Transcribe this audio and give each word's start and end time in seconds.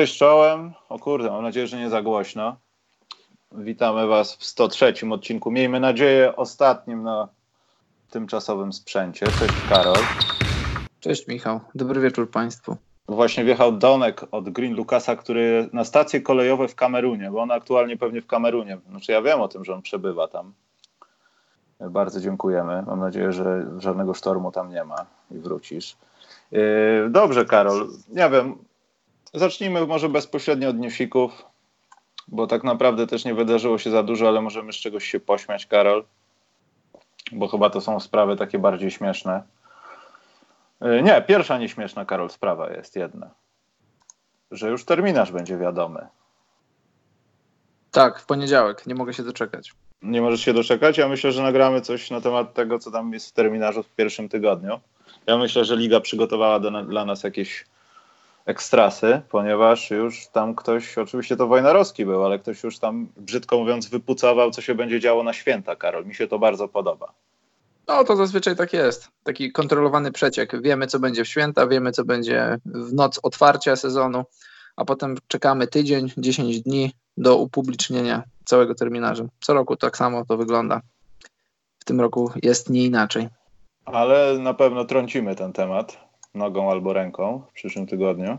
Cześć 0.00 0.18
czołem. 0.18 0.72
O 0.88 0.98
kurde, 0.98 1.30
mam 1.30 1.42
nadzieję, 1.42 1.66
że 1.66 1.78
nie 1.78 1.90
za 1.90 2.02
głośno. 2.02 2.56
Witamy 3.52 4.06
Was 4.06 4.36
w 4.36 4.44
103 4.44 4.94
odcinku. 5.10 5.50
Miejmy 5.50 5.80
nadzieję 5.80 6.36
ostatnim 6.36 7.02
na 7.02 7.28
tymczasowym 8.10 8.72
sprzęcie. 8.72 9.26
Cześć 9.26 9.54
Karol. 9.68 9.96
Cześć 11.00 11.26
Michał, 11.28 11.60
dobry 11.74 12.00
wieczór 12.00 12.30
Państwu. 12.30 12.76
Właśnie 13.08 13.44
wjechał 13.44 13.72
Donek 13.72 14.26
od 14.30 14.50
Green 14.50 14.74
Lucasa, 14.74 15.16
który 15.16 15.68
na 15.72 15.84
stacje 15.84 16.20
kolejowe 16.20 16.68
w 16.68 16.74
Kamerunie, 16.74 17.30
bo 17.30 17.42
on 17.42 17.50
aktualnie 17.50 17.96
pewnie 17.96 18.22
w 18.22 18.26
Kamerunie. 18.26 18.78
Znaczy 18.90 19.12
ja 19.12 19.22
wiem 19.22 19.40
o 19.40 19.48
tym, 19.48 19.64
że 19.64 19.74
on 19.74 19.82
przebywa 19.82 20.28
tam. 20.28 20.52
Bardzo 21.80 22.20
dziękujemy. 22.20 22.82
Mam 22.86 23.00
nadzieję, 23.00 23.32
że 23.32 23.66
żadnego 23.78 24.14
sztormu 24.14 24.52
tam 24.52 24.70
nie 24.70 24.84
ma 24.84 25.06
i 25.30 25.38
wrócisz. 25.38 25.96
Yy, 26.52 26.60
dobrze, 27.10 27.44
Karol. 27.44 27.88
Nie 28.08 28.30
wiem. 28.30 28.69
Zacznijmy 29.34 29.86
może 29.86 30.08
bezpośrednio 30.08 30.68
od 30.68 30.78
newsików, 30.78 31.44
bo 32.28 32.46
tak 32.46 32.64
naprawdę 32.64 33.06
też 33.06 33.24
nie 33.24 33.34
wydarzyło 33.34 33.78
się 33.78 33.90
za 33.90 34.02
dużo, 34.02 34.28
ale 34.28 34.40
możemy 34.40 34.72
z 34.72 34.76
czegoś 34.76 35.04
się 35.04 35.20
pośmiać, 35.20 35.66
Karol. 35.66 36.04
Bo 37.32 37.48
chyba 37.48 37.70
to 37.70 37.80
są 37.80 38.00
sprawy 38.00 38.36
takie 38.36 38.58
bardziej 38.58 38.90
śmieszne. 38.90 39.42
Yy, 40.80 41.02
nie, 41.02 41.22
pierwsza 41.22 41.58
nieśmieszna, 41.58 42.04
Karol, 42.04 42.30
sprawa 42.30 42.70
jest 42.70 42.96
jedna. 42.96 43.30
Że 44.50 44.70
już 44.70 44.84
terminarz 44.84 45.32
będzie 45.32 45.58
wiadomy. 45.58 46.06
Tak, 47.90 48.20
w 48.20 48.26
poniedziałek, 48.26 48.86
nie 48.86 48.94
mogę 48.94 49.14
się 49.14 49.22
doczekać. 49.22 49.72
Nie 50.02 50.22
możesz 50.22 50.40
się 50.40 50.52
doczekać? 50.52 50.98
Ja 50.98 51.08
myślę, 51.08 51.32
że 51.32 51.42
nagramy 51.42 51.80
coś 51.80 52.10
na 52.10 52.20
temat 52.20 52.54
tego, 52.54 52.78
co 52.78 52.90
tam 52.90 53.12
jest 53.12 53.28
w 53.28 53.32
terminarzu 53.32 53.82
w 53.82 53.88
pierwszym 53.88 54.28
tygodniu. 54.28 54.80
Ja 55.26 55.36
myślę, 55.36 55.64
że 55.64 55.76
Liga 55.76 56.00
przygotowała 56.00 56.60
do, 56.60 56.84
dla 56.84 57.04
nas 57.04 57.22
jakieś 57.22 57.64
ekstrasy, 58.46 59.22
ponieważ 59.30 59.90
już 59.90 60.26
tam 60.26 60.54
ktoś, 60.54 60.98
oczywiście 60.98 61.36
to 61.36 61.46
Wojnarowski 61.46 62.06
był, 62.06 62.24
ale 62.24 62.38
ktoś 62.38 62.62
już 62.62 62.78
tam, 62.78 63.08
brzydko 63.16 63.58
mówiąc, 63.58 63.88
wypucował, 63.88 64.50
co 64.50 64.62
się 64.62 64.74
będzie 64.74 65.00
działo 65.00 65.22
na 65.22 65.32
święta, 65.32 65.76
Karol. 65.76 66.06
Mi 66.06 66.14
się 66.14 66.28
to 66.28 66.38
bardzo 66.38 66.68
podoba. 66.68 67.12
No 67.88 68.04
to 68.04 68.16
zazwyczaj 68.16 68.56
tak 68.56 68.72
jest. 68.72 69.08
Taki 69.24 69.52
kontrolowany 69.52 70.12
przeciek. 70.12 70.62
Wiemy, 70.62 70.86
co 70.86 70.98
będzie 70.98 71.24
w 71.24 71.28
święta, 71.28 71.66
wiemy, 71.66 71.92
co 71.92 72.04
będzie 72.04 72.58
w 72.64 72.92
noc 72.92 73.20
otwarcia 73.22 73.76
sezonu, 73.76 74.24
a 74.76 74.84
potem 74.84 75.16
czekamy 75.28 75.66
tydzień, 75.66 76.12
10 76.16 76.60
dni 76.60 76.92
do 77.16 77.36
upublicznienia 77.36 78.22
całego 78.44 78.74
terminarza. 78.74 79.24
Co 79.40 79.54
roku 79.54 79.76
tak 79.76 79.96
samo 79.96 80.24
to 80.24 80.36
wygląda. 80.36 80.80
W 81.78 81.84
tym 81.84 82.00
roku 82.00 82.30
jest 82.42 82.70
nie 82.70 82.84
inaczej. 82.84 83.28
Ale 83.84 84.38
na 84.38 84.54
pewno 84.54 84.84
trącimy 84.84 85.36
ten 85.36 85.52
temat 85.52 86.09
nogą 86.34 86.70
albo 86.70 86.92
ręką 86.92 87.42
w 87.50 87.52
przyszłym 87.52 87.86
tygodniu. 87.86 88.38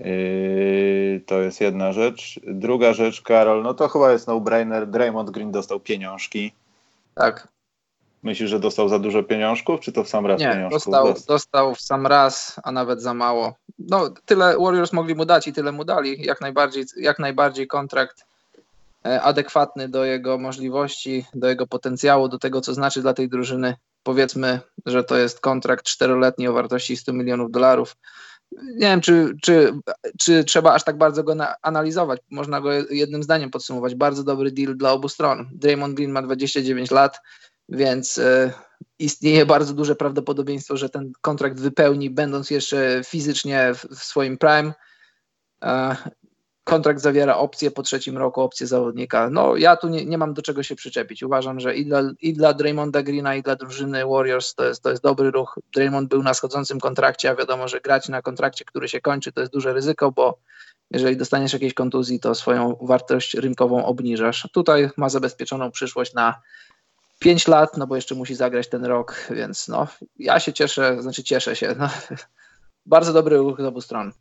Yy, 0.00 1.20
to 1.26 1.40
jest 1.40 1.60
jedna 1.60 1.92
rzecz. 1.92 2.40
Druga 2.46 2.92
rzecz, 2.92 3.22
Karol, 3.22 3.62
no 3.62 3.74
to 3.74 3.88
chyba 3.88 4.12
jest 4.12 4.26
no-brainer. 4.26 4.86
Draymond 4.86 5.30
Green 5.30 5.50
dostał 5.50 5.80
pieniążki. 5.80 6.52
Tak. 7.14 7.48
Myślisz, 8.22 8.50
że 8.50 8.60
dostał 8.60 8.88
za 8.88 8.98
dużo 8.98 9.22
pieniążków, 9.22 9.80
czy 9.80 9.92
to 9.92 10.04
w 10.04 10.08
sam 10.08 10.26
raz 10.26 10.40
Nie, 10.40 10.52
pieniążków? 10.52 10.92
dostał, 10.92 11.14
dostał 11.28 11.74
w 11.74 11.80
sam 11.80 12.06
raz, 12.06 12.60
a 12.64 12.72
nawet 12.72 13.02
za 13.02 13.14
mało. 13.14 13.54
No, 13.78 14.10
tyle 14.24 14.56
Warriors 14.58 14.92
mogli 14.92 15.14
mu 15.14 15.24
dać 15.24 15.48
i 15.48 15.52
tyle 15.52 15.72
mu 15.72 15.84
dali. 15.84 16.22
Jak 16.22 16.40
najbardziej, 16.40 16.84
jak 16.96 17.18
najbardziej 17.18 17.66
kontrakt 17.66 18.24
e, 19.06 19.22
adekwatny 19.22 19.88
do 19.88 20.04
jego 20.04 20.38
możliwości, 20.38 21.24
do 21.34 21.48
jego 21.48 21.66
potencjału, 21.66 22.28
do 22.28 22.38
tego, 22.38 22.60
co 22.60 22.74
znaczy 22.74 23.02
dla 23.02 23.14
tej 23.14 23.28
drużyny. 23.28 23.74
Powiedzmy, 24.02 24.60
że 24.86 25.04
to 25.04 25.16
jest 25.16 25.40
kontrakt 25.40 25.84
czteroletni 25.84 26.48
o 26.48 26.52
wartości 26.52 26.96
100 26.96 27.12
milionów 27.12 27.50
dolarów. 27.50 27.96
Nie 28.52 28.86
wiem, 28.86 29.00
czy, 29.00 29.36
czy, 29.42 29.72
czy 30.18 30.44
trzeba 30.44 30.74
aż 30.74 30.84
tak 30.84 30.98
bardzo 30.98 31.24
go 31.24 31.34
na, 31.34 31.54
analizować. 31.62 32.20
Można 32.30 32.60
go 32.60 32.72
jednym 32.72 33.22
zdaniem 33.22 33.50
podsumować. 33.50 33.94
Bardzo 33.94 34.24
dobry 34.24 34.50
deal 34.50 34.76
dla 34.76 34.92
obu 34.92 35.08
stron. 35.08 35.48
Draymond 35.52 35.94
Green 35.94 36.10
ma 36.12 36.22
29 36.22 36.90
lat, 36.90 37.18
więc 37.68 38.18
e, 38.18 38.52
istnieje 38.98 39.46
bardzo 39.46 39.74
duże 39.74 39.96
prawdopodobieństwo, 39.96 40.76
że 40.76 40.88
ten 40.88 41.12
kontrakt 41.20 41.60
wypełni, 41.60 42.10
będąc 42.10 42.50
jeszcze 42.50 43.00
fizycznie 43.04 43.74
w, 43.74 43.84
w 43.84 44.04
swoim 44.04 44.38
prime. 44.38 44.72
E, 45.64 45.96
kontrakt 46.64 47.00
zawiera 47.00 47.36
opcję 47.36 47.70
po 47.70 47.82
trzecim 47.82 48.18
roku, 48.18 48.40
opcję 48.40 48.66
zawodnika. 48.66 49.30
No 49.30 49.56
ja 49.56 49.76
tu 49.76 49.88
nie, 49.88 50.04
nie 50.04 50.18
mam 50.18 50.34
do 50.34 50.42
czego 50.42 50.62
się 50.62 50.76
przyczepić. 50.76 51.22
Uważam, 51.22 51.60
że 51.60 51.76
i 51.76 51.86
dla, 51.86 52.02
i 52.20 52.32
dla 52.32 52.54
Draymonda 52.54 53.02
Greena, 53.02 53.34
i 53.34 53.42
dla 53.42 53.56
drużyny 53.56 54.06
Warriors 54.06 54.54
to 54.54 54.64
jest, 54.64 54.82
to 54.82 54.90
jest 54.90 55.02
dobry 55.02 55.30
ruch. 55.30 55.58
Draymond 55.74 56.08
był 56.08 56.22
na 56.22 56.34
schodzącym 56.34 56.80
kontrakcie, 56.80 57.30
a 57.30 57.34
wiadomo, 57.34 57.68
że 57.68 57.80
grać 57.80 58.08
na 58.08 58.22
kontrakcie, 58.22 58.64
który 58.64 58.88
się 58.88 59.00
kończy, 59.00 59.32
to 59.32 59.40
jest 59.40 59.52
duże 59.52 59.72
ryzyko, 59.72 60.12
bo 60.12 60.38
jeżeli 60.90 61.16
dostaniesz 61.16 61.52
jakiejś 61.52 61.74
kontuzji, 61.74 62.20
to 62.20 62.34
swoją 62.34 62.76
wartość 62.82 63.34
rynkową 63.34 63.86
obniżasz. 63.86 64.48
Tutaj 64.52 64.90
ma 64.96 65.08
zabezpieczoną 65.08 65.70
przyszłość 65.70 66.14
na 66.14 66.40
5 67.18 67.48
lat, 67.48 67.76
no 67.76 67.86
bo 67.86 67.96
jeszcze 67.96 68.14
musi 68.14 68.34
zagrać 68.34 68.68
ten 68.68 68.84
rok, 68.84 69.26
więc 69.30 69.68
no, 69.68 69.86
ja 70.18 70.40
się 70.40 70.52
cieszę, 70.52 71.02
znaczy 71.02 71.24
cieszę 71.24 71.56
się. 71.56 71.74
No. 71.78 71.90
Bardzo 72.86 73.12
dobry 73.12 73.36
ruch 73.36 73.60
z 73.60 73.64
obu 73.64 73.80
stron. 73.80 74.12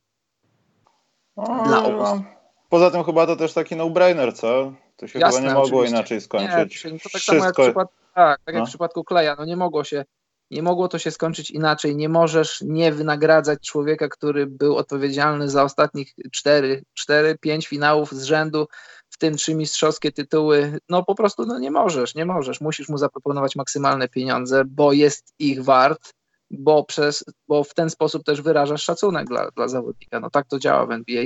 Dla 1.66 1.84
obu. 1.86 1.98
No, 1.98 2.24
poza 2.70 2.92
tym 2.92 3.04
chyba 3.04 3.28
to 3.28 3.36
też 3.36 3.54
taki 3.54 3.76
no-brainer, 3.76 4.36
co? 4.36 4.74
To 4.98 5.08
się 5.08 5.20
Jasne, 5.20 5.42
chyba 5.42 5.54
nie 5.54 5.60
mogło 5.60 5.80
oczywiście. 5.80 5.96
inaczej 5.98 6.22
skończyć. 6.22 6.84
Nie, 6.86 6.92
to 6.92 7.10
tak 7.10 7.22
Wszystko... 7.22 7.32
samo 7.32 7.46
jak 7.46 7.56
w 7.56 7.60
przypadku, 7.60 7.96
tak, 8.16 8.40
tak 8.46 8.56
jak 8.56 8.62
No. 8.62 8.66
w 8.66 8.70
przypadku 8.70 9.04
Kleja, 9.04 9.36
no 9.40 9.46
nie 9.46 9.56
mogło 9.56 9.84
się, 9.84 10.06
nie 10.52 10.64
mogło 10.64 10.88
to 10.88 11.00
się 11.00 11.12
skończyć 11.12 11.52
inaczej. 11.52 11.96
Nie 11.96 12.10
możesz 12.10 12.62
nie 12.62 12.92
wynagradzać 12.92 13.60
człowieka, 13.68 14.08
który 14.08 14.48
był 14.48 14.78
odpowiedzialny 14.78 15.50
za 15.50 15.64
ostatnich 15.64 16.14
4, 16.32 16.84
4 16.94 17.38
5 17.38 17.68
finałów 17.68 18.12
z 18.12 18.24
rzędu, 18.24 18.68
w 19.10 19.18
tym 19.18 19.36
trzy 19.36 19.56
mistrzowskie 19.56 20.12
tytuły. 20.12 20.80
No 20.90 21.04
po 21.04 21.16
prostu 21.16 21.46
no 21.46 21.60
nie 21.60 21.72
możesz, 21.72 22.16
nie 22.16 22.26
możesz. 22.26 22.62
Musisz 22.62 22.90
mu 22.90 22.98
zaproponować 22.98 23.56
maksymalne 23.56 24.08
pieniądze, 24.08 24.64
bo 24.66 24.94
jest 24.94 25.34
ich 25.40 25.64
wart, 25.64 26.14
bo, 26.52 26.84
przez, 26.84 27.26
bo 27.48 27.64
w 27.64 27.74
ten 27.74 27.90
sposób 27.90 28.24
też 28.24 28.42
wyrażasz 28.42 28.84
szacunek 28.84 29.28
dla, 29.28 29.52
dla 29.52 29.68
zawodnika. 29.68 30.20
No 30.20 30.30
tak 30.30 30.48
to 30.48 30.60
działa 30.60 30.86
w 30.86 30.92
NBA. 30.92 31.24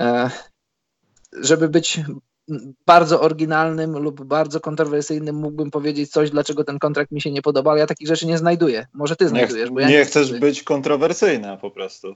E, 0.00 0.30
żeby 1.32 1.68
być 1.68 2.00
bardzo 2.86 3.20
oryginalnym 3.20 3.98
lub 3.98 4.24
bardzo 4.24 4.60
kontrowersyjnym 4.60 5.36
mógłbym 5.36 5.70
powiedzieć 5.70 6.10
coś, 6.10 6.30
dlaczego 6.30 6.64
ten 6.64 6.78
kontrakt 6.78 7.10
mi 7.12 7.20
się 7.20 7.30
nie 7.30 7.42
podoba, 7.42 7.70
ale 7.70 7.80
ja 7.80 7.86
takich 7.86 8.08
rzeczy 8.08 8.26
nie 8.26 8.38
znajduję. 8.38 8.86
Może 8.92 9.16
ty 9.16 9.24
Nie, 9.24 9.28
znajdujesz, 9.28 9.70
bo 9.70 9.80
ja 9.80 9.88
nie 9.88 9.98
nie 9.98 10.04
chcesz 10.04 10.38
być 10.40 10.62
kontrowersyjna 10.62 11.56
po 11.56 11.70
prostu. 11.70 12.14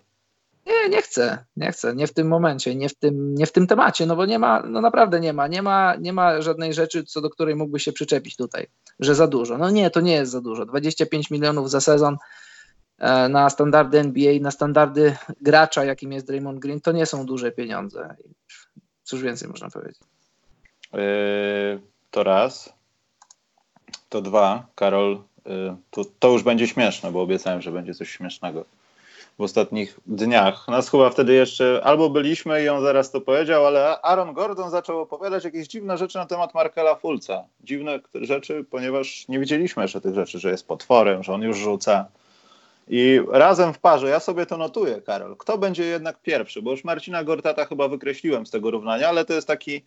Nie, 0.66 0.88
nie 0.88 1.02
chcę, 1.02 1.44
nie 1.56 1.72
chcę, 1.72 1.94
nie 1.94 2.06
w 2.06 2.14
tym 2.14 2.28
momencie, 2.28 2.74
nie 2.74 2.88
w 2.88 2.94
tym, 2.94 3.34
nie 3.34 3.46
w 3.46 3.52
tym 3.52 3.66
temacie, 3.66 4.06
no 4.06 4.16
bo 4.16 4.26
nie 4.26 4.38
ma, 4.38 4.62
no 4.62 4.80
naprawdę 4.80 5.20
nie 5.20 5.32
ma, 5.32 5.46
nie 5.46 5.62
ma, 5.62 5.96
nie 5.96 6.12
ma 6.12 6.40
żadnej 6.40 6.74
rzeczy, 6.74 7.04
co 7.04 7.20
do 7.20 7.30
której 7.30 7.56
mógłby 7.56 7.80
się 7.80 7.92
przyczepić 7.92 8.36
tutaj, 8.36 8.66
że 9.00 9.14
za 9.14 9.26
dużo. 9.26 9.58
No 9.58 9.70
nie, 9.70 9.90
to 9.90 10.00
nie 10.00 10.12
jest 10.12 10.32
za 10.32 10.40
dużo. 10.40 10.66
25 10.66 11.30
milionów 11.30 11.70
za 11.70 11.80
sezon 11.80 12.16
e, 12.98 13.28
na 13.28 13.50
standardy 13.50 13.98
NBA, 13.98 14.40
na 14.40 14.50
standardy 14.50 15.16
gracza, 15.40 15.84
jakim 15.84 16.12
jest 16.12 16.26
Draymond 16.26 16.58
Green, 16.58 16.80
to 16.80 16.92
nie 16.92 17.06
są 17.06 17.26
duże 17.26 17.52
pieniądze. 17.52 18.16
Cóż 19.02 19.22
więcej 19.22 19.48
można 19.48 19.70
powiedzieć. 19.70 19.98
Yy, 20.92 21.80
to 22.10 22.22
raz. 22.22 22.72
To 24.08 24.22
dwa. 24.22 24.66
Karol, 24.74 25.22
yy, 25.46 25.76
to, 25.90 26.04
to 26.18 26.32
już 26.32 26.42
będzie 26.42 26.68
śmieszne, 26.68 27.12
bo 27.12 27.22
obiecałem, 27.22 27.62
że 27.62 27.72
będzie 27.72 27.94
coś 27.94 28.10
śmiesznego 28.10 28.64
w 29.38 29.42
ostatnich 29.42 30.00
dniach. 30.06 30.68
Nas 30.68 30.90
chyba 30.90 31.10
wtedy 31.10 31.32
jeszcze 31.32 31.80
albo 31.84 32.10
byliśmy 32.10 32.62
i 32.62 32.68
on 32.68 32.82
zaraz 32.82 33.10
to 33.10 33.20
powiedział, 33.20 33.66
ale 33.66 34.00
Aaron 34.02 34.32
Gordon 34.32 34.70
zaczął 34.70 35.00
opowiadać 35.00 35.44
jakieś 35.44 35.68
dziwne 35.68 35.98
rzeczy 35.98 36.18
na 36.18 36.26
temat 36.26 36.54
Markela 36.54 36.94
Fulca. 36.94 37.44
Dziwne 37.60 38.00
rzeczy, 38.14 38.64
ponieważ 38.70 39.28
nie 39.28 39.38
widzieliśmy 39.38 39.82
jeszcze 39.82 40.00
tych 40.00 40.14
rzeczy, 40.14 40.38
że 40.38 40.50
jest 40.50 40.66
potworem, 40.66 41.22
że 41.22 41.32
on 41.32 41.42
już 41.42 41.56
rzuca. 41.56 42.06
I 42.88 43.20
razem 43.28 43.72
w 43.72 43.78
parze, 43.78 44.08
ja 44.08 44.20
sobie 44.20 44.46
to 44.46 44.56
notuję, 44.56 45.02
Karol. 45.02 45.36
Kto 45.36 45.58
będzie 45.58 45.84
jednak 45.84 46.22
pierwszy? 46.22 46.62
Bo 46.62 46.70
już 46.70 46.84
Marcina 46.84 47.24
Gortata 47.24 47.64
chyba 47.64 47.88
wykreśliłem 47.88 48.46
z 48.46 48.50
tego 48.50 48.70
równania, 48.70 49.08
ale 49.08 49.24
to 49.24 49.34
jest 49.34 49.46
taki 49.46 49.84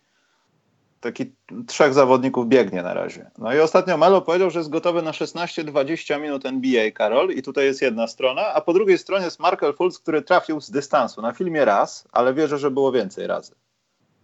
taki 1.00 1.32
trzech 1.66 1.94
zawodników 1.94 2.48
biegnie 2.48 2.82
na 2.82 2.94
razie. 2.94 3.30
No 3.38 3.54
i 3.54 3.60
ostatnio 3.60 3.96
Melo 3.96 4.22
powiedział, 4.22 4.50
że 4.50 4.58
jest 4.58 4.70
gotowy 4.70 5.02
na 5.02 5.10
16-20 5.10 6.20
minut 6.20 6.46
NBA, 6.46 6.90
Karol, 6.90 7.30
i 7.30 7.42
tutaj 7.42 7.64
jest 7.64 7.82
jedna 7.82 8.06
strona, 8.06 8.46
a 8.46 8.60
po 8.60 8.72
drugiej 8.72 8.98
stronie 8.98 9.24
jest 9.24 9.40
Markel 9.40 9.74
Fultz, 9.74 9.98
który 9.98 10.22
trafił 10.22 10.60
z 10.60 10.70
dystansu 10.70 11.22
na 11.22 11.32
filmie 11.32 11.64
raz, 11.64 12.08
ale 12.12 12.34
wierzę, 12.34 12.58
że 12.58 12.70
było 12.70 12.92
więcej 12.92 13.26
razy. 13.26 13.54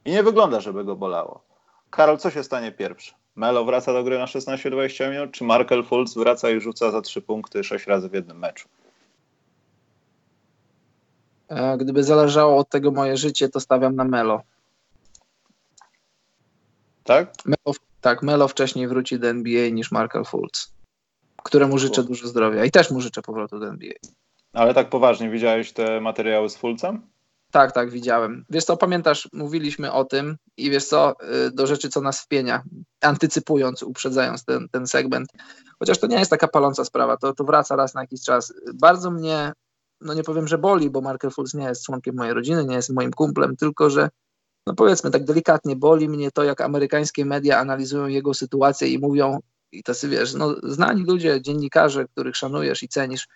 I 0.05 0.11
nie 0.11 0.23
wygląda, 0.23 0.61
żeby 0.61 0.85
go 0.85 0.97
bolało. 0.97 1.45
Karol, 1.91 2.19
co 2.19 2.31
się 2.31 2.45
stanie 2.45 2.73
pierwszy? 2.73 3.15
Melo 3.37 3.65
wraca 3.65 3.93
do 3.93 4.05
gry 4.05 4.19
na 4.19 4.25
16-20 4.25 5.11
minut, 5.11 5.31
czy 5.31 5.45
Markel 5.45 5.85
Fultz 5.85 6.15
wraca 6.15 6.51
i 6.51 6.61
rzuca 6.61 6.91
za 6.91 7.03
trzy 7.03 7.23
punkty 7.23 7.65
sześć 7.65 7.87
razy 7.87 8.09
w 8.09 8.15
jednym 8.15 8.39
meczu? 8.39 8.69
E, 11.49 11.77
Gdyby 11.79 12.05
zależało 12.05 12.57
od 12.57 12.69
tego 12.69 12.91
moje 12.91 13.17
życie, 13.17 13.49
to 13.49 13.61
stawiam 13.61 13.97
na 13.97 14.05
Melo. 14.05 14.43
Tak? 17.05 17.33
Melo, 17.45 17.77
tak, 18.01 18.23
Melo 18.23 18.49
wcześniej 18.49 18.89
wróci 18.89 19.19
do 19.19 19.29
NBA 19.29 19.71
niż 19.71 19.93
Markel 19.93 20.25
Fultz, 20.25 20.73
któremu 21.43 21.79
życzę 21.79 22.03
dużo 22.03 22.29
zdrowia 22.29 22.65
i 22.65 22.71
też 22.71 22.91
mu 22.91 23.01
życzę 23.01 23.23
powrotu 23.23 23.59
do 23.59 23.69
NBA. 23.69 23.95
Ale 24.53 24.75
tak 24.75 24.89
poważnie, 24.89 25.31
widziałeś 25.31 25.73
te 25.73 26.01
materiały 26.01 26.51
z 26.51 26.57
Fulcem? 26.57 27.03
Tak, 27.51 27.73
tak, 27.73 27.91
widziałem. 27.91 28.45
Wiesz 28.51 28.65
co, 28.65 28.77
pamiętasz, 28.77 29.29
mówiliśmy 29.33 29.93
o 29.93 30.05
tym 30.05 30.37
i 30.57 30.71
wiesz 30.71 30.85
co, 30.85 31.15
y, 31.47 31.51
do 31.51 31.67
rzeczy, 31.67 31.89
co 31.89 32.01
nas 32.01 32.21
wpienia, 32.21 32.63
antycypując, 33.01 33.83
uprzedzając 33.83 34.45
ten, 34.45 34.69
ten 34.69 34.87
segment, 34.87 35.29
chociaż 35.79 35.99
to 35.99 36.07
nie 36.07 36.19
jest 36.19 36.31
taka 36.31 36.49
paląca 36.49 36.85
sprawa, 36.85 37.17
to, 37.17 37.33
to 37.33 37.45
wraca 37.45 37.77
raz 37.77 37.95
na 37.95 38.01
jakiś 38.01 38.23
czas. 38.23 38.55
Bardzo 38.75 39.11
mnie, 39.11 39.53
no 40.01 40.15
nie 40.15 40.23
powiem, 40.23 40.49
że 40.49 40.59
boli, 40.59 40.91
bo 40.91 41.01
Markel 41.01 41.31
Fultz 41.31 41.55
nie 41.55 41.65
jest 41.65 41.85
członkiem 41.85 42.17
mojej 42.17 42.35
rodziny, 42.35 42.65
nie 42.65 42.77
jest 42.77 42.91
moim 42.91 43.11
kumplem, 43.11 43.57
tylko 43.57 43.91
że, 43.91 44.09
no 44.67 44.75
powiedzmy 44.75 45.11
tak 45.11 45.25
delikatnie, 45.25 45.77
boli 45.77 46.09
mnie 46.09 46.31
to, 46.31 46.45
jak 46.45 46.61
amerykańskie 46.61 47.25
media 47.25 47.59
analizują 47.59 48.07
jego 48.07 48.35
sytuację 48.35 48.89
i 48.89 48.99
mówią, 48.99 49.41
i 49.73 49.83
tacy 49.83 50.09
wiesz, 50.09 50.35
no 50.35 50.55
znani 50.63 51.05
ludzie, 51.05 51.41
dziennikarze, 51.43 52.05
których 52.09 52.37
szanujesz 52.37 52.83
i 52.83 52.89
cenisz, 52.89 53.29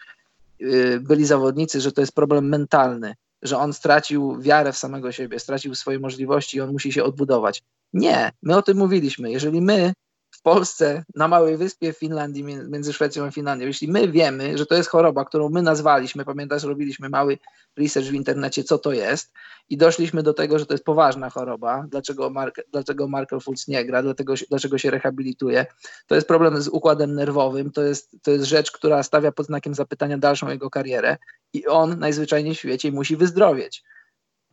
yy, 0.58 1.00
byli 1.00 1.26
zawodnicy, 1.26 1.80
że 1.80 1.92
to 1.92 2.00
jest 2.00 2.12
problem 2.12 2.48
mentalny, 2.48 3.14
że 3.42 3.58
on 3.58 3.72
stracił 3.72 4.40
wiarę 4.40 4.72
w 4.72 4.78
samego 4.78 5.12
siebie, 5.12 5.38
stracił 5.38 5.74
swoje 5.74 5.98
możliwości 5.98 6.56
i 6.56 6.60
on 6.60 6.72
musi 6.72 6.92
się 6.92 7.04
odbudować. 7.04 7.62
Nie, 7.92 8.32
my 8.42 8.56
o 8.56 8.62
tym 8.62 8.76
mówiliśmy. 8.76 9.30
Jeżeli 9.30 9.62
my 9.62 9.92
w 10.38 10.42
Polsce, 10.42 11.04
na 11.14 11.28
małej 11.28 11.56
wyspie 11.56 11.92
w 11.92 11.98
Finlandii, 11.98 12.44
między 12.44 12.92
Szwecją 12.92 13.24
a 13.24 13.30
Finlandią, 13.30 13.66
jeśli 13.66 13.88
my 13.88 14.08
wiemy, 14.08 14.58
że 14.58 14.66
to 14.66 14.74
jest 14.74 14.88
choroba, 14.88 15.24
którą 15.24 15.48
my 15.48 15.62
nazwaliśmy, 15.62 16.24
pamiętasz, 16.24 16.62
robiliśmy 16.62 17.08
mały 17.08 17.38
research 17.76 18.08
w 18.08 18.14
internecie, 18.14 18.64
co 18.64 18.78
to 18.78 18.92
jest 18.92 19.32
i 19.68 19.76
doszliśmy 19.76 20.22
do 20.22 20.34
tego, 20.34 20.58
że 20.58 20.66
to 20.66 20.74
jest 20.74 20.84
poważna 20.84 21.30
choroba, 21.30 21.84
dlaczego, 21.88 22.30
Mark, 22.30 22.60
dlaczego 22.72 23.08
Markel 23.08 23.40
Fultz 23.40 23.68
nie 23.68 23.84
gra, 23.84 24.02
dlatego, 24.02 24.34
dlaczego 24.50 24.78
się 24.78 24.90
rehabilituje. 24.90 25.66
To 26.06 26.14
jest 26.14 26.28
problem 26.28 26.62
z 26.62 26.68
układem 26.68 27.14
nerwowym, 27.14 27.70
to 27.70 27.82
jest, 27.82 28.16
to 28.22 28.30
jest 28.30 28.44
rzecz, 28.44 28.70
która 28.70 29.02
stawia 29.02 29.32
pod 29.32 29.46
znakiem 29.46 29.74
zapytania 29.74 30.18
dalszą 30.18 30.48
jego 30.48 30.70
karierę 30.70 31.16
i 31.52 31.66
on 31.66 31.98
najzwyczajniej 31.98 32.54
w 32.54 32.58
świecie 32.58 32.92
musi 32.92 33.16
wyzdrowieć. 33.16 33.82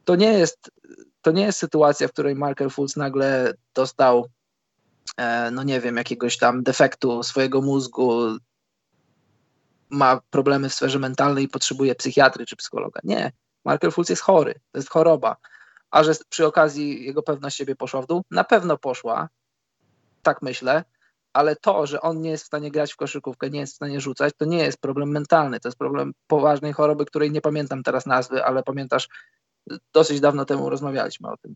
To 0.06 0.16
nie 0.16 0.34
jest, 0.34 0.72
to 1.22 1.32
nie 1.32 1.44
jest 1.44 1.60
sytuacja, 1.60 2.08
w 2.08 2.12
której 2.12 2.36
Markel 2.36 2.70
Fultz 2.70 2.96
nagle 2.96 3.54
dostał 3.76 4.30
no 5.52 5.64
nie 5.64 5.82
wiem, 5.82 5.98
jakiegoś 5.98 6.38
tam 6.38 6.64
defektu 6.64 7.24
swojego 7.24 7.62
mózgu, 7.62 8.38
ma 9.90 10.22
problemy 10.30 10.70
w 10.70 10.74
sferze 10.74 11.00
mentalnej 11.00 11.44
i 11.44 11.50
potrzebuje 11.50 11.96
psychiatry 11.96 12.46
czy 12.46 12.56
psychologa. 12.56 13.00
Nie, 13.04 13.32
Markel 13.66 13.92
Fultz 13.92 14.10
jest 14.10 14.22
chory, 14.22 14.54
to 14.72 14.80
jest 14.80 14.90
choroba. 14.90 15.36
A 15.92 16.04
że 16.04 16.14
przy 16.30 16.46
okazji 16.46 17.06
jego 17.06 17.24
pewność 17.24 17.58
siebie 17.58 17.76
poszła 17.76 18.02
w 18.02 18.08
dół? 18.08 18.22
Na 18.32 18.44
pewno 18.44 18.78
poszła, 18.78 19.30
tak 20.22 20.42
myślę, 20.42 20.84
ale 21.34 21.56
to, 21.56 21.88
że 21.88 22.02
on 22.02 22.22
nie 22.22 22.30
jest 22.30 22.44
w 22.44 22.48
stanie 22.48 22.72
grać 22.72 22.94
w 22.94 22.98
koszykówkę, 22.98 23.50
nie 23.50 23.60
jest 23.60 23.74
w 23.74 23.76
stanie 23.76 24.02
rzucać, 24.02 24.34
to 24.38 24.46
nie 24.46 24.58
jest 24.58 24.82
problem 24.82 25.10
mentalny, 25.10 25.60
to 25.60 25.68
jest 25.68 25.78
problem 25.78 26.14
poważnej 26.28 26.74
choroby, 26.74 27.06
której 27.06 27.32
nie 27.32 27.42
pamiętam 27.42 27.84
teraz 27.84 28.06
nazwy, 28.06 28.46
ale 28.46 28.64
pamiętasz, 28.64 29.10
dosyć 29.94 30.20
dawno 30.20 30.46
temu 30.46 30.70
rozmawialiśmy 30.70 31.30
o 31.30 31.38
tym 31.38 31.56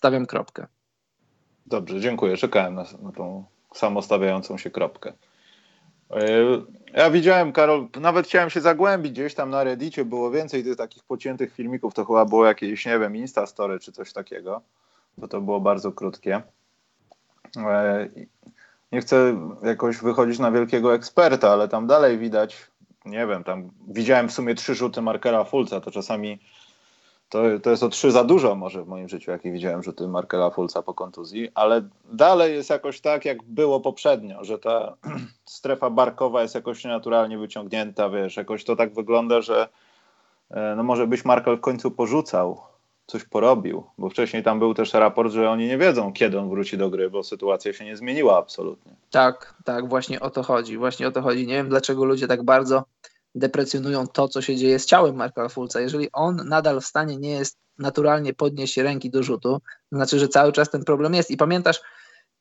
stawiam 0.00 0.26
kropkę. 0.26 0.66
Dobrze, 1.66 2.00
dziękuję. 2.00 2.36
Czekałem 2.36 2.74
na, 2.74 2.84
na 3.02 3.12
tą 3.12 3.44
samostawiającą 3.74 4.58
się 4.58 4.70
kropkę. 4.70 5.12
E, 6.10 6.22
ja 6.94 7.10
widziałem, 7.10 7.52
Karol, 7.52 7.88
nawet 8.00 8.26
chciałem 8.26 8.50
się 8.50 8.60
zagłębić 8.60 9.12
gdzieś 9.12 9.34
tam 9.34 9.50
na 9.50 9.64
Reddicie, 9.64 10.04
było 10.04 10.30
więcej 10.30 10.64
tych 10.64 10.76
takich 10.76 11.04
pociętych 11.04 11.54
filmików, 11.54 11.94
to 11.94 12.04
chyba 12.04 12.24
było 12.24 12.46
jakieś, 12.46 12.86
nie 12.86 12.98
wiem, 12.98 13.16
Instastory 13.16 13.78
czy 13.78 13.92
coś 13.92 14.12
takiego, 14.12 14.62
bo 15.18 15.28
to 15.28 15.40
było 15.40 15.60
bardzo 15.60 15.92
krótkie. 15.92 16.42
E, 17.56 18.08
nie 18.92 19.00
chcę 19.00 19.40
jakoś 19.62 19.96
wychodzić 19.96 20.38
na 20.38 20.50
wielkiego 20.50 20.94
eksperta, 20.94 21.50
ale 21.50 21.68
tam 21.68 21.86
dalej 21.86 22.18
widać, 22.18 22.70
nie 23.04 23.26
wiem, 23.26 23.44
tam 23.44 23.70
widziałem 23.88 24.28
w 24.28 24.32
sumie 24.32 24.54
trzy 24.54 24.74
rzuty 24.74 25.02
Markera 25.02 25.44
Fulca, 25.44 25.80
to 25.80 25.90
czasami 25.90 26.40
to, 27.30 27.42
to 27.62 27.70
jest 27.70 27.82
o 27.82 27.88
trzy 27.88 28.10
za 28.10 28.24
dużo 28.24 28.54
może 28.54 28.82
w 28.82 28.88
moim 28.88 29.08
życiu, 29.08 29.30
jakie 29.30 29.52
widziałem 29.52 29.82
rzuty 29.82 30.08
Markela 30.08 30.50
Fulca 30.50 30.82
po 30.82 30.94
kontuzji, 30.94 31.48
ale 31.54 31.82
dalej 32.12 32.54
jest 32.54 32.70
jakoś 32.70 33.00
tak, 33.00 33.24
jak 33.24 33.42
było 33.42 33.80
poprzednio, 33.80 34.44
że 34.44 34.58
ta 34.58 34.96
strefa 35.44 35.90
barkowa 35.90 36.42
jest 36.42 36.54
jakoś 36.54 36.84
naturalnie 36.84 37.38
wyciągnięta, 37.38 38.10
wiesz, 38.10 38.36
jakoś 38.36 38.64
to 38.64 38.76
tak 38.76 38.94
wygląda, 38.94 39.40
że 39.40 39.68
e, 40.50 40.74
no 40.76 40.82
może 40.82 41.06
być 41.06 41.24
Markel 41.24 41.56
w 41.56 41.60
końcu 41.60 41.90
porzucał, 41.90 42.60
coś 43.06 43.24
porobił, 43.24 43.84
bo 43.98 44.10
wcześniej 44.10 44.42
tam 44.42 44.58
był 44.58 44.74
też 44.74 44.92
raport, 44.92 45.32
że 45.32 45.50
oni 45.50 45.66
nie 45.66 45.78
wiedzą, 45.78 46.12
kiedy 46.12 46.38
on 46.38 46.48
wróci 46.48 46.78
do 46.78 46.90
gry, 46.90 47.10
bo 47.10 47.22
sytuacja 47.22 47.72
się 47.72 47.84
nie 47.84 47.96
zmieniła 47.96 48.38
absolutnie. 48.38 48.92
Tak, 49.10 49.54
tak, 49.64 49.88
właśnie 49.88 50.20
o 50.20 50.30
to 50.30 50.42
chodzi, 50.42 50.78
właśnie 50.78 51.08
o 51.08 51.10
to 51.10 51.22
chodzi. 51.22 51.46
Nie 51.46 51.54
wiem, 51.54 51.68
dlaczego 51.68 52.04
ludzie 52.04 52.26
tak 52.26 52.42
bardzo 52.42 52.84
deprecjonują 53.34 54.06
to, 54.06 54.28
co 54.28 54.42
się 54.42 54.56
dzieje 54.56 54.78
z 54.78 54.86
ciałem 54.86 55.16
Marka 55.16 55.48
Fulca. 55.48 55.80
Jeżeli 55.80 56.08
on 56.12 56.36
nadal 56.36 56.80
w 56.80 56.86
stanie 56.86 57.16
nie 57.16 57.30
jest 57.30 57.58
naturalnie 57.78 58.34
podnieść 58.34 58.76
ręki 58.76 59.10
do 59.10 59.22
rzutu, 59.22 59.60
to 59.90 59.96
znaczy, 59.96 60.18
że 60.18 60.28
cały 60.28 60.52
czas 60.52 60.70
ten 60.70 60.84
problem 60.84 61.14
jest. 61.14 61.30
I 61.30 61.36
pamiętasz, 61.36 61.80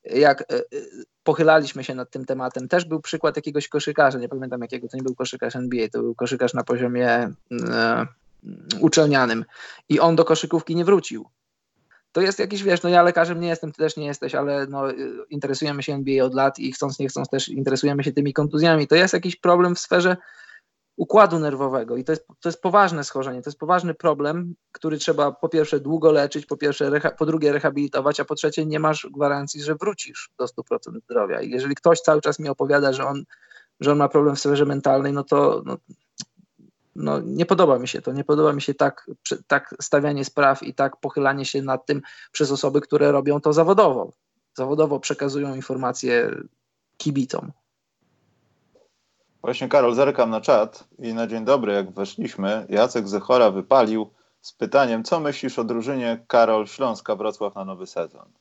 jak 0.04 0.42
e, 0.42 0.46
e, 0.56 0.62
pochylaliśmy 1.24 1.84
się 1.84 1.96
nad 1.96 2.12
tym 2.12 2.26
tematem, 2.26 2.68
też 2.68 2.86
był 2.86 3.02
przykład 3.02 3.36
jakiegoś 3.36 3.68
koszykarza, 3.68 4.20
nie 4.20 4.30
pamiętam 4.30 4.62
jakiego, 4.62 4.88
to 4.88 4.98
nie 4.98 5.04
był 5.04 5.16
koszykarz 5.16 5.56
NBA, 5.56 5.88
to 5.90 6.00
był 6.00 6.16
koszykarz 6.16 6.54
na 6.54 6.64
poziomie 6.64 7.10
e, 7.10 8.06
uczelnianym 8.80 9.46
i 9.90 10.00
on 10.00 10.16
do 10.16 10.26
koszykówki 10.26 10.76
nie 10.76 10.86
wrócił. 10.86 11.26
To 12.12 12.22
jest 12.22 12.40
jakiś, 12.40 12.64
wiesz, 12.64 12.84
no 12.84 12.90
ja 12.90 13.04
lekarzem 13.04 13.40
nie 13.40 13.48
jestem, 13.48 13.72
ty 13.72 13.78
też 13.78 13.98
nie 13.98 14.06
jesteś, 14.06 14.36
ale 14.36 14.68
no, 14.68 14.84
interesujemy 15.30 15.84
się 15.84 15.94
NBA 15.94 16.26
od 16.26 16.34
lat 16.34 16.60
i 16.60 16.72
chcąc, 16.72 17.00
nie 17.00 17.08
chcąc 17.08 17.30
też 17.30 17.50
interesujemy 17.50 18.04
się 18.04 18.12
tymi 18.12 18.34
kontuzjami. 18.34 18.88
To 18.88 18.96
jest 18.96 19.14
jakiś 19.14 19.36
problem 19.36 19.76
w 19.76 19.80
sferze 19.80 20.18
układu 21.00 21.40
nerwowego 21.40 21.98
i 21.98 22.04
to 22.04 22.12
jest, 22.12 22.28
to 22.28 22.50
jest 22.50 22.62
poważne 22.62 23.04
schorzenie, 23.04 23.42
to 23.42 23.50
jest 23.50 23.60
poważny 23.60 23.94
problem, 23.94 24.56
który 24.72 24.98
trzeba 24.98 25.32
po 25.32 25.50
pierwsze 25.50 25.80
długo 25.80 26.12
leczyć, 26.12 26.46
po 26.46 26.58
pierwsze 26.58 26.92
po 27.18 27.26
drugie 27.26 27.52
rehabilitować, 27.52 28.20
a 28.20 28.26
po 28.26 28.36
trzecie 28.36 28.66
nie 28.66 28.80
masz 28.80 29.08
gwarancji, 29.12 29.64
że 29.64 29.76
wrócisz 29.76 30.32
do 30.38 30.46
100% 30.46 31.02
zdrowia. 31.04 31.42
I 31.42 31.50
jeżeli 31.50 31.76
ktoś 31.76 32.00
cały 32.02 32.22
czas 32.22 32.40
mi 32.40 32.50
opowiada, 32.50 32.94
że 32.94 33.06
on, 33.06 33.24
że 33.80 33.92
on 33.92 33.98
ma 33.98 34.10
problem 34.10 34.36
w 34.36 34.40
sferze 34.40 34.66
mentalnej, 34.66 35.14
no 35.14 35.24
to 35.24 35.62
no, 35.66 35.78
no, 36.96 37.20
nie 37.20 37.46
podoba 37.46 37.80
mi 37.80 37.88
się 37.88 38.02
to. 38.02 38.12
Nie 38.12 38.24
podoba 38.24 38.54
mi 38.54 38.62
się 38.62 38.74
tak, 38.74 39.12
tak 39.48 39.76
stawianie 39.82 40.26
spraw 40.26 40.64
i 40.64 40.74
tak 40.74 40.98
pochylanie 40.98 41.46
się 41.46 41.62
nad 41.62 41.86
tym 41.86 42.02
przez 42.32 42.52
osoby, 42.52 42.82
które 42.82 43.12
robią 43.12 43.42
to 43.42 43.54
zawodowo. 43.54 44.12
Zawodowo 44.54 45.00
przekazują 45.00 45.56
informacje 45.56 46.36
kibicom. 46.98 47.52
Właśnie 49.42 49.70
Karol, 49.70 49.96
zerkam 49.96 50.30
na 50.30 50.42
czat 50.42 50.88
i 51.00 51.14
na 51.14 51.28
dzień 51.28 51.46
dobry, 51.46 51.74
jak 51.74 51.92
weszliśmy, 51.92 52.66
Jacek 52.70 53.08
Zechora 53.08 53.52
wypalił 53.52 54.10
z 54.42 54.54
pytaniem, 54.54 55.04
co 55.04 55.20
myślisz 55.20 55.60
o 55.60 55.64
drużynie 55.64 56.26
Karol 56.28 56.68
Śląska 56.68 57.16
Wrocław 57.16 57.56
na 57.56 57.66
nowy 57.66 57.88
sezon? 57.88 58.32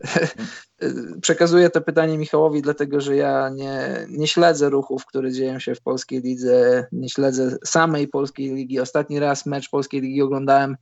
Przekazuję 1.22 1.70
to 1.70 1.80
pytanie 1.80 2.18
Michałowi, 2.18 2.62
dlatego 2.62 3.00
że 3.00 3.16
ja 3.16 3.48
nie, 3.48 4.06
nie 4.10 4.28
śledzę 4.28 4.70
ruchów, 4.70 5.06
które 5.06 5.32
dzieją 5.32 5.58
się 5.58 5.74
w 5.74 5.80
polskiej 5.80 6.20
lidze, 6.20 6.86
nie 6.92 7.08
śledzę 7.08 7.56
samej 7.64 8.08
polskiej 8.08 8.54
ligi. 8.54 8.80
Ostatni 8.80 9.18
raz 9.18 9.46
mecz 9.46 9.70
polskiej 9.70 10.00
ligi 10.00 10.22
oglądałem 10.22 10.76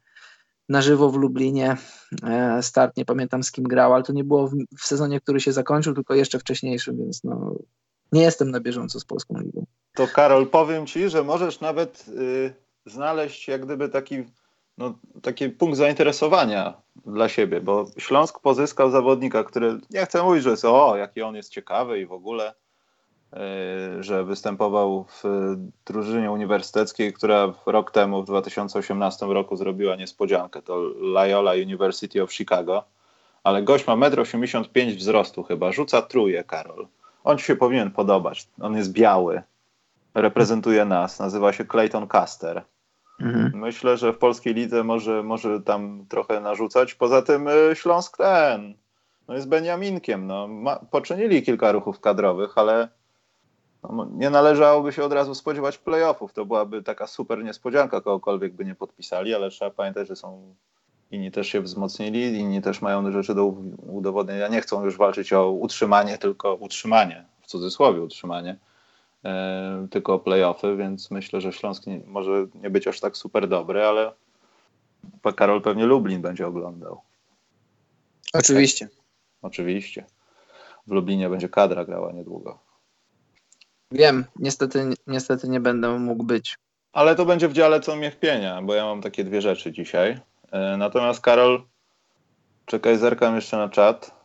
na 0.68 0.82
żywo 0.82 1.10
w 1.10 1.16
Lublinie. 1.16 1.76
E, 2.22 2.62
start, 2.62 2.96
nie 2.96 3.04
pamiętam 3.04 3.42
z 3.42 3.52
kim 3.52 3.64
grał, 3.64 3.94
ale 3.94 4.02
to 4.02 4.12
nie 4.12 4.24
było 4.24 4.48
w, 4.48 4.54
w 4.78 4.86
sezonie, 4.86 5.20
który 5.20 5.40
się 5.40 5.52
zakończył, 5.52 5.94
tylko 5.94 6.14
jeszcze 6.14 6.38
wcześniejszym, 6.38 6.96
więc 6.96 7.24
no, 7.24 7.54
nie 8.16 8.22
jestem 8.22 8.50
na 8.50 8.60
bieżąco 8.60 9.00
z 9.00 9.04
polską 9.04 9.40
ligą. 9.40 9.66
To 9.94 10.06
Karol, 10.06 10.46
powiem 10.46 10.86
ci, 10.86 11.08
że 11.08 11.24
możesz 11.24 11.60
nawet 11.60 12.04
y, 12.08 12.54
znaleźć 12.86 13.48
jak 13.48 13.64
gdyby 13.64 13.88
taki, 13.88 14.24
no, 14.78 14.94
taki 15.22 15.48
punkt 15.48 15.76
zainteresowania 15.76 16.74
dla 17.06 17.28
siebie, 17.28 17.60
bo 17.60 17.86
Śląsk 17.98 18.40
pozyskał 18.40 18.90
zawodnika, 18.90 19.44
który 19.44 19.78
nie 19.90 20.06
chcę 20.06 20.22
mówić, 20.22 20.42
że 20.42 20.50
jest 20.50 20.64
o, 20.64 20.96
jaki 20.96 21.22
on 21.22 21.36
jest 21.36 21.50
ciekawy 21.50 22.00
i 22.00 22.06
w 22.06 22.12
ogóle, 22.12 22.54
y, 23.32 24.02
że 24.02 24.24
występował 24.24 25.04
w 25.04 25.24
drużynie 25.86 26.30
uniwersyteckiej, 26.30 27.12
która 27.12 27.54
rok 27.66 27.90
temu, 27.90 28.22
w 28.22 28.26
2018 28.26 29.26
roku 29.26 29.56
zrobiła 29.56 29.96
niespodziankę. 29.96 30.62
To 30.62 30.76
Loyola 30.98 31.52
University 31.52 32.22
of 32.22 32.32
Chicago. 32.32 32.84
Ale 33.44 33.62
gość 33.62 33.86
ma 33.86 33.96
1,85 33.96 34.66
m 34.74 34.96
wzrostu 34.96 35.42
chyba, 35.42 35.72
rzuca 35.72 36.02
truje, 36.02 36.44
Karol 36.44 36.86
on 37.26 37.38
ci 37.38 37.44
się 37.44 37.56
powinien 37.56 37.90
podobać. 37.90 38.48
On 38.60 38.76
jest 38.76 38.92
biały, 38.92 39.42
reprezentuje 40.14 40.84
nas, 40.84 41.18
nazywa 41.18 41.52
się 41.52 41.64
Clayton 41.64 42.06
Caster. 42.06 42.62
Mhm. 43.20 43.52
Myślę, 43.54 43.96
że 43.96 44.12
w 44.12 44.18
polskiej 44.18 44.54
lidze 44.54 44.84
może, 44.84 45.22
może 45.22 45.60
tam 45.60 46.06
trochę 46.08 46.40
narzucać. 46.40 46.94
Poza 46.94 47.22
tym 47.22 47.48
y, 47.48 47.52
Śląsk 47.74 48.16
ten, 48.16 48.74
no 49.28 49.34
jest 49.34 49.48
Beniaminkiem. 49.48 50.26
No. 50.26 50.48
Ma, 50.48 50.76
poczynili 50.76 51.42
kilka 51.42 51.72
ruchów 51.72 52.00
kadrowych, 52.00 52.58
ale 52.58 52.88
no, 53.82 54.08
nie 54.12 54.30
należałoby 54.30 54.92
się 54.92 55.04
od 55.04 55.12
razu 55.12 55.34
spodziewać 55.34 55.78
playoffów. 55.78 56.32
To 56.32 56.44
byłaby 56.44 56.82
taka 56.82 57.06
super 57.06 57.44
niespodzianka, 57.44 58.00
kogokolwiek 58.00 58.52
by 58.52 58.64
nie 58.64 58.74
podpisali, 58.74 59.34
ale 59.34 59.50
trzeba 59.50 59.70
pamiętać, 59.70 60.08
że 60.08 60.16
są 60.16 60.54
inni 61.10 61.30
też 61.30 61.48
się 61.48 61.60
wzmocnili, 61.60 62.38
inni 62.38 62.62
też 62.62 62.82
mają 62.82 63.12
rzeczy 63.12 63.34
do 63.34 63.46
udowodnienia. 63.86 64.48
Nie 64.48 64.60
chcą 64.60 64.84
już 64.84 64.96
walczyć 64.96 65.32
o 65.32 65.50
utrzymanie, 65.50 66.18
tylko 66.18 66.54
utrzymanie, 66.54 67.24
w 67.42 67.46
cudzysłowie 67.46 68.02
utrzymanie. 68.02 68.56
e, 69.24 69.86
tylko 69.90 70.14
o 70.14 70.18
playoffy, 70.18 70.76
więc 70.76 71.10
myślę, 71.10 71.40
że 71.40 71.52
Śląsk 71.52 71.86
nie, 71.86 72.00
może 72.06 72.46
nie 72.54 72.70
być 72.70 72.88
aż 72.88 73.00
tak 73.00 73.16
super 73.16 73.48
dobry, 73.48 73.84
ale 73.84 74.12
Karol 75.36 75.62
pewnie 75.62 75.86
Lublin 75.86 76.22
będzie 76.22 76.46
oglądał. 76.46 77.00
Oczywiście. 78.34 78.88
Oczywiście. 79.42 80.04
W 80.86 80.90
Lublinie 80.90 81.28
będzie 81.28 81.48
kadra 81.48 81.84
grała 81.84 82.12
niedługo. 82.12 82.58
Wiem, 83.92 84.24
niestety, 84.36 84.90
niestety 85.06 85.48
nie 85.48 85.60
będę 85.60 85.98
mógł 85.98 86.24
być. 86.24 86.56
Ale 86.92 87.16
to 87.16 87.26
będzie 87.26 87.48
w 87.48 87.52
dziale 87.52 87.80
co 87.80 87.96
mnie 87.96 88.10
wpienia, 88.10 88.62
bo 88.62 88.74
ja 88.74 88.84
mam 88.84 89.02
takie 89.02 89.24
dwie 89.24 89.42
rzeczy 89.42 89.72
dzisiaj. 89.72 90.18
E, 90.52 90.76
natomiast 90.76 91.20
Karol, 91.20 91.62
czekaj, 92.66 92.98
zerkam 92.98 93.34
jeszcze 93.34 93.56
na 93.56 93.68
czat, 93.68 94.16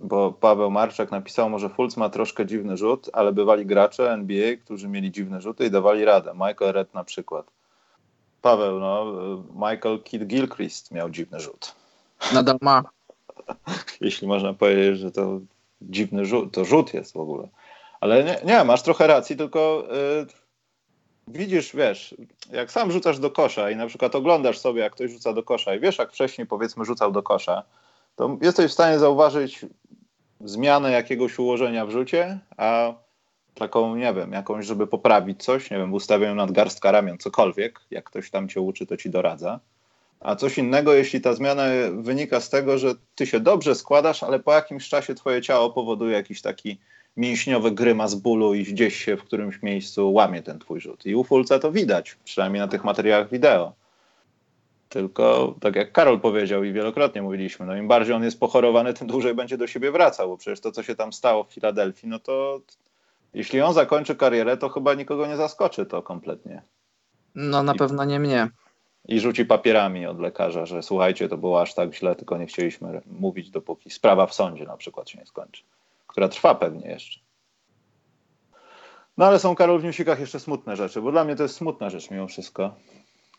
bo 0.00 0.32
Paweł 0.32 0.70
Marczak 0.70 1.10
napisał, 1.10 1.50
może 1.50 1.68
Fulc 1.68 1.96
ma 1.96 2.08
troszkę 2.08 2.46
dziwny 2.46 2.76
rzut, 2.76 3.10
ale 3.12 3.32
bywali 3.32 3.66
gracze 3.66 4.12
NBA, 4.12 4.56
którzy 4.56 4.88
mieli 4.88 5.12
dziwne 5.12 5.40
rzuty 5.40 5.66
i 5.66 5.70
dawali 5.70 6.04
radę. 6.04 6.32
Michael 6.34 6.72
Red 6.72 6.94
na 6.94 7.04
przykład. 7.04 7.50
Paweł, 8.42 8.80
no, 8.80 9.04
Michael 9.54 10.02
Kidd 10.02 10.26
Gilchrist 10.26 10.90
miał 10.90 11.10
dziwny 11.10 11.40
rzut. 11.40 11.74
Nadal 12.32 12.58
ma. 12.60 12.82
Jeśli 14.00 14.28
można 14.28 14.54
powiedzieć, 14.54 14.98
że 14.98 15.10
to 15.10 15.40
dziwny 15.82 16.26
rzut, 16.26 16.54
to 16.54 16.64
rzut 16.64 16.94
jest 16.94 17.12
w 17.12 17.16
ogóle. 17.16 17.48
Ale 18.00 18.24
nie, 18.24 18.40
nie 18.44 18.64
masz 18.64 18.82
trochę 18.82 19.06
racji, 19.06 19.36
tylko 19.36 19.84
yy, 19.90 20.26
widzisz, 21.30 21.76
wiesz, 21.76 22.14
jak 22.52 22.72
sam 22.72 22.92
rzucasz 22.92 23.18
do 23.18 23.30
kosza 23.30 23.70
i 23.70 23.76
na 23.76 23.86
przykład 23.86 24.14
oglądasz 24.14 24.58
sobie, 24.58 24.80
jak 24.80 24.92
ktoś 24.92 25.10
rzuca 25.10 25.32
do 25.32 25.42
kosza 25.42 25.74
i 25.74 25.80
wiesz, 25.80 25.98
jak 25.98 26.12
wcześniej 26.12 26.46
powiedzmy 26.46 26.84
rzucał 26.84 27.12
do 27.12 27.22
kosza, 27.22 27.62
to 28.16 28.38
jesteś 28.42 28.70
w 28.70 28.74
stanie 28.74 28.98
zauważyć 28.98 29.66
zmianę 30.40 30.92
jakiegoś 30.92 31.38
ułożenia 31.38 31.86
w 31.86 31.90
rzucie, 31.90 32.38
a 32.56 32.94
taką, 33.54 33.96
nie 33.96 34.14
wiem, 34.14 34.32
jakąś, 34.32 34.66
żeby 34.66 34.86
poprawić 34.86 35.44
coś, 35.44 35.70
nie 35.70 35.76
wiem, 35.76 35.94
ustawieniu 35.94 36.34
nadgarstka 36.34 36.92
ramion, 36.92 37.18
cokolwiek, 37.18 37.80
jak 37.90 38.04
ktoś 38.04 38.30
tam 38.30 38.48
cię 38.48 38.60
uczy, 38.60 38.86
to 38.86 38.96
ci 38.96 39.10
doradza. 39.10 39.60
A 40.20 40.36
coś 40.36 40.58
innego, 40.58 40.94
jeśli 40.94 41.20
ta 41.20 41.34
zmiana 41.34 41.64
wynika 41.92 42.40
z 42.40 42.50
tego, 42.50 42.78
że 42.78 42.94
ty 43.14 43.26
się 43.26 43.40
dobrze 43.40 43.74
składasz, 43.74 44.22
ale 44.22 44.38
po 44.38 44.52
jakimś 44.52 44.88
czasie 44.88 45.14
twoje 45.14 45.42
ciało 45.42 45.70
powoduje 45.70 46.12
jakiś 46.12 46.42
taki 46.42 46.78
mięśniowy 47.18 47.70
grymas 47.70 48.14
bólu 48.14 48.54
i 48.54 48.64
gdzieś 48.64 49.04
się 49.04 49.16
w 49.16 49.24
którymś 49.24 49.62
miejscu 49.62 50.12
łamie 50.12 50.42
ten 50.42 50.58
twój 50.58 50.80
rzut. 50.80 51.06
I 51.06 51.14
u 51.14 51.24
Fulca 51.24 51.58
to 51.58 51.72
widać, 51.72 52.16
przynajmniej 52.24 52.60
na 52.60 52.68
tych 52.68 52.84
materiałach 52.84 53.30
wideo. 53.30 53.72
Tylko 54.88 55.54
tak 55.60 55.76
jak 55.76 55.92
Karol 55.92 56.20
powiedział 56.20 56.64
i 56.64 56.72
wielokrotnie 56.72 57.22
mówiliśmy, 57.22 57.66
no 57.66 57.76
im 57.76 57.88
bardziej 57.88 58.14
on 58.14 58.24
jest 58.24 58.40
pochorowany, 58.40 58.94
tym 58.94 59.06
dłużej 59.06 59.34
będzie 59.34 59.58
do 59.58 59.66
siebie 59.66 59.90
wracał, 59.90 60.28
bo 60.28 60.36
przecież 60.36 60.60
to, 60.60 60.72
co 60.72 60.82
się 60.82 60.94
tam 60.94 61.12
stało 61.12 61.44
w 61.44 61.52
Filadelfii, 61.52 62.08
no 62.08 62.18
to 62.18 62.60
jeśli 63.34 63.60
on 63.60 63.74
zakończy 63.74 64.16
karierę, 64.16 64.56
to 64.56 64.68
chyba 64.68 64.94
nikogo 64.94 65.26
nie 65.26 65.36
zaskoczy 65.36 65.86
to 65.86 66.02
kompletnie. 66.02 66.62
No 67.34 67.62
na 67.62 67.74
I, 67.74 67.78
pewno 67.78 68.04
nie 68.04 68.20
mnie. 68.20 68.48
I 69.08 69.20
rzuci 69.20 69.44
papierami 69.44 70.06
od 70.06 70.20
lekarza, 70.20 70.66
że 70.66 70.82
słuchajcie, 70.82 71.28
to 71.28 71.36
było 71.36 71.60
aż 71.60 71.74
tak 71.74 71.94
źle, 71.94 72.16
tylko 72.16 72.38
nie 72.38 72.46
chcieliśmy 72.46 73.00
mówić, 73.06 73.50
dopóki 73.50 73.90
sprawa 73.90 74.26
w 74.26 74.34
sądzie 74.34 74.64
na 74.64 74.76
przykład 74.76 75.10
się 75.10 75.18
nie 75.18 75.26
skończy, 75.26 75.62
która 76.08 76.28
trwa 76.28 76.54
pewnie 76.54 76.88
jeszcze. 76.88 77.20
No 79.16 79.26
ale 79.26 79.38
są, 79.38 79.54
Karol, 79.54 79.80
w 79.80 79.84
newsikach 79.84 80.20
jeszcze 80.20 80.40
smutne 80.40 80.76
rzeczy, 80.76 81.02
bo 81.02 81.12
dla 81.12 81.24
mnie 81.24 81.36
to 81.36 81.42
jest 81.42 81.54
smutna 81.54 81.90
rzecz 81.90 82.10
mimo 82.10 82.26
wszystko. 82.26 82.74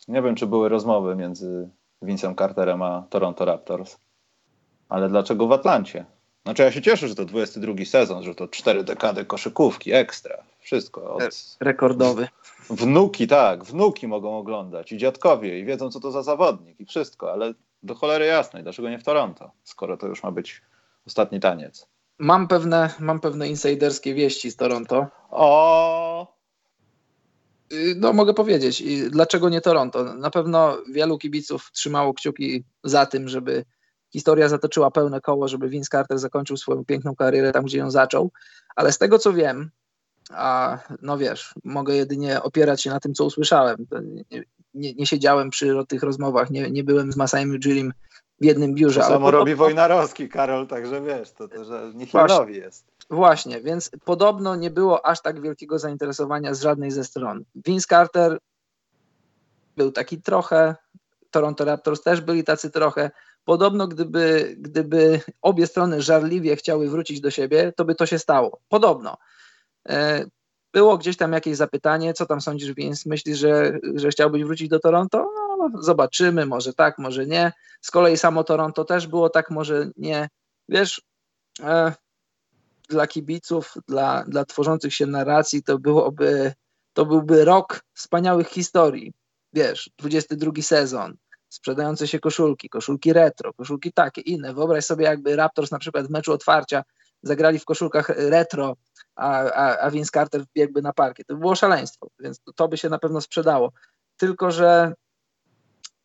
Nie 0.08 0.22
wiem, 0.22 0.36
czy 0.36 0.48
były 0.48 0.70
rozmowy 0.70 1.16
między 1.16 1.70
Vincem 2.02 2.36
Carterem 2.36 2.82
a 2.82 3.08
Toronto 3.10 3.46
Raptors, 3.46 3.98
ale 4.90 5.10
dlaczego 5.10 5.48
w 5.48 5.52
Atlancie? 5.52 6.06
Znaczy 6.44 6.64
ja 6.64 6.72
się 6.72 6.82
cieszę, 6.82 7.08
że 7.08 7.16
to 7.16 7.26
22 7.26 7.86
sezon, 7.86 8.24
że 8.24 8.36
to 8.36 8.48
cztery 8.48 8.84
dekady 8.84 9.26
koszykówki, 9.26 9.94
ekstra, 9.94 10.44
wszystko. 10.60 11.14
Od... 11.14 11.58
Rekordowy. 11.60 12.28
Wnuki, 12.70 13.28
tak, 13.28 13.64
wnuki 13.64 14.08
mogą 14.08 14.38
oglądać 14.38 14.92
i 14.92 14.98
dziadkowie 14.98 15.60
i 15.60 15.66
wiedzą, 15.66 15.92
co 15.92 16.00
to 16.00 16.12
za 16.12 16.24
zawodnik 16.24 16.80
i 16.80 16.86
wszystko, 16.86 17.32
ale 17.32 17.54
do 17.84 17.96
cholery 17.96 18.26
jasnej, 18.26 18.64
dlaczego 18.64 18.90
nie 18.90 19.00
w 19.00 19.04
Toronto, 19.04 19.52
skoro 19.64 19.98
to 19.98 20.08
już 20.08 20.24
ma 20.24 20.32
być 20.32 20.62
ostatni 21.08 21.40
taniec. 21.40 21.88
Mam 22.20 22.48
pewne, 22.48 22.90
mam 23.00 23.20
pewne 23.20 23.48
insiderskie 23.48 24.14
wieści 24.14 24.52
z 24.52 24.56
Toronto. 24.56 25.08
O, 25.30 26.40
Y, 27.74 27.96
no, 27.98 28.14
mogę 28.14 28.34
powiedzieć. 28.34 28.82
I 28.82 29.10
dlaczego 29.10 29.50
nie 29.50 29.62
Toronto? 29.62 30.14
Na 30.14 30.30
pewno 30.30 30.78
wielu 30.92 31.18
kibiców 31.18 31.72
trzymało 31.72 32.14
kciuki 32.14 32.64
za 32.84 33.06
tym, 33.06 33.28
żeby 33.28 33.66
historia 34.10 34.50
zatoczyła 34.50 34.92
pełne 34.92 35.22
koło, 35.22 35.48
żeby 35.48 35.70
Vince 35.70 35.90
Carter 35.92 36.20
zakończył 36.20 36.58
swoją 36.58 36.86
piękną 36.86 37.16
karierę 37.16 37.52
tam, 37.52 37.66
gdzie 37.66 37.78
ją 37.78 37.92
zaczął. 37.92 38.32
Ale 38.76 38.92
z 38.92 38.98
tego 38.98 39.20
co 39.20 39.34
wiem, 39.34 39.72
a 40.30 40.78
no 41.02 41.18
wiesz, 41.18 41.54
mogę 41.64 41.96
jedynie 41.96 42.44
opierać 42.44 42.82
się 42.82 42.90
na 42.90 43.00
tym, 43.00 43.14
co 43.14 43.26
usłyszałem. 43.26 43.88
Nie, 44.32 44.44
nie, 44.74 44.94
nie 44.94 45.06
siedziałem 45.06 45.50
przy 45.50 45.76
tych 45.88 46.04
rozmowach, 46.04 46.50
nie, 46.50 46.72
nie 46.72 46.84
byłem 46.84 47.12
z 47.12 47.18
Masajem 47.18 47.50
Ujirim 47.50 47.94
w 48.42 48.46
jednym 48.46 48.74
biurze. 48.76 49.02
To 49.02 49.08
samo 49.08 49.28
ale 49.28 49.38
robi 49.38 49.56
Wojnarowski, 49.56 50.30
Karol, 50.30 50.68
także 50.68 51.02
wiesz, 51.02 51.32
to, 51.32 51.48
to 51.48 51.66
że 51.66 51.92
Nichilowi 51.94 52.56
jest. 52.56 52.86
Właśnie, 53.10 53.62
więc 53.62 53.92
podobno 54.06 54.56
nie 54.56 54.70
było 54.70 55.06
aż 55.06 55.22
tak 55.22 55.42
wielkiego 55.42 55.80
zainteresowania 55.80 56.54
z 56.54 56.62
żadnej 56.62 56.92
ze 56.92 57.04
stron. 57.04 57.44
Vince 57.56 57.88
Carter 57.90 58.38
był 59.78 59.92
taki 59.92 60.22
trochę, 60.22 60.76
Toronto 61.32 61.66
Raptors 61.66 62.02
też 62.02 62.22
byli 62.22 62.44
tacy 62.44 62.72
trochę. 62.72 63.12
Podobno 63.46 63.88
gdyby, 63.88 64.56
gdyby 64.60 65.22
obie 65.42 65.68
strony 65.68 66.02
żarliwie 66.02 66.56
chciały 66.56 66.90
wrócić 66.90 67.22
do 67.22 67.32
siebie, 67.32 67.74
to 67.76 67.86
by 67.86 67.96
to 67.96 68.06
się 68.06 68.20
stało. 68.20 68.60
Podobno. 68.70 69.18
Było 70.74 70.98
gdzieś 70.98 71.18
tam 71.18 71.34
jakieś 71.34 71.58
zapytanie, 71.58 72.14
co 72.14 72.26
tam 72.26 72.42
sądzisz, 72.42 72.74
Vince? 72.74 73.10
Myślisz, 73.10 73.38
że, 73.38 73.80
że 73.96 74.10
chciałbyś 74.10 74.44
wrócić 74.44 74.70
do 74.70 74.80
Toronto? 74.80 75.32
No, 75.36 75.82
zobaczymy, 75.82 76.46
może 76.46 76.74
tak, 76.74 76.98
może 76.98 77.26
nie. 77.26 77.52
Z 77.82 77.92
kolei 77.92 78.18
samo 78.18 78.44
Toronto 78.44 78.86
też 78.86 79.08
było 79.08 79.30
tak, 79.30 79.52
może 79.52 79.92
nie. 79.98 80.30
Wiesz, 80.70 81.02
e, 81.64 81.94
dla 82.90 83.08
kibiców, 83.08 83.74
dla, 83.88 84.24
dla 84.28 84.46
tworzących 84.46 84.94
się 84.94 85.06
narracji, 85.06 85.64
to 85.64 85.80
byłoby, 85.80 86.54
to 86.94 87.06
byłby 87.06 87.46
rok 87.46 87.82
wspaniałych 87.94 88.48
historii. 88.48 89.14
Wiesz, 89.54 89.90
22 89.98 90.52
sezon, 90.62 91.18
sprzedające 91.50 92.08
się 92.08 92.20
koszulki, 92.20 92.70
koszulki 92.70 93.14
retro, 93.14 93.54
koszulki 93.54 93.94
takie, 93.94 94.22
inne. 94.22 94.54
Wyobraź 94.54 94.86
sobie, 94.86 95.06
jakby 95.06 95.36
Raptors 95.36 95.72
na 95.72 95.80
przykład 95.80 96.08
w 96.08 96.10
meczu 96.10 96.34
otwarcia 96.34 96.84
zagrali 97.24 97.60
w 97.60 97.66
koszulkach 97.66 98.10
retro, 98.10 98.76
a, 99.20 99.52
a, 99.52 99.78
a 99.78 99.92
Vince 99.92 100.12
Carter 100.12 100.42
wbiegłby 100.44 100.82
na 100.82 100.94
parkie. 100.94 101.24
To 101.24 101.34
by 101.34 101.40
było 101.40 101.56
szaleństwo, 101.56 102.10
więc 102.20 102.40
to, 102.40 102.54
to 102.54 102.68
by 102.68 102.78
się 102.78 102.90
na 102.90 103.00
pewno 103.00 103.22
sprzedało. 103.22 103.72
Tylko, 104.18 104.52
że 104.52 104.94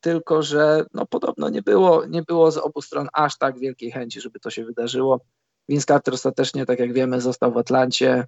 tylko, 0.01 0.43
że 0.43 0.85
no, 0.95 1.07
podobno 1.07 1.49
nie 1.49 1.63
było, 1.63 2.07
nie 2.07 2.23
było 2.23 2.51
z 2.51 2.57
obu 2.57 2.83
stron 2.83 3.09
aż 3.13 3.39
tak 3.39 3.59
wielkiej 3.59 3.93
chęci, 3.93 4.21
żeby 4.21 4.41
to 4.41 4.51
się 4.51 4.65
wydarzyło. 4.65 5.21
Vince 5.69 5.87
Carter 5.87 6.15
ostatecznie, 6.15 6.67
tak 6.67 6.79
jak 6.79 6.93
wiemy, 6.93 7.21
został 7.21 7.53
w 7.53 7.59
Atlancie. 7.59 8.27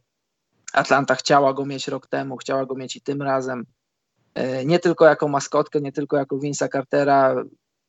Atlanta 0.72 1.14
chciała 1.14 1.54
go 1.54 1.66
mieć 1.66 1.88
rok 1.88 2.06
temu, 2.06 2.36
chciała 2.36 2.66
go 2.66 2.74
mieć 2.74 2.96
i 2.96 3.00
tym 3.00 3.22
razem. 3.22 3.66
E, 4.34 4.64
nie 4.64 4.78
tylko 4.78 5.04
jako 5.04 5.28
maskotkę, 5.28 5.80
nie 5.80 5.92
tylko 5.92 6.16
jako 6.16 6.36
Vince'a 6.36 6.68
Cartera, 6.68 7.44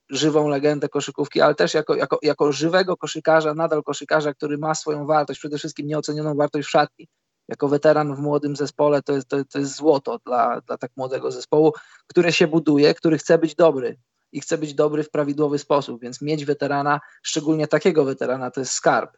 żywą 0.09 0.47
legendę 0.47 0.89
koszykówki, 0.89 1.41
ale 1.41 1.55
też 1.55 1.73
jako, 1.73 1.95
jako, 1.95 2.19
jako 2.21 2.51
żywego 2.51 2.97
koszykarza, 2.97 3.53
nadal 3.53 3.83
koszykarza, 3.83 4.33
który 4.33 4.57
ma 4.57 4.75
swoją 4.75 5.05
wartość, 5.05 5.39
przede 5.39 5.57
wszystkim 5.57 5.87
nieocenioną 5.87 6.35
wartość 6.35 6.67
w 6.67 6.71
szatni. 6.71 7.07
Jako 7.47 7.67
weteran 7.67 8.15
w 8.15 8.19
młodym 8.19 8.55
zespole 8.55 9.01
to 9.01 9.13
jest, 9.13 9.27
to, 9.27 9.45
to 9.45 9.59
jest 9.59 9.75
złoto 9.75 10.19
dla, 10.25 10.61
dla 10.61 10.77
tak 10.77 10.91
młodego 10.95 11.31
zespołu, 11.31 11.73
który 12.07 12.31
się 12.31 12.47
buduje, 12.47 12.93
który 12.93 13.17
chce 13.17 13.37
być 13.37 13.55
dobry 13.55 13.97
i 14.31 14.41
chce 14.41 14.57
być 14.57 14.73
dobry 14.73 15.03
w 15.03 15.09
prawidłowy 15.09 15.59
sposób, 15.59 16.01
więc 16.01 16.21
mieć 16.21 16.45
weterana, 16.45 16.99
szczególnie 17.23 17.67
takiego 17.67 18.05
weterana, 18.05 18.51
to 18.51 18.59
jest 18.59 18.71
skarb. 18.71 19.17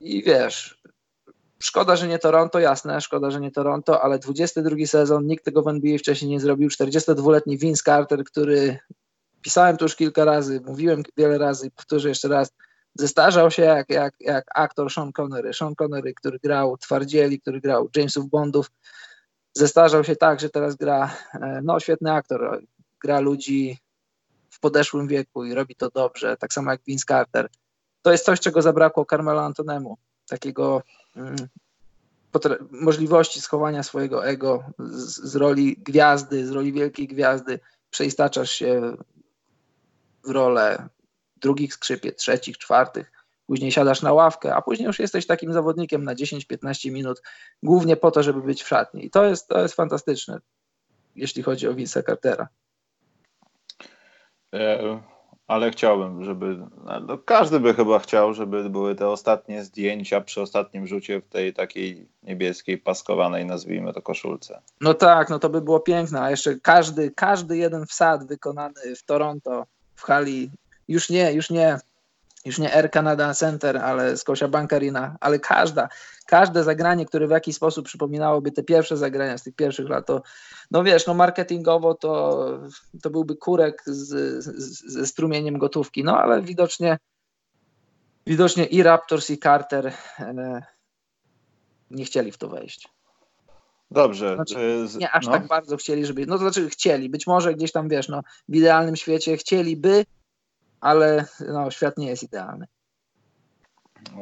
I 0.00 0.22
wiesz, 0.22 0.82
szkoda, 1.62 1.96
że 1.96 2.08
nie 2.08 2.18
Toronto, 2.18 2.58
jasne, 2.60 3.00
szkoda, 3.00 3.30
że 3.30 3.40
nie 3.40 3.50
Toronto, 3.50 4.02
ale 4.02 4.18
22 4.18 4.86
sezon, 4.86 5.26
nikt 5.26 5.44
tego 5.44 5.62
w 5.62 5.68
NBA 5.68 5.98
wcześniej 5.98 6.30
nie 6.30 6.40
zrobił. 6.40 6.68
42-letni 6.68 7.58
Vince 7.58 7.82
Carter, 7.82 8.24
który 8.24 8.78
pisałem 9.42 9.76
tu 9.76 9.84
już 9.84 9.96
kilka 9.96 10.24
razy, 10.24 10.60
mówiłem 10.66 11.02
wiele 11.16 11.38
razy, 11.38 11.70
powtórzę 11.70 12.08
jeszcze 12.08 12.28
raz, 12.28 12.52
zestarzał 12.94 13.50
się 13.50 13.62
jak, 13.62 13.90
jak, 13.90 14.14
jak 14.20 14.44
aktor 14.54 14.92
Sean 14.92 15.12
Connery. 15.12 15.54
Sean 15.54 15.74
Connery, 15.74 16.14
który 16.14 16.38
grał 16.38 16.76
Twardzieli, 16.76 17.40
który 17.40 17.60
grał 17.60 17.90
Jamesów 17.96 18.30
Bondów, 18.30 18.70
zestarzał 19.54 20.04
się 20.04 20.16
tak, 20.16 20.40
że 20.40 20.50
teraz 20.50 20.76
gra, 20.76 21.16
e, 21.34 21.60
no 21.64 21.80
świetny 21.80 22.12
aktor, 22.12 22.62
gra 23.02 23.20
ludzi 23.20 23.78
w 24.50 24.60
podeszłym 24.60 25.08
wieku 25.08 25.44
i 25.44 25.54
robi 25.54 25.74
to 25.74 25.90
dobrze, 25.90 26.36
tak 26.36 26.52
samo 26.52 26.70
jak 26.70 26.80
Vince 26.86 27.04
Carter. 27.08 27.48
To 28.02 28.12
jest 28.12 28.24
coś, 28.24 28.40
czego 28.40 28.62
zabrakło 28.62 29.06
Carmelo 29.10 29.42
Antonemu. 29.42 29.98
Takiego 30.28 30.82
mm, 31.16 31.36
możliwości 32.70 33.40
schowania 33.40 33.82
swojego 33.82 34.26
ego 34.26 34.64
z, 34.78 35.20
z, 35.20 35.36
roli 35.36 35.76
gwiazdy, 35.76 36.46
z 36.46 36.50
roli 36.50 36.72
wielkiej 36.72 37.08
gwiazdy, 37.08 37.60
przeistaczasz 37.90 38.50
się 38.50 38.96
rolę 40.26 40.88
drugich 41.36 41.74
skrzypiec, 41.74 42.18
trzecich, 42.18 42.58
czwartych. 42.58 43.12
później 43.46 43.72
siadasz 43.72 44.02
na 44.02 44.12
ławkę, 44.12 44.54
a 44.54 44.62
później 44.62 44.86
już 44.86 44.98
jesteś 44.98 45.26
takim 45.26 45.52
zawodnikiem 45.52 46.04
na 46.04 46.14
10-15 46.14 46.92
minut, 46.92 47.22
głównie 47.62 47.96
po 47.96 48.10
to, 48.10 48.22
żeby 48.22 48.42
być 48.42 48.62
w 48.62 48.68
szatni. 48.68 49.06
I 49.06 49.10
to 49.10 49.24
jest, 49.24 49.48
to 49.48 49.60
jest 49.60 49.74
fantastyczne, 49.74 50.40
jeśli 51.16 51.42
chodzi 51.42 51.68
o 51.68 51.74
Vince'a 51.74 52.02
Cartera. 52.02 52.48
E, 54.54 55.00
ale 55.48 55.70
chciałbym, 55.70 56.24
żeby. 56.24 56.66
No, 57.06 57.18
każdy 57.18 57.60
by 57.60 57.74
chyba 57.74 57.98
chciał, 57.98 58.34
żeby 58.34 58.70
były 58.70 58.94
te 58.94 59.08
ostatnie 59.08 59.64
zdjęcia 59.64 60.20
przy 60.20 60.40
ostatnim 60.40 60.86
rzucie 60.86 61.20
w 61.20 61.28
tej 61.28 61.54
takiej 61.54 62.08
niebieskiej, 62.22 62.78
paskowanej, 62.78 63.46
nazwijmy 63.46 63.92
to 63.92 64.02
koszulce. 64.02 64.62
No 64.80 64.94
tak, 64.94 65.30
no 65.30 65.38
to 65.38 65.48
by 65.48 65.60
było 65.60 65.80
piękne. 65.80 66.20
A 66.20 66.30
jeszcze 66.30 66.60
każdy, 66.60 67.10
każdy 67.10 67.56
jeden 67.56 67.86
wsad 67.86 68.26
wykonany 68.26 68.96
w 68.96 69.04
Toronto, 69.04 69.66
w 69.98 70.02
hali, 70.02 70.50
już 70.88 71.10
nie, 71.10 71.32
już 71.32 71.50
nie. 71.50 71.78
Już 72.44 72.58
nie 72.58 72.74
Air 72.74 72.90
Canada 72.90 73.34
Center, 73.34 73.76
ale 73.76 74.16
Scotia 74.16 74.48
Bank 74.48 74.72
Arena, 74.72 75.16
ale 75.20 75.38
każda, 75.38 75.88
każde 76.26 76.64
zagranie, 76.64 77.06
które 77.06 77.26
w 77.26 77.30
jakiś 77.30 77.56
sposób 77.56 77.86
przypominałoby 77.86 78.52
te 78.52 78.62
pierwsze 78.62 78.96
zagrania 78.96 79.38
z 79.38 79.42
tych 79.42 79.54
pierwszych 79.54 79.88
lat, 79.88 80.06
to 80.06 80.22
no 80.70 80.84
wiesz, 80.84 81.06
no 81.06 81.14
marketingowo 81.14 81.94
to, 81.94 82.48
to 83.02 83.10
byłby 83.10 83.36
kurek 83.36 83.82
z, 83.86 84.44
z, 84.44 84.92
ze 84.92 85.06
strumieniem 85.06 85.58
gotówki, 85.58 86.04
no 86.04 86.18
ale 86.18 86.42
widocznie 86.42 86.98
widocznie 88.26 88.64
i 88.64 88.82
Raptors 88.82 89.30
i 89.30 89.38
Carter 89.38 89.92
e, 90.18 90.62
nie 91.90 92.04
chcieli 92.04 92.32
w 92.32 92.38
to 92.38 92.48
wejść. 92.48 92.97
Dobrze. 93.90 94.34
Znaczy, 94.34 94.86
nie 94.98 95.10
aż 95.10 95.26
no. 95.26 95.32
tak 95.32 95.46
bardzo 95.46 95.76
chcieli, 95.76 96.06
żeby. 96.06 96.26
No 96.26 96.34
to 96.34 96.38
znaczy 96.38 96.70
chcieli. 96.70 97.08
Być 97.08 97.26
może 97.26 97.54
gdzieś 97.54 97.72
tam 97.72 97.88
wiesz, 97.88 98.08
no, 98.08 98.22
w 98.48 98.56
idealnym 98.56 98.96
świecie 98.96 99.36
chcieliby, 99.36 100.04
ale 100.80 101.24
no, 101.48 101.70
świat 101.70 101.98
nie 101.98 102.06
jest 102.06 102.22
idealny. 102.22 102.66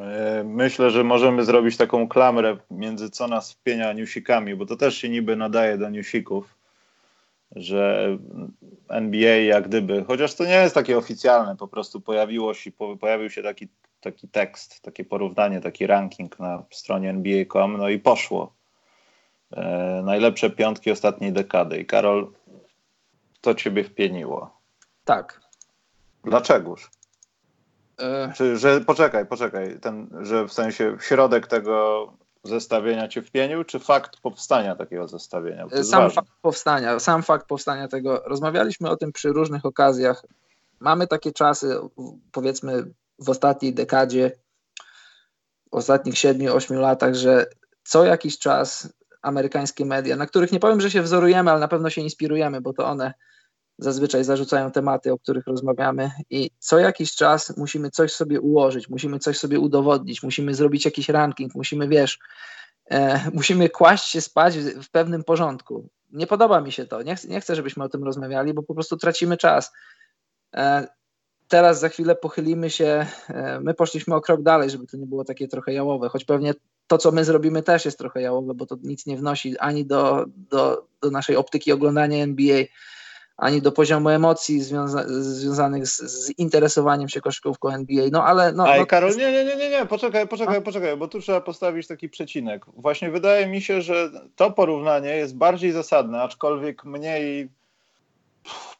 E, 0.01 0.43
myślę, 0.43 0.89
że 0.89 1.03
możemy 1.03 1.45
zrobić 1.45 1.77
taką 1.77 2.07
klamrę 2.07 2.57
między 2.71 3.09
co 3.09 3.27
nas 3.27 3.51
wpienia 3.51 3.93
newsikami, 3.93 4.55
bo 4.55 4.65
to 4.65 4.75
też 4.75 4.97
się 4.97 5.09
niby 5.09 5.35
nadaje 5.35 5.77
do 5.77 5.89
newsików, 5.89 6.57
że 7.55 8.17
NBA 8.89 9.35
jak 9.35 9.67
gdyby, 9.67 10.03
chociaż 10.07 10.35
to 10.35 10.45
nie 10.45 10.51
jest 10.51 10.75
takie 10.75 10.97
oficjalne, 10.97 11.57
po 11.57 11.67
prostu 11.67 12.01
pojawiło 12.01 12.53
się, 12.53 12.71
pojawił 12.99 13.29
się 13.29 13.43
taki, 13.43 13.67
taki 14.01 14.27
tekst, 14.27 14.81
takie 14.81 15.05
porównanie, 15.05 15.61
taki 15.61 15.87
ranking 15.87 16.39
na 16.39 16.63
stronie 16.71 17.09
NBA.com, 17.09 17.77
no 17.77 17.89
i 17.89 17.99
poszło. 17.99 18.56
E, 19.51 20.01
najlepsze 20.05 20.49
piątki 20.49 20.91
ostatniej 20.91 21.33
dekady. 21.33 21.77
I 21.77 21.85
Karol, 21.85 22.31
to 23.41 23.55
ciebie 23.55 23.83
wpieniło. 23.83 24.57
Tak, 25.05 25.47
Dlaczegoż? 26.27 26.91
E... 27.99 28.33
Czy, 28.35 28.57
że 28.57 28.81
poczekaj, 28.81 29.25
poczekaj, 29.25 29.79
ten, 29.79 30.09
że 30.21 30.47
w 30.47 30.53
sensie 30.53 30.97
środek 31.01 31.47
tego 31.47 32.07
zestawienia 32.43 33.07
cię 33.07 33.21
wpienił, 33.21 33.63
czy 33.63 33.79
fakt 33.79 34.19
powstania 34.19 34.75
takiego 34.75 35.07
zestawienia? 35.07 35.67
Sam 35.69 36.01
ważne. 36.01 36.09
fakt 36.09 36.31
powstania, 36.41 36.99
sam 36.99 37.23
fakt 37.23 37.47
powstania 37.47 37.87
tego. 37.87 38.23
Rozmawialiśmy 38.25 38.89
o 38.89 38.97
tym 38.97 39.11
przy 39.11 39.29
różnych 39.29 39.65
okazjach. 39.65 40.23
Mamy 40.79 41.07
takie 41.07 41.31
czasy, 41.31 41.79
powiedzmy 42.31 42.83
w 43.19 43.29
ostatniej 43.29 43.73
dekadzie, 43.73 44.31
w 45.71 45.75
ostatnich 45.75 46.15
7-8 46.15 46.79
latach, 46.79 47.15
że 47.15 47.45
co 47.83 48.05
jakiś 48.05 48.39
czas 48.39 48.89
amerykańskie 49.27 49.85
media, 49.85 50.15
na 50.15 50.25
których 50.25 50.51
nie 50.51 50.59
powiem, 50.59 50.81
że 50.81 50.91
się 50.91 51.01
wzorujemy, 51.01 51.51
ale 51.51 51.59
na 51.59 51.67
pewno 51.67 51.89
się 51.89 52.01
inspirujemy, 52.01 52.61
bo 52.61 52.73
to 52.73 52.85
one 52.85 53.13
zazwyczaj 53.77 54.23
zarzucają 54.23 54.71
tematy, 54.71 55.13
o 55.13 55.19
których 55.19 55.47
rozmawiamy, 55.47 56.11
i 56.29 56.51
co 56.59 56.79
jakiś 56.79 57.15
czas 57.15 57.57
musimy 57.57 57.91
coś 57.91 58.11
sobie 58.11 58.41
ułożyć, 58.41 58.89
musimy 58.89 59.19
coś 59.19 59.37
sobie 59.37 59.59
udowodnić, 59.59 60.23
musimy 60.23 60.53
zrobić 60.53 60.85
jakiś 60.85 61.09
ranking, 61.09 61.55
musimy, 61.55 61.87
wiesz, 61.87 62.19
e, 62.91 63.21
musimy 63.33 63.69
kłaść 63.69 64.09
się 64.09 64.21
spać 64.21 64.57
w, 64.57 64.83
w, 64.83 64.91
pewnym 64.91 65.23
porządku. 65.23 65.89
Nie 66.11 66.27
podoba 66.27 66.61
mi 66.61 66.71
się 66.71 66.85
to, 66.85 67.01
nie, 67.01 67.15
ch 67.15 67.23
nie 67.23 67.41
chcę, 67.41 67.55
żebyśmy 67.55 67.83
o 67.83 67.89
tym 67.89 68.03
rozmawiali, 68.03 68.53
bo 68.53 68.63
po 68.63 68.73
prostu 68.73 68.97
tracimy 68.97 69.37
czas. 69.37 69.71
E, 70.55 70.87
teraz 71.47 71.79
za 71.79 71.89
chwilę 71.89 72.15
pochylimy 72.15 72.69
się, 72.69 73.05
e, 73.29 73.59
my 73.59 73.73
poszliśmy 73.73 74.15
o 74.15 74.21
krok 74.21 74.41
dalej, 74.41 74.69
żeby 74.69 74.87
to 74.87 74.97
nie 74.97 75.05
było 75.05 75.23
takie 75.23 75.47
trochę 75.47 75.73
jałowe, 75.73 76.09
choć 76.09 76.25
pewnie 76.25 76.53
to, 76.87 76.97
co 76.97 77.11
my 77.11 77.25
zrobimy 77.25 77.63
też 77.63 77.85
jest 77.85 77.97
trochę 77.97 78.21
jałowe, 78.21 78.53
bo 78.53 78.65
to 78.65 78.77
nic 78.83 79.05
nie 79.05 79.17
wnosi 79.17 79.57
ani 79.59 79.85
do, 79.85 80.25
do, 80.27 80.87
do 81.01 81.11
naszej 81.11 81.35
optyki 81.35 81.71
oglądania 81.71 82.23
NBA, 82.23 82.63
ani 83.37 83.61
do 83.61 83.71
poziomu 83.71 84.09
emocji 84.09 84.61
związa 84.61 85.05
związanych 85.07 85.87
z, 85.87 85.97
z, 85.97 86.39
interesowaniem 86.39 87.09
się 87.09 87.21
koszykówką 87.21 87.69
NBA. 87.69 88.05
No 88.11 88.23
ale. 88.23 88.51
No, 88.51 88.67
Aj, 88.67 88.79
no, 88.79 88.85
Karol, 88.85 89.15
nie, 89.15 89.31
nie, 89.31 89.45
nie, 89.45 89.55
nie, 89.55 89.69
nie, 89.69 89.85
poczekaj, 89.85 90.27
poczekaj, 90.27 90.61
poczekaj, 90.61 90.97
bo 90.97 91.07
tu 91.07 91.21
trzeba 91.21 91.41
postawić 91.41 91.87
taki 91.87 92.09
przecinek. 92.09 92.65
Właśnie 92.73 93.11
wydaje 93.11 93.47
mi 93.47 93.61
się, 93.61 93.81
że 93.81 94.11
to 94.35 94.51
porównanie 94.51 95.09
jest 95.09 95.35
bardziej 95.35 95.71
zasadne, 95.71 96.21
aczkolwiek 96.21 96.85
mniej 96.85 97.49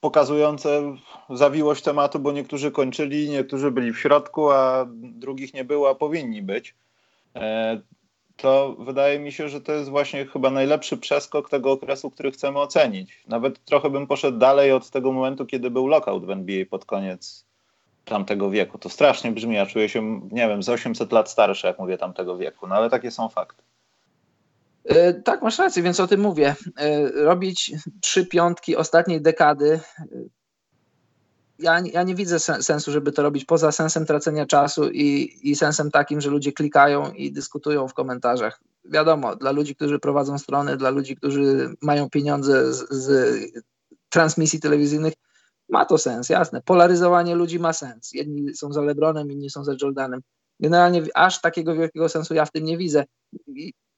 pokazujące 0.01 0.95
zawiłość 1.29 1.83
tematu, 1.83 2.19
bo 2.19 2.31
niektórzy 2.31 2.71
kończyli, 2.71 3.29
niektórzy 3.29 3.71
byli 3.71 3.93
w 3.93 3.99
środku, 3.99 4.51
a 4.51 4.85
drugich 4.93 5.53
nie 5.53 5.63
było, 5.63 5.89
a 5.89 5.95
powinni 5.95 6.41
być. 6.41 6.75
E, 8.37 8.41
to 8.41 8.75
wydaje 8.79 9.19
mi 9.19 9.31
się, 9.31 9.49
że 9.49 9.61
to 9.61 9.71
jest 9.71 9.89
właśnie 9.89 10.25
chyba 10.25 10.49
najlepszy 10.49 10.97
przeskok 10.97 11.49
tego 11.49 11.71
okresu, 11.71 12.11
który 12.11 12.31
chcemy 12.31 12.59
ocenić. 12.59 13.23
Nawet 13.27 13.65
trochę 13.65 13.89
bym 13.89 14.07
poszedł 14.07 14.37
dalej 14.37 14.71
od 14.71 14.89
tego 14.89 15.11
momentu, 15.11 15.45
kiedy 15.45 15.71
był 15.71 15.87
lockout 15.87 16.25
w 16.25 16.29
NBA 16.29 16.65
pod 16.69 16.85
koniec 16.85 17.45
tamtego 18.05 18.49
wieku. 18.49 18.77
To 18.77 18.89
strasznie 18.89 19.31
brzmi, 19.31 19.55
ja 19.55 19.65
czuję 19.65 19.89
się, 19.89 20.21
nie 20.31 20.47
wiem, 20.47 20.63
z 20.63 20.69
800 20.69 21.11
lat 21.11 21.31
starszy, 21.31 21.67
jak 21.67 21.79
mówię 21.79 21.97
tamtego 21.97 22.37
wieku, 22.37 22.67
no 22.67 22.75
ale 22.75 22.89
takie 22.89 23.11
są 23.11 23.29
fakty. 23.29 23.63
E, 24.85 25.13
tak, 25.13 25.41
masz 25.41 25.59
rację, 25.59 25.83
więc 25.83 25.99
o 25.99 26.07
tym 26.07 26.21
mówię. 26.21 26.55
E, 26.77 27.09
robić 27.11 27.71
trzy 28.01 28.25
piątki 28.25 28.75
ostatniej 28.75 29.21
dekady 29.21 29.79
ja, 31.59 31.79
ja 31.93 32.03
nie 32.03 32.15
widzę 32.15 32.39
sensu, 32.39 32.91
żeby 32.91 33.11
to 33.11 33.21
robić 33.21 33.45
poza 33.45 33.71
sensem 33.71 34.05
tracenia 34.05 34.45
czasu 34.45 34.89
i, 34.89 35.39
i 35.43 35.55
sensem 35.55 35.91
takim, 35.91 36.21
że 36.21 36.29
ludzie 36.29 36.51
klikają 36.51 37.11
i 37.11 37.31
dyskutują 37.31 37.87
w 37.87 37.93
komentarzach. 37.93 38.61
Wiadomo, 38.85 39.35
dla 39.35 39.51
ludzi, 39.51 39.75
którzy 39.75 39.99
prowadzą 39.99 40.37
strony, 40.37 40.77
dla 40.77 40.89
ludzi, 40.89 41.15
którzy 41.15 41.75
mają 41.81 42.09
pieniądze 42.09 42.73
z, 42.73 42.89
z 42.89 43.37
transmisji 44.09 44.59
telewizyjnych, 44.59 45.13
ma 45.69 45.85
to 45.85 45.97
sens, 45.97 46.29
jasne. 46.29 46.61
Polaryzowanie 46.61 47.35
ludzi 47.35 47.59
ma 47.59 47.73
sens. 47.73 48.13
Jedni 48.13 48.55
są 48.55 48.73
za 48.73 48.81
Lebronem, 48.81 49.31
inni 49.31 49.49
są 49.49 49.63
za 49.63 49.73
Jordanem. 49.81 50.21
Generalnie 50.59 51.03
aż 51.13 51.41
takiego 51.41 51.75
wielkiego 51.75 52.09
sensu 52.09 52.33
ja 52.33 52.45
w 52.45 52.51
tym 52.51 52.63
nie 52.63 52.77
widzę. 52.77 53.05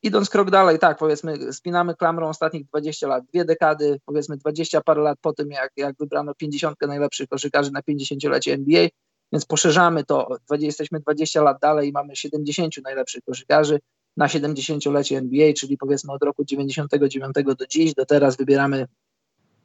Idąc 0.04 0.30
krok 0.30 0.52
dalej, 0.52 0.80
tak, 0.80 0.98
powiedzmy, 0.98 1.54
spinamy 1.54 1.96
klamrą 1.96 2.30
ostatnich 2.30 2.66
20 2.66 3.08
lat, 3.08 3.26
dwie 3.26 3.46
dekady, 3.46 4.00
powiedzmy 4.06 4.38
20 4.38 4.82
parę 4.82 5.02
lat 5.02 5.18
po 5.22 5.34
tym, 5.34 5.52
jak, 5.52 5.72
jak 5.78 5.96
wybrano 6.00 6.36
50 6.36 6.78
najlepszych 6.88 7.30
koszykarzy 7.30 7.72
na 7.72 7.82
50-lecie 7.82 8.54
NBA, 8.54 8.88
więc 9.32 9.46
poszerzamy 9.46 10.04
to, 10.04 10.28
jesteśmy 10.60 11.00
20 11.00 11.44
lat 11.44 11.58
dalej 11.62 11.90
i 11.90 11.92
mamy 11.92 12.16
70 12.16 12.74
najlepszych 12.84 13.24
koszykarzy 13.24 13.80
na 14.18 14.28
70-lecie 14.28 15.18
NBA, 15.18 15.54
czyli 15.54 15.78
powiedzmy 15.78 16.14
od 16.14 16.24
roku 16.24 16.46
99 16.46 17.34
do 17.58 17.68
dziś, 17.68 17.94
do 17.94 18.06
teraz 18.06 18.38
wybieramy, 18.38 18.88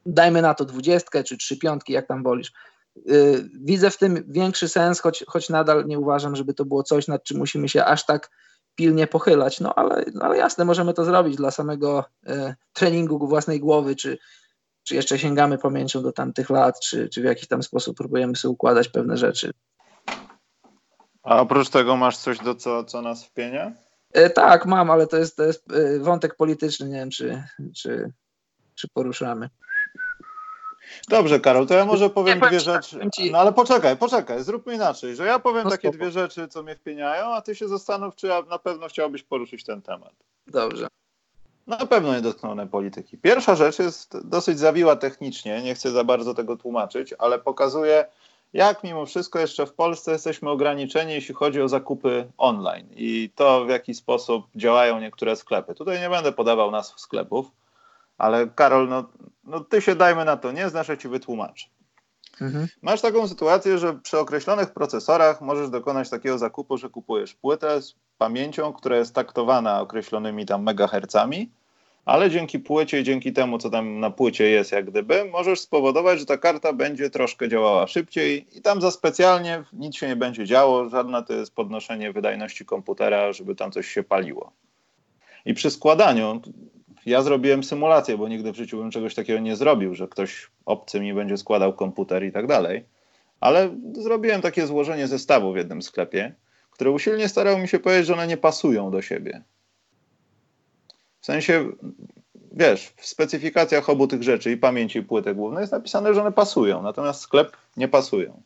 dajmy 0.07 0.43
na 0.43 0.55
to 0.55 0.65
20 0.65 1.23
czy 1.23 1.37
3 1.37 1.57
piątki, 1.57 1.93
jak 1.93 2.07
tam 2.07 2.23
wolisz. 2.23 2.53
Yy, 2.97 3.49
widzę 3.61 3.91
w 3.91 3.99
tym 3.99 4.25
większy 4.29 4.69
sens, 4.69 5.01
choć, 5.01 5.25
choć 5.27 5.49
nadal 5.49 5.87
nie 5.87 5.99
uważam, 5.99 6.37
żeby 6.37 6.55
to 6.55 6.65
było 6.65 6.83
coś, 6.83 7.09
nad 7.09 7.25
czym 7.25 7.39
musimy 7.39 7.69
się 7.69 7.85
aż 7.85 8.07
tak 8.07 8.31
pilnie 8.75 9.07
pochylać. 9.07 9.61
No 9.61 9.75
ale, 9.75 10.05
no 10.15 10.25
ale 10.25 10.37
jasne, 10.37 10.65
możemy 10.65 10.95
to 10.95 11.05
zrobić 11.05 11.37
dla 11.37 11.51
samego 11.51 12.05
e, 12.27 12.55
treningu 12.73 13.29
własnej 13.29 13.61
głowy, 13.61 13.97
czy, 13.97 14.19
czy 14.83 14.95
jeszcze 14.95 15.19
sięgamy 15.19 15.59
pamięcią 15.59 16.03
do 16.03 16.13
tamtych 16.13 16.51
lat, 16.51 16.81
czy, 16.81 17.09
czy 17.09 17.21
w 17.21 17.25
jakiś 17.25 17.49
tam 17.49 17.63
sposób 17.63 17.97
próbujemy 17.97 18.37
sobie 18.37 18.53
układać 18.53 18.89
pewne 18.89 19.17
rzeczy. 19.17 19.51
A 21.23 21.41
oprócz 21.41 21.71
tego 21.71 21.97
masz 21.97 22.17
coś, 22.17 22.39
do 22.39 22.55
co, 22.55 22.85
co 22.85 23.03
nas 23.03 23.25
wpienia? 23.25 23.73
E, 24.13 24.31
tak, 24.31 24.67
mam, 24.67 24.91
ale 24.91 25.07
to 25.07 25.17
jest, 25.17 25.37
to 25.37 25.43
jest 25.43 25.73
e, 25.73 25.99
wątek 25.99 26.37
polityczny, 26.37 26.89
nie 26.89 26.97
wiem, 26.97 27.11
czy, 27.11 27.43
czy, 27.77 28.13
czy 28.75 28.89
poruszamy. 28.89 29.49
Dobrze, 31.09 31.41
Karol, 31.41 31.67
to 31.67 31.75
ja 31.75 31.85
może 31.85 32.11
powiem 32.11 32.41
nie, 32.41 32.49
dwie 32.49 32.57
tak, 32.59 32.65
rzeczy. 32.65 33.11
Ci... 33.15 33.31
No 33.31 33.39
ale 33.39 33.53
poczekaj, 33.53 33.97
poczekaj, 33.97 34.45
zróbmy 34.45 34.75
inaczej, 34.75 35.17
że 35.17 35.27
ja 35.27 35.39
powiem 35.39 35.65
no 35.65 35.71
takie 35.71 35.89
spoko. 35.89 35.97
dwie 35.97 36.11
rzeczy, 36.11 36.49
co 36.49 36.63
mnie 36.63 36.77
wpieniają, 36.77 37.35
a 37.35 37.43
ty 37.43 37.55
się 37.55 37.69
zastanów, 37.69 38.17
czy 38.17 38.27
ja 38.27 38.43
na 38.43 38.59
pewno 38.59 38.89
chciałbyś 38.89 39.23
poruszyć 39.23 39.65
ten 39.65 39.83
temat. 39.83 40.13
Dobrze. 40.47 40.87
Na 41.67 41.77
pewno 41.77 42.15
nie 42.15 42.21
dotknąłem 42.21 42.69
polityki. 42.69 43.19
Pierwsza 43.19 43.55
rzecz 43.55 43.79
jest 43.79 44.29
dosyć 44.29 44.59
zawiła 44.59 44.97
technicznie, 44.97 45.63
nie 45.63 45.75
chcę 45.75 45.91
za 45.91 46.05
bardzo 46.05 46.35
tego 46.35 46.57
tłumaczyć, 46.57 47.15
ale 47.19 47.39
pokazuje, 47.39 48.07
jak 48.53 48.85
mimo 48.85 49.07
wszystko 49.07 49.39
jeszcze 49.39 49.67
w 49.67 49.73
Polsce 49.73 50.13
jesteśmy 50.13 50.51
ograniczeni, 50.51 51.13
jeśli 51.13 51.35
chodzi 51.35 51.61
o 51.61 51.69
zakupy 51.69 52.27
online 52.39 52.87
i 52.97 53.31
to, 53.35 53.65
w 53.65 53.69
jaki 53.69 53.95
sposób 53.95 54.47
działają 54.57 55.01
niektóre 55.01 55.37
sklepy. 55.37 55.75
Tutaj 55.75 56.01
nie 56.01 56.11
będę 56.11 56.33
podawał 56.33 56.71
nazw 56.71 57.01
sklepów, 57.01 57.47
ale 58.19 58.47
Karol, 58.47 58.89
no, 58.89 59.05
no 59.45 59.61
ty 59.61 59.83
się 59.83 59.95
dajmy 59.95 60.25
na 60.25 60.37
to, 60.37 60.53
nie 60.53 60.69
znasz, 60.69 60.89
ja 60.89 60.97
ci 60.97 61.09
wytłumaczę. 61.09 61.67
Mhm. 62.41 62.67
Masz 62.83 63.01
taką 63.01 63.29
sytuację, 63.29 63.79
że 63.79 63.95
przy 63.95 64.19
określonych 64.19 64.71
procesorach 64.73 65.41
możesz 65.41 65.71
dokonać 65.71 66.11
takiego 66.11 66.39
zakupu, 66.39 66.79
że 66.79 66.91
kupujesz 66.91 67.35
płytę 67.35 67.83
z 67.83 67.95
pamięcią, 68.19 68.73
która 68.73 68.97
jest 68.97 69.15
taktowana 69.15 69.81
określonymi 69.81 70.47
tam 70.47 70.63
megahercami, 70.63 71.51
ale 72.05 72.31
dzięki 72.31 72.59
płycie 72.59 73.01
i 73.01 73.05
dzięki 73.05 73.33
temu, 73.33 73.59
co 73.59 73.71
tam 73.71 74.01
na 74.01 74.11
płycie 74.11 74.49
jest, 74.51 74.73
jak 74.73 74.91
gdyby, 74.91 75.25
możesz 75.25 75.61
spowodować, 75.61 76.19
że 76.21 76.27
ta 76.27 76.39
karta 76.39 76.73
będzie 76.73 77.11
troszkę 77.11 77.49
działała 77.49 77.87
szybciej 77.87 78.47
i 78.59 78.63
tam 78.63 78.81
za 78.81 78.91
specjalnie 78.91 79.65
nic 79.73 79.97
się 79.97 80.09
nie 80.09 80.17
będzie 80.17 80.45
działo, 80.45 80.89
żadne 80.89 81.23
to 81.23 81.33
jest 81.33 81.55
podnoszenie 81.55 82.13
wydajności 82.13 82.65
komputera, 82.65 83.33
żeby 83.33 83.55
tam 83.55 83.73
coś 83.73 83.89
się 83.89 84.03
paliło. 84.03 84.53
I 85.45 85.55
przy 85.55 85.71
składaniu, 85.71 86.43
ja 87.07 87.23
zrobiłem 87.23 87.65
symulację, 87.65 88.19
bo 88.19 88.29
nigdy 88.29 88.53
w 88.53 88.57
życiu 88.57 88.79
bym 88.79 88.91
czegoś 88.91 89.15
takiego 89.15 89.41
nie 89.41 89.57
zrobił, 89.57 89.95
że 89.95 90.09
ktoś 90.09 90.51
obcy 90.65 91.01
mi 91.01 91.15
będzie 91.15 91.37
składał 91.37 91.73
komputer 91.73 92.25
i 92.25 92.33
tak 92.33 92.47
dalej. 92.47 92.85
Ale 93.41 93.77
zrobiłem 93.93 94.43
takie 94.43 94.67
złożenie 94.67 95.09
zestawu 95.09 95.53
w 95.53 95.57
jednym 95.57 95.83
sklepie, 95.83 96.35
które 96.71 96.91
usilnie 96.91 97.29
starał 97.29 97.59
mi 97.59 97.69
się 97.69 97.79
powiedzieć, 97.79 98.07
że 98.07 98.15
one 98.15 98.27
nie 98.27 98.37
pasują 98.37 98.91
do 98.91 99.03
siebie. 99.03 99.43
W 101.21 101.27
sensie, 101.27 101.73
wiesz, 102.53 102.93
w 102.97 103.07
specyfikacjach 103.07 103.91
obu 103.91 104.07
tych 104.07 104.23
rzeczy 104.23 104.51
i 104.51 104.57
pamięci 104.57 104.99
i 104.99 105.03
płytek 105.03 105.37
głównej 105.37 105.61
jest 105.61 105.73
napisane, 105.73 106.15
że 106.15 106.21
one 106.21 106.33
pasują, 106.33 106.83
natomiast 106.83 107.21
sklep 107.21 107.57
nie 107.77 107.89
pasują. 107.89 108.43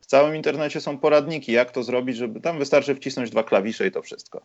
W 0.00 0.06
całym 0.06 0.36
internecie 0.36 0.80
są 0.80 0.98
poradniki, 0.98 1.52
jak 1.52 1.70
to 1.70 1.82
zrobić, 1.82 2.16
żeby 2.16 2.40
tam 2.40 2.58
wystarczy 2.58 2.94
wcisnąć 2.94 3.30
dwa 3.30 3.42
klawisze 3.42 3.86
i 3.86 3.90
to 3.90 4.02
wszystko 4.02 4.42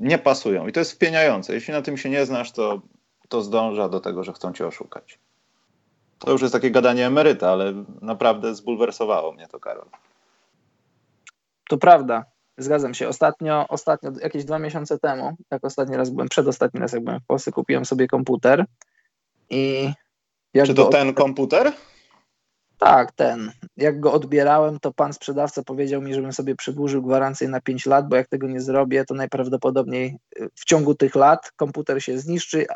nie 0.00 0.18
pasują. 0.18 0.66
I 0.66 0.72
to 0.72 0.80
jest 0.80 0.92
wpieniające. 0.92 1.54
Jeśli 1.54 1.72
na 1.72 1.82
tym 1.82 1.96
się 1.96 2.10
nie 2.10 2.26
znasz, 2.26 2.52
to, 2.52 2.80
to 3.28 3.42
zdąża 3.42 3.88
do 3.88 4.00
tego, 4.00 4.24
że 4.24 4.32
chcą 4.32 4.52
cię 4.52 4.66
oszukać. 4.66 5.18
To 6.18 6.32
już 6.32 6.42
jest 6.42 6.54
takie 6.54 6.70
gadanie 6.70 7.06
emeryta, 7.06 7.50
ale 7.50 7.84
naprawdę 8.02 8.54
zbulwersowało 8.54 9.32
mnie 9.32 9.48
to, 9.48 9.60
Karol. 9.60 9.86
To 11.68 11.78
prawda. 11.78 12.24
Zgadzam 12.58 12.94
się. 12.94 13.08
Ostatnio, 13.08 13.68
ostatnio, 13.68 14.12
jakieś 14.22 14.44
dwa 14.44 14.58
miesiące 14.58 14.98
temu, 14.98 15.36
jak 15.50 15.64
ostatni 15.64 15.96
raz 15.96 16.10
byłem, 16.10 16.28
przedostatni 16.28 16.80
raz 16.80 16.92
jak 16.92 17.04
byłem 17.04 17.20
w 17.20 17.26
Polsce, 17.26 17.52
kupiłem 17.52 17.84
sobie 17.84 18.06
komputer 18.06 18.64
i... 19.50 19.92
Czy 20.66 20.74
to 20.74 20.84
ten 20.84 21.14
komputer? 21.14 21.72
Tak, 22.80 23.12
ten. 23.12 23.52
Jak 23.76 24.00
go 24.00 24.12
odbierałem, 24.12 24.80
to 24.80 24.92
pan 24.92 25.12
sprzedawca 25.12 25.62
powiedział 25.62 26.02
mi, 26.02 26.14
żebym 26.14 26.32
sobie 26.32 26.56
przedłużył 26.56 27.02
gwarancję 27.02 27.48
na 27.48 27.60
5 27.60 27.86
lat, 27.86 28.08
bo 28.08 28.16
jak 28.16 28.28
tego 28.28 28.46
nie 28.46 28.60
zrobię, 28.60 29.04
to 29.04 29.14
najprawdopodobniej 29.14 30.16
y, 30.38 30.48
w 30.54 30.64
ciągu 30.64 30.94
tych 30.94 31.14
lat 31.14 31.52
komputer 31.56 32.02
się 32.02 32.18
zniszczy, 32.18 32.66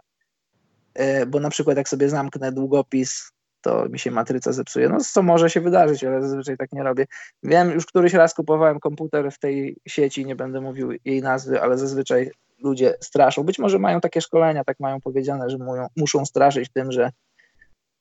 y, 1.00 1.26
bo 1.26 1.40
na 1.40 1.50
przykład 1.50 1.76
jak 1.76 1.88
sobie 1.88 2.08
zamknę 2.08 2.52
długopis, 2.52 3.32
to 3.60 3.88
mi 3.88 3.98
się 3.98 4.10
matryca 4.10 4.52
zepsuje. 4.52 4.88
No 4.88 4.98
co 5.00 5.22
może 5.22 5.50
się 5.50 5.60
wydarzyć, 5.60 6.04
ale 6.04 6.22
zazwyczaj 6.22 6.56
tak 6.56 6.72
nie 6.72 6.82
robię. 6.82 7.06
Wiem, 7.42 7.70
już 7.70 7.86
któryś 7.86 8.12
raz 8.12 8.34
kupowałem 8.34 8.80
komputer 8.80 9.30
w 9.32 9.38
tej 9.38 9.76
sieci, 9.88 10.26
nie 10.26 10.36
będę 10.36 10.60
mówił 10.60 10.92
jej 11.04 11.22
nazwy, 11.22 11.62
ale 11.62 11.78
zazwyczaj 11.78 12.30
ludzie 12.62 12.94
straszą. 13.00 13.42
Być 13.42 13.58
może 13.58 13.78
mają 13.78 14.00
takie 14.00 14.20
szkolenia, 14.20 14.64
tak 14.64 14.80
mają 14.80 15.00
powiedziane, 15.00 15.50
że 15.50 15.58
muszą 15.96 16.26
straszyć 16.26 16.70
tym, 16.72 16.92
że 16.92 17.10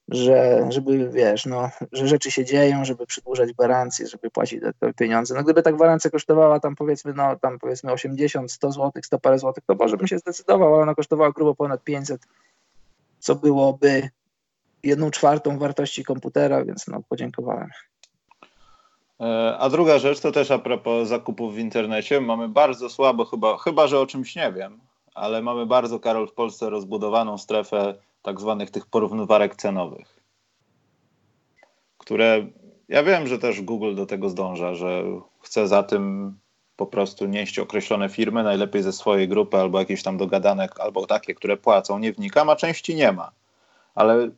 że 0.09 0.65
żeby, 0.69 1.09
wiesz, 1.09 1.45
no, 1.45 1.69
że 1.91 2.07
rzeczy 2.07 2.31
się 2.31 2.45
dzieją, 2.45 2.85
żeby 2.85 3.05
przedłużać 3.05 3.53
gwarancję, 3.53 4.07
żeby 4.07 4.29
płacić 4.29 4.61
te 4.79 4.93
pieniądze. 4.93 5.35
No 5.35 5.43
gdyby 5.43 5.61
ta 5.61 5.71
gwarancja 5.71 6.11
kosztowała 6.11 6.59
tam 6.59 6.75
powiedzmy, 6.75 7.13
no 7.13 7.35
tam 7.35 7.59
powiedzmy 7.59 7.91
80, 7.91 8.51
100 8.51 8.71
zł, 8.71 8.91
100 9.03 9.19
parę 9.19 9.39
złotych, 9.39 9.63
to 9.67 9.75
może 9.75 9.97
bym 9.97 10.07
się 10.07 10.17
zdecydował, 10.17 10.73
ale 10.73 10.83
ona 10.83 10.95
kosztowała 10.95 11.31
grubo 11.31 11.55
ponad 11.55 11.83
500, 11.83 12.21
co 13.19 13.35
byłoby 13.35 14.09
jedną 14.83 15.11
czwartą 15.11 15.59
wartości 15.59 16.03
komputera, 16.03 16.65
więc 16.65 16.87
no 16.87 17.01
podziękowałem. 17.09 17.69
E, 19.21 19.57
a 19.59 19.69
druga 19.69 19.99
rzecz 19.99 20.19
to 20.19 20.31
też 20.31 20.51
a 20.51 20.59
propos 20.59 21.07
zakupów 21.07 21.55
w 21.55 21.57
internecie. 21.57 22.21
Mamy 22.21 22.49
bardzo 22.49 22.89
słabo, 22.89 23.25
chyba, 23.25 23.57
chyba 23.57 23.87
że 23.87 23.99
o 23.99 24.05
czymś 24.05 24.35
nie 24.35 24.51
wiem, 24.51 24.79
ale 25.15 25.41
mamy 25.41 25.65
bardzo, 25.65 25.99
Karol, 25.99 26.27
w 26.27 26.33
Polsce 26.33 26.69
rozbudowaną 26.69 27.37
strefę 27.37 27.95
tak 28.23 28.39
zwanych 28.39 28.71
tych 28.71 28.85
porównywarek 28.85 29.55
cenowych, 29.55 30.19
które 31.97 32.47
ja 32.89 33.03
wiem, 33.03 33.27
że 33.27 33.39
też 33.39 33.61
Google 33.61 33.95
do 33.95 34.05
tego 34.05 34.29
zdąża, 34.29 34.73
że 34.75 35.03
chce 35.39 35.67
za 35.67 35.83
tym 35.83 36.33
po 36.75 36.85
prostu 36.85 37.25
nieść 37.25 37.59
określone 37.59 38.09
firmy, 38.09 38.43
najlepiej 38.43 38.83
ze 38.83 38.93
swojej 38.93 39.27
grupy 39.27 39.57
albo 39.57 39.79
jakieś 39.79 40.03
tam 40.03 40.17
dogadanek, 40.17 40.79
albo 40.79 41.07
takie, 41.07 41.35
które 41.35 41.57
płacą, 41.57 41.99
nie 41.99 42.13
wnikam, 42.13 42.49
a 42.49 42.55
części 42.55 42.95
nie 42.95 43.11
ma. 43.11 43.31
Ale 43.95 44.29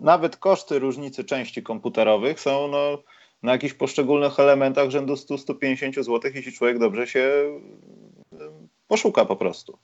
nawet 0.00 0.36
koszty 0.36 0.78
różnicy 0.78 1.24
części 1.24 1.62
komputerowych 1.62 2.40
są 2.40 2.68
no, 2.68 2.98
na 3.42 3.52
jakichś 3.52 3.74
poszczególnych 3.74 4.40
elementach 4.40 4.90
rzędu 4.90 5.14
100-150 5.14 6.02
zł, 6.02 6.30
jeśli 6.34 6.52
człowiek 6.52 6.78
dobrze 6.78 7.06
się 7.06 7.30
poszuka 8.88 9.24
po 9.24 9.36
prostu. 9.36 9.78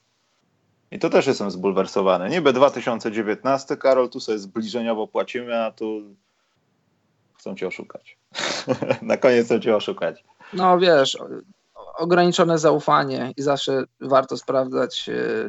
I 0.90 0.98
to 0.98 1.10
też 1.10 1.26
jestem 1.26 1.50
zbulwersowany. 1.50 2.30
Niby 2.30 2.52
2019, 2.52 3.76
Karol, 3.76 4.08
tu 4.08 4.20
sobie 4.20 4.38
zbliżeniowo 4.38 5.06
płacimy, 5.06 5.64
a 5.64 5.70
tu 5.70 6.02
chcą 7.38 7.54
cię 7.54 7.66
oszukać. 7.66 8.18
Na 9.02 9.16
koniec 9.16 9.46
chcą 9.46 9.60
cię 9.60 9.76
oszukać. 9.76 10.24
No 10.52 10.78
wiesz, 10.78 11.18
ograniczone 11.98 12.58
zaufanie 12.58 13.32
i 13.36 13.42
zawsze 13.42 13.84
warto 14.00 14.36
sprawdzać 14.36 15.08
e, 15.08 15.48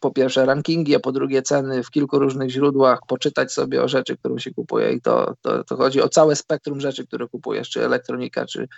po 0.00 0.10
pierwsze 0.10 0.46
rankingi, 0.46 0.96
a 0.96 1.00
po 1.00 1.12
drugie 1.12 1.42
ceny 1.42 1.82
w 1.82 1.90
kilku 1.90 2.18
różnych 2.18 2.50
źródłach, 2.50 2.98
poczytać 3.08 3.52
sobie 3.52 3.82
o 3.82 3.88
rzeczy, 3.88 4.16
którą 4.16 4.38
się 4.38 4.54
kupuje 4.54 4.92
i 4.92 5.00
to, 5.00 5.34
to, 5.42 5.64
to 5.64 5.76
chodzi 5.76 6.02
o 6.02 6.08
całe 6.08 6.36
spektrum 6.36 6.80
rzeczy, 6.80 7.06
które 7.06 7.28
kupujesz, 7.28 7.70
czy 7.70 7.84
elektronika, 7.84 8.46
czy, 8.46 8.68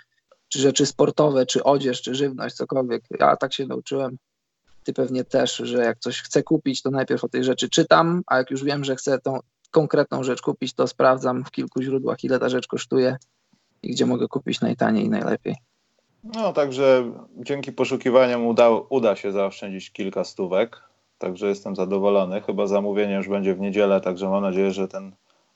czy 0.47 0.59
rzeczy 0.59 0.85
sportowe, 0.85 1.45
czy 1.45 1.63
odzież, 1.63 2.01
czy 2.01 2.15
żywność, 2.15 2.55
cokolwiek. 2.55 3.03
Ja 3.19 3.35
tak 3.35 3.53
się 3.53 3.65
nauczyłem 3.65 4.17
ty 4.87 4.93
pewnie 4.93 5.23
też, 5.23 5.57
że 5.57 5.83
jak 5.83 5.99
coś 5.99 6.21
chcę 6.21 6.43
kupić, 6.43 6.81
to 6.81 6.91
najpierw 6.91 7.23
o 7.23 7.29
tej 7.29 7.43
rzeczy 7.43 7.69
czytam, 7.69 8.21
a 8.27 8.37
jak 8.37 8.51
już 8.51 8.63
wiem, 8.63 8.83
że 8.83 8.95
chcę 8.95 9.19
tą 9.19 9.39
konkretną 9.71 10.23
rzecz 10.23 10.41
kupić, 10.41 10.73
to 10.73 10.87
sprawdzam 10.87 11.45
w 11.45 11.51
kilku 11.51 11.81
źródłach, 11.81 12.23
ile 12.23 12.39
ta 12.39 12.49
rzecz 12.49 12.67
kosztuje 12.67 13.17
i 13.83 13.91
gdzie 13.91 14.05
mogę 14.05 14.27
kupić 14.27 14.61
najtaniej 14.61 15.05
i 15.05 15.09
najlepiej. 15.09 15.55
No, 16.23 16.53
także 16.53 17.11
dzięki 17.37 17.71
poszukiwaniom 17.71 18.45
uda, 18.45 18.69
uda 18.89 19.15
się 19.15 19.31
zaoszczędzić 19.31 19.91
kilka 19.91 20.23
stówek, 20.23 20.83
także 21.17 21.47
jestem 21.47 21.75
zadowolony. 21.75 22.41
Chyba 22.41 22.67
zamówienie 22.67 23.15
już 23.15 23.29
będzie 23.29 23.55
w 23.55 23.59
niedzielę, 23.59 24.01
także 24.01 24.29
mam 24.29 24.43
nadzieję, 24.43 24.71
że 24.71 24.87
ten 24.87 25.11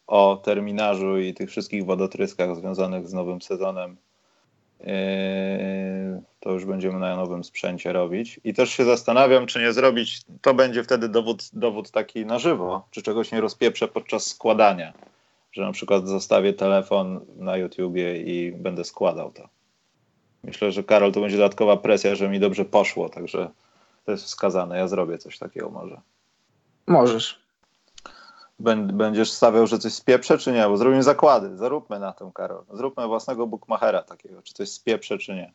o 0.08 0.42
terminarzu 0.44 1.18
i 1.18 1.34
tych 1.34 1.50
wszystkich 1.50 1.86
wodotryskach 1.86 2.56
związanych 2.56 3.08
z 3.08 3.14
nowym 3.14 3.42
sezonem 3.42 3.98
to 6.40 6.52
już 6.52 6.66
będziemy 6.66 7.00
na 7.00 7.16
nowym 7.16 7.44
sprzęcie 7.44 7.94
robić. 7.94 8.40
I 8.44 8.54
też 8.54 8.70
się 8.70 8.86
zastanawiam, 8.86 9.46
czy 9.46 9.60
nie 9.60 9.74
zrobić, 9.74 10.22
to 10.42 10.54
będzie 10.54 10.84
wtedy 10.84 11.10
dowód, 11.10 11.44
dowód 11.54 11.92
taki 11.92 12.26
na 12.26 12.40
żywo, 12.40 12.88
czy 12.92 13.02
czegoś 13.02 13.32
nie 13.32 13.42
rozpieprzę 13.42 13.88
podczas 13.88 14.28
składania. 14.28 14.94
Że 15.52 15.62
na 15.62 15.72
przykład 15.72 16.08
zostawię 16.08 16.54
telefon 16.54 17.26
na 17.38 17.58
YouTubie 17.58 18.18
i 18.18 18.52
będę 18.52 18.84
składał 18.84 19.32
to. 19.32 19.50
Myślę, 20.44 20.72
że 20.72 20.84
Karol, 20.84 21.12
to 21.12 21.22
będzie 21.22 21.38
dodatkowa 21.38 21.78
presja, 21.78 22.16
że 22.16 22.30
mi 22.30 22.40
dobrze 22.40 22.66
poszło, 22.66 23.10
także 23.10 23.50
to 24.06 24.12
jest 24.12 24.24
wskazane. 24.24 24.78
Ja 24.78 24.88
zrobię 24.88 25.18
coś 25.18 25.40
takiego 25.40 25.70
może. 25.70 26.02
Możesz. 26.88 27.42
Będziesz 28.94 29.32
stawiał, 29.32 29.68
że 29.68 29.80
coś 29.80 29.94
spieprze, 29.94 30.38
czy 30.38 30.52
nie? 30.52 30.64
Bo 30.68 30.78
zrobimy 30.78 31.04
zakłady. 31.04 31.58
Zaróbmy 31.58 32.00
na 32.00 32.12
tym, 32.14 32.32
Karol. 32.32 32.64
Zróbmy 32.74 33.08
własnego 33.08 33.48
bookmachera 33.48 34.04
takiego, 34.04 34.42
czy 34.42 34.54
coś 34.54 34.70
spieprze, 34.70 35.18
czy 35.18 35.36
nie. 35.36 35.54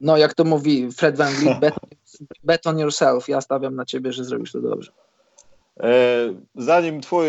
No, 0.00 0.16
jak 0.16 0.34
to 0.34 0.44
mówi 0.44 0.92
Fred 0.92 1.16
Van 1.16 1.34
Vliet, 1.34 1.58
bet, 1.58 1.74
bet 2.44 2.66
on 2.66 2.78
yourself. 2.78 3.28
Ja 3.28 3.40
stawiam 3.40 3.76
na 3.76 3.84
ciebie, 3.84 4.12
że 4.12 4.24
zrobisz 4.24 4.52
to 4.52 4.60
dobrze. 4.60 4.92
E, 5.80 5.90
zanim 6.54 7.00
twój 7.00 7.26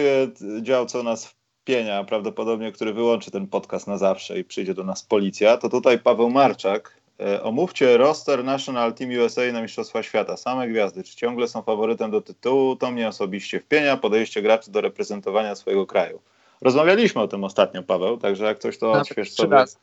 dział, 0.61 0.85
co 0.85 1.03
nas 1.03 1.35
wpienia, 1.61 2.03
prawdopodobnie, 2.03 2.71
który 2.71 2.93
wyłączy 2.93 3.31
ten 3.31 3.47
podcast 3.47 3.87
na 3.87 3.97
zawsze 3.97 4.39
i 4.39 4.43
przyjdzie 4.43 4.73
do 4.73 4.83
nas 4.83 5.03
policja, 5.03 5.57
to 5.57 5.69
tutaj 5.69 5.99
Paweł 5.99 6.29
Marczak 6.29 7.00
E, 7.00 7.00
omówcie 7.43 7.97
roster 7.97 8.43
National 8.43 8.93
Team 8.93 9.11
USA 9.25 9.41
na 9.53 9.61
Mistrzostwa 9.61 10.03
Świata. 10.03 10.37
Same 10.37 10.67
gwiazdy. 10.67 11.03
Czy 11.03 11.15
ciągle 11.15 11.47
są 11.47 11.61
faworytem 11.61 12.11
do 12.11 12.21
tytułu? 12.21 12.75
To 12.75 12.91
mnie 12.91 13.07
osobiście 13.07 13.59
wpienia. 13.59 13.97
Podejście 13.97 14.41
graczy 14.41 14.71
do 14.71 14.81
reprezentowania 14.81 15.55
swojego 15.55 15.85
kraju. 15.85 16.21
Rozmawialiśmy 16.61 17.21
o 17.21 17.27
tym 17.27 17.43
ostatnio, 17.43 17.83
Paweł, 17.83 18.17
także 18.17 18.45
jak 18.45 18.59
coś 18.59 18.77
to 18.77 18.91
odśwież 18.91 19.33
sobie. 19.33 19.55
Raz. 19.55 19.77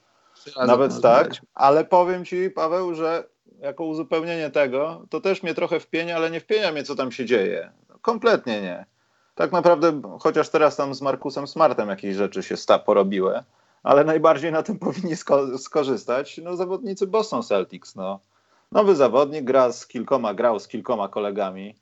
Nawet 0.67 1.01
tak, 1.03 1.31
ale 1.55 1.85
powiem 1.85 2.25
Ci, 2.25 2.51
Paweł, 2.51 2.95
że 2.95 3.25
jako 3.61 3.85
uzupełnienie 3.85 4.51
tego, 4.51 5.03
to 5.11 5.21
też 5.21 5.43
mnie 5.43 5.55
trochę 5.55 5.81
wpienia, 5.81 6.17
ale 6.17 6.31
nie 6.31 6.41
wpienia 6.41 6.73
mnie, 6.73 6.83
co 6.83 6.95
tam 6.95 7.13
się 7.13 7.25
dzieje. 7.25 7.71
Kompletnie 8.03 8.61
nie. 8.63 8.87
Tak 9.35 9.53
naprawdę, 9.53 10.01
chociaż 10.21 10.49
teraz 10.49 10.77
tam 10.77 10.95
z 10.95 11.03
Markusem 11.03 11.47
Smartem 11.47 11.89
jakieś 11.89 12.17
rzeczy 12.17 12.43
się 12.43 12.57
sta 12.57 12.79
porobiły, 12.79 13.43
ale 13.83 14.05
najbardziej 14.05 14.53
na 14.53 14.63
tym 14.63 14.79
powinni 14.87 15.17
sko 15.17 15.59
skorzystać 15.59 16.41
no, 16.45 16.57
zawodnicy 16.57 17.07
Boston 17.07 17.43
Celtics. 17.43 17.97
No. 17.97 18.21
Nowy 18.73 18.97
zawodnik 18.97 19.45
gra 19.45 19.73
z 19.73 19.87
kilkoma, 19.87 20.35
grał 20.35 20.61
z 20.61 20.69
kilkoma 20.69 21.09
kolegami. 21.09 21.75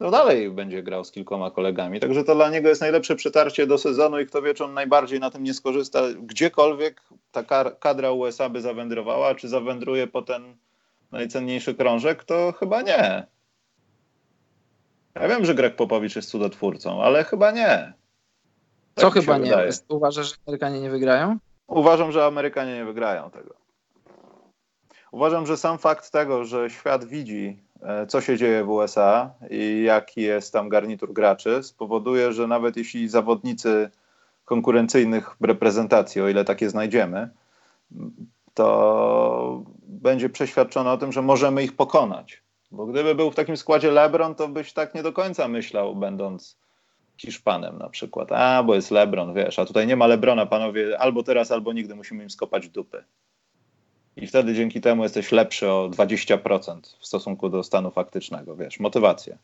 no 0.00 0.10
dalej 0.10 0.50
będzie 0.50 0.82
grał 0.82 1.04
z 1.04 1.10
kilkoma 1.10 1.50
kolegami. 1.50 2.00
Także 2.00 2.24
to 2.24 2.34
dla 2.34 2.50
niego 2.50 2.68
jest 2.68 2.80
najlepsze 2.80 3.16
przetarcie 3.16 3.66
do 3.66 3.78
sezonu 3.78 4.20
i 4.20 4.26
kto 4.26 4.42
wie, 4.42 4.54
czy 4.54 4.64
on 4.64 4.74
najbardziej 4.74 5.20
na 5.20 5.30
tym 5.30 5.42
nie 5.42 5.54
skorzysta. 5.54 6.00
Gdziekolwiek 6.22 7.02
ta 7.32 7.44
kadra 7.80 8.10
USA 8.10 8.48
by 8.48 8.60
zawędrowała, 8.60 9.34
czy 9.34 9.48
zawędruje 9.48 10.06
po 10.06 10.22
ten 10.22 10.56
najcenniejszy 11.12 11.74
krążek, 11.74 12.24
to 12.24 12.52
chyba 12.52 12.82
nie. 12.82 13.26
Ja 15.14 15.28
wiem, 15.28 15.44
że 15.44 15.54
Greg 15.54 15.76
Popowicz 15.76 16.16
jest 16.16 16.30
cudotwórcą, 16.30 17.02
ale 17.02 17.24
chyba 17.24 17.50
nie. 17.50 17.92
Tak 19.00 19.14
Co 19.14 19.20
chyba 19.20 19.38
nie? 19.38 19.68
Uważasz, 19.88 20.28
że 20.28 20.34
Amerykanie 20.46 20.80
nie 20.80 20.90
wygrają? 20.90 21.38
Uważam, 21.66 22.12
że 22.12 22.24
Amerykanie 22.24 22.74
nie 22.74 22.84
wygrają 22.84 23.30
tego. 23.30 23.54
Uważam, 25.12 25.46
że 25.46 25.56
sam 25.56 25.78
fakt 25.78 26.10
tego, 26.10 26.44
że 26.44 26.70
świat 26.70 27.04
widzi, 27.04 27.62
e, 27.82 28.06
co 28.06 28.20
się 28.20 28.36
dzieje 28.36 28.64
w 28.64 28.70
USA 28.70 29.30
i 29.50 29.82
jaki 29.86 30.22
jest 30.22 30.52
tam 30.52 30.68
garnitur 30.68 31.12
graczy, 31.12 31.62
spowoduje, 31.62 32.32
że 32.32 32.46
nawet 32.46 32.76
jeśli 32.76 33.08
zawodnicy 33.08 33.90
konkurencyjnych 34.44 35.36
reprezentacji, 35.40 36.22
o 36.22 36.28
ile 36.28 36.44
takie 36.44 36.70
znajdziemy, 36.70 37.28
to 38.54 39.62
będzie 39.82 40.28
przeświadczony 40.28 40.90
o 40.90 40.96
tym, 40.96 41.12
że 41.12 41.22
możemy 41.22 41.62
ich 41.62 41.76
pokonać. 41.76 42.42
Bo 42.70 42.86
gdyby 42.86 43.14
był 43.14 43.30
w 43.30 43.34
takim 43.34 43.56
składzie 43.56 43.90
LeBron, 43.90 44.34
to 44.34 44.48
byś 44.48 44.72
tak 44.72 44.94
nie 44.94 45.02
do 45.02 45.12
końca 45.12 45.48
myślał, 45.48 45.96
będąc 45.96 46.56
Hiszpanem 47.20 47.78
na 47.78 47.88
przykład. 47.88 48.32
A, 48.32 48.62
bo 48.62 48.74
jest 48.74 48.90
LeBron, 48.90 49.34
wiesz, 49.34 49.58
a 49.58 49.64
tutaj 49.64 49.86
nie 49.86 49.96
ma 49.96 50.06
LeBrona, 50.06 50.46
panowie, 50.46 50.98
albo 50.98 51.22
teraz, 51.22 51.50
albo 51.50 51.72
nigdy 51.72 51.94
musimy 51.94 52.22
im 52.22 52.30
skopać 52.30 52.68
dupy. 52.68 53.04
I 54.16 54.26
wtedy 54.26 54.54
dzięki 54.54 54.80
temu 54.80 55.02
jesteś 55.02 55.32
lepszy 55.32 55.70
o 55.70 55.88
20% 55.88 56.80
w 56.98 57.06
stosunku 57.06 57.48
do 57.48 57.62
stanu 57.62 57.90
faktycznego, 57.90 58.56
wiesz, 58.56 58.80
motywacja. 58.80 59.38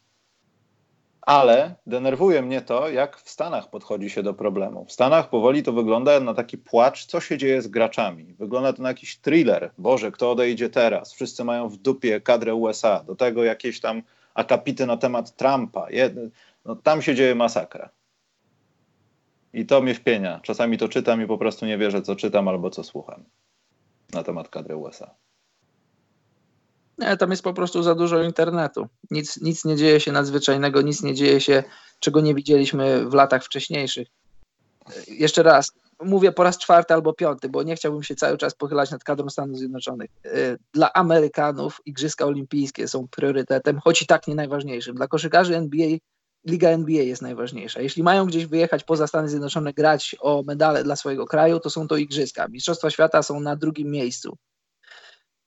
Ale 1.23 1.75
denerwuje 1.87 2.43
mnie 2.43 2.63
to, 2.63 2.89
jak 2.89 3.21
w 3.21 3.31
Stanach 3.31 3.71
podchodzi 3.71 4.11
się 4.11 4.23
do 4.23 4.35
problemu. 4.35 4.85
W 4.85 4.93
Stanach 4.93 5.29
powoli 5.29 5.63
to 5.63 5.73
wygląda 5.73 6.21
na 6.21 6.35
taki 6.35 6.59
płacz, 6.59 7.07
co 7.07 7.21
się 7.21 7.39
dzieje 7.39 7.63
z 7.63 7.69
graczami. 7.69 8.25
Wygląda 8.25 8.73
to 8.73 8.83
na 8.83 8.89
jakiś 8.89 9.19
thriller. 9.19 9.71
Boże, 9.79 10.13
kto 10.13 10.31
odejdzie 10.31 10.71
teraz? 10.71 11.15
Wszyscy 11.15 11.45
mają 11.45 11.69
w 11.69 11.77
dupie 11.77 12.21
kadrę 12.21 12.55
USA. 12.55 13.05
Do 13.07 13.17
tego 13.17 13.45
jakieś 13.45 13.81
tam 13.81 14.03
akapity 14.35 14.87
na 14.87 14.97
temat 14.97 15.37
Trumpa. 15.37 15.91
No, 16.67 16.77
tam 16.77 17.03
się 17.03 17.15
dzieje 17.15 17.35
masakra. 17.35 17.91
I 19.53 19.67
to 19.67 19.83
mnie 19.83 19.95
wpienia. 19.95 20.41
Czasami 20.43 20.79
to 20.79 20.89
czytam 20.89 21.23
i 21.23 21.27
po 21.27 21.39
prostu 21.39 21.67
nie 21.67 21.79
wierzę, 21.79 22.03
co 22.03 22.17
czytam 22.17 22.49
albo 22.49 22.71
co 22.71 22.85
słucham 22.85 23.25
na 24.13 24.23
temat 24.23 24.49
kadry 24.49 24.77
USA. 24.77 25.15
Nie, 26.99 27.17
tam 27.17 27.31
jest 27.31 27.43
po 27.43 27.55
prostu 27.55 27.83
za 27.83 27.95
dużo 27.95 28.23
internetu. 28.23 28.89
Nic, 29.11 29.41
nic 29.41 29.65
nie 29.65 29.77
dzieje 29.77 30.01
się 30.01 30.13
nadzwyczajnego, 30.13 30.83
nic 30.83 31.03
nie 31.03 31.15
dzieje 31.15 31.41
się, 31.41 31.63
czego 32.01 32.21
nie 32.21 32.35
widzieliśmy 32.35 33.07
w 33.09 33.15
latach 33.15 33.45
wcześniejszych. 33.45 34.09
Jeszcze 35.09 35.43
raz, 35.43 35.73
mówię 36.03 36.33
po 36.33 36.43
raz 36.43 36.59
czwarty 36.59 36.95
albo 36.95 37.13
piąty, 37.13 37.49
bo 37.49 37.63
nie 37.63 37.77
chciałbym 37.77 38.03
się 38.03 38.15
cały 38.15 38.39
czas 38.39 38.55
pochylać 38.55 38.91
nad 38.91 39.05
kadrą 39.05 39.31
Stanów 39.31 39.59
Zjednoczonych. 39.59 40.11
Dla 40.73 40.93
Amerykanów 40.93 41.81
Igrzyska 41.85 42.25
Olimpijskie 42.27 42.89
są 42.89 43.09
priorytetem, 43.09 43.79
choć 43.79 44.03
i 44.03 44.07
tak 44.07 44.29
nie 44.29 44.35
najważniejszym. 44.35 44.95
Dla 44.95 45.09
koszykarzy 45.09 45.57
NBA 45.57 45.89
Liga 46.47 46.69
NBA 46.69 47.03
jest 47.03 47.23
najważniejsza. 47.23 47.81
Jeśli 47.81 48.03
mają 48.03 48.27
gdzieś 48.27 48.47
wyjechać 48.47 48.85
poza 48.85 49.07
Stany 49.07 49.29
Zjednoczone, 49.29 49.73
grać 49.73 50.17
o 50.21 50.43
medale 50.43 50.85
dla 50.85 50.97
swojego 50.97 51.27
kraju, 51.27 51.61
to 51.61 51.71
są 51.71 51.89
to 51.89 51.97
igrzyska. 51.97 52.49
Mistrzostwa 52.49 52.91
świata 52.91 53.23
są 53.23 53.41
na 53.41 53.57
drugim 53.57 53.91
miejscu. 53.91 54.37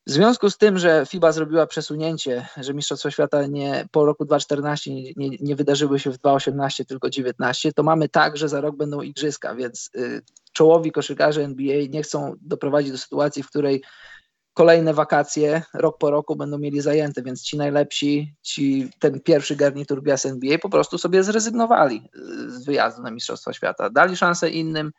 W 0.08 0.12
związku 0.12 0.50
z 0.50 0.58
tym, 0.58 0.78
że 0.78 1.06
FIBA 1.06 1.32
zrobiła 1.32 1.68
przesunięcie, 1.68 2.48
że 2.58 2.74
Mistrzostwa 2.74 3.12
Świata 3.12 3.48
nie, 3.48 3.88
po 3.92 4.06
roku 4.06 4.26
2014 4.26 4.94
nie, 4.94 5.14
nie, 5.16 5.38
nie 5.40 5.56
wydarzyły 5.56 6.00
się 6.00 6.12
w 6.12 6.18
2018, 6.18 6.86
tylko 6.86 7.08
2019, 7.08 7.74
to 7.74 7.84
mamy 7.84 8.10
tak, 8.10 8.38
że 8.38 8.50
za 8.50 8.62
rok 8.62 8.76
będą 8.76 9.02
igrzyska, 9.02 9.56
więc 9.56 9.90
y, 9.96 10.22
czołowi 10.54 10.92
koszykarze 10.92 11.44
NBA 11.44 11.78
nie 11.90 12.04
chcą 12.04 12.36
doprowadzić 12.42 12.92
do 12.92 12.98
sytuacji, 12.98 13.44
w 13.44 13.50
której 13.50 13.82
kolejne 14.54 14.94
wakacje 14.94 15.62
rok 15.74 15.98
po 15.98 16.12
roku 16.12 16.36
będą 16.36 16.58
mieli 16.58 16.82
zajęte, 16.82 17.22
więc 17.22 17.44
ci 17.44 17.58
najlepsi, 17.58 18.36
ci 18.42 18.90
ten 19.00 19.20
pierwszy 19.20 19.56
garnitur 19.56 20.04
gwiazd 20.04 20.26
NBA 20.26 20.58
po 20.58 20.70
prostu 20.70 20.98
sobie 20.98 21.24
zrezygnowali 21.24 22.10
z 22.48 22.66
wyjazdu 22.66 23.02
na 23.02 23.12
Mistrzostwa 23.12 23.54
Świata. 23.54 23.90
Dali 23.90 24.18
szansę 24.18 24.50
innym, 24.50 24.92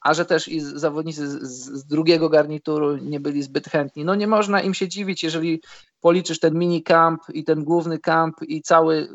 a 0.00 0.14
że 0.14 0.24
też 0.24 0.48
i 0.48 0.60
zawodnicy 0.60 1.28
z, 1.28 1.42
z, 1.42 1.86
drugiego 1.86 2.28
garnituru 2.28 2.96
nie 2.96 3.20
byli 3.20 3.42
zbyt 3.42 3.68
chętni. 3.68 4.04
No 4.04 4.14
nie 4.14 4.26
można 4.26 4.60
im 4.62 4.74
się 4.74 4.88
dziwić, 4.88 5.22
jeżeli 5.22 5.62
policzysz 6.00 6.38
ten 6.38 6.58
mini 6.58 6.82
camp 6.82 7.22
i 7.32 7.44
ten 7.44 7.64
główny 7.64 7.98
camp 7.98 8.34
i 8.42 8.62
cały, 8.62 9.08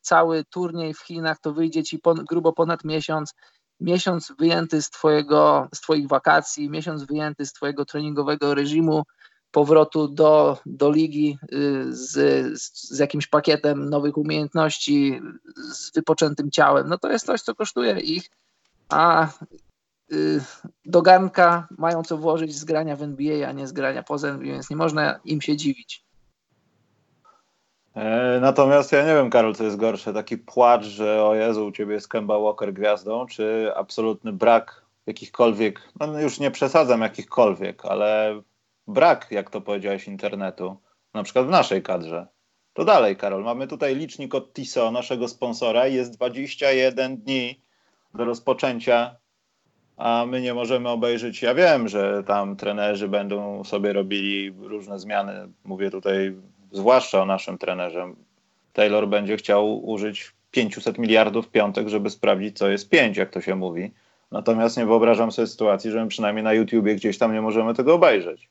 cały 0.00 0.44
turniej 0.44 0.94
w 0.94 1.00
Chinach, 1.00 1.40
to 1.40 1.52
wyjdzie 1.52 1.82
ci 1.82 1.98
pon, 1.98 2.24
grubo 2.28 2.52
ponad 2.52 2.84
miesiąc. 2.84 3.34
Miesiąc 3.80 4.32
wyjęty 4.38 4.82
z, 4.82 4.90
twojego, 4.90 5.68
z 5.74 5.80
Twoich 5.80 6.08
wakacji, 6.08 6.70
miesiąc 6.70 7.04
wyjęty 7.04 7.46
z 7.46 7.52
Twojego 7.52 7.84
treningowego 7.84 8.54
reżimu, 8.54 9.02
powrotu 9.56 10.08
do, 10.08 10.58
do 10.66 10.90
ligi 10.90 11.38
y, 11.52 11.94
z, 11.94 12.12
z 12.92 12.98
jakimś 12.98 13.26
pakietem 13.26 13.90
nowych 13.90 14.18
umiejętności, 14.18 15.20
z 15.72 15.92
wypoczętym 15.92 16.50
ciałem, 16.50 16.88
no 16.88 16.98
to 16.98 17.12
jest 17.12 17.26
coś, 17.26 17.40
co 17.40 17.54
kosztuje 17.54 18.00
ich, 18.00 18.30
a 18.88 19.28
y, 20.12 20.40
do 20.84 21.02
garnka 21.02 21.68
mają 21.78 22.02
co 22.02 22.16
włożyć 22.16 22.54
z 22.54 22.64
grania 22.64 22.96
w 22.96 23.02
NBA, 23.02 23.48
a 23.48 23.52
nie 23.52 23.66
z 23.66 23.72
grania 23.72 24.02
poza 24.02 24.28
NBA, 24.28 24.52
więc 24.52 24.70
nie 24.70 24.76
można 24.76 25.20
im 25.24 25.40
się 25.40 25.56
dziwić. 25.56 26.04
E, 27.94 28.38
natomiast 28.40 28.92
ja 28.92 29.06
nie 29.06 29.14
wiem, 29.14 29.30
Karol, 29.30 29.54
co 29.54 29.64
jest 29.64 29.76
gorsze, 29.76 30.12
taki 30.12 30.38
płacz, 30.38 30.84
że 30.84 31.24
o 31.24 31.34
Jezu, 31.34 31.66
u 31.66 31.72
ciebie 31.72 31.94
jest 31.94 32.08
Kemba 32.08 32.38
Walker 32.38 32.72
gwiazdą, 32.72 33.26
czy 33.26 33.72
absolutny 33.76 34.32
brak 34.32 34.82
jakichkolwiek, 35.06 35.80
no 36.00 36.20
już 36.20 36.40
nie 36.40 36.50
przesadzam 36.50 37.00
jakichkolwiek, 37.00 37.84
ale 37.84 38.40
brak, 38.88 39.26
jak 39.30 39.50
to 39.50 39.60
powiedziałeś, 39.60 40.06
internetu, 40.06 40.76
na 41.14 41.22
przykład 41.22 41.46
w 41.46 41.50
naszej 41.50 41.82
kadrze. 41.82 42.26
To 42.72 42.84
dalej, 42.84 43.16
Karol, 43.16 43.44
mamy 43.44 43.66
tutaj 43.66 43.96
licznik 43.96 44.34
od 44.34 44.52
TISO, 44.52 44.90
naszego 44.90 45.28
sponsora, 45.28 45.86
jest 45.86 46.16
21 46.16 47.16
dni 47.16 47.60
do 48.14 48.24
rozpoczęcia, 48.24 49.16
a 49.96 50.24
my 50.28 50.40
nie 50.40 50.54
możemy 50.54 50.88
obejrzeć. 50.88 51.42
Ja 51.42 51.54
wiem, 51.54 51.88
że 51.88 52.22
tam 52.26 52.56
trenerzy 52.56 53.08
będą 53.08 53.64
sobie 53.64 53.92
robili 53.92 54.50
różne 54.50 54.98
zmiany. 54.98 55.48
Mówię 55.64 55.90
tutaj 55.90 56.36
zwłaszcza 56.72 57.22
o 57.22 57.26
naszym 57.26 57.58
trenerze. 57.58 58.14
Taylor 58.72 59.08
będzie 59.08 59.36
chciał 59.36 59.84
użyć 59.84 60.32
500 60.50 60.98
miliardów 60.98 61.48
piątek, 61.48 61.88
żeby 61.88 62.10
sprawdzić, 62.10 62.58
co 62.58 62.68
jest 62.68 62.90
5, 62.90 63.16
jak 63.16 63.30
to 63.30 63.40
się 63.40 63.54
mówi. 63.54 63.92
Natomiast 64.30 64.76
nie 64.76 64.86
wyobrażam 64.86 65.32
sobie 65.32 65.48
sytuacji, 65.48 65.90
że 65.90 66.02
my 66.02 66.08
przynajmniej 66.08 66.44
na 66.44 66.52
YouTubie 66.52 66.94
gdzieś 66.94 67.18
tam 67.18 67.32
nie 67.32 67.42
możemy 67.42 67.74
tego 67.74 67.94
obejrzeć. 67.94 68.48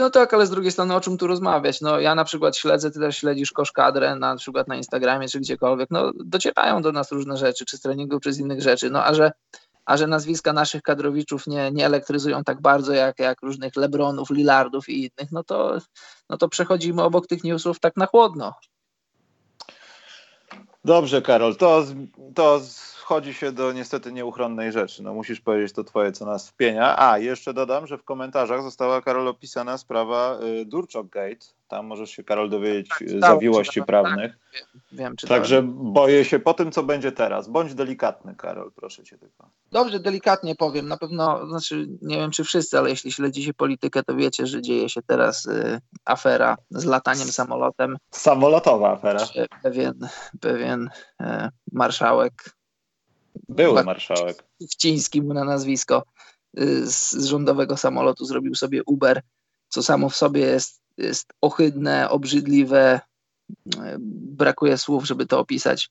No 0.00 0.10
tak, 0.10 0.34
ale 0.34 0.46
z 0.46 0.50
drugiej 0.50 0.72
strony 0.72 0.94
o 0.94 1.00
czym 1.00 1.18
tu 1.18 1.26
rozmawiać? 1.26 1.80
No 1.80 2.00
ja 2.00 2.14
na 2.14 2.24
przykład 2.24 2.56
śledzę, 2.56 2.90
ty 2.90 3.00
też 3.00 3.16
śledzisz 3.16 3.52
koszkadrę 3.52 4.16
na 4.16 4.36
przykład 4.36 4.68
na 4.68 4.76
Instagramie 4.76 5.28
czy 5.28 5.40
gdziekolwiek, 5.40 5.90
no 5.90 6.12
docierają 6.14 6.82
do 6.82 6.92
nas 6.92 7.12
różne 7.12 7.36
rzeczy, 7.36 7.64
czy 7.64 7.76
z 7.76 7.80
treningu, 7.80 8.20
czy 8.20 8.32
z 8.32 8.38
innych 8.38 8.62
rzeczy, 8.62 8.90
no 8.90 9.04
a 9.04 9.14
że, 9.14 9.32
a 9.84 9.96
że 9.96 10.06
nazwiska 10.06 10.52
naszych 10.52 10.82
kadrowiczów 10.82 11.46
nie, 11.46 11.70
nie 11.70 11.86
elektryzują 11.86 12.44
tak 12.44 12.60
bardzo 12.60 12.92
jak, 12.92 13.18
jak 13.18 13.42
różnych 13.42 13.76
Lebronów, 13.76 14.30
Lillardów 14.30 14.88
i 14.88 14.98
innych, 14.98 15.32
no 15.32 15.44
to, 15.44 15.78
no 16.30 16.36
to 16.36 16.48
przechodzimy 16.48 17.02
obok 17.02 17.26
tych 17.26 17.44
newsów 17.44 17.80
tak 17.80 17.96
na 17.96 18.06
chłodno. 18.06 18.54
Dobrze, 20.84 21.22
Karol, 21.22 21.56
to, 21.56 21.84
to 22.34 22.60
schodzi 23.10 23.34
się 23.34 23.52
do 23.52 23.72
niestety 23.72 24.12
nieuchronnej 24.12 24.72
rzeczy. 24.72 25.02
No 25.02 25.14
musisz 25.14 25.40
powiedzieć 25.40 25.72
to 25.72 25.84
twoje, 25.84 26.12
co 26.12 26.26
nas 26.26 26.48
wpienia. 26.48 26.98
A, 26.98 27.18
jeszcze 27.18 27.54
dodam, 27.54 27.86
że 27.86 27.98
w 27.98 28.04
komentarzach 28.04 28.62
została, 28.62 29.02
Karol, 29.02 29.28
opisana 29.28 29.78
sprawa 29.78 30.38
y, 30.60 30.64
Durczok 30.64 31.08
Gate. 31.08 31.46
Tam 31.68 31.86
możesz 31.86 32.10
się, 32.10 32.24
Karol, 32.24 32.50
dowiedzieć 32.50 32.88
tak, 32.88 33.02
y, 33.02 33.20
zawiłości 33.20 33.82
prawnych. 33.82 34.32
Tak, 34.32 34.62
wiem, 34.72 34.80
wiem, 34.92 35.16
Także 35.28 35.62
boję 35.72 36.24
się 36.24 36.38
po 36.38 36.54
tym, 36.54 36.72
co 36.72 36.82
będzie 36.82 37.12
teraz. 37.12 37.48
Bądź 37.48 37.74
delikatny, 37.74 38.34
Karol, 38.34 38.72
proszę 38.76 39.04
cię 39.04 39.18
tylko. 39.18 39.48
Dobrze, 39.72 40.00
delikatnie 40.00 40.54
powiem. 40.54 40.88
Na 40.88 40.96
pewno, 40.96 41.46
znaczy 41.46 41.88
nie 42.02 42.16
wiem, 42.16 42.30
czy 42.30 42.44
wszyscy, 42.44 42.78
ale 42.78 42.90
jeśli 42.90 43.12
śledzicie 43.12 43.54
politykę, 43.54 44.02
to 44.02 44.16
wiecie, 44.16 44.46
że 44.46 44.62
dzieje 44.62 44.88
się 44.88 45.02
teraz 45.02 45.46
y, 45.46 45.80
afera 46.04 46.56
z 46.70 46.84
lataniem 46.84 47.28
samolotem. 47.28 47.96
Samolotowa 48.10 48.92
afera. 48.92 49.20
Pewien, 49.62 50.08
pewien 50.40 50.90
y, 51.20 51.24
marszałek 51.72 52.59
był 53.50 53.84
marszałek. 53.84 54.44
Wciński 54.70 55.22
mu 55.22 55.34
na 55.34 55.44
nazwisko 55.44 56.02
y, 56.58 56.86
z 56.86 57.24
rządowego 57.24 57.76
samolotu 57.76 58.24
zrobił 58.24 58.54
sobie 58.54 58.84
Uber, 58.84 59.22
co 59.68 59.82
samo 59.82 60.08
w 60.08 60.16
sobie 60.16 60.40
jest, 60.40 60.80
jest 60.98 61.32
ohydne, 61.40 62.10
obrzydliwe. 62.10 63.00
Y, 63.66 63.80
brakuje 64.40 64.78
słów, 64.78 65.06
żeby 65.06 65.26
to 65.26 65.38
opisać. 65.38 65.90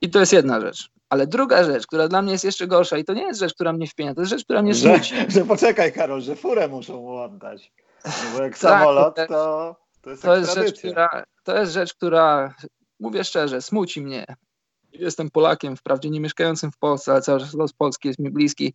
I 0.00 0.10
to 0.10 0.20
jest 0.20 0.32
jedna 0.32 0.60
rzecz. 0.60 0.90
Ale 1.08 1.26
druga 1.26 1.64
rzecz, 1.64 1.86
która 1.86 2.08
dla 2.08 2.22
mnie 2.22 2.32
jest 2.32 2.44
jeszcze 2.44 2.66
gorsza, 2.66 2.98
i 2.98 3.04
to 3.04 3.14
nie 3.14 3.22
jest 3.22 3.40
rzecz, 3.40 3.54
która 3.54 3.72
mnie 3.72 3.86
wpienia, 3.86 4.14
to 4.14 4.20
jest 4.20 4.30
rzecz, 4.30 4.44
która 4.44 4.62
mnie 4.62 4.74
smuci. 4.74 5.16
Że, 5.16 5.30
że 5.40 5.44
poczekaj, 5.44 5.92
Karol, 5.92 6.20
że 6.20 6.36
furę 6.36 6.68
muszą 6.68 7.00
mu 7.00 7.16
oddać. 7.16 7.72
No 8.04 8.12
bo 8.36 8.42
jak 8.42 8.52
tak, 8.52 8.58
samolot, 8.58 9.16
to, 9.28 9.76
to 10.02 10.10
jest, 10.10 10.22
to 10.22 10.36
jest 10.36 10.54
rzecz, 10.54 10.78
która, 10.78 11.24
To 11.44 11.58
jest 11.58 11.72
rzecz, 11.72 11.94
która 11.94 12.54
mówię 13.00 13.24
szczerze, 13.24 13.62
smuci 13.62 14.02
mnie. 14.02 14.26
Jestem 14.98 15.30
Polakiem, 15.30 15.76
wprawdzie 15.76 16.10
nie 16.10 16.20
mieszkającym 16.20 16.72
w 16.72 16.78
Polsce, 16.78 17.12
ale 17.12 17.22
cały 17.22 17.40
czas 17.40 17.54
los 17.54 17.72
Polski 17.72 18.08
jest 18.08 18.20
mi 18.20 18.30
bliski. 18.30 18.74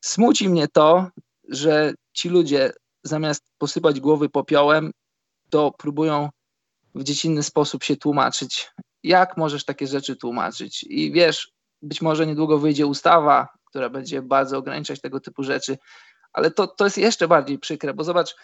Smuci 0.00 0.48
mnie 0.48 0.68
to, 0.68 1.08
że 1.48 1.94
ci 2.12 2.28
ludzie 2.28 2.72
zamiast 3.02 3.44
posypać 3.58 4.00
głowy 4.00 4.28
popiołem, 4.28 4.90
to 5.50 5.72
próbują 5.78 6.28
w 6.94 7.02
dziecinny 7.02 7.42
sposób 7.42 7.84
się 7.84 7.96
tłumaczyć. 7.96 8.70
Jak 9.02 9.36
możesz 9.36 9.64
takie 9.64 9.86
rzeczy 9.86 10.16
tłumaczyć? 10.16 10.82
I 10.82 11.12
wiesz, 11.12 11.52
być 11.82 12.02
może 12.02 12.26
niedługo 12.26 12.58
wyjdzie 12.58 12.86
ustawa, 12.86 13.48
która 13.64 13.88
będzie 13.88 14.22
bardzo 14.22 14.58
ograniczać 14.58 15.00
tego 15.00 15.20
typu 15.20 15.42
rzeczy, 15.42 15.78
ale 16.32 16.50
to, 16.50 16.66
to 16.66 16.84
jest 16.84 16.98
jeszcze 16.98 17.28
bardziej 17.28 17.58
przykre, 17.58 17.94
bo 17.94 18.04
zobacz, 18.04 18.36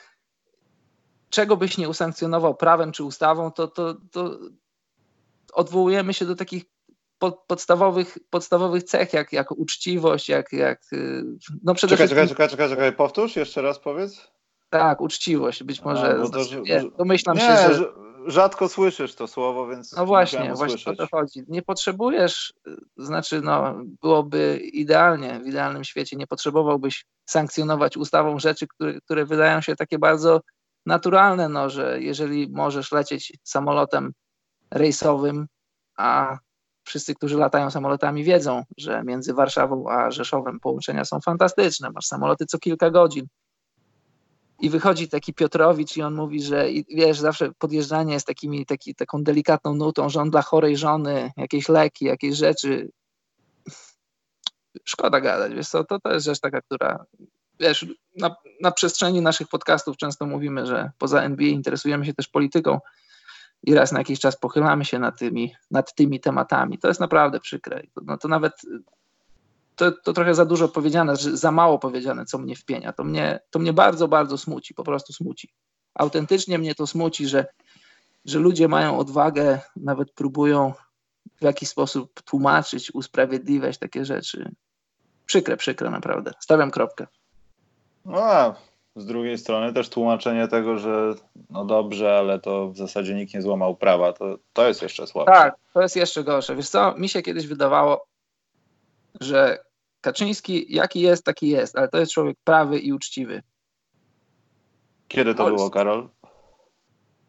czego 1.31 1.57
byś 1.57 1.79
nie 1.79 1.89
usankcjonował 1.89 2.55
prawem 2.55 2.93
czy 2.93 3.05
ustawą, 3.05 3.53
to, 3.53 3.69
to, 3.69 3.95
to 4.11 4.39
odwołujemy 5.53 6.15
się 6.15 6.27
do 6.27 6.37
takich 6.37 6.65
podstawowych, 7.47 8.19
podstawowych 8.31 8.83
cech, 8.83 9.13
jak, 9.13 9.33
jak 9.33 9.51
uczciwość, 9.51 10.29
jak, 10.29 10.53
jak 10.53 10.81
no 11.63 11.75
przede 11.75 11.91
czekaj, 11.91 12.07
wszystkim... 12.07 12.29
Czekaj, 12.29 12.49
czekaj, 12.49 12.69
czekaj, 12.69 12.93
powtórz, 12.93 13.37
jeszcze 13.37 13.63
raz 13.63 13.79
powiedz. 13.79 14.31
Tak, 14.71 15.01
uczciwość, 15.01 15.63
być 15.63 15.83
może, 15.83 16.07
A, 16.09 16.15
to, 16.15 16.27
znaczy, 16.27 16.61
nie, 16.61 16.83
domyślam 16.99 17.37
nie, 17.37 17.43
się, 17.43 17.75
że... 17.75 17.85
rzadko 18.27 18.69
słyszysz 18.69 19.15
to 19.15 19.27
słowo, 19.27 19.69
więc 19.69 19.93
No 19.93 20.07
właśnie, 20.07 20.55
właśnie 20.55 20.93
o 20.93 20.97
to 20.97 21.07
chodzi. 21.11 21.45
Nie 21.49 21.63
potrzebujesz, 21.63 22.55
znaczy 22.97 23.41
no, 23.41 23.75
byłoby 24.03 24.61
idealnie, 24.73 25.41
w 25.41 25.47
idealnym 25.47 25.85
świecie, 25.85 26.17
nie 26.17 26.27
potrzebowałbyś 26.27 27.05
sankcjonować 27.27 27.97
ustawą 27.97 28.39
rzeczy, 28.39 28.67
które, 28.67 29.01
które 29.01 29.25
wydają 29.25 29.61
się 29.61 29.77
takie 29.77 29.99
bardzo 29.99 30.41
naturalne, 30.87 31.49
no, 31.49 31.71
że 31.71 32.03
jeżeli 32.03 32.49
możesz 32.51 32.93
lecieć 32.93 33.33
samolotem 33.43 34.13
rejsowym, 34.71 35.47
a 35.97 36.39
wszyscy, 36.87 37.15
którzy 37.15 37.37
latają 37.37 37.71
samolotami 37.71 38.25
wiedzą, 38.25 38.65
że 38.77 39.03
między 39.05 39.35
Warszawą 39.35 39.91
a 39.91 40.11
Rzeszowem 40.11 40.61
połączenia 40.61 41.05
są 41.05 41.21
fantastyczne, 41.21 41.91
masz 41.91 42.07
samoloty 42.07 42.47
co 42.47 42.59
kilka 42.59 42.91
godzin, 42.91 43.27
i 44.61 44.71
wychodzi 44.71 45.09
taki 45.09 45.35
Piotrowicz 45.35 45.97
i 45.97 46.03
on 46.03 46.15
mówi, 46.15 46.43
że 46.43 46.71
i 46.71 46.97
wiesz, 46.97 47.19
zawsze 47.19 47.53
podjeżdżanie 47.59 48.15
jest 48.15 48.27
takimi, 48.27 48.67
taki, 48.67 48.95
taką 48.95 49.23
delikatną 49.23 49.75
nutą, 49.75 50.09
że 50.09 50.21
on 50.21 50.31
dla 50.31 50.43
chorej 50.43 50.77
żony 50.77 51.33
jakieś 51.37 51.69
leki, 51.69 52.05
jakieś 52.05 52.37
rzeczy. 52.37 52.91
Szkoda 54.85 55.21
gadać, 55.21 55.55
wiesz 55.55 55.69
co, 55.69 55.85
to, 55.85 56.01
to 56.01 56.13
jest 56.13 56.27
rzecz 56.27 56.41
taka, 56.41 56.61
która, 56.61 57.05
wiesz, 57.61 57.87
na, 58.17 58.37
na 58.61 58.71
przestrzeni 58.71 59.21
naszych 59.21 59.49
podcastów 59.49 59.97
często 59.97 60.27
mówimy, 60.27 60.67
że 60.67 60.91
poza 60.99 61.23
NBA 61.23 61.49
interesujemy 61.49 62.07
się 62.07 62.15
też 62.15 62.29
polityką 62.29 62.81
i 63.67 63.75
raz 63.75 63.93
na 63.93 63.99
jakiś 63.99 64.21
czas 64.21 64.37
pochylamy 64.37 64.85
się 64.85 64.99
nad 64.99 65.19
tymi, 65.19 65.55
nad 65.71 65.95
tymi 65.95 66.21
tematami. 66.21 66.79
To 66.79 66.89
jest 66.89 67.01
naprawdę 67.01 67.41
przykre. 67.41 67.83
No 68.03 68.17
to 68.17 68.29
nawet 68.29 68.53
to, 69.77 69.93
to 69.93 70.13
trochę 70.13 70.35
za 70.35 70.45
dużo 70.45 70.69
powiedziane, 70.69 71.17
za 71.17 71.53
mało 71.53 71.79
powiedziane, 71.79 72.25
co 72.25 72.39
mnie 72.39 72.57
wpienia. 72.57 72.93
To 72.93 73.05
mnie, 73.05 73.41
to 73.51 73.59
mnie 73.59 73.73
bardzo, 73.73 74.09
bardzo 74.09 74.39
smuci, 74.39 74.75
po 74.75 74.85
prostu 74.85 75.13
smuci. 75.13 75.53
Autentycznie 75.95 76.59
mnie 76.59 76.75
to 76.75 76.87
smuci, 76.87 77.27
że, 77.27 77.47
że 78.25 78.39
ludzie 78.39 78.69
mają 78.69 78.99
odwagę, 78.99 79.61
nawet 79.77 80.13
próbują 80.13 80.73
w 81.41 81.45
jakiś 81.45 81.69
sposób 81.69 82.23
tłumaczyć, 82.23 82.95
usprawiedliwiać 82.95 83.79
takie 83.79 84.05
rzeczy. 84.05 84.55
Przykre, 85.27 85.57
przykre 85.57 85.91
naprawdę. 85.91 86.33
Stawiam 86.41 86.71
kropkę. 86.71 87.07
No, 88.05 88.23
a 88.23 88.55
z 88.97 89.07
drugiej 89.07 89.39
strony 89.39 89.73
też 89.73 89.89
tłumaczenie 89.89 90.49
tego, 90.49 90.79
że 90.79 91.15
no 91.51 91.65
dobrze, 91.65 92.19
ale 92.19 92.41
to 92.41 92.69
w 92.69 92.77
zasadzie 92.77 93.15
nikt 93.15 93.35
nie 93.35 93.43
złamał 93.43 93.77
prawa, 93.77 94.13
to, 94.13 94.39
to 94.53 94.69
jest 94.69 94.83
jeszcze 94.83 95.07
słabsze. 95.07 95.35
Tak, 95.35 95.55
to 95.73 95.83
jest 95.83 95.97
jeszcze 95.97 96.25
gorsze. 96.25 96.57
Wiesz 96.57 96.69
co, 96.69 96.95
mi 96.99 97.09
się 97.09 97.23
kiedyś 97.23 97.47
wydawało, 97.47 98.07
że 99.21 99.59
Kaczyński 100.01 100.75
jaki 100.75 101.01
jest, 101.01 101.25
taki 101.25 101.49
jest, 101.49 101.79
ale 101.79 101.89
to 101.89 101.99
jest 101.99 102.13
człowiek 102.13 102.37
prawy 102.45 102.79
i 102.79 102.93
uczciwy. 102.93 103.43
Kiedy 105.09 105.35
to 105.35 105.47
było, 105.47 105.71
Karol? 105.71 106.09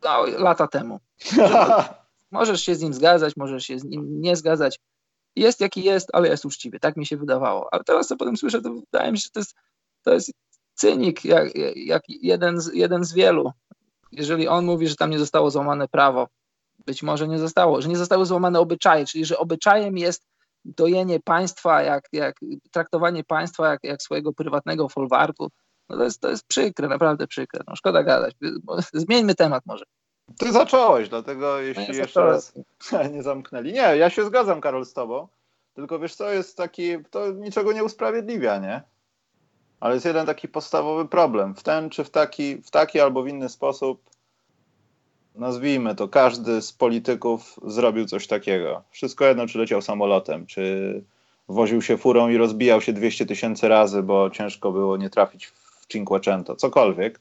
No, 0.03 0.25
lata 0.25 0.67
temu. 0.67 0.99
możesz 2.31 2.61
się 2.61 2.75
z 2.75 2.81
nim 2.81 2.93
zgadzać, 2.93 3.33
możesz 3.37 3.63
się 3.63 3.79
z 3.79 3.83
nim 3.83 4.21
nie 4.21 4.35
zgadzać. 4.35 4.79
Jest 5.35 5.61
jaki 5.61 5.83
jest, 5.83 6.09
ale 6.13 6.29
jest 6.29 6.45
uczciwy. 6.45 6.79
Tak 6.79 6.97
mi 6.97 7.05
się 7.05 7.17
wydawało. 7.17 7.67
Ale 7.71 7.83
teraz, 7.83 8.07
co 8.07 8.17
potem 8.17 8.37
słyszę, 8.37 8.61
to 8.61 8.73
wydaje 8.73 9.11
mi 9.11 9.17
się, 9.17 9.23
że 9.23 9.29
to 9.31 9.39
jest, 9.39 9.55
to 10.03 10.13
jest 10.13 10.31
cynik, 10.77 11.25
jak, 11.25 11.49
jak 11.75 12.03
jeden, 12.07 12.61
z, 12.61 12.73
jeden 12.73 13.03
z 13.03 13.13
wielu. 13.13 13.51
Jeżeli 14.11 14.47
on 14.47 14.65
mówi, 14.65 14.87
że 14.87 14.95
tam 14.95 15.09
nie 15.09 15.19
zostało 15.19 15.51
złamane 15.51 15.87
prawo, 15.87 16.27
być 16.85 17.03
może 17.03 17.27
nie 17.27 17.39
zostało, 17.39 17.81
że 17.81 17.89
nie 17.89 17.97
zostały 17.97 18.25
złamane 18.25 18.59
obyczaje, 18.59 19.05
czyli 19.05 19.25
że 19.25 19.37
obyczajem 19.37 19.97
jest 19.97 20.23
dojenie 20.65 21.19
państwa, 21.19 21.81
jak, 21.81 22.03
jak 22.11 22.35
traktowanie 22.71 23.23
państwa 23.23 23.69
jak, 23.69 23.83
jak 23.83 24.01
swojego 24.01 24.33
prywatnego 24.33 24.89
folwarku, 24.89 25.49
no 25.89 25.97
to, 25.97 26.03
jest, 26.03 26.21
to 26.21 26.29
jest 26.29 26.47
przykre, 26.47 26.87
naprawdę 26.87 27.27
przykre. 27.27 27.63
No 27.67 27.75
szkoda 27.75 28.03
gadać. 28.03 28.35
Zmieńmy 28.93 29.35
temat 29.35 29.63
może. 29.65 29.85
Ty 30.39 30.51
zacząłeś, 30.51 31.09
dlatego 31.09 31.59
jeśli 31.59 31.87
no 31.87 31.93
jeszcze 31.93 32.25
raz 32.25 32.53
nie 33.13 33.23
zamknęli. 33.23 33.73
Nie, 33.73 33.97
ja 33.97 34.09
się 34.09 34.25
zgadzam, 34.25 34.61
Karol, 34.61 34.85
z 34.85 34.93
tobą. 34.93 35.27
Tylko 35.73 35.99
wiesz 35.99 36.15
co, 36.15 36.31
jest 36.31 36.57
taki, 36.57 37.03
to 37.09 37.31
niczego 37.31 37.73
nie 37.73 37.83
usprawiedliwia, 37.83 38.57
nie? 38.57 38.83
Ale 39.79 39.93
jest 39.93 40.05
jeden 40.05 40.25
taki 40.25 40.47
podstawowy 40.47 41.05
problem. 41.05 41.55
W 41.55 41.63
ten 41.63 41.89
czy 41.89 42.03
w 42.03 42.09
taki, 42.09 42.57
w 42.57 42.71
taki 42.71 42.99
albo 42.99 43.23
w 43.23 43.27
inny 43.27 43.49
sposób 43.49 44.01
nazwijmy 45.35 45.95
to, 45.95 46.07
każdy 46.07 46.61
z 46.61 46.73
polityków 46.73 47.59
zrobił 47.65 48.05
coś 48.05 48.27
takiego. 48.27 48.83
Wszystko 48.91 49.25
jedno, 49.25 49.47
czy 49.47 49.59
leciał 49.59 49.81
samolotem, 49.81 50.45
czy 50.45 51.03
woził 51.47 51.81
się 51.81 51.97
furą 51.97 52.29
i 52.29 52.37
rozbijał 52.37 52.81
się 52.81 52.93
200 52.93 53.25
tysięcy 53.25 53.67
razy, 53.67 54.03
bo 54.03 54.29
ciężko 54.29 54.71
było 54.71 54.97
nie 54.97 55.09
trafić 55.09 55.45
w 55.45 55.87
Cinquecento, 55.87 56.55
cokolwiek, 56.55 57.19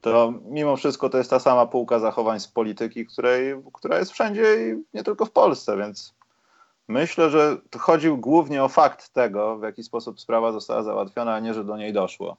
to 0.00 0.34
mimo 0.44 0.76
wszystko 0.76 1.10
to 1.10 1.18
jest 1.18 1.30
ta 1.30 1.38
sama 1.38 1.66
półka 1.66 1.98
zachowań 1.98 2.40
z 2.40 2.48
polityki, 2.48 3.06
której, 3.06 3.54
która 3.72 3.98
jest 3.98 4.12
wszędzie 4.12 4.42
i 4.42 4.96
nie 4.96 5.04
tylko 5.04 5.26
w 5.26 5.30
Polsce, 5.30 5.76
więc 5.76 6.14
myślę, 6.90 7.30
że 7.30 7.56
chodził 7.78 8.18
głównie 8.18 8.64
o 8.64 8.68
fakt 8.68 9.12
tego, 9.12 9.58
w 9.58 9.62
jaki 9.62 9.82
sposób 9.82 10.20
sprawa 10.20 10.52
została 10.52 10.82
załatwiona, 10.82 11.34
a 11.34 11.40
nie, 11.40 11.54
że 11.54 11.64
do 11.64 11.76
niej 11.76 11.92
doszło. 11.92 12.36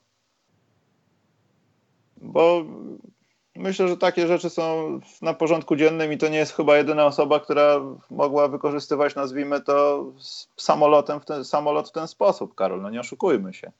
Bo 2.18 2.64
Myślę, 3.56 3.88
że 3.88 3.98
takie 3.98 4.28
rzeczy 4.28 4.50
są 4.50 5.00
na 5.22 5.34
porządku 5.34 5.76
dziennym 5.76 6.14
i 6.14 6.18
to 6.18 6.28
nie 6.28 6.38
jest 6.38 6.56
chyba 6.56 6.78
jedyna 6.78 7.06
osoba, 7.06 7.40
która 7.40 7.82
mogła 8.10 8.48
wykorzystywać, 8.48 9.16
nazwijmy 9.16 9.62
to, 9.62 10.06
samolotem 10.58 11.20
w 11.20 11.26
ten, 11.26 11.46
samolot 11.46 11.90
w 11.90 11.92
ten 11.92 12.08
sposób, 12.08 12.56
Karol. 12.56 12.82
No 12.82 12.90
nie 12.90 13.00
oszukujmy 13.00 13.54
się. 13.54 13.72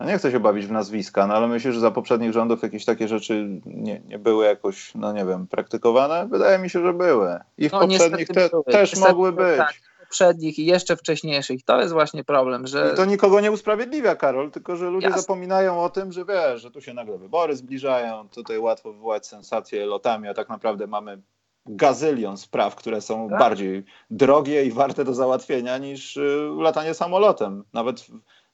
No 0.00 0.06
nie 0.06 0.18
chcę 0.18 0.30
się 0.30 0.40
bawić 0.40 0.66
w 0.66 0.72
nazwiska, 0.72 1.26
no 1.26 1.34
ale 1.34 1.48
myślę, 1.48 1.72
że 1.72 1.80
za 1.80 1.90
poprzednich 1.90 2.32
rządów 2.32 2.62
jakieś 2.62 2.84
takie 2.84 3.08
rzeczy 3.08 3.60
nie, 3.66 4.00
nie 4.00 4.18
były 4.18 4.44
jakoś, 4.44 4.94
no 4.94 5.12
nie 5.12 5.24
wiem, 5.24 5.46
praktykowane. 5.46 6.28
Wydaje 6.30 6.58
mi 6.58 6.70
się, 6.70 6.82
że 6.82 6.92
były. 6.92 7.38
I 7.58 7.68
w 7.68 7.72
no, 7.72 7.80
poprzednich 7.80 8.28
te, 8.28 8.50
też 8.66 8.96
mogły 8.96 9.32
być. 9.32 9.58
Tak 9.58 9.74
poprzednich 10.10 10.58
i 10.58 10.66
jeszcze 10.66 10.96
wcześniejszych. 10.96 11.64
To 11.64 11.80
jest 11.80 11.92
właśnie 11.92 12.24
problem, 12.24 12.66
że... 12.66 12.90
I 12.92 12.96
to 12.96 13.04
nikogo 13.04 13.40
nie 13.40 13.52
usprawiedliwia, 13.52 14.16
Karol, 14.16 14.50
tylko 14.50 14.76
że 14.76 14.90
ludzie 14.90 15.06
Jasne. 15.06 15.22
zapominają 15.22 15.82
o 15.82 15.90
tym, 15.90 16.12
że 16.12 16.24
wiesz, 16.24 16.62
że 16.62 16.70
tu 16.70 16.80
się 16.80 16.94
nagle 16.94 17.18
wybory 17.18 17.56
zbliżają, 17.56 18.28
tutaj 18.28 18.58
łatwo 18.58 18.92
wywołać 18.92 19.26
sensacje 19.26 19.86
lotami, 19.86 20.28
a 20.28 20.34
tak 20.34 20.48
naprawdę 20.48 20.86
mamy 20.86 21.22
gazylion 21.66 22.36
spraw, 22.36 22.74
które 22.74 23.00
są 23.00 23.28
tak? 23.28 23.38
bardziej 23.38 23.84
drogie 24.10 24.64
i 24.64 24.72
warte 24.72 25.04
do 25.04 25.14
załatwienia 25.14 25.78
niż 25.78 26.16
y, 26.16 26.50
latanie 26.58 26.94
samolotem. 26.94 27.64
Nawet 27.72 28.00
w, 28.00 28.10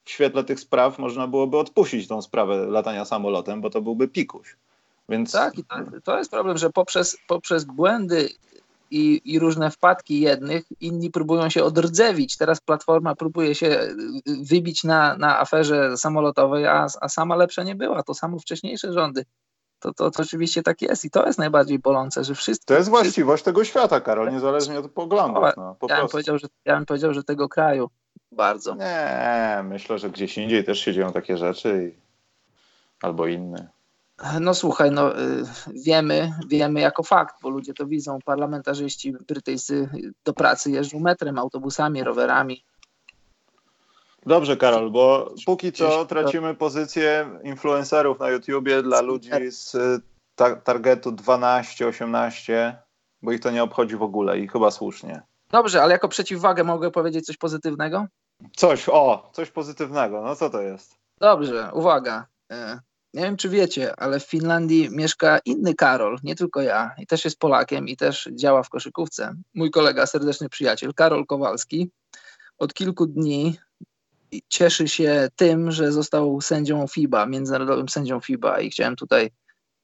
w 0.07 0.11
świetle 0.11 0.45
tych 0.45 0.61
spraw 0.61 0.99
można 0.99 1.27
byłoby 1.27 1.59
odpuścić 1.59 2.09
tą 2.09 2.23
sprawę 2.23 2.67
latania 2.67 3.05
samolotem, 3.05 3.61
bo 3.61 3.71
to 3.71 3.83
byłby 3.83 4.09
pikuś. 4.09 4.57
Więc... 5.09 5.33
Tak, 5.33 5.55
to, 6.05 6.19
jest 6.19 6.31
problem, 6.31 6.59
że 6.59 6.71
poprzez, 6.71 7.19
poprzez 7.27 7.65
błędy 7.65 8.29
i, 8.91 9.21
i 9.25 9.39
różne 9.39 9.71
wpadki 9.71 10.21
jednych, 10.21 10.65
inni 10.81 11.11
próbują 11.11 11.51
się 11.51 11.65
odrdzewić. 11.65 12.37
Teraz 12.37 12.61
Platforma 12.61 13.15
próbuje 13.15 13.55
się 13.55 13.67
y, 13.67 13.95
wybić 14.43 14.85
na, 14.85 15.17
na 15.17 15.41
aferze 15.41 15.97
samolotowej, 15.97 16.67
a, 16.67 16.87
a 17.01 17.09
sama 17.09 17.37
lepsza 17.37 17.63
nie 17.63 17.75
była. 17.75 18.03
To 18.03 18.15
samo 18.15 18.39
wcześniejsze 18.39 18.93
rządy. 18.93 19.25
To, 19.79 19.95
to, 19.95 20.11
to 20.11 20.23
oczywiście 20.23 20.63
tak 20.63 20.83
jest 20.83 21.05
i 21.05 21.11
to 21.11 21.27
jest 21.27 21.39
najbardziej 21.39 21.79
bolące, 21.79 22.25
że 22.25 22.35
wszyscy... 22.35 22.67
To 22.67 22.75
jest 22.75 22.89
właściwość 22.89 23.45
tego 23.45 23.65
świata, 23.65 24.01
Karol, 24.01 24.33
niezależnie 24.33 24.79
od 24.79 24.91
poglądów. 24.91 25.45
No, 25.57 25.77
po 25.81 25.87
ja, 25.89 25.99
bym 25.99 26.09
powiedział, 26.09 26.39
że, 26.39 26.49
ja 26.65 26.77
bym 26.77 26.87
powiedział, 26.87 27.15
że 27.15 27.25
tego 27.25 27.49
kraju 27.49 27.91
bardzo. 28.37 28.75
Nie, 28.75 29.63
myślę, 29.65 29.99
że 29.99 30.11
gdzieś 30.11 30.39
indziej 30.39 30.65
też 30.65 30.81
się 30.81 30.93
dzieją 30.93 31.13
takie 31.13 31.37
rzeczy 31.37 31.93
i... 31.93 32.01
albo 33.03 33.27
inne. 33.27 33.69
No 34.41 34.55
słuchaj, 34.55 34.91
no 34.91 35.21
y, 35.21 35.45
wiemy, 35.85 36.33
wiemy 36.49 36.81
jako 36.81 37.03
fakt, 37.03 37.35
bo 37.43 37.49
ludzie 37.49 37.75
to 37.75 37.87
widzą, 37.87 38.19
parlamentarzyści 38.25 39.13
brytyjscy 39.13 39.89
do 40.25 40.33
pracy 40.33 40.71
jeżdżą 40.71 41.01
metrem, 41.01 41.39
autobusami, 41.39 42.05
rowerami. 42.05 42.65
Dobrze, 44.27 44.57
Karol, 44.57 44.91
bo 44.91 45.35
póki 45.47 45.73
co 45.73 46.07
tracimy 46.07 46.55
pozycję 46.55 47.31
influencerów 47.43 48.21
na 48.21 48.31
YouTubie 48.31 48.83
dla 48.83 49.01
ludzi 49.01 49.31
z 49.49 49.77
targetu 50.65 51.13
12-18, 51.13 52.75
bo 53.23 53.33
ich 53.33 53.41
to 53.41 53.51
nie 53.51 53.63
obchodzi 53.63 53.97
w 53.97 54.03
ogóle 54.03 54.39
i 54.39 54.49
chyba 54.49 54.71
słusznie. 54.71 55.23
Dobrze, 55.51 55.83
ale 55.83 55.93
jako 55.93 56.09
przeciwwagę 56.09 56.65
mogę 56.65 56.91
powiedzieć 56.91 57.27
coś 57.27 57.37
pozytywnego? 57.37 58.07
Coś, 58.57 58.89
o, 58.89 59.31
coś 59.33 59.51
pozytywnego. 59.51 60.23
No 60.23 60.37
co 60.37 60.51
to 60.51 60.61
jest? 60.61 60.97
Dobrze, 61.21 61.71
uwaga. 61.73 62.27
E, 62.53 62.81
nie 63.15 63.23
wiem, 63.23 63.37
czy 63.37 63.49
wiecie, 63.49 64.01
ale 64.01 64.21
w 64.21 64.25
Finlandii 64.25 64.91
mieszka 64.91 65.39
inny 65.45 65.75
Karol, 65.75 66.19
nie 66.23 66.35
tylko 66.35 66.63
ja, 66.63 66.95
i 66.99 67.07
też 67.07 67.25
jest 67.25 67.39
Polakiem 67.39 67.89
i 67.89 67.97
też 67.97 68.29
działa 68.33 68.63
w 68.63 68.69
koszykówce. 68.69 69.35
Mój 69.55 69.71
kolega, 69.71 70.07
serdeczny 70.07 70.49
przyjaciel, 70.49 70.95
Karol 70.95 71.27
Kowalski, 71.27 71.91
od 72.59 72.75
kilku 72.75 73.07
dni 73.07 73.59
cieszy 74.49 74.89
się 74.89 75.29
tym, 75.37 75.71
że 75.71 75.93
został 75.93 76.41
sędzią 76.41 76.87
FIBA, 76.87 77.27
międzynarodowym 77.27 77.89
sędzią 77.89 78.21
FIBA 78.21 78.61
i 78.61 78.71
chciałem 78.71 78.97
tutaj 78.97 79.31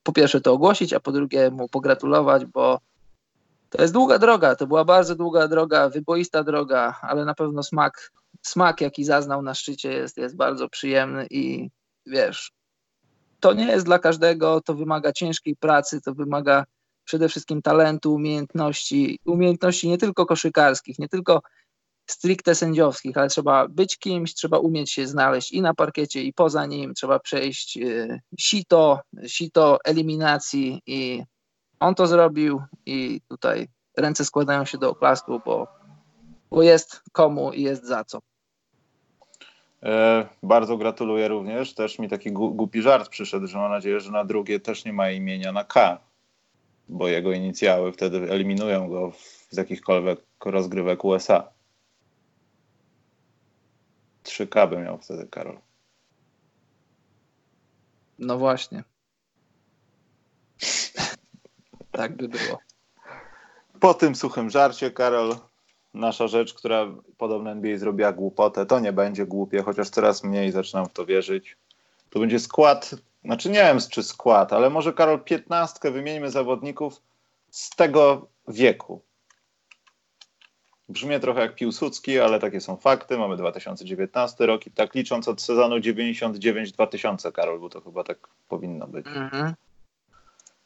po 0.03 0.13
pierwsze 0.13 0.41
to 0.41 0.53
ogłosić, 0.53 0.93
a 0.93 1.01
po 1.01 1.13
drugie 1.13 1.51
mu 1.51 1.69
pogratulować, 1.69 2.45
bo 2.45 2.81
to 3.73 3.83
jest 3.83 3.95
długa 3.95 4.18
droga, 4.18 4.57
to 4.57 4.66
była 4.66 4.85
bardzo 4.85 5.14
długa 5.14 5.49
droga, 5.49 5.89
wyboista 5.89 6.45
droga, 6.45 6.99
ale 7.03 7.25
na 7.25 7.35
pewno 7.35 7.62
smak, 7.62 8.12
smak 8.43 8.81
jaki 8.81 9.05
zaznał 9.05 9.43
na 9.43 9.55
szczycie 9.55 9.93
jest, 9.93 10.16
jest 10.16 10.37
bardzo 10.37 10.68
przyjemny 10.68 11.27
i 11.31 11.70
wiesz, 12.07 12.53
to 13.41 13.53
nie 13.53 13.66
jest 13.66 13.87
dla 13.87 13.99
każdego, 13.99 14.61
to 14.61 14.75
wymaga 14.75 15.12
ciężkiej 15.12 15.57
pracy, 15.57 16.01
to 16.01 16.14
wymaga 16.14 16.64
przede 17.05 17.29
wszystkim 17.29 17.62
talentu, 17.62 18.14
umiejętności, 18.14 19.18
umiejętności 19.25 19.89
nie 19.89 19.99
tylko 19.99 20.27
koszykarskich, 20.27 20.99
nie 20.99 21.09
tylko 21.09 21.43
stricte 22.07 22.55
sędziowskich, 22.55 23.16
ale 23.16 23.29
trzeba 23.29 23.68
być 23.68 23.99
kimś, 23.99 24.35
trzeba 24.35 24.59
umieć 24.59 24.93
się 24.93 25.07
znaleźć 25.07 25.53
i 25.53 25.62
na 25.62 25.75
parkiecie, 25.75 26.23
i 26.23 26.33
poza 26.33 26.66
nim, 26.66 26.95
trzeba 26.95 27.18
przejść 27.18 27.77
y, 27.77 28.20
sito, 28.39 29.01
sito 29.27 29.79
eliminacji 29.85 30.83
i 30.87 31.23
on 31.83 31.95
to 31.95 32.07
zrobił 32.07 32.62
i 32.87 33.20
tutaj 33.28 33.68
ręce 33.97 34.24
składają 34.24 34.64
się 34.64 34.78
do 34.78 34.91
oklasku, 34.91 35.41
bo, 35.45 35.68
bo 36.51 36.62
jest 36.62 37.03
komu 37.12 37.53
i 37.53 37.62
jest 37.62 37.85
za 37.85 38.05
co. 38.05 38.18
E, 39.83 40.28
bardzo 40.43 40.76
gratuluję 40.76 41.28
również. 41.28 41.74
Też 41.74 41.99
mi 41.99 42.09
taki 42.09 42.33
głupi 42.33 42.83
żart 42.83 43.09
przyszedł, 43.09 43.47
że 43.47 43.59
mam 43.59 43.70
nadzieję, 43.70 44.01
że 44.01 44.11
na 44.11 44.24
drugie 44.24 44.61
też 44.61 44.85
nie 44.85 44.93
ma 44.93 45.11
imienia 45.11 45.53
na 45.53 45.64
K, 45.64 45.99
bo 46.89 47.09
jego 47.09 47.33
inicjały 47.33 47.93
wtedy 47.93 48.30
eliminują 48.30 48.89
go 48.89 49.12
z 49.51 49.57
jakichkolwiek 49.57 50.20
rozgrywek 50.45 51.05
USA. 51.05 51.49
3K 54.24 54.70
by 54.70 54.78
miał 54.78 54.99
wtedy 54.99 55.26
Karol. 55.26 55.59
No 58.18 58.39
właśnie. 58.39 58.85
tak 61.93 62.16
by 62.16 62.28
było. 62.28 62.59
Po 63.80 63.95
tym 63.95 64.14
suchym 64.14 64.51
żarcie, 64.51 64.90
Karol, 64.90 65.36
nasza 65.95 66.28
rzecz, 66.28 66.55
która 66.55 66.86
podobno 67.18 67.51
NBA 67.51 67.78
zrobiła 67.78 68.12
głupotę, 68.12 68.66
to 68.66 68.80
nie 68.80 68.93
będzie 68.93 69.26
głupie, 69.26 69.62
chociaż 69.62 69.90
coraz 69.90 70.24
mniej 70.24 70.53
zaczynam 70.53 70.86
w 70.86 70.93
to 70.93 71.07
wierzyć. 71.07 71.57
To 72.11 72.20
będzie 72.20 72.40
skład, 72.40 72.95
znaczy 73.24 73.51
nie 73.51 73.59
wiem 73.59 73.78
czy 73.90 74.03
skład, 74.03 74.53
ale 74.53 74.70
może 74.70 74.93
Karol 74.93 75.24
piętnastkę 75.24 75.90
wymieńmy 75.90 76.30
zawodników 76.30 77.01
z 77.51 77.70
tego 77.70 78.26
wieku. 78.49 79.03
Brzmi 80.88 81.20
trochę 81.20 81.40
jak 81.40 81.55
Piłsudski, 81.55 82.20
ale 82.20 82.40
takie 82.40 82.61
są 82.61 82.76
fakty. 82.76 83.18
Mamy 83.18 83.36
2019 83.36 84.47
rok 84.47 84.66
i 84.66 84.70
tak 84.70 84.95
licząc 84.95 85.28
od 85.28 85.43
sezonu 85.43 85.76
99-2000, 85.76 87.32
Karol, 87.32 87.61
bo 87.61 87.68
to 87.68 87.80
chyba 87.80 88.05
tak 88.05 88.18
powinno 88.49 88.86
być. 88.86 89.07
Mhm. 89.07 89.55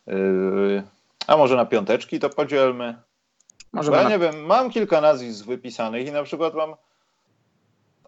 Yy, 0.06 0.82
a 1.26 1.36
może 1.36 1.56
na 1.56 1.66
piąteczki 1.66 2.20
to 2.20 2.30
podzielmy? 2.30 3.02
Może 3.72 3.92
ja 3.92 4.02
na... 4.02 4.08
nie 4.08 4.18
wiem, 4.18 4.46
mam 4.46 4.70
kilka 4.70 5.00
nazwisk 5.00 5.46
wypisanych 5.46 6.06
i 6.06 6.12
na 6.12 6.22
przykład 6.22 6.54
mam 6.54 6.74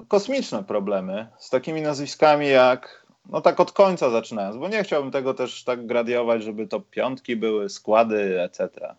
kosmiczne 0.08 0.64
problemy 0.64 1.28
z 1.38 1.50
takimi 1.50 1.82
nazwiskami 1.82 2.48
jak, 2.48 3.06
no 3.26 3.40
tak 3.40 3.60
od 3.60 3.72
końca 3.72 4.10
zaczynając, 4.10 4.56
bo 4.56 4.68
nie 4.68 4.84
chciałbym 4.84 5.12
tego 5.12 5.34
też 5.34 5.64
tak 5.64 5.86
gradiować, 5.86 6.42
żeby 6.42 6.66
to 6.66 6.80
piątki 6.80 7.36
były, 7.36 7.68
składy, 7.68 8.42
etc. 8.42 8.94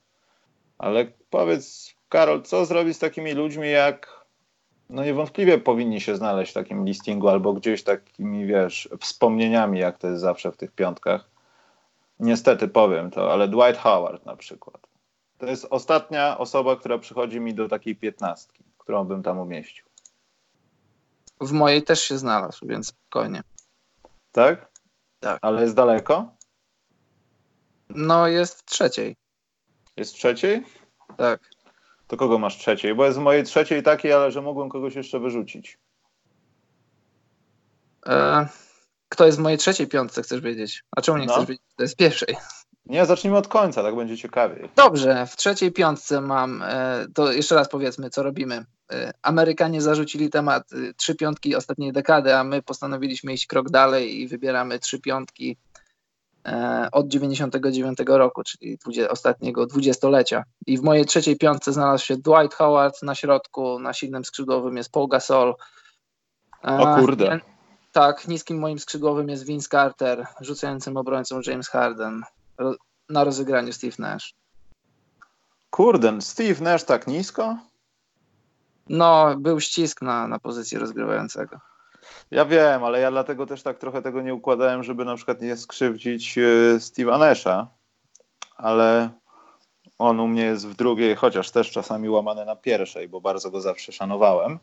Ale 0.77 1.05
powiedz, 1.29 1.93
Karol, 2.09 2.41
co 2.41 2.65
zrobić 2.65 2.95
z 2.95 2.99
takimi 2.99 3.33
ludźmi 3.33 3.71
jak, 3.71 4.25
no 4.89 5.03
niewątpliwie 5.03 5.57
powinni 5.57 6.01
się 6.01 6.15
znaleźć 6.15 6.51
w 6.51 6.55
takim 6.55 6.85
listingu 6.85 7.29
albo 7.29 7.53
gdzieś 7.53 7.83
takimi, 7.83 8.45
wiesz, 8.45 8.89
wspomnieniami, 8.99 9.79
jak 9.79 9.97
to 9.97 10.07
jest 10.07 10.21
zawsze 10.21 10.51
w 10.51 10.57
tych 10.57 10.71
piątkach. 10.71 11.28
Niestety 12.19 12.67
powiem 12.67 13.11
to, 13.11 13.33
ale 13.33 13.47
Dwight 13.47 13.77
Howard 13.77 14.25
na 14.25 14.35
przykład. 14.35 14.87
To 15.37 15.45
jest 15.45 15.67
ostatnia 15.69 16.37
osoba, 16.37 16.75
która 16.75 16.97
przychodzi 16.97 17.39
mi 17.39 17.53
do 17.53 17.69
takiej 17.69 17.95
piętnastki, 17.95 18.63
którą 18.77 19.03
bym 19.03 19.23
tam 19.23 19.39
umieścił. 19.39 19.85
W 21.41 21.51
mojej 21.51 21.83
też 21.83 22.03
się 22.03 22.17
znalazł, 22.17 22.67
więc 22.67 22.87
spokojnie. 22.87 23.43
Tak? 24.31 24.71
Tak. 25.19 25.39
Ale 25.41 25.61
jest 25.61 25.75
daleko? 25.75 26.35
No, 27.89 28.27
jest 28.27 28.65
trzeciej. 28.65 29.15
Jest 29.97 30.13
trzeciej? 30.13 30.63
Tak. 31.17 31.49
To 32.07 32.17
kogo 32.17 32.37
masz 32.37 32.57
trzeciej? 32.57 32.95
Bo 32.95 33.05
jest 33.05 33.17
w 33.17 33.21
mojej 33.21 33.43
trzeciej 33.43 33.83
takiej, 33.83 34.13
ale 34.13 34.31
że 34.31 34.41
mogłem 34.41 34.69
kogoś 34.69 34.95
jeszcze 34.95 35.19
wyrzucić. 35.19 35.79
E, 38.05 38.47
kto 39.09 39.25
jest 39.25 39.37
w 39.37 39.41
mojej 39.41 39.57
trzeciej 39.57 39.87
piątce, 39.87 40.21
chcesz 40.21 40.41
wiedzieć? 40.41 40.83
A 40.97 41.01
czemu 41.01 41.17
nie 41.17 41.25
no. 41.25 41.33
chcesz 41.33 41.45
wiedzieć, 41.45 41.65
kto 41.73 41.83
jest 41.83 41.95
pierwszej? 41.95 42.35
Nie, 42.89 43.05
zacznijmy 43.05 43.37
od 43.37 43.47
końca, 43.47 43.83
tak 43.83 43.95
będzie 43.95 44.17
ciekawiej. 44.17 44.69
Dobrze, 44.75 45.25
w 45.25 45.35
trzeciej 45.35 45.71
piątce 45.71 46.21
mam, 46.21 46.63
e, 46.63 47.05
to 47.13 47.31
jeszcze 47.31 47.55
raz 47.55 47.69
powiedzmy, 47.69 48.09
co 48.09 48.23
robimy. 48.23 48.65
E, 48.91 49.11
Amerykanie 49.21 49.81
zarzucili 49.81 50.29
temat 50.29 50.73
e, 50.73 50.93
trzy 50.93 51.15
piątki 51.15 51.55
ostatniej 51.55 51.93
dekady, 51.93 52.35
a 52.35 52.43
my 52.43 52.61
postanowiliśmy 52.61 53.33
iść 53.33 53.47
krok 53.47 53.69
dalej 53.69 54.21
i 54.21 54.27
wybieramy 54.27 54.79
trzy 54.79 54.99
piątki 54.99 55.57
od 56.91 57.07
99 57.07 57.97
roku, 58.07 58.43
czyli 58.43 58.77
ostatniego 59.09 59.65
dwudziestolecia. 59.65 60.43
I 60.67 60.77
w 60.77 60.81
mojej 60.81 61.05
trzeciej 61.05 61.37
piątce 61.37 61.73
znalazł 61.73 62.05
się 62.05 62.17
Dwight 62.17 62.53
Howard 62.53 63.03
na 63.03 63.15
środku, 63.15 63.79
na 63.79 63.93
silnym 63.93 64.25
skrzydłowym 64.25 64.77
jest 64.77 64.91
Paul 64.91 65.07
Gasol. 65.07 65.55
O 66.63 66.95
kurde. 66.95 67.39
Tak, 67.99 68.27
niskim 68.27 68.59
moim 68.59 68.79
skrzydłowym 68.79 69.29
jest 69.29 69.45
Vince 69.45 69.69
Carter, 69.69 70.27
rzucającym 70.41 70.97
obrońcą 70.97 71.41
James 71.47 71.69
Harden 71.69 72.23
na 73.09 73.23
rozegraniu 73.23 73.73
Steve 73.73 73.95
Nash. 73.99 74.33
Kurde, 75.69 76.21
Steve 76.21 76.61
Nash 76.61 76.83
tak 76.83 77.07
nisko? 77.07 77.57
No, 78.89 79.35
był 79.37 79.59
ścisk 79.59 80.01
na, 80.01 80.27
na 80.27 80.39
pozycji 80.39 80.77
rozgrywającego. 80.77 81.59
Ja 82.31 82.45
wiem, 82.45 82.83
ale 82.83 82.99
ja 82.99 83.11
dlatego 83.11 83.45
też 83.45 83.63
tak 83.63 83.77
trochę 83.77 84.01
tego 84.01 84.21
nie 84.21 84.33
układałem, 84.33 84.83
żeby 84.83 85.05
na 85.05 85.15
przykład 85.15 85.41
nie 85.41 85.57
skrzywdzić 85.57 86.37
e, 86.37 86.41
Steve'a 86.77 87.19
Nasha, 87.19 87.67
ale 88.57 89.09
on 89.97 90.19
u 90.19 90.27
mnie 90.27 90.43
jest 90.43 90.67
w 90.67 90.75
drugiej, 90.75 91.15
chociaż 91.15 91.51
też 91.51 91.71
czasami 91.71 92.09
łamany 92.09 92.45
na 92.45 92.55
pierwszej, 92.55 93.09
bo 93.09 93.21
bardzo 93.21 93.51
go 93.51 93.61
zawsze 93.61 93.91
szanowałem. 93.91 94.59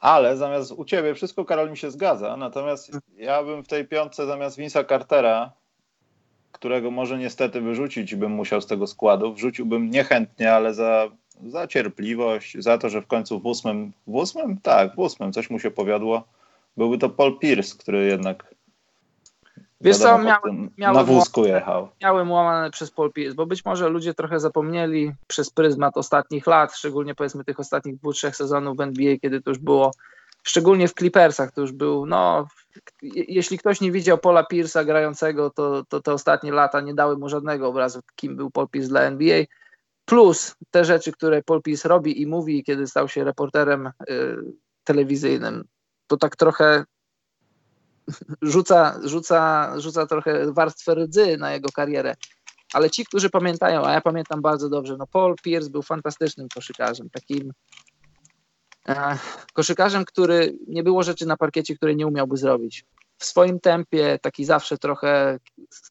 Ale 0.00 0.36
zamiast 0.36 0.72
u 0.72 0.84
ciebie 0.84 1.14
wszystko, 1.14 1.44
Karol, 1.44 1.70
mi 1.70 1.76
się 1.76 1.90
zgadza. 1.90 2.36
Natomiast 2.36 2.90
ja 3.16 3.42
bym 3.42 3.64
w 3.64 3.68
tej 3.68 3.88
piątce 3.88 4.26
zamiast 4.26 4.58
Vince'a 4.58 4.88
Cartera 4.88 5.52
którego 6.62 6.90
może 6.90 7.18
niestety 7.18 7.60
wyrzucić 7.60 8.14
bym 8.14 8.32
musiał 8.32 8.60
z 8.60 8.66
tego 8.66 8.86
składu. 8.86 9.34
Wrzuciłbym 9.34 9.90
niechętnie, 9.90 10.52
ale 10.52 10.74
za, 10.74 11.08
za 11.46 11.66
cierpliwość, 11.66 12.56
za 12.58 12.78
to, 12.78 12.88
że 12.88 13.02
w 13.02 13.06
końcu 13.06 13.40
w 13.40 13.46
ósmym, 13.46 13.92
w 14.06 14.14
ósmym? 14.14 14.58
Tak, 14.62 14.94
w 14.94 14.98
ósmym 14.98 15.32
coś 15.32 15.50
mu 15.50 15.58
się 15.58 15.70
powiodło. 15.70 16.24
Byłby 16.76 16.98
to 16.98 17.08
Paul 17.08 17.38
Pierce, 17.38 17.78
który 17.78 18.06
jednak 18.06 18.54
Wiesz 19.82 19.98
co, 19.98 20.18
miałem, 20.18 20.70
miałem, 20.78 20.96
na 20.96 21.04
wózku 21.04 21.44
jechał. 21.44 21.88
Miałem 22.02 22.30
łamane 22.30 22.70
przez 22.70 22.90
Paul 22.90 23.12
Pierce, 23.12 23.34
bo 23.34 23.46
być 23.46 23.64
może 23.64 23.88
ludzie 23.88 24.14
trochę 24.14 24.40
zapomnieli 24.40 25.12
przez 25.26 25.50
pryzmat 25.50 25.96
ostatnich 25.96 26.46
lat, 26.46 26.76
szczególnie 26.76 27.14
powiedzmy 27.14 27.44
tych 27.44 27.60
ostatnich 27.60 27.96
dwóch, 27.96 28.14
trzech 28.14 28.36
sezonów 28.36 28.76
w 28.76 28.80
NBA, 28.80 29.16
kiedy 29.22 29.40
to 29.40 29.50
już 29.50 29.58
było, 29.58 29.90
szczególnie 30.42 30.88
w 30.88 30.94
Clippersach, 30.94 31.52
to 31.52 31.60
już 31.60 31.72
był, 31.72 32.06
no 32.06 32.46
jeśli 33.12 33.58
ktoś 33.58 33.80
nie 33.80 33.92
widział 33.92 34.18
Paula 34.18 34.46
Pierce'a 34.52 34.86
grającego, 34.86 35.50
to, 35.50 35.84
to 35.88 36.00
te 36.00 36.12
ostatnie 36.12 36.52
lata 36.52 36.80
nie 36.80 36.94
dały 36.94 37.18
mu 37.18 37.28
żadnego 37.28 37.68
obrazu, 37.68 38.00
kim 38.16 38.36
był 38.36 38.50
Paul 38.50 38.68
Pierce 38.68 38.88
dla 38.88 39.00
NBA. 39.00 39.44
Plus 40.04 40.54
te 40.70 40.84
rzeczy, 40.84 41.12
które 41.12 41.42
Paul 41.42 41.62
Pierce 41.62 41.88
robi 41.88 42.22
i 42.22 42.26
mówi, 42.26 42.64
kiedy 42.64 42.86
stał 42.86 43.08
się 43.08 43.24
reporterem 43.24 43.86
y, 43.86 44.36
telewizyjnym, 44.84 45.64
to 46.06 46.16
tak 46.16 46.36
trochę 46.36 46.84
rzuca, 48.42 49.00
rzuca, 49.04 49.72
rzuca 49.80 50.06
trochę 50.06 50.52
warstwę 50.52 50.94
rdzy 50.94 51.36
na 51.36 51.52
jego 51.52 51.68
karierę. 51.74 52.14
Ale 52.72 52.90
ci, 52.90 53.04
którzy 53.04 53.30
pamiętają, 53.30 53.84
a 53.84 53.92
ja 53.92 54.00
pamiętam 54.00 54.42
bardzo 54.42 54.68
dobrze, 54.68 54.96
no 54.96 55.06
Paul 55.06 55.34
Pierce 55.42 55.70
był 55.70 55.82
fantastycznym 55.82 56.48
koszykarzem, 56.54 57.10
takim 57.10 57.52
koszykarzem, 59.52 60.04
który 60.04 60.58
nie 60.68 60.82
było 60.82 61.02
rzeczy 61.02 61.26
na 61.26 61.36
parkiecie, 61.36 61.76
której 61.76 61.96
nie 61.96 62.06
umiałby 62.06 62.36
zrobić. 62.36 62.84
w 63.22 63.24
swoim 63.24 63.60
tempie, 63.60 64.18
taki 64.22 64.44
zawsze 64.44 64.78
trochę 64.78 65.38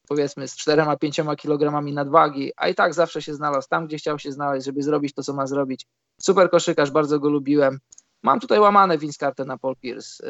powiedzmy 0.08 0.48
z 0.48 0.56
4-5 0.56 1.36
kilogramami 1.36 1.92
nadwagi, 1.92 2.52
a 2.56 2.68
i 2.68 2.74
tak 2.74 2.94
zawsze 2.94 3.22
się 3.22 3.34
znalazł 3.34 3.68
tam, 3.68 3.86
gdzie 3.86 3.96
chciał 3.96 4.18
się 4.18 4.32
znaleźć, 4.32 4.66
żeby 4.66 4.82
zrobić 4.82 5.14
to, 5.14 5.22
co 5.22 5.32
ma 5.32 5.46
zrobić. 5.46 5.86
Super 6.20 6.50
koszykarz, 6.50 6.90
bardzo 6.90 7.20
go 7.20 7.30
lubiłem. 7.30 7.78
Mam 8.22 8.40
tutaj 8.40 8.58
łamane 8.58 8.98
Vince 8.98 9.18
Carter 9.18 9.46
na 9.46 9.58
Paul 9.58 9.76
Pierce. 9.76 10.24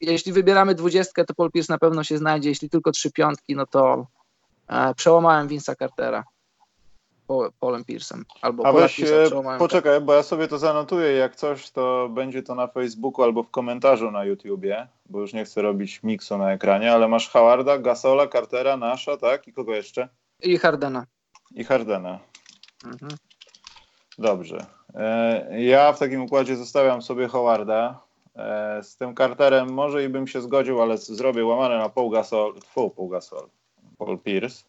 Jeśli 0.00 0.32
wybieramy 0.32 0.74
dwudziestkę, 0.74 1.24
to 1.24 1.34
Paul 1.34 1.50
Pierce 1.50 1.72
na 1.72 1.78
pewno 1.78 2.04
się 2.04 2.18
znajdzie. 2.18 2.48
Jeśli 2.48 2.70
tylko 2.70 2.92
trzy 2.92 3.12
piątki, 3.12 3.56
no 3.56 3.66
to 3.66 4.06
e, 4.68 4.94
przełamałem 4.94 5.48
Vince'a 5.48 5.76
Cartera. 5.76 6.24
Polem 7.60 7.84
Pierce'em. 7.84 8.22
Albo 8.42 8.66
A 8.66 8.72
weź, 8.72 9.00
e, 9.00 9.30
poczekaj, 9.58 9.96
tak. 9.96 10.04
bo 10.04 10.14
ja 10.14 10.22
sobie 10.22 10.48
to 10.48 10.58
zanotuję, 10.58 11.12
jak 11.12 11.36
coś, 11.36 11.70
to 11.70 12.08
będzie 12.08 12.42
to 12.42 12.54
na 12.54 12.66
Facebooku 12.66 13.24
albo 13.24 13.42
w 13.42 13.50
komentarzu 13.50 14.10
na 14.10 14.24
YouTubie, 14.24 14.88
bo 15.06 15.20
już 15.20 15.32
nie 15.32 15.44
chcę 15.44 15.62
robić 15.62 16.02
miksu 16.02 16.38
na 16.38 16.52
ekranie, 16.52 16.92
ale 16.92 17.08
masz 17.08 17.28
Howarda, 17.28 17.78
Gasola, 17.78 18.28
Cartera, 18.28 18.76
Nasza, 18.76 19.16
tak? 19.16 19.48
I 19.48 19.52
kogo 19.52 19.74
jeszcze? 19.74 20.08
I 20.42 20.58
Hardena. 20.58 21.06
I 21.54 21.64
Hardena. 21.64 22.18
Mhm. 22.84 23.12
Dobrze. 24.18 24.66
E, 24.94 25.62
ja 25.62 25.92
w 25.92 25.98
takim 25.98 26.22
układzie 26.22 26.56
zostawiam 26.56 27.02
sobie 27.02 27.28
Howarda. 27.28 28.00
E, 28.36 28.82
z 28.82 28.96
tym 28.96 29.14
Carterem 29.14 29.72
może 29.72 30.04
i 30.04 30.08
bym 30.08 30.26
się 30.26 30.40
zgodził, 30.40 30.82
ale 30.82 30.98
zrobię 30.98 31.44
łamane 31.44 31.78
na 31.78 31.88
Paul 31.88 32.10
Gasol, 32.10 32.54
Paul 32.74 33.08
Gasol, 33.10 33.48
Paul 33.98 34.18
Pierce. 34.18 34.64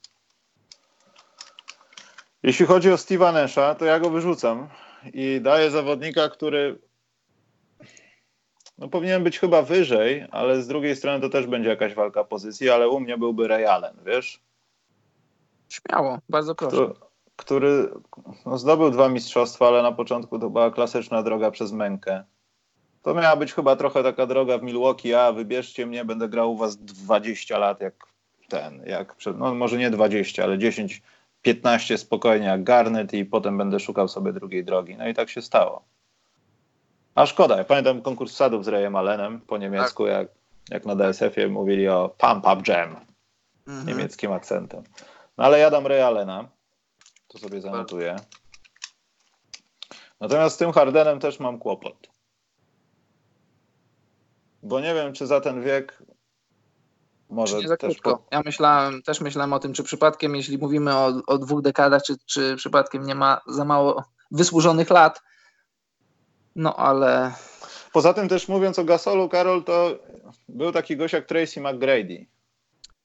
Jeśli 2.44 2.66
chodzi 2.66 2.92
o 2.92 2.96
Steve'a 2.96 3.34
Nasha, 3.34 3.76
to 3.76 3.86
ja 3.86 4.00
go 4.00 4.10
wyrzucam 4.10 4.68
i 5.14 5.42
daję 5.42 5.72
zawodnika, 5.72 6.30
który 6.30 6.80
no, 8.78 8.88
powinien 8.88 9.24
być 9.24 9.40
chyba 9.40 9.62
wyżej, 9.62 10.28
ale 10.32 10.62
z 10.62 10.68
drugiej 10.68 10.96
strony 10.96 11.22
to 11.22 11.30
też 11.30 11.48
będzie 11.48 11.70
jakaś 11.70 11.94
walka 11.94 12.24
pozycji, 12.24 12.70
ale 12.70 12.90
u 12.90 13.00
mnie 13.00 13.18
byłby 13.18 13.48
Ray 13.48 13.66
Allen, 13.66 13.98
wiesz? 14.06 14.42
Śmiało, 15.70 16.18
bardzo 16.30 16.56
proszę. 16.56 16.92
który 17.36 17.90
no, 18.46 18.58
zdobył 18.58 18.92
dwa 18.92 19.10
mistrzostwa, 19.10 19.68
ale 19.68 19.84
na 19.84 19.92
początku 19.92 20.40
to 20.40 20.50
była 20.50 20.72
klasyczna 20.72 21.24
droga 21.24 21.52
przez 21.52 21.72
mękę. 21.72 22.24
To 23.02 23.14
miała 23.14 23.36
być 23.36 23.54
chyba 23.54 23.76
trochę 23.76 24.04
taka 24.04 24.26
droga 24.26 24.58
w 24.58 24.64
Milwaukee, 24.64 25.14
a 25.14 25.32
wybierzcie 25.32 25.86
mnie, 25.86 26.06
będę 26.06 26.30
grał 26.30 26.52
u 26.52 26.58
was 26.58 26.78
20 26.78 27.58
lat, 27.58 27.82
jak 27.82 27.94
ten, 28.50 28.84
jak 28.86 29.16
przed, 29.16 29.38
no 29.38 29.56
może 29.56 29.78
nie 29.78 29.90
20, 29.90 30.44
ale 30.44 30.58
10 30.58 31.02
15 31.42 31.98
spokojnie 31.98 32.48
jak 32.48 32.64
Garnet 32.64 33.14
i 33.14 33.26
potem 33.26 33.58
będę 33.58 33.80
szukał 33.80 34.08
sobie 34.08 34.34
drugiej 34.34 34.66
drogi. 34.66 34.96
No 34.98 35.08
i 35.08 35.14
tak 35.14 35.30
się 35.30 35.42
stało. 35.42 35.84
A 37.16 37.26
szkoda, 37.26 37.58
ja 37.58 37.64
pamiętam 37.64 38.02
konkurs 38.02 38.36
sadów 38.36 38.66
z 38.66 38.68
Rayem 38.68 38.96
Allenem 38.96 39.42
po 39.42 39.58
niemiecku, 39.58 40.06
tak. 40.06 40.14
jak, 40.14 40.28
jak 40.70 40.86
na 40.86 40.96
DSF-ie 40.96 41.48
mówili 41.48 41.88
o 41.88 42.16
Pump 42.18 42.46
Up 42.46 42.72
Jam 42.72 42.96
mhm. 43.68 43.88
niemieckim 43.88 44.32
akcentem. 44.32 44.84
No 45.38 45.44
ale 45.44 45.60
ja 45.60 45.70
dam 45.70 45.88
Ray 45.88 46.02
Allena, 46.02 46.50
to 47.28 47.38
sobie 47.38 47.62
zanotuję. 47.62 48.16
Natomiast 50.20 50.56
z 50.56 50.58
tym 50.58 50.72
Hardenem 50.72 51.20
też 51.20 51.40
mam 51.40 51.60
kłopot. 51.60 52.11
Bo 54.64 54.80
nie 54.80 54.94
wiem, 54.94 55.14
czy 55.14 55.28
za 55.28 55.42
ten 55.42 55.64
wiek 55.64 56.04
może 57.30 57.58
nie 57.58 57.68
za 57.68 57.78
krótko. 57.78 58.18
Po... 58.18 58.24
Ja 58.32 58.42
myślałem, 58.46 59.02
też 59.02 59.22
myślałem 59.22 59.54
o 59.54 59.60
tym, 59.60 59.74
czy 59.74 59.84
przypadkiem, 59.84 60.36
jeśli 60.36 60.58
mówimy 60.58 60.96
o, 60.96 61.22
o 61.28 61.38
dwóch 61.38 61.62
dekadach, 61.62 62.04
czy, 62.04 62.16
czy 62.26 62.56
przypadkiem 62.56 63.06
nie 63.06 63.16
ma 63.16 63.42
za 63.48 63.66
mało 63.66 64.04
wysłużonych 64.32 64.90
lat. 64.90 65.22
No 66.56 66.76
ale. 66.76 67.34
Poza 67.94 68.14
tym 68.14 68.30
też 68.30 68.48
mówiąc 68.48 68.80
o 68.80 68.84
Gasolu, 68.84 69.30
Karol, 69.30 69.64
to 69.64 70.00
był 70.50 70.72
taki 70.72 70.98
gość 70.98 71.14
jak 71.14 71.26
Tracy 71.26 71.62
McGrady. 71.62 72.26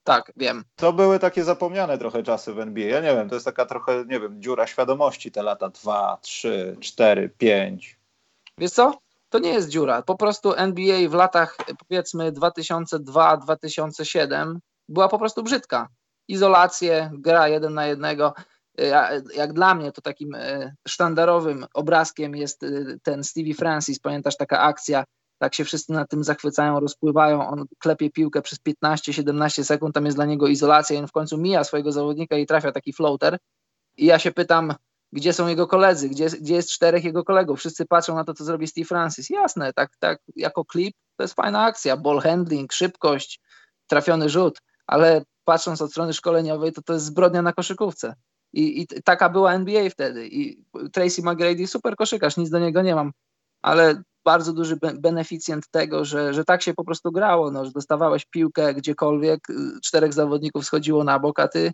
Tak, 0.05 0.33
wiem. 0.37 0.65
To 0.77 0.93
były 0.93 1.19
takie 1.19 1.45
zapomniane 1.45 1.99
trochę 1.99 2.23
czasy 2.23 2.55
w 2.55 2.61
NBA. 2.61 2.87
Ja 2.87 3.01
nie 3.01 3.17
wiem, 3.17 3.29
to 3.29 3.35
jest 3.35 3.45
taka 3.45 3.67
trochę, 3.67 4.05
nie 4.09 4.21
wiem, 4.21 4.43
dziura 4.43 4.67
świadomości 4.67 5.33
te 5.33 5.43
lata 5.43 5.69
2, 5.69 6.19
3, 6.21 6.77
4, 6.81 7.31
5. 7.39 7.99
Wiesz 8.59 8.71
co? 8.71 8.99
To 9.37 9.41
nie 9.41 9.53
jest 9.53 9.68
dziura. 9.68 10.03
Po 10.03 10.16
prostu 10.16 10.55
NBA 10.55 11.09
w 11.09 11.14
latach 11.14 11.57
powiedzmy 11.89 12.32
2002-2007 12.32 14.57
była 14.89 15.09
po 15.09 15.18
prostu 15.18 15.43
brzydka. 15.43 15.89
Izolacje, 16.28 17.11
gra 17.14 17.49
jeden 17.49 17.74
na 17.74 17.87
jednego. 17.87 18.34
Jak 19.34 19.53
dla 19.53 19.74
mnie 19.74 19.93
to 19.93 20.03
takim 20.03 20.34
e, 20.34 20.74
sztandarowym 20.89 21.66
obrazkiem 21.74 22.37
jest 22.37 22.62
e, 22.62 22.68
ten 23.03 23.24
Stevie 23.24 23.55
Francis. 23.55 23.99
Pamiętasz 23.99 24.37
taka 24.37 24.61
akcja, 24.61 25.05
tak 25.39 25.55
się 25.55 25.64
wszyscy 25.64 25.93
na 25.93 26.07
tym 26.07 26.24
zachwycają, 26.24 26.80
rozpływają, 26.80 27.49
on 27.49 27.64
klepie 27.78 28.11
piłkę 28.11 28.43
przez 28.43 28.59
15-17 28.84 29.64
sekund, 29.64 29.95
tam 29.95 30.05
jest 30.05 30.16
dla 30.16 30.24
niego 30.24 30.47
izolacja 30.47 30.97
i 30.97 30.99
on 30.99 31.07
w 31.07 31.12
końcu 31.12 31.39
mija 31.39 31.64
swojego 31.64 31.93
zawodnika 31.93 32.37
i 32.37 32.47
trafia 32.47 32.72
taki 32.72 32.93
floater. 32.93 33.39
I 33.97 34.07
ja 34.07 34.18
się 34.18 34.32
pytam, 34.32 34.74
gdzie 35.13 35.33
są 35.33 35.47
jego 35.47 35.67
koledzy, 35.67 36.09
gdzie, 36.09 36.27
gdzie 36.27 36.55
jest 36.55 36.71
czterech 36.71 37.05
jego 37.05 37.25
kolegów. 37.25 37.59
Wszyscy 37.59 37.87
patrzą 37.87 38.15
na 38.15 38.25
to, 38.25 38.35
co 38.35 38.45
zrobi 38.45 38.67
Steve 38.67 38.87
Francis. 38.87 39.31
Jasne, 39.31 39.73
tak, 39.73 39.91
tak, 39.99 40.19
jako 40.37 40.65
klip 40.65 40.97
to 41.17 41.25
jest 41.25 41.35
fajna 41.35 41.65
akcja. 41.65 41.97
Ball 41.97 42.21
handling, 42.21 42.73
szybkość, 42.73 43.41
trafiony 43.87 44.29
rzut, 44.29 44.59
ale 44.87 45.25
patrząc 45.45 45.83
od 45.83 45.91
strony 45.91 46.13
szkoleniowej, 46.13 46.73
to 46.73 46.83
to 46.83 46.93
jest 46.93 47.05
zbrodnia 47.05 47.43
na 47.43 47.53
koszykówce. 47.53 48.15
I, 48.53 48.83
I, 48.83 48.87
taka 49.05 49.29
była 49.29 49.53
NBA 49.53 49.91
wtedy. 49.91 50.29
I 50.29 50.65
Tracy 50.93 51.23
McGrady, 51.23 51.67
super 51.67 51.97
koszykarz, 51.97 52.37
nic 52.37 52.51
do 52.51 52.59
niego 52.59 52.83
nie 52.83 52.95
mam, 52.95 53.13
ale 53.63 54.03
bardzo 54.25 54.53
duży 54.53 54.79
beneficjent 54.95 55.71
tego, 55.71 56.05
że, 56.05 56.35
że 56.35 56.45
tak 56.45 56.63
się 56.63 56.75
po 56.75 56.85
prostu 56.85 57.13
grało, 57.13 57.51
no, 57.51 57.65
że 57.65 57.71
dostawałeś 57.71 58.25
piłkę 58.25 58.75
gdziekolwiek, 58.75 59.51
y, 59.51 59.55
czterech 59.85 60.13
zawodników 60.13 60.65
schodziło 60.65 61.05
na 61.05 61.19
bok, 61.19 61.41
a 61.41 61.49
ty 61.49 61.73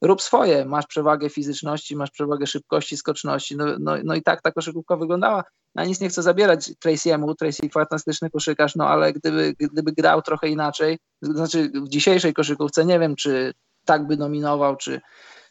rób 0.00 0.22
swoje, 0.22 0.64
masz 0.64 0.86
przewagę 0.86 1.30
fizyczności, 1.30 1.96
masz 1.96 2.10
przewagę 2.10 2.46
szybkości, 2.46 2.96
skoczności, 2.96 3.56
no, 3.56 3.64
no, 3.80 3.92
no 4.04 4.14
i 4.14 4.22
tak 4.22 4.42
ta 4.42 4.52
koszykówka 4.52 4.96
wyglądała. 4.96 5.44
Ja 5.74 5.84
nic 5.84 6.00
nie 6.00 6.08
chcę 6.08 6.22
zabierać 6.22 6.70
Tracy'emu, 6.84 7.34
Tracy 7.34 7.68
fantastyczny 7.68 8.30
koszykarz, 8.30 8.76
no 8.76 8.88
ale 8.88 9.12
gdyby, 9.12 9.54
gdyby 9.58 9.92
grał 9.92 10.22
trochę 10.22 10.48
inaczej, 10.48 10.98
znaczy 11.22 11.70
w 11.74 11.88
dzisiejszej 11.88 12.34
koszykówce 12.34 12.84
nie 12.84 12.98
wiem, 12.98 13.16
czy 13.16 13.54
tak 13.84 14.06
by 14.06 14.16
dominował, 14.16 14.76
czy, 14.76 15.00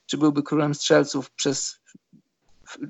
czy 0.05 0.17
byłby 0.17 0.43
królem 0.43 0.75
strzelców 0.75 1.31
przez, 1.31 1.79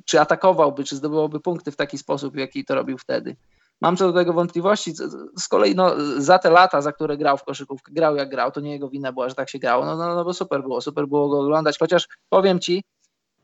czy 0.06 0.20
atakowałby, 0.22 0.84
czy 0.84 0.96
zdobywałby 0.96 1.40
punkty 1.40 1.72
w 1.72 1.76
taki 1.76 1.98
sposób, 1.98 2.34
w 2.34 2.38
jaki 2.38 2.66
to 2.66 2.76
robił 2.76 2.98
wtedy. 2.98 3.36
Mam 3.82 3.98
co 3.98 4.08
do 4.08 4.20
tego 4.20 4.34
wątpliwości. 4.34 4.94
Z 5.38 5.48
kolei 5.48 5.76
no, 5.76 5.94
za 6.18 6.40
te 6.40 6.50
lata, 6.50 6.82
za 6.82 6.92
które 6.92 7.18
grał 7.18 7.38
w 7.38 7.44
koszykówkę, 7.44 7.92
grał 7.92 8.16
jak 8.16 8.30
grał, 8.30 8.52
to 8.52 8.60
nie 8.60 8.72
jego 8.72 8.90
wina 8.90 9.12
była, 9.12 9.30
że 9.30 9.36
tak 9.36 9.50
się 9.50 9.60
grało. 9.60 9.86
No, 9.86 9.98
no, 9.98 10.16
no 10.16 10.24
bo 10.26 10.34
super 10.34 10.62
było, 10.62 10.82
super 10.82 11.08
było 11.08 11.30
go 11.30 11.40
oglądać. 11.40 11.80
Chociaż 11.80 12.08
powiem 12.30 12.60
ci, 12.60 12.84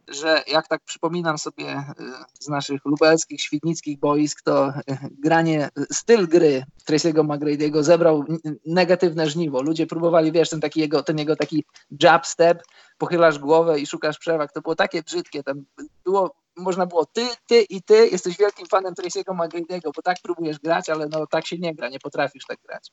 że 0.07 0.43
jak 0.47 0.67
tak 0.67 0.81
przypominam 0.85 1.37
sobie 1.37 1.77
y, 1.77 2.03
z 2.39 2.47
naszych 2.47 2.85
lubelskich, 2.85 3.41
świdnickich 3.41 3.99
boisk, 3.99 4.41
to 4.41 4.69
y, 4.69 4.73
granie, 5.11 5.69
styl 5.91 6.27
gry 6.27 6.63
Tracy'ego 6.89 7.23
McGrady'ego 7.23 7.83
zebrał 7.83 8.25
negatywne 8.65 9.29
żniwo. 9.29 9.61
Ludzie 9.61 9.87
próbowali, 9.87 10.31
wiesz, 10.31 10.49
ten, 10.49 10.61
taki 10.61 10.79
jego, 10.79 11.03
ten 11.03 11.17
jego 11.17 11.35
taki 11.35 11.65
jab 12.01 12.27
step, 12.27 12.63
pochylasz 12.97 13.39
głowę 13.39 13.79
i 13.79 13.87
szukasz 13.87 14.17
przewag. 14.17 14.53
To 14.53 14.61
było 14.61 14.75
takie 14.75 15.03
brzydkie. 15.03 15.43
Tam 15.43 15.65
było 16.03 16.35
można 16.57 16.85
było 16.85 17.05
ty, 17.05 17.27
ty 17.47 17.61
i 17.61 17.81
ty 17.81 18.07
jesteś 18.07 18.37
wielkim 18.37 18.67
fanem 18.67 18.93
Tracy'ego 18.93 19.35
McGrady'ego, 19.35 19.91
bo 19.95 20.01
tak 20.03 20.17
próbujesz 20.23 20.59
grać, 20.59 20.89
ale 20.89 21.07
no 21.07 21.27
tak 21.27 21.47
się 21.47 21.57
nie 21.57 21.75
gra, 21.75 21.89
nie 21.89 21.99
potrafisz 21.99 22.45
tak 22.45 22.59
grać. 22.67 22.91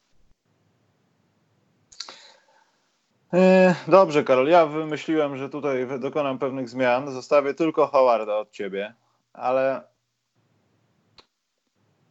E, 3.34 3.74
dobrze, 3.88 4.24
Karol. 4.24 4.48
Ja 4.48 4.66
wymyśliłem, 4.66 5.36
że 5.36 5.48
tutaj 5.48 5.86
dokonam 6.00 6.38
pewnych 6.38 6.68
zmian. 6.68 7.12
Zostawię 7.12 7.54
tylko 7.54 7.86
Howarda 7.86 8.36
od 8.36 8.50
ciebie, 8.50 8.94
ale 9.32 9.82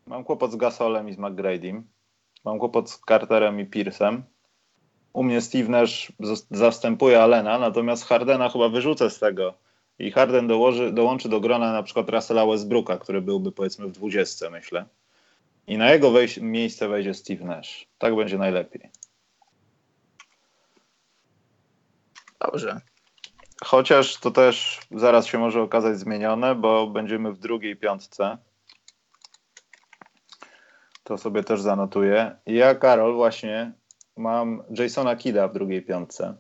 mam 0.06 0.24
kłopot 0.24 0.52
z 0.52 0.56
Gasolem 0.56 1.10
i 1.10 1.14
z. 1.14 1.88
Mam 2.46 2.60
kłopot 2.60 2.90
z 2.90 3.02
Carterem 3.08 3.60
i 3.60 3.66
Pierce'em. 3.66 4.22
U 5.14 5.24
mnie 5.24 5.42
Steve 5.42 5.70
Nash 5.70 6.12
zastępuje 6.52 7.24
Alena, 7.24 7.60
natomiast 7.60 8.06
Hardena 8.06 8.50
chyba 8.50 8.70
wyrzucę 8.70 9.10
z 9.10 9.20
tego 9.20 9.54
i 10.00 10.12
Harden 10.12 10.48
dołoży, 10.48 10.92
dołączy 10.92 11.30
do 11.30 11.40
grona 11.40 11.74
na 11.74 11.84
przykład 11.84 12.10
Russella 12.10 12.46
Westbrooka, 12.46 12.98
który 12.98 13.22
byłby 13.22 13.52
powiedzmy 13.52 13.88
w 13.88 13.92
20, 13.92 14.50
myślę. 14.50 14.86
I 15.68 15.78
na 15.78 15.92
jego 15.92 16.12
wejś- 16.12 16.42
miejsce 16.42 16.88
wejdzie 16.88 17.14
Steve 17.14 17.46
Nash. 17.46 17.88
Tak 17.98 18.16
będzie 18.16 18.38
najlepiej. 18.38 18.90
Dobrze. 22.40 22.82
Chociaż 23.64 24.18
to 24.18 24.32
też 24.32 24.80
zaraz 24.92 25.26
się 25.28 25.38
może 25.38 25.62
okazać 25.62 26.00
zmienione, 26.00 26.56
bo 26.56 26.88
będziemy 26.88 27.34
w 27.34 27.40
drugiej 27.40 27.76
piątce. 27.76 28.38
To 31.04 31.18
sobie 31.18 31.44
też 31.44 31.62
zanotuję. 31.62 32.36
Ja, 32.46 32.76
Karol, 32.76 33.14
właśnie 33.14 33.72
mam 34.18 34.64
Jasona 34.70 35.16
Kida 35.16 35.48
w 35.48 35.54
drugiej 35.54 35.82
piątce. 35.82 36.38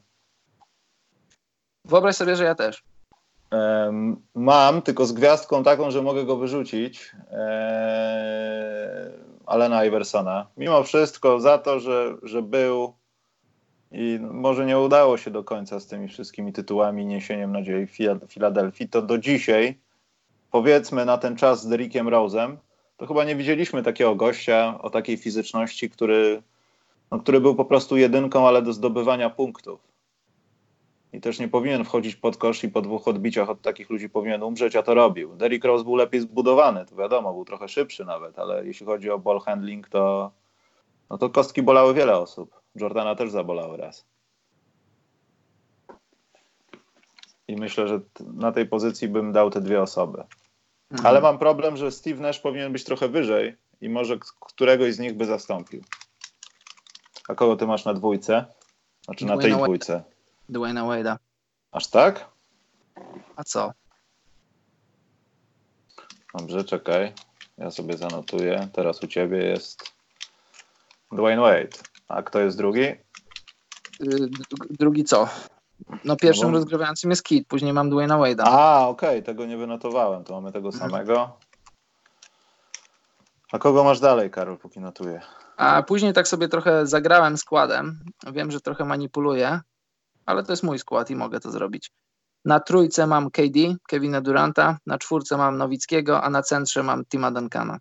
Wyobraź 1.86 2.16
sobie, 2.16 2.36
że 2.36 2.44
ja 2.44 2.56
też. 2.56 2.89
Mam, 4.36 4.82
tylko 4.82 5.06
z 5.06 5.12
gwiazdką 5.12 5.64
taką, 5.64 5.92
że 5.92 6.02
mogę 6.02 6.26
go 6.26 6.38
wyrzucić, 6.38 7.12
Alena 9.46 9.86
Iversona. 9.86 10.48
Mimo 10.58 10.84
wszystko 10.84 11.40
za 11.40 11.58
to, 11.58 11.80
że, 11.80 12.16
że 12.24 12.42
był 12.42 12.94
i 13.92 14.20
może 14.22 14.66
nie 14.66 14.80
udało 14.80 15.18
się 15.18 15.32
do 15.32 15.44
końca 15.44 15.80
z 15.80 15.88
tymi 15.88 16.08
wszystkimi 16.08 16.54
tytułami 16.54 17.06
niesieniem 17.06 17.52
nadziei 17.52 17.88
Filadelfii, 18.28 18.90
to 18.90 19.02
do 19.02 19.18
dzisiaj, 19.18 19.80
powiedzmy 20.52 21.06
na 21.06 21.18
ten 21.18 21.36
czas 21.36 21.62
z 21.62 21.68
Derrickiem 21.68 22.08
Rose'em, 22.08 22.58
to 22.98 23.08
chyba 23.08 23.24
nie 23.24 23.36
widzieliśmy 23.36 23.84
takiego 23.84 24.16
gościa 24.16 24.80
o 24.82 24.90
takiej 24.90 25.18
fizyczności, 25.18 25.90
który, 25.90 26.42
no, 27.12 27.20
który 27.20 27.42
był 27.42 27.56
po 27.56 27.66
prostu 27.66 27.98
jedynką, 27.98 28.48
ale 28.48 28.62
do 28.62 28.74
zdobywania 28.74 29.30
punktów. 29.30 29.89
I 31.14 31.22
też 31.22 31.40
nie 31.40 31.48
powinien 31.48 31.86
wchodzić 31.86 32.16
pod 32.16 32.38
kosz 32.38 32.64
i 32.64 32.70
po 32.70 32.82
dwóch 32.82 33.08
odbiciach 33.08 33.50
od 33.50 33.62
takich 33.62 33.90
ludzi 33.90 34.10
powinien 34.10 34.44
umrzeć, 34.44 34.76
a 34.76 34.84
to 34.84 34.94
robił. 34.94 35.36
Derrick 35.36 35.66
Rose 35.66 35.84
był 35.84 35.96
lepiej 35.96 36.22
zbudowany, 36.22 36.86
to 36.86 36.96
wiadomo, 36.96 37.34
był 37.34 37.46
trochę 37.46 37.68
szybszy 37.68 38.06
nawet, 38.06 38.40
ale 38.40 38.66
jeśli 38.66 38.86
chodzi 38.86 39.10
o 39.10 39.20
ball 39.20 39.40
handling, 39.40 39.90
to, 39.90 40.32
no 41.10 41.18
to 41.18 41.30
kostki 41.30 41.62
bolały 41.62 41.94
wiele 41.94 42.18
osób. 42.18 42.62
Jordana 42.76 43.16
też 43.16 43.32
zabolały 43.32 43.78
raz. 43.78 44.06
I 47.48 47.56
myślę, 47.56 47.88
że 47.88 48.00
na 48.34 48.52
tej 48.52 48.66
pozycji 48.66 49.08
bym 49.08 49.32
dał 49.32 49.50
te 49.50 49.62
dwie 49.62 49.82
osoby. 49.82 50.24
Mhm. 50.92 51.08
Ale 51.08 51.22
mam 51.22 51.40
problem, 51.40 51.78
że 51.78 51.92
Steve 51.92 52.22
Nash 52.22 52.40
powinien 52.40 52.74
być 52.74 52.84
trochę 52.84 53.08
wyżej 53.08 53.56
i 53.82 53.90
może 53.90 54.18
któregoś 54.40 54.94
z 54.94 55.00
nich 55.00 55.14
by 55.14 55.26
zastąpił. 55.26 55.82
A 57.28 57.36
kogo 57.36 57.56
ty 57.56 57.68
masz 57.68 57.86
na 57.86 57.94
dwójce? 57.94 58.46
Znaczy 59.06 59.26
na 59.26 59.38
tej 59.38 59.52
dwójce. 59.52 60.04
Dwayna 60.50 60.84
Wade'a. 60.84 61.18
Aż 61.72 61.88
tak? 61.88 62.30
A 63.36 63.44
co? 63.44 63.72
Dobrze, 66.38 66.64
czekaj. 66.64 67.14
Ja 67.58 67.72
sobie 67.72 67.98
zanotuję. 67.98 68.68
Teraz 68.74 69.04
u 69.04 69.08
ciebie 69.08 69.38
jest 69.38 69.92
Dwayne 71.12 71.42
Wade. 71.42 71.78
A 72.08 72.24
kto 72.24 72.40
jest 72.40 72.58
drugi? 72.58 72.82
Y, 72.82 72.98
drugi 74.70 75.04
co? 75.04 75.30
No 76.06 76.16
pierwszym 76.16 76.46
no 76.46 76.52
bo... 76.52 76.58
rozgrywającym 76.58 77.10
jest 77.10 77.24
Kid, 77.24 77.48
później 77.48 77.74
mam 77.74 77.90
Dwayna 77.90 78.18
Wade'a. 78.18 78.44
A, 78.46 78.88
okej, 78.88 79.10
okay. 79.10 79.22
tego 79.22 79.46
nie 79.46 79.58
wynotowałem, 79.58 80.24
to 80.24 80.34
mamy 80.34 80.52
tego 80.52 80.70
mhm. 80.70 80.92
samego. 80.92 81.38
A 83.52 83.60
kogo 83.60 83.84
masz 83.84 84.00
dalej, 84.00 84.32
Karol, 84.32 84.58
póki 84.58 84.80
notuję? 84.80 85.22
A 85.58 85.84
później 85.84 86.14
tak 86.14 86.28
sobie 86.28 86.48
trochę 86.48 86.88
zagrałem 86.88 87.38
składem. 87.38 88.00
Wiem, 88.32 88.52
że 88.52 88.62
trochę 88.62 88.86
manipuluję, 88.86 89.60
ale 90.30 90.44
to 90.44 90.52
jest 90.52 90.64
mój 90.64 90.80
skład 90.80 91.10
i 91.10 91.16
mogę 91.16 91.40
to 91.40 91.52
zrobić. 91.52 91.92
Na 92.46 92.60
trójce 92.60 93.08
mam 93.08 93.32
KD, 93.32 93.60
Kevina 93.88 94.22
Duranta, 94.22 94.78
na 94.86 94.98
czwórce 94.98 95.38
mam 95.38 95.58
Nowickiego, 95.58 96.22
a 96.22 96.30
na 96.30 96.42
centrze 96.42 96.84
mam 96.84 97.06
Tima 97.06 97.32
Duncana. 97.32 97.80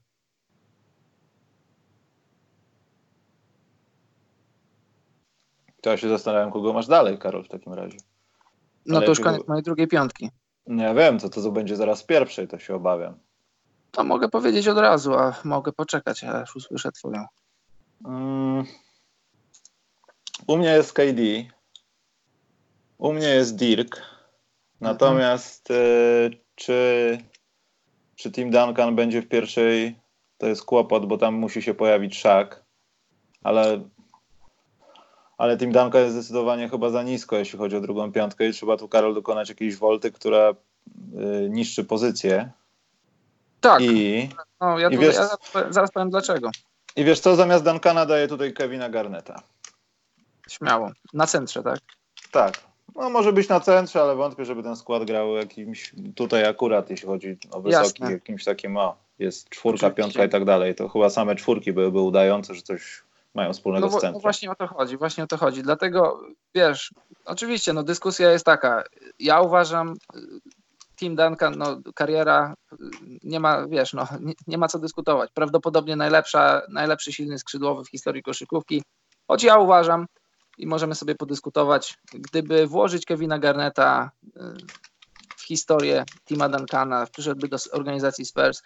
To 5.81 5.91
ja 5.91 5.97
się 5.97 6.09
zastanawiam, 6.09 6.53
kogo 6.53 6.73
masz 6.73 6.87
dalej, 6.87 7.19
Karol, 7.19 7.45
w 7.45 7.49
takim 7.49 7.73
razie. 7.73 7.99
No 8.87 8.97
Ale 8.97 9.07
to 9.07 9.13
już 9.13 9.21
koniec 9.21 9.49
mojej 9.49 9.63
drugiej 9.63 9.89
piątki. 9.89 10.31
Nie 10.67 10.95
wiem, 10.95 11.19
co 11.19 11.29
to, 11.29 11.43
to 11.43 11.51
będzie 11.51 11.77
zaraz 11.77 12.05
pierwszej, 12.05 12.49
to 12.49 12.59
się 12.59 12.75
obawiam. 12.75 13.19
To 13.91 14.05
mogę 14.05 14.29
powiedzieć 14.29 14.69
od 14.69 14.79
razu, 14.79 15.15
a 15.15 15.35
mogę 15.45 15.73
poczekać, 15.73 16.25
aż 16.25 16.57
usłyszę 16.57 16.93
twoją. 16.93 17.27
Mm. 18.05 18.65
U 20.47 20.57
mnie 20.57 20.69
jest 20.69 20.93
KD. 20.93 21.23
U 22.99 23.13
mnie 23.13 23.29
jest 23.29 23.57
Dirk. 23.57 24.03
Natomiast 24.81 25.71
mhm. 25.71 25.87
y, 26.33 26.39
czy, 26.55 27.19
czy 28.17 28.33
Tim 28.33 28.51
Duncan 28.51 28.97
będzie 28.97 29.23
w 29.23 29.29
pierwszej, 29.29 30.01
to 30.39 30.47
jest 30.47 30.65
kłopot, 30.65 31.07
bo 31.07 31.19
tam 31.19 31.35
musi 31.35 31.63
się 31.63 31.75
pojawić 31.75 32.19
szak. 32.19 32.65
Ale 33.43 33.81
ale 35.39 35.57
Tim 35.57 35.73
Duncan 35.73 36.03
jest 36.03 36.15
zdecydowanie 36.15 36.69
chyba 36.69 36.91
za 36.91 37.03
nisko, 37.03 37.37
jeśli 37.37 37.59
chodzi 37.59 37.77
o 37.77 37.81
drugą 37.81 38.13
piątkę 38.13 38.49
i 38.49 38.53
trzeba 38.53 38.77
tu, 38.77 38.89
Karol, 38.89 39.15
dokonać 39.15 39.49
jakiejś 39.49 39.77
wolty, 39.77 40.13
która 40.13 40.51
y, 40.51 40.55
niszczy 41.51 41.85
pozycję. 41.85 42.51
Tak. 43.61 43.83
I, 43.83 44.29
no, 44.61 44.79
ja, 44.79 44.89
i 44.89 44.99
wiesz, 44.99 45.15
ja 45.15 45.29
zaraz 45.71 45.91
powiem 45.91 46.11
dlaczego. 46.11 46.51
I 46.97 47.05
wiesz 47.05 47.21
co, 47.21 47.37
zamiast 47.37 47.65
Duncana 47.65 48.07
daje 48.07 48.29
tutaj 48.29 48.53
Kevina 48.53 48.89
Garneta. 48.89 49.43
Śmiało. 50.49 50.91
Na 51.13 51.27
centrze, 51.27 51.63
tak? 51.63 51.79
Tak. 52.33 52.68
No 52.99 53.11
może 53.11 53.33
być 53.33 53.49
na 53.49 53.61
centrze, 53.61 54.03
ale 54.03 54.17
wątpię, 54.17 54.45
żeby 54.45 54.63
ten 54.63 54.77
skład 54.77 55.05
grał 55.05 55.37
jakimś 55.37 55.95
tutaj 56.15 56.45
akurat, 56.45 56.91
jeśli 56.91 57.07
chodzi 57.07 57.39
o 57.51 57.61
wysoki, 57.61 58.03
Jasne. 58.03 58.13
jakimś 58.13 58.45
takim, 58.45 58.77
o, 58.77 58.97
jest 59.19 59.49
czwórka, 59.49 59.87
Oczywiście. 59.87 60.03
piątka 60.03 60.25
i 60.25 60.29
tak 60.29 60.45
dalej. 60.45 60.75
To 60.75 60.89
chyba 60.89 61.11
same 61.11 61.35
czwórki 61.35 61.73
byłyby 61.73 62.01
udające, 62.01 62.55
że 62.55 62.63
coś 62.63 63.03
mają 63.35 63.53
wspólnego 63.53 63.87
no, 63.87 63.91
z 63.91 63.95
centrum. 63.95 64.13
No 64.13 64.21
właśnie 64.21 64.51
o 64.51 64.55
to 64.55 64.67
chodzi, 64.67 64.97
właśnie 64.97 65.25
o 65.25 65.27
to 65.27 65.37
chodzi. 65.37 65.63
Dlatego, 65.63 66.21
wiesz, 66.55 66.95
oczywiście, 67.25 67.73
no 67.73 67.83
dyskusja 67.83 68.31
jest 68.31 68.45
taka. 68.45 68.85
Ja 69.19 69.41
uważam, 69.41 69.95
Tim 70.97 71.17
Duncan, 71.17 71.55
no 71.59 71.81
kariera, 71.95 72.55
nie 73.25 73.41
ma, 73.41 73.67
wiesz, 73.67 73.93
no 73.93 74.07
nie, 74.21 74.35
nie 74.47 74.59
ma 74.59 74.69
co 74.69 74.79
dyskutować. 74.79 75.31
Prawdopodobnie 75.35 75.97
najlepsza, 75.97 76.63
najlepszy 76.69 77.13
silny 77.13 77.39
skrzydłowy 77.39 77.85
w 77.85 77.91
historii 77.91 78.23
koszykówki. 78.23 78.83
Choć 79.29 79.45
ja 79.45 79.59
uważam, 79.59 80.07
i 80.59 80.67
możemy 80.67 80.95
sobie 80.95 81.15
podyskutować, 81.15 81.99
gdyby 82.13 82.67
włożyć 82.67 83.07
Kevina 83.07 83.39
Garneta 83.39 84.11
y, 84.27 84.31
w 85.37 85.43
historię 85.47 86.05
Tima 86.25 86.49
Duncana, 86.49 87.07
przyszedłby 87.07 87.49
do 87.49 87.57
organizacji 87.73 88.25
Spurs, 88.25 88.63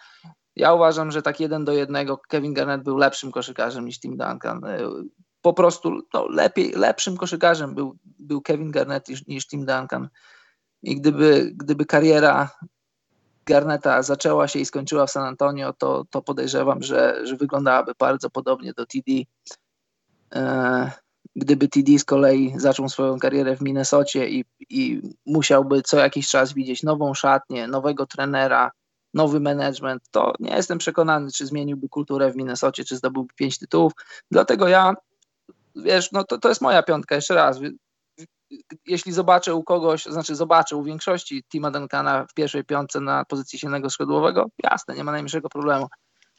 ja 0.55 0.73
uważam, 0.73 1.11
że 1.11 1.21
tak 1.21 1.39
jeden 1.39 1.65
do 1.65 1.71
jednego 1.71 2.17
Kevin 2.17 2.53
Garnett 2.53 2.83
był 2.83 2.97
lepszym 2.97 3.31
koszykarzem 3.31 3.85
niż 3.85 3.99
Tim 3.99 4.17
Duncan. 4.17 4.65
E, 4.65 4.79
po 5.41 5.53
prostu 5.53 6.01
no, 6.13 6.27
lepiej, 6.27 6.71
lepszym 6.71 7.17
koszykarzem 7.17 7.75
był, 7.75 7.97
był 8.03 8.41
Kevin 8.41 8.71
Garnett 8.71 9.09
niż, 9.09 9.27
niż 9.27 9.47
Tim 9.47 9.65
Duncan. 9.65 10.09
I 10.83 10.95
gdyby, 10.95 11.51
gdyby 11.55 11.85
kariera 11.85 12.49
Garneta 13.45 14.03
zaczęła 14.03 14.47
się 14.47 14.59
i 14.59 14.65
skończyła 14.65 15.05
w 15.05 15.11
San 15.11 15.23
Antonio, 15.23 15.73
to, 15.73 16.05
to 16.09 16.21
podejrzewam, 16.21 16.83
że, 16.83 17.27
że 17.27 17.35
wyglądałaby 17.35 17.91
bardzo 17.99 18.29
podobnie 18.29 18.73
do 18.73 18.85
TD. 18.85 19.11
Gdyby 21.35 21.67
TD 21.67 21.99
z 21.99 22.03
kolei 22.03 22.53
zaczął 22.57 22.89
swoją 22.89 23.19
karierę 23.19 23.55
w 23.55 23.61
Minnesocie 23.61 24.29
i, 24.29 24.45
i 24.69 25.01
musiałby 25.25 25.81
co 25.81 25.97
jakiś 25.97 26.27
czas 26.27 26.53
widzieć 26.53 26.83
nową 26.83 27.13
szatnię, 27.13 27.67
nowego 27.67 28.05
trenera, 28.05 28.71
nowy 29.13 29.39
management, 29.39 30.03
to 30.11 30.33
nie 30.39 30.55
jestem 30.55 30.77
przekonany, 30.77 31.31
czy 31.31 31.45
zmieniłby 31.45 31.89
kulturę 31.89 32.31
w 32.31 32.35
Minnesocie, 32.35 32.83
czy 32.83 32.95
zdobyłby 32.95 33.33
pięć 33.35 33.59
tytułów. 33.59 33.93
Dlatego 34.31 34.67
ja, 34.67 34.93
wiesz, 35.75 36.11
no 36.11 36.23
to, 36.23 36.37
to 36.37 36.49
jest 36.49 36.61
moja 36.61 36.83
piątka, 36.83 37.15
jeszcze 37.15 37.35
raz. 37.35 37.59
Jeśli 38.85 39.11
zobaczę 39.11 39.55
u 39.55 39.63
kogoś, 39.63 40.05
znaczy 40.05 40.35
zobaczę 40.35 40.75
u 40.75 40.83
większości 40.83 41.43
Tima 41.51 41.71
Duncana 41.71 42.25
w 42.29 42.33
pierwszej 42.33 42.63
piątce 42.63 42.99
na 42.99 43.25
pozycji 43.25 43.59
silnego 43.59 43.89
skrzydłowego, 43.89 44.45
jasne, 44.63 44.95
nie 44.95 45.03
ma 45.03 45.11
najmniejszego 45.11 45.49
problemu. 45.49 45.87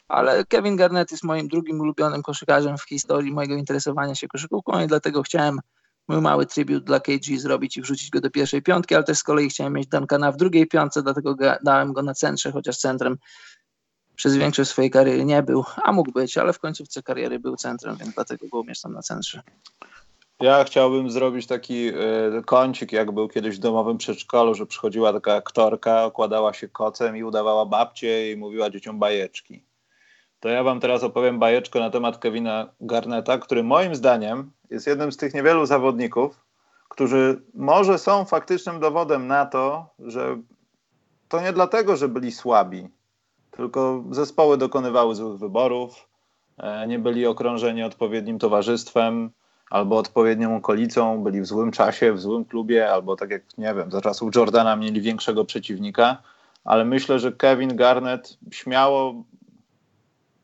Ale 0.09 0.45
Kevin 0.45 0.77
Garnett 0.77 1.11
jest 1.11 1.25
moim 1.25 1.49
drugim 1.49 1.81
ulubionym 1.81 2.23
koszykarzem 2.23 2.79
w 2.79 2.83
historii 2.83 3.33
mojego 3.33 3.55
interesowania 3.55 4.15
się 4.15 4.29
koszykówką 4.29 4.85
i 4.85 4.87
dlatego 4.87 5.23
chciałem 5.23 5.61
mój 6.09 6.21
mały 6.21 6.47
tribut 6.47 6.85
dla 6.85 7.01
KG 7.01 7.39
zrobić 7.39 7.77
i 7.77 7.83
wrzucić 7.83 8.11
go 8.11 8.21
do 8.21 8.31
pierwszej 8.31 8.63
piątki, 8.63 8.95
ale 8.95 9.05
też 9.05 9.19
z 9.19 9.23
kolei 9.23 9.49
chciałem 9.49 9.73
mieć 9.73 9.89
Duncana 9.89 10.33
w 10.33 10.37
drugiej 10.37 10.67
piątce, 10.67 11.03
dlatego 11.03 11.37
dałem 11.63 11.93
go 11.93 12.03
na 12.03 12.15
centrze, 12.15 12.53
chociaż 12.53 12.77
centrem 12.77 13.19
przez 14.17 14.37
większość 14.37 14.71
swojej 14.71 14.91
kariery 14.91 15.25
nie 15.25 15.43
był, 15.43 15.65
a 15.83 15.93
mógł 15.93 16.13
być, 16.13 16.39
ale 16.39 16.53
w 16.53 16.59
końcówce 16.59 17.03
kariery 17.03 17.39
był 17.39 17.57
centrem, 17.57 17.97
więc 17.97 18.15
dlatego 18.15 18.49
go 18.49 18.61
umieszczam 18.61 18.93
na 18.93 19.03
centrze. 19.03 19.43
Ja 20.41 20.65
chciałbym 20.65 21.11
zrobić 21.11 21.47
taki 21.47 21.89
y, 21.89 21.93
kącik, 22.47 22.93
jak 22.93 23.13
był 23.13 23.29
kiedyś 23.29 23.57
w 23.57 23.61
domowym 23.61 23.99
przedszkolu, 23.99 24.55
że 24.55 24.67
przychodziła 24.67 25.13
taka 25.13 25.35
aktorka, 25.35 26.05
okładała 26.05 26.55
się 26.55 26.69
kocem 26.69 27.17
i 27.17 27.23
udawała 27.23 27.67
babcię 27.67 28.33
i 28.33 28.37
mówiła 28.37 28.71
dzieciom 28.71 28.99
bajeczki. 28.99 29.65
To 30.45 30.49
ja 30.49 30.63
wam 30.63 30.81
teraz 30.81 31.03
opowiem 31.03 31.39
bajeczkę 31.39 31.81
na 31.81 31.91
temat 31.91 32.19
Kevina 32.19 32.69
Garneta, 32.81 33.39
który 33.39 33.63
moim 33.63 33.95
zdaniem 33.95 34.51
jest 34.71 34.87
jednym 34.87 35.13
z 35.13 35.17
tych 35.17 35.35
niewielu 35.35 35.67
zawodników, 35.67 36.41
którzy 36.89 37.43
może 37.55 37.99
są 37.99 38.25
faktycznym 38.25 38.81
dowodem 38.81 39.27
na 39.27 39.47
to, 39.47 39.87
że 39.99 40.37
to 41.29 41.41
nie 41.41 41.53
dlatego, 41.53 41.97
że 41.97 42.09
byli 42.09 42.33
słabi, 42.33 42.89
tylko 43.51 44.05
zespoły 44.11 44.59
dokonywały 44.59 45.15
złych 45.15 45.39
wyborów, 45.39 46.09
e, 46.59 46.87
nie 46.87 46.99
byli 46.99 47.27
okrążeni 47.27 47.83
odpowiednim 47.83 48.39
towarzystwem 48.39 49.31
albo 49.71 49.99
odpowiednią 49.99 50.57
okolicą, 50.57 51.23
byli 51.23 51.41
w 51.41 51.47
złym 51.47 51.71
czasie, 51.71 52.13
w 52.13 52.21
złym 52.21 52.45
klubie, 52.45 52.93
albo 52.93 53.17
tak 53.17 53.31
jak, 53.31 53.43
nie 53.59 53.75
wiem, 53.75 53.91
za 53.91 54.01
czasów 54.01 54.35
Jordana 54.35 54.77
mieli 54.77 55.01
większego 55.01 55.45
przeciwnika, 55.45 56.23
ale 56.65 56.85
myślę, 56.85 57.19
że 57.19 57.33
Kevin 57.33 57.77
Garnett 57.77 58.39
śmiało 58.51 59.25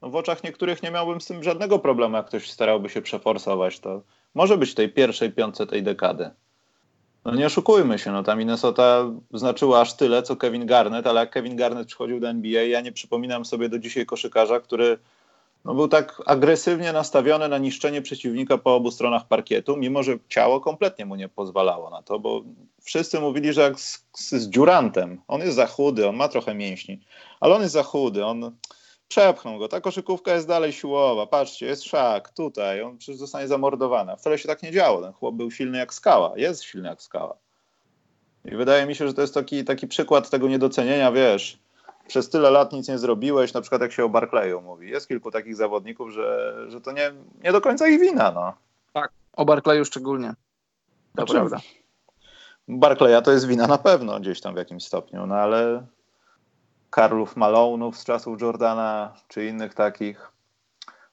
no 0.03 0.11
w 0.11 0.17
oczach 0.17 0.45
niektórych 0.45 0.83
nie 0.83 0.91
miałbym 0.91 1.21
z 1.21 1.27
tym 1.27 1.43
żadnego 1.43 1.79
problemu, 1.79 2.17
jak 2.17 2.27
ktoś 2.27 2.51
starałby 2.51 2.89
się 2.89 3.03
przeforsować. 3.03 3.81
To 3.81 4.03
może 4.35 4.59
być 4.59 4.75
tej 4.75 4.89
pierwszej 4.89 5.33
piątce 5.33 5.67
tej 5.67 5.83
dekady. 5.83 6.31
No 7.25 7.35
nie 7.35 7.47
oszukujmy 7.47 7.99
się, 7.99 8.13
no 8.13 8.23
ta 8.23 8.37
Minnesota 8.37 9.11
znaczyła 9.35 9.81
aż 9.81 9.95
tyle, 9.95 10.23
co 10.23 10.37
Kevin 10.37 10.67
Garnett, 10.67 11.07
ale 11.07 11.21
jak 11.21 11.31
Kevin 11.31 11.57
Garnett 11.57 11.87
przychodził 11.87 12.21
do 12.21 12.29
NBA, 12.29 12.63
ja 12.63 12.81
nie 12.81 12.93
przypominam 12.93 13.45
sobie 13.45 13.69
do 13.69 13.79
dzisiaj 13.79 14.07
koszykarza, 14.07 14.61
który 14.61 14.99
no 15.65 15.75
był 15.75 15.89
tak 15.89 16.23
agresywnie 16.27 16.93
nastawiony 16.93 17.49
na 17.49 17.59
niszczenie 17.59 18.03
przeciwnika 18.03 18.59
po 18.59 18.75
obu 18.75 18.91
stronach 18.91 19.29
parkietu, 19.29 19.77
mimo 19.77 20.03
że 20.03 20.19
ciało 20.29 20.61
kompletnie 20.61 21.07
mu 21.07 21.17
nie 21.17 21.29
pozwalało 21.29 21.91
na 21.91 22.03
to, 22.03 22.19
bo 22.19 22.43
wszyscy 22.83 23.21
mówili, 23.21 23.53
że 23.53 23.61
jak 23.61 23.81
z, 23.81 24.07
z, 24.15 24.49
dziurantem, 24.49 25.21
on 25.29 25.41
jest 25.41 25.57
za 25.57 25.67
chudy, 25.67 26.09
on 26.09 26.17
ma 26.17 26.29
trochę 26.29 26.55
mięśni, 26.55 27.01
ale 27.41 27.55
on 27.55 27.63
jest 27.63 27.75
za 27.75 27.83
chudy, 27.83 28.27
on 28.27 28.53
przepchnął 29.11 29.59
go, 29.59 29.69
ta 29.69 29.81
koszykówka 29.81 30.35
jest 30.35 30.49
dalej 30.49 30.73
siłowa, 30.73 31.27
patrzcie, 31.27 31.67
jest 31.67 31.85
szak, 31.85 32.31
tutaj, 32.31 32.83
on 32.83 32.99
przecież 32.99 33.17
zostanie 33.17 33.49
zamordowany. 33.49 34.17
Wcale 34.17 34.39
się 34.39 34.49
tak 34.49 34.63
nie 34.63 34.73
działo, 34.73 35.03
ten 35.03 35.13
chłop 35.13 35.35
był 35.35 35.51
silny 35.51 35.79
jak 35.79 35.95
skała, 35.95 36.33
jest 36.37 36.63
silny 36.63 36.89
jak 36.89 37.03
skała. 37.03 37.37
I 38.45 38.57
wydaje 38.57 38.87
mi 38.87 38.95
się, 38.95 39.09
że 39.09 39.15
to 39.15 39.21
jest 39.21 39.35
taki, 39.35 39.65
taki 39.65 39.89
przykład 39.89 40.31
tego 40.31 40.49
niedocenienia, 40.49 41.13
wiesz, 41.13 41.59
przez 42.07 42.31
tyle 42.31 42.51
lat 42.51 42.73
nic 42.73 42.89
nie 42.89 42.99
zrobiłeś, 42.99 43.53
na 43.53 43.61
przykład 43.61 43.83
jak 43.83 43.93
się 43.93 44.05
o 44.05 44.09
Barclayu 44.09 44.61
mówi. 44.61 44.91
Jest 44.91 45.09
kilku 45.09 45.31
takich 45.31 45.57
zawodników, 45.57 46.11
że, 46.11 46.55
że 46.69 46.81
to 46.81 46.93
nie, 46.93 47.13
nie 47.45 47.53
do 47.53 47.61
końca 47.61 47.89
ich 47.89 48.01
wina. 48.01 48.33
No. 48.33 48.53
Tak, 48.93 49.11
o 49.33 49.45
Barclayu 49.45 49.85
szczególnie. 49.85 50.29
To 50.29 50.37
znaczy, 51.15 51.33
prawda. 51.33 51.61
Barclaya 52.69 53.23
to 53.23 53.33
jest 53.33 53.47
wina 53.47 53.67
na 53.67 53.79
pewno 53.79 54.21
gdzieś 54.21 54.41
tam 54.41 54.55
w 54.55 54.59
jakimś 54.59 54.85
stopniu, 54.85 55.27
no 55.27 55.35
ale 55.35 55.87
Karlów 56.91 57.37
Malone'ów 57.37 57.93
z 57.93 58.05
czasów 58.05 58.41
Jordana, 58.43 59.15
czy 59.29 59.47
innych 59.47 59.75
takich. 59.75 60.33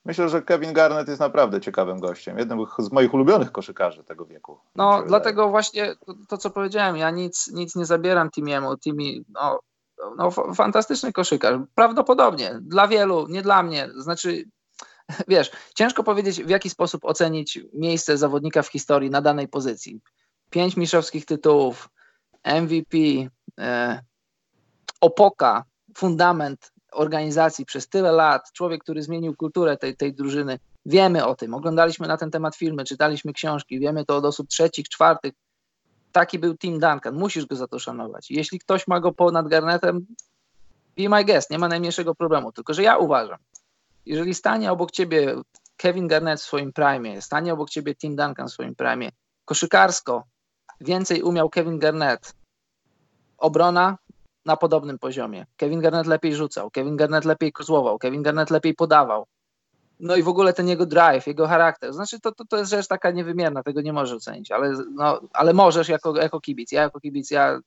Myślę, 0.05 0.29
że 0.29 0.41
Kevin 0.41 0.73
Garnett 0.73 1.07
jest 1.07 1.19
naprawdę 1.19 1.61
ciekawym 1.61 1.99
gościem. 1.99 2.37
Jednym 2.37 2.65
z 2.79 2.91
moich 2.91 3.13
ulubionych 3.13 3.51
koszykarzy 3.51 4.03
tego 4.03 4.25
wieku. 4.25 4.59
No, 4.75 5.03
dlatego 5.07 5.41
wydaje. 5.41 5.51
właśnie 5.51 5.95
to, 6.05 6.13
to, 6.29 6.37
co 6.37 6.49
powiedziałem, 6.49 6.97
ja 6.97 7.11
nic, 7.11 7.47
nic 7.53 7.75
nie 7.75 7.85
zabieram 7.85 8.29
Timiemu. 8.31 8.77
Timi, 8.77 9.25
no, 9.29 9.59
no, 10.17 10.31
fantastyczny 10.31 11.13
koszykarz. 11.13 11.59
Prawdopodobnie. 11.75 12.59
Dla 12.61 12.87
wielu, 12.87 13.27
nie 13.27 13.41
dla 13.41 13.63
mnie. 13.63 13.89
Znaczy, 13.95 14.45
wiesz, 15.27 15.51
ciężko 15.75 16.03
powiedzieć, 16.03 16.43
w 16.43 16.49
jaki 16.49 16.69
sposób 16.69 17.05
ocenić 17.05 17.59
miejsce 17.73 18.17
zawodnika 18.17 18.61
w 18.61 18.67
historii 18.67 19.09
na 19.09 19.21
danej 19.21 19.47
pozycji. 19.47 20.01
Pięć 20.49 20.77
mistrzowskich 20.77 21.25
tytułów, 21.25 21.89
MVP, 22.43 22.97
e, 23.59 24.01
opoka, 25.01 25.63
fundament 25.97 26.71
organizacji 26.91 27.65
przez 27.65 27.89
tyle 27.89 28.11
lat, 28.11 28.51
człowiek, 28.51 28.83
który 28.83 29.03
zmienił 29.03 29.35
kulturę 29.35 29.77
tej, 29.77 29.97
tej 29.97 30.13
drużyny. 30.13 30.59
Wiemy 30.85 31.25
o 31.25 31.35
tym, 31.35 31.53
oglądaliśmy 31.53 32.07
na 32.07 32.17
ten 32.17 32.31
temat 32.31 32.55
filmy, 32.55 32.83
czytaliśmy 32.83 33.33
książki, 33.33 33.79
wiemy 33.79 34.05
to 34.05 34.17
od 34.17 34.25
osób 34.25 34.47
trzecich, 34.47 34.89
czwartych, 34.89 35.33
taki 36.11 36.39
był 36.39 36.57
Tim 36.57 36.79
Duncan, 36.79 37.15
musisz 37.15 37.45
go 37.45 37.55
za 37.55 37.67
to 37.67 37.79
szanować. 37.79 38.31
Jeśli 38.31 38.59
ktoś 38.59 38.87
ma 38.87 38.99
go 38.99 39.11
ponad 39.11 39.47
Garnetem, 39.47 40.05
be 40.97 41.09
my 41.09 41.25
guest, 41.25 41.49
nie 41.49 41.59
ma 41.59 41.67
najmniejszego 41.67 42.15
problemu. 42.15 42.51
Tylko, 42.51 42.73
że 42.73 42.83
ja 42.83 42.97
uważam, 42.97 43.37
jeżeli 44.05 44.33
stanie 44.33 44.71
obok 44.71 44.91
ciebie 44.91 45.35
Kevin 45.77 46.07
Garnett 46.07 46.39
w 46.39 46.43
swoim 46.43 46.73
prime, 46.73 47.21
stanie 47.21 47.53
obok 47.53 47.69
ciebie 47.69 47.95
Tim 47.95 48.15
Duncan 48.15 48.47
w 48.47 48.51
swoim 48.51 48.75
prime, 48.75 49.09
koszykarsko 49.45 50.23
więcej 50.81 51.21
umiał 51.21 51.49
Kevin 51.49 51.79
Garnett. 51.79 52.33
Obrona 53.37 53.97
na 54.47 54.57
podobnym 54.57 54.99
poziomie. 54.99 55.45
Kevin 55.57 55.79
Garnett 55.81 56.07
lepiej 56.07 56.35
rzucał, 56.35 56.71
Kevin 56.71 56.95
Garnett 56.95 57.25
lepiej 57.25 57.51
kozłował, 57.51 57.97
Kevin 57.97 58.23
Garnett 58.23 58.49
lepiej 58.49 58.73
podawał. 58.73 59.25
No 59.99 60.15
i 60.15 60.23
w 60.23 60.27
ogóle 60.27 60.53
ten 60.53 60.67
jego 60.67 60.85
drive, 60.85 61.27
jego 61.27 61.47
charakter. 61.47 61.93
Znaczy, 61.93 62.19
to, 62.19 62.31
to, 62.31 62.45
to 62.45 62.57
jest 62.57 62.71
rzecz 62.71 62.87
taka 62.87 63.11
niewymierna, 63.11 63.63
tego 63.63 63.81
nie 63.81 63.93
możesz 63.93 64.15
ocenić, 64.17 64.51
ale, 64.51 64.73
no, 64.91 65.21
ale 65.33 65.53
możesz 65.53 65.89
jako, 65.89 66.15
jako 66.15 66.41
kibic. 66.41 66.71
Ja 66.71 66.81
jako 66.81 66.99
kibic, 66.99 67.31
ja 67.31 67.59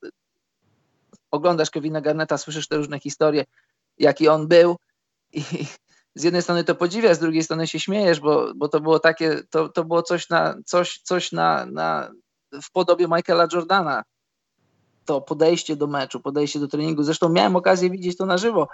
oglądasz 1.31 1.71
Kevina 1.71 2.01
Garneta, 2.01 2.39
słyszysz 2.39 2.69
te 2.69 2.77
różne 2.77 3.01
historie, 3.01 3.45
jaki 3.99 4.29
on 4.29 4.49
był 4.49 4.77
i 5.33 5.43
z 6.15 6.25
jednej 6.25 6.43
strony 6.43 6.65
to 6.65 6.75
podziwiasz, 6.75 7.17
z 7.17 7.21
drugiej 7.21 7.43
strony 7.43 7.67
się 7.67 7.81
śmiejesz, 7.81 8.21
bo, 8.21 8.55
bo 8.57 8.69
to 8.69 8.81
było 8.81 8.99
takie, 8.99 9.43
to, 9.51 9.69
to 9.69 9.85
było 9.85 10.03
coś 10.03 10.29
na, 10.29 10.55
coś, 10.67 11.01
coś 11.03 11.33
na, 11.33 11.67
na, 11.67 12.11
w 12.63 12.71
podobie 12.71 13.07
Michaela 13.09 13.47
Jordana. 13.53 14.03
To 15.11 15.21
podejście 15.21 15.77
do 15.77 15.87
meczu, 15.87 16.21
podejście 16.21 16.61
do 16.61 16.69
treningu. 16.69 17.03
Zresztą 17.03 17.29
miałem 17.29 17.57
okazję 17.57 17.91
widzieć 17.91 18.17
to 18.17 18.27
na 18.27 18.39
żywo 18.39 18.69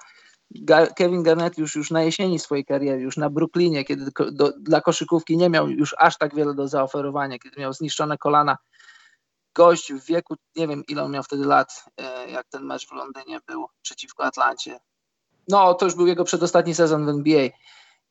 Kevin 0.96 1.22
Garnett 1.22 1.58
już, 1.58 1.76
już 1.76 1.90
na 1.90 2.02
jesieni 2.02 2.38
swojej 2.38 2.64
kariery, 2.64 3.00
już 3.00 3.16
na 3.16 3.30
Brooklynie, 3.30 3.84
kiedy 3.84 4.10
do, 4.32 4.52
dla 4.60 4.80
koszykówki 4.80 5.36
nie 5.36 5.50
miał 5.50 5.68
już 5.68 5.94
aż 5.98 6.18
tak 6.18 6.34
wiele 6.34 6.54
do 6.54 6.68
zaoferowania, 6.68 7.38
kiedy 7.38 7.60
miał 7.60 7.72
zniszczone 7.72 8.18
kolana. 8.18 8.58
Gość 9.54 9.92
w 9.92 10.06
wieku, 10.06 10.34
nie 10.56 10.68
wiem 10.68 10.82
ile 10.88 11.02
on 11.02 11.12
miał 11.12 11.22
wtedy 11.22 11.44
lat, 11.44 11.84
e, 12.00 12.30
jak 12.30 12.46
ten 12.48 12.64
mecz 12.64 12.88
w 12.88 12.92
Londynie 12.92 13.40
był 13.46 13.66
przeciwko 13.82 14.24
Atlancie. 14.24 14.78
No, 15.48 15.74
to 15.74 15.84
już 15.84 15.94
był 15.94 16.06
jego 16.06 16.24
przedostatni 16.24 16.74
sezon 16.74 17.06
w 17.06 17.08
NBA. 17.08 17.48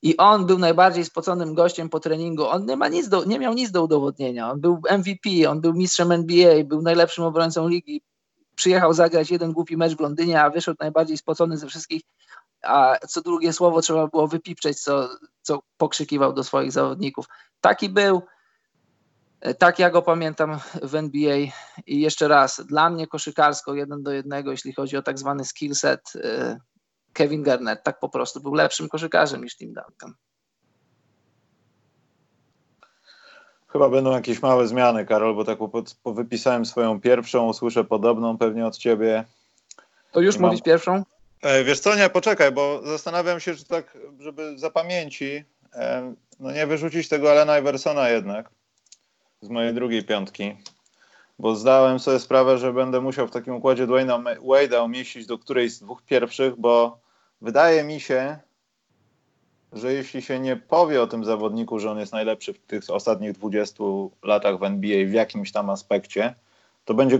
I 0.02 0.18
on 0.18 0.46
był 0.46 0.58
najbardziej 0.60 1.06
spoconym 1.06 1.54
gościem 1.54 1.90
po 1.90 2.00
treningu. 2.00 2.48
On 2.48 2.66
nie, 2.66 2.78
ma 2.78 2.88
nic 2.88 3.10
do, 3.10 3.26
nie 3.26 3.40
miał 3.40 3.54
nic 3.54 3.72
do 3.72 3.84
udowodnienia. 3.84 4.52
On 4.52 4.62
był 4.62 4.82
MVP, 4.98 5.50
on 5.50 5.62
był 5.62 5.74
mistrzem 5.74 6.12
NBA, 6.12 6.64
był 6.64 6.82
najlepszym 6.82 7.24
obrońcą 7.24 7.68
ligi. 7.68 8.02
Przyjechał 8.56 8.94
zagrać 8.94 9.32
jeden 9.32 9.54
głupi 9.54 9.78
mecz 9.78 9.96
w 9.96 10.00
Londynie, 10.00 10.42
a 10.42 10.50
wyszedł 10.50 10.78
najbardziej 10.80 11.18
spocony 11.18 11.58
ze 11.58 11.68
wszystkich 11.68 12.02
a 12.66 12.98
co 13.08 13.22
drugie 13.22 13.54
słowo 13.54 13.82
trzeba 13.82 14.08
było 14.08 14.28
wypipczeć, 14.28 14.82
co, 14.82 15.10
co 15.42 15.60
pokrzykiwał 15.78 16.34
do 16.34 16.44
swoich 16.44 16.72
zawodników. 16.72 17.26
Taki 17.62 17.90
był, 17.90 18.22
tak 19.60 19.80
ja 19.80 19.90
go 19.90 20.02
pamiętam 20.02 20.60
w 20.82 20.96
NBA 20.96 21.38
i 21.86 22.02
jeszcze 22.02 22.28
raz, 22.28 22.66
dla 22.66 22.90
mnie 22.90 23.08
koszykarsko 23.08 23.74
jeden 23.74 24.04
do 24.04 24.12
jednego, 24.12 24.52
jeśli 24.52 24.74
chodzi 24.74 24.98
o 24.98 25.02
tak 25.02 25.20
zwany 25.20 25.46
skill 25.46 25.76
set, 25.76 26.16
y, 26.16 26.58
Kevin 27.14 27.44
Garnett 27.44 27.84
tak 27.84 28.00
po 28.00 28.10
prostu 28.10 28.42
był 28.42 28.54
lepszym 28.54 28.90
koszykarzem 28.90 29.44
niż 29.44 29.58
Tim 29.58 29.74
Duncan. 29.74 30.14
Chyba 33.76 33.90
będą 33.90 34.12
jakieś 34.12 34.42
małe 34.42 34.68
zmiany, 34.68 35.06
Karol, 35.06 35.36
bo 35.36 35.46
tak 35.46 35.60
wypisałem 36.06 36.66
swoją 36.66 37.02
pierwszą, 37.02 37.48
usłyszę 37.48 37.84
podobną 37.84 38.38
pewnie 38.38 38.66
od 38.66 38.78
ciebie. 38.78 39.24
To 40.12 40.22
już 40.22 40.38
mówić 40.38 40.60
mam... 40.60 40.66
pierwszą? 40.66 41.04
E, 41.42 41.64
wiesz 41.64 41.80
co, 41.80 41.96
nie, 41.96 42.10
poczekaj, 42.10 42.52
bo 42.52 42.82
zastanawiam 42.86 43.40
się, 43.40 43.56
czy 43.56 43.66
tak, 43.66 43.98
żeby 44.20 44.58
zapamięci, 44.58 45.44
e, 45.74 46.14
no 46.40 46.52
nie 46.52 46.68
wyrzucić 46.68 47.10
tego 47.10 47.32
Alena 47.32 47.60
Iversona 47.60 48.10
jednak 48.10 48.50
z 49.42 49.50
mojej 49.50 49.74
drugiej 49.74 50.04
piątki, 50.04 50.58
bo 51.40 51.56
zdałem 51.56 52.00
sobie 52.00 52.20
sprawę, 52.20 52.58
że 52.58 52.74
będę 52.74 53.02
musiał 53.02 53.28
w 53.28 53.32
takim 53.32 53.56
układzie 53.56 53.88
Dwayna 53.88 54.20
Wade'a 54.20 54.86
umieścić 54.86 55.26
do 55.26 55.38
którejś 55.38 55.74
z 55.74 55.80
dwóch 55.80 56.02
pierwszych, 56.04 56.56
bo 56.56 57.00
wydaje 57.42 57.84
mi 57.84 58.00
się, 58.00 58.40
że 59.76 59.94
jeśli 59.94 60.22
się 60.22 60.40
nie 60.40 60.56
powie 60.56 61.02
o 61.02 61.08
tym 61.08 61.26
zawodniku, 61.26 61.80
że 61.80 61.92
on 61.92 62.00
jest 62.00 62.14
najlepszy 62.14 62.54
w 62.54 62.60
tych 62.60 62.90
ostatnich 62.90 63.32
20 63.32 63.84
latach 64.24 64.60
w 64.60 64.64
NBA 64.64 65.06
w 65.06 65.12
jakimś 65.12 65.52
tam 65.52 65.70
aspekcie, 65.70 66.36
to 66.86 66.94
będzie 66.94 67.20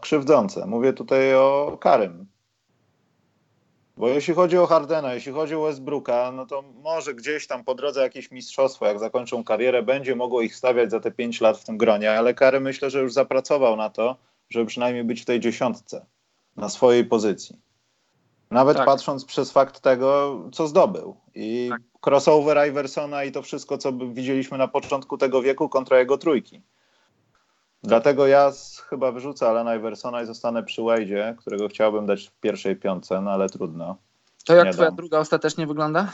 krzywdzące. 0.00 0.66
Mówię 0.66 0.92
tutaj 0.92 1.34
o 1.34 1.78
Karym. 1.80 2.26
Bo 3.96 4.08
jeśli 4.08 4.34
chodzi 4.34 4.58
o 4.58 4.66
Hardena, 4.66 5.14
jeśli 5.14 5.32
chodzi 5.32 5.54
o 5.54 5.62
Westbrooka, 5.62 6.32
no 6.32 6.46
to 6.46 6.64
może 6.82 7.14
gdzieś 7.14 7.46
tam 7.46 7.64
po 7.64 7.74
drodze 7.74 8.02
jakieś 8.02 8.30
mistrzostwo, 8.30 8.86
jak 8.86 8.98
zakończą 8.98 9.44
karierę, 9.44 9.82
będzie 9.82 10.16
mogło 10.16 10.42
ich 10.42 10.56
stawiać 10.56 10.90
za 10.90 11.00
te 11.00 11.10
5 11.10 11.40
lat 11.40 11.58
w 11.58 11.64
tym 11.64 11.78
gronie, 11.78 12.12
ale 12.12 12.34
Kary 12.34 12.60
myślę, 12.60 12.90
że 12.90 13.00
już 13.00 13.12
zapracował 13.12 13.76
na 13.76 13.90
to, 13.90 14.16
żeby 14.50 14.66
przynajmniej 14.66 15.04
być 15.04 15.22
w 15.22 15.24
tej 15.24 15.40
dziesiątce, 15.40 16.06
na 16.56 16.68
swojej 16.68 17.04
pozycji. 17.04 17.67
Nawet 18.50 18.76
tak. 18.76 18.86
patrząc 18.86 19.24
przez 19.24 19.52
fakt 19.52 19.80
tego, 19.80 20.40
co 20.52 20.66
zdobył. 20.66 21.16
I 21.34 21.68
tak. 21.70 21.82
crossover 22.00 22.68
Iversona 22.68 23.24
i 23.24 23.32
to 23.32 23.42
wszystko, 23.42 23.78
co 23.78 23.92
widzieliśmy 23.92 24.58
na 24.58 24.68
początku 24.68 25.18
tego 25.18 25.42
wieku 25.42 25.68
kontra 25.68 25.98
jego 25.98 26.18
trójki. 26.18 26.62
Dlatego 27.82 28.26
ja 28.26 28.52
chyba 28.88 29.12
wyrzucę 29.12 29.48
Alana 29.48 29.76
Iversona 29.76 30.22
i 30.22 30.26
zostanę 30.26 30.62
przy 30.62 30.82
Wade'zie, 30.82 31.36
którego 31.36 31.68
chciałbym 31.68 32.06
dać 32.06 32.28
w 32.28 32.40
pierwszej 32.40 32.76
piątce, 32.76 33.20
no 33.20 33.30
ale 33.30 33.48
trudno. 33.48 33.96
To 34.44 34.54
jak 34.54 34.66
Nie 34.66 34.72
twoja 34.72 34.88
dam. 34.88 34.96
druga 34.96 35.18
ostatecznie 35.18 35.66
wygląda? 35.66 36.12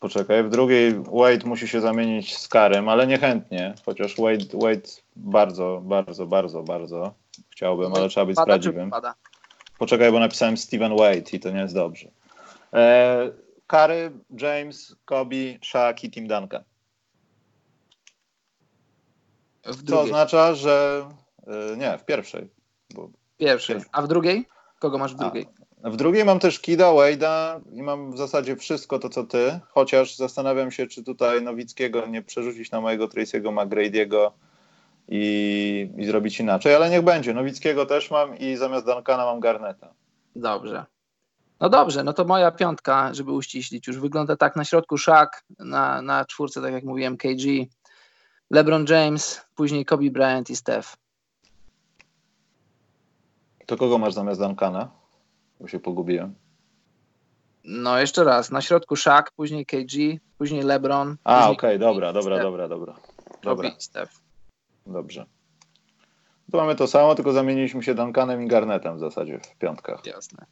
Poczekaj, 0.00 0.44
w 0.44 0.48
drugiej 0.48 0.94
Wade 0.94 1.44
musi 1.46 1.68
się 1.68 1.80
zamienić 1.80 2.38
z 2.38 2.48
Karem, 2.48 2.88
ale 2.88 3.06
niechętnie, 3.06 3.74
chociaż 3.86 4.16
Wade, 4.16 4.44
Wade 4.54 4.88
bardzo, 5.16 5.80
bardzo, 5.84 6.26
bardzo, 6.26 6.62
bardzo 6.62 7.14
chciałbym, 7.50 7.94
ale 7.94 8.08
trzeba 8.08 8.26
być 8.26 8.36
pada, 8.36 8.44
sprawiedliwym. 8.44 8.90
Poczekaj, 9.82 10.12
bo 10.12 10.20
napisałem 10.20 10.56
Steven 10.56 10.96
Wade 10.96 11.30
i 11.32 11.40
to 11.40 11.50
nie 11.50 11.60
jest 11.60 11.74
dobrze. 11.74 12.08
E, 12.72 13.30
Kary, 13.66 14.12
James, 14.40 14.96
Kobe, 15.04 15.58
Shaq 15.62 15.94
i 16.02 16.10
Tim 16.10 16.28
Duncan. 16.28 16.64
W 19.64 19.88
Co 19.88 20.00
oznacza, 20.00 20.54
że 20.54 21.06
y, 21.72 21.76
nie, 21.76 21.98
w 21.98 22.04
pierwszej. 22.04 22.48
Bo 22.94 23.10
pierwszej. 23.38 23.80
A 23.92 24.02
w 24.02 24.08
drugiej? 24.08 24.48
Kogo 24.78 24.98
masz 24.98 25.14
w 25.14 25.18
drugiej? 25.18 25.46
A, 25.82 25.90
w 25.90 25.96
drugiej 25.96 26.24
mam 26.24 26.38
też 26.38 26.60
Kida, 26.60 26.86
Wade'a 26.86 27.60
i 27.72 27.82
mam 27.82 28.12
w 28.12 28.18
zasadzie 28.18 28.56
wszystko 28.56 28.98
to, 28.98 29.08
co 29.08 29.24
ty, 29.24 29.60
chociaż 29.68 30.16
zastanawiam 30.16 30.70
się, 30.70 30.86
czy 30.86 31.04
tutaj 31.04 31.42
Nowickiego 31.42 32.06
nie 32.06 32.22
przerzucić 32.22 32.70
na 32.70 32.80
mojego 32.80 33.08
Tracy'ego 33.08 33.54
McGrady'ego 33.54 34.30
i, 35.08 35.90
i 35.96 36.04
zrobić 36.04 36.40
inaczej, 36.40 36.74
ale 36.74 36.90
niech 36.90 37.02
będzie. 37.02 37.34
Nowickiego 37.34 37.86
też 37.86 38.10
mam 38.10 38.38
i 38.38 38.56
zamiast 38.56 38.86
Duncana 38.86 39.24
mam 39.24 39.40
Garneta. 39.40 39.94
Dobrze. 40.36 40.84
No 41.60 41.68
dobrze, 41.68 42.04
no 42.04 42.12
to 42.12 42.24
moja 42.24 42.50
piątka, 42.50 43.14
żeby 43.14 43.32
uściślić, 43.32 43.86
już 43.86 43.98
wygląda 43.98 44.36
tak 44.36 44.56
na 44.56 44.64
środku 44.64 44.98
Shaq, 44.98 45.30
na, 45.58 46.02
na 46.02 46.24
czwórce, 46.24 46.62
tak 46.62 46.72
jak 46.72 46.84
mówiłem, 46.84 47.16
KG, 47.16 47.66
LeBron 48.50 48.86
James, 48.88 49.46
później 49.54 49.84
Kobe 49.84 50.10
Bryant 50.10 50.50
i 50.50 50.56
Steph. 50.56 50.96
To 53.66 53.76
kogo 53.76 53.98
masz 53.98 54.14
zamiast 54.14 54.40
Duncana? 54.40 54.90
Bo 55.60 55.68
się 55.68 55.80
pogubiłem. 55.80 56.34
No 57.64 57.98
jeszcze 57.98 58.24
raz, 58.24 58.50
na 58.50 58.60
środku 58.60 58.96
Shaq, 58.96 59.30
później 59.36 59.66
KG, 59.66 60.18
później 60.38 60.62
LeBron. 60.62 61.16
A, 61.24 61.50
okej, 61.50 61.52
okay, 61.56 61.78
dobra, 61.78 62.12
dobra, 62.12 62.42
dobra, 62.42 62.68
dobra. 62.68 62.94
Dobra. 63.42 63.70
Steph. 63.78 64.21
Dobrze. 64.86 65.26
Tu 66.50 66.56
mamy 66.56 66.74
to 66.74 66.86
samo, 66.86 67.14
tylko 67.14 67.32
zamieniliśmy 67.32 67.82
się 67.82 67.94
Duncanem 67.94 68.42
i 68.42 68.46
Garnetem 68.46 68.96
w 68.96 69.00
zasadzie 69.00 69.38
w 69.38 69.56
piątkach. 69.56 70.06
Jasne. 70.06 70.46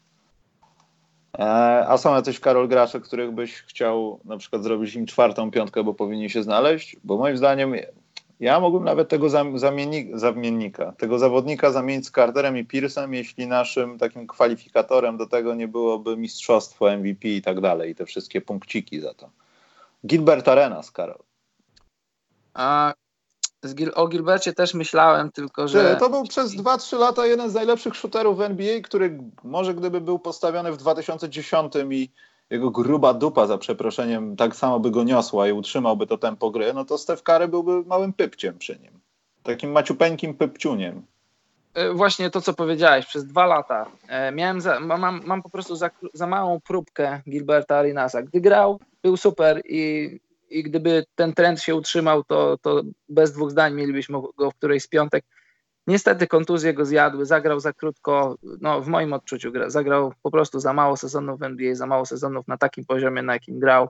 E, 1.39 1.43
a 1.89 1.99
są 1.99 2.15
jacyś 2.15 2.41
Karol 2.41 2.69
gracze, 2.69 3.01
których 3.01 3.33
byś 3.33 3.63
chciał 3.63 4.21
na 4.25 4.37
przykład 4.37 4.63
zrobić 4.63 4.95
im 4.95 5.07
czwartą 5.07 5.51
piątkę, 5.51 5.85
bo 5.85 5.95
powinni 5.95 6.31
się 6.31 6.43
znaleźć? 6.43 6.97
Bo 7.05 7.17
moim 7.17 7.37
zdaniem 7.37 7.75
ja 8.41 8.61
mógłbym 8.61 8.85
nawet 8.85 9.09
tego 9.09 9.29
zamiennika, 9.55 10.19
zamiennika, 10.19 10.93
tego 10.93 11.19
zawodnika 11.19 11.71
zamienić 11.71 12.07
z 12.07 12.11
Carterem 12.11 12.59
i 12.59 12.65
Pearsem, 12.65 13.15
jeśli 13.15 13.47
naszym 13.47 13.99
takim 13.99 14.27
kwalifikatorem 14.27 15.17
do 15.17 15.27
tego 15.27 15.55
nie 15.55 15.69
byłoby 15.69 16.17
mistrzostwo 16.17 16.97
MVP 16.97 17.29
i 17.29 17.43
tak 17.43 17.61
dalej, 17.61 17.91
i 17.91 17.95
te 17.95 18.07
wszystkie 18.07 18.41
punkciki 18.41 19.01
za 19.01 19.15
to. 19.15 19.31
Gilbert 20.07 20.49
Arenas, 20.49 20.91
Karol. 20.91 21.19
A 22.55 22.95
Gil 23.67 23.93
o 23.95 24.09
Gilbercie 24.09 24.53
też 24.53 24.75
myślałem, 24.75 25.33
tylko 25.33 25.69
że. 25.69 25.97
To 25.97 26.11
był 26.11 26.25
przez 26.25 26.57
2-3 26.57 26.99
lata 26.99 27.27
jeden 27.27 27.51
z 27.51 27.55
najlepszych 27.55 27.97
shooterów 27.97 28.39
w 28.39 28.41
NBA, 28.41 28.81
który 28.81 29.19
może 29.45 29.75
gdyby 29.75 30.01
był 30.01 30.19
postawiony 30.19 30.73
w 30.73 30.77
2010 30.77 31.73
i 31.91 32.11
jego 32.51 32.71
gruba 32.71 33.15
dupa 33.15 33.47
za 33.47 33.59
przeproszeniem 33.59 34.37
tak 34.37 34.57
samo 34.57 34.81
by 34.81 34.91
go 34.91 35.05
niosła 35.05 35.49
i 35.49 35.53
utrzymałby 35.53 36.07
to 36.07 36.19
tempo 36.19 36.51
gry, 36.51 36.73
no 36.75 36.85
to 36.85 36.99
Steph 36.99 37.23
Curry 37.23 37.49
byłby 37.49 37.83
małym 37.83 38.13
pypciem 38.13 38.59
przy 38.59 38.79
nim. 38.79 39.01
Takim 39.43 39.73
maciupeńkim 39.73 40.35
pypciuniem. 40.35 41.03
E, 41.75 41.93
właśnie 41.93 42.31
to, 42.31 42.41
co 42.41 42.55
powiedziałeś, 42.55 43.07
przez 43.07 43.27
dwa 43.27 43.47
lata 43.47 43.87
e, 44.09 44.33
miałem 44.33 44.61
za, 44.61 44.81
mam, 44.81 45.21
mam 45.25 45.43
po 45.43 45.51
prostu 45.51 45.77
za, 45.77 45.91
za 46.13 46.27
małą 46.27 46.61
próbkę 46.61 47.23
Gilberta 47.29 47.77
Arenasa. 47.77 48.23
Gdy 48.23 48.41
grał, 48.41 48.81
był 49.03 49.17
super 49.17 49.63
i 49.65 50.21
i 50.51 50.63
gdyby 50.63 51.05
ten 51.15 51.35
trend 51.35 51.61
się 51.63 51.75
utrzymał, 51.75 52.25
to, 52.25 52.59
to 52.63 52.83
bez 53.09 53.33
dwóch 53.33 53.51
zdań 53.51 53.75
mielibyśmy 53.75 54.19
go 54.37 54.51
w 54.51 54.55
którejś 54.55 54.83
z 54.83 54.89
piątek. 54.89 55.25
Niestety 55.87 56.27
kontuzje 56.27 56.75
go 56.75 56.85
zjadły, 56.85 57.27
zagrał 57.27 57.61
za 57.61 57.73
krótko, 57.73 58.37
no 58.61 58.81
w 58.81 58.89
moim 58.89 59.13
odczuciu 59.13 59.53
zagrał 59.67 60.13
po 60.23 60.31
prostu 60.31 60.61
za 60.61 60.73
mało 60.73 60.97
sezonów 60.97 61.41
w 61.41 61.43
NBA, 61.43 61.75
za 61.75 61.87
mało 61.87 62.07
sezonów 62.07 62.49
na 62.49 62.57
takim 62.57 62.85
poziomie, 62.85 63.23
na 63.23 63.33
jakim 63.33 63.59
grał. 63.59 63.89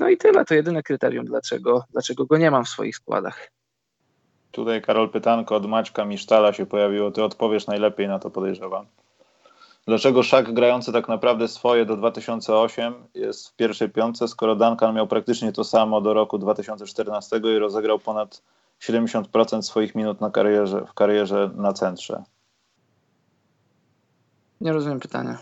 No 0.00 0.08
i 0.08 0.16
tyle, 0.16 0.44
to 0.44 0.54
jedyne 0.54 0.82
kryterium, 0.82 1.24
dlaczego, 1.24 1.84
dlaczego 1.90 2.26
go 2.26 2.38
nie 2.38 2.50
mam 2.50 2.64
w 2.64 2.68
swoich 2.68 2.96
składach. 2.96 3.50
Tutaj 4.50 4.82
Karol 4.82 5.10
pytanko 5.10 5.56
od 5.56 5.66
Maćka 5.66 6.04
Misztala 6.04 6.52
się 6.52 6.66
pojawiło, 6.66 7.10
ty 7.10 7.22
odpowiesz 7.22 7.66
najlepiej 7.66 8.08
na 8.08 8.18
to 8.18 8.30
podejrzewam. 8.30 8.86
Dlaczego 9.88 10.22
Szak 10.22 10.52
grający 10.52 10.92
tak 10.92 11.08
naprawdę 11.08 11.48
swoje 11.48 11.86
do 11.86 11.96
2008 11.96 12.94
jest 13.14 13.48
w 13.48 13.56
pierwszej 13.56 13.90
piątce, 13.90 14.28
skoro 14.28 14.56
Duncan 14.56 14.94
miał 14.94 15.06
praktycznie 15.06 15.52
to 15.52 15.64
samo 15.64 16.00
do 16.00 16.14
roku 16.14 16.38
2014 16.38 17.40
i 17.56 17.58
rozegrał 17.58 17.98
ponad 17.98 18.42
70% 18.80 19.62
swoich 19.62 19.94
minut 19.94 20.20
na 20.20 20.30
karierze, 20.30 20.84
w 20.86 20.94
karierze 20.94 21.50
na 21.56 21.72
centrze? 21.72 22.22
Nie 24.60 24.72
rozumiem 24.72 25.00
pytania. 25.00 25.38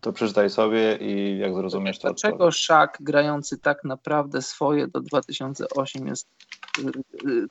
To 0.00 0.12
przeczytaj 0.12 0.50
sobie 0.50 0.98
i 1.00 1.38
jak 1.38 1.54
zrozumiesz 1.54 1.98
to. 1.98 2.08
Dlaczego 2.08 2.50
Szak 2.50 2.98
grający 3.00 3.58
tak 3.58 3.84
naprawdę 3.84 4.42
swoje 4.42 4.88
do 4.88 5.00
2008 5.00 6.06
jest 6.06 6.28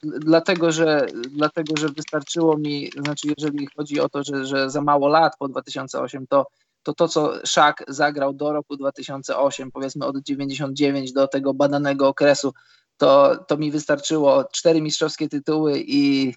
dlatego, 0.04 0.72
że, 0.72 1.08
dlatego, 1.30 1.74
że 1.78 1.89
wystarczyło 1.89 2.58
mi, 2.58 2.89
znaczy 3.04 3.28
jeżeli 3.38 3.68
chodzi 3.76 4.00
o 4.00 4.10
to, 4.10 4.24
że, 4.24 4.46
że 4.46 4.70
za 4.70 4.82
mało 4.82 5.08
lat 5.08 5.34
po 5.39 5.48
2008, 5.48 6.28
to 6.28 6.46
to, 6.86 6.93
to 6.93 7.08
co 7.08 7.46
Szak 7.46 7.84
zagrał 7.88 8.34
do 8.34 8.54
roku 8.54 8.78
2008, 8.78 9.72
powiedzmy 9.72 10.06
od 10.06 10.18
99 10.18 11.14
do 11.14 11.28
tego 11.28 11.54
badanego 11.54 12.08
okresu, 12.08 12.54
to, 12.98 13.36
to 13.48 13.58
mi 13.58 13.72
wystarczyło 13.72 14.43
cztery 14.43 14.82
mistrzowskie 14.82 15.30
tytuły 15.30 15.84
i 15.88 16.34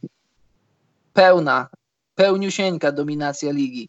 pełna, 1.12 1.68
pełniusieńka 2.14 2.92
dominacja 2.92 3.52
ligi. 3.52 3.88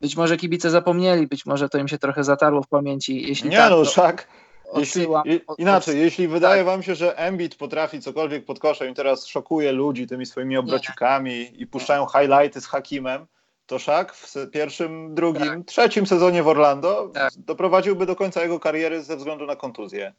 Być 0.00 0.16
może 0.16 0.36
kibice 0.36 0.70
zapomnieli, 0.70 1.26
być 1.26 1.46
może 1.46 1.68
to 1.68 1.78
im 1.78 1.88
się 1.88 1.98
trochę 1.98 2.24
zatarło 2.24 2.62
w 2.62 2.68
pamięci. 2.68 3.28
Jeśli 3.28 3.50
nie 3.50 3.56
tak, 3.56 3.70
no, 3.70 3.76
to... 3.76 3.84
Szak, 3.84 4.28
jeśli, 4.76 5.06
inaczej, 5.58 6.00
jeśli 6.00 6.28
wydaje 6.28 6.64
wam 6.64 6.82
się, 6.82 6.94
że 6.94 7.18
Embiid 7.18 7.54
potrafi 7.54 8.00
cokolwiek 8.00 8.44
pod 8.44 8.58
koszem 8.58 8.90
i 8.90 8.94
teraz 8.94 9.26
szokuje 9.26 9.72
ludzi 9.72 10.06
tymi 10.06 10.26
swoimi 10.26 10.56
obrocikami 10.56 11.38
nie. 11.38 11.44
i 11.44 11.66
puszczają 11.66 12.06
highlighty 12.06 12.60
z 12.60 12.66
Hakimem, 12.66 13.26
to 13.66 13.78
Szak 13.78 14.14
w 14.14 14.34
pierwszym, 14.52 15.14
drugim, 15.14 15.48
tak. 15.48 15.66
trzecim 15.66 16.06
sezonie 16.06 16.42
w 16.42 16.48
Orlando 16.48 17.10
tak. 17.14 17.32
doprowadziłby 17.36 18.06
do 18.06 18.16
końca 18.16 18.42
jego 18.42 18.60
kariery 18.60 19.02
ze 19.02 19.16
względu 19.16 19.46
na 19.46 19.56
kontuzję. 19.56 20.12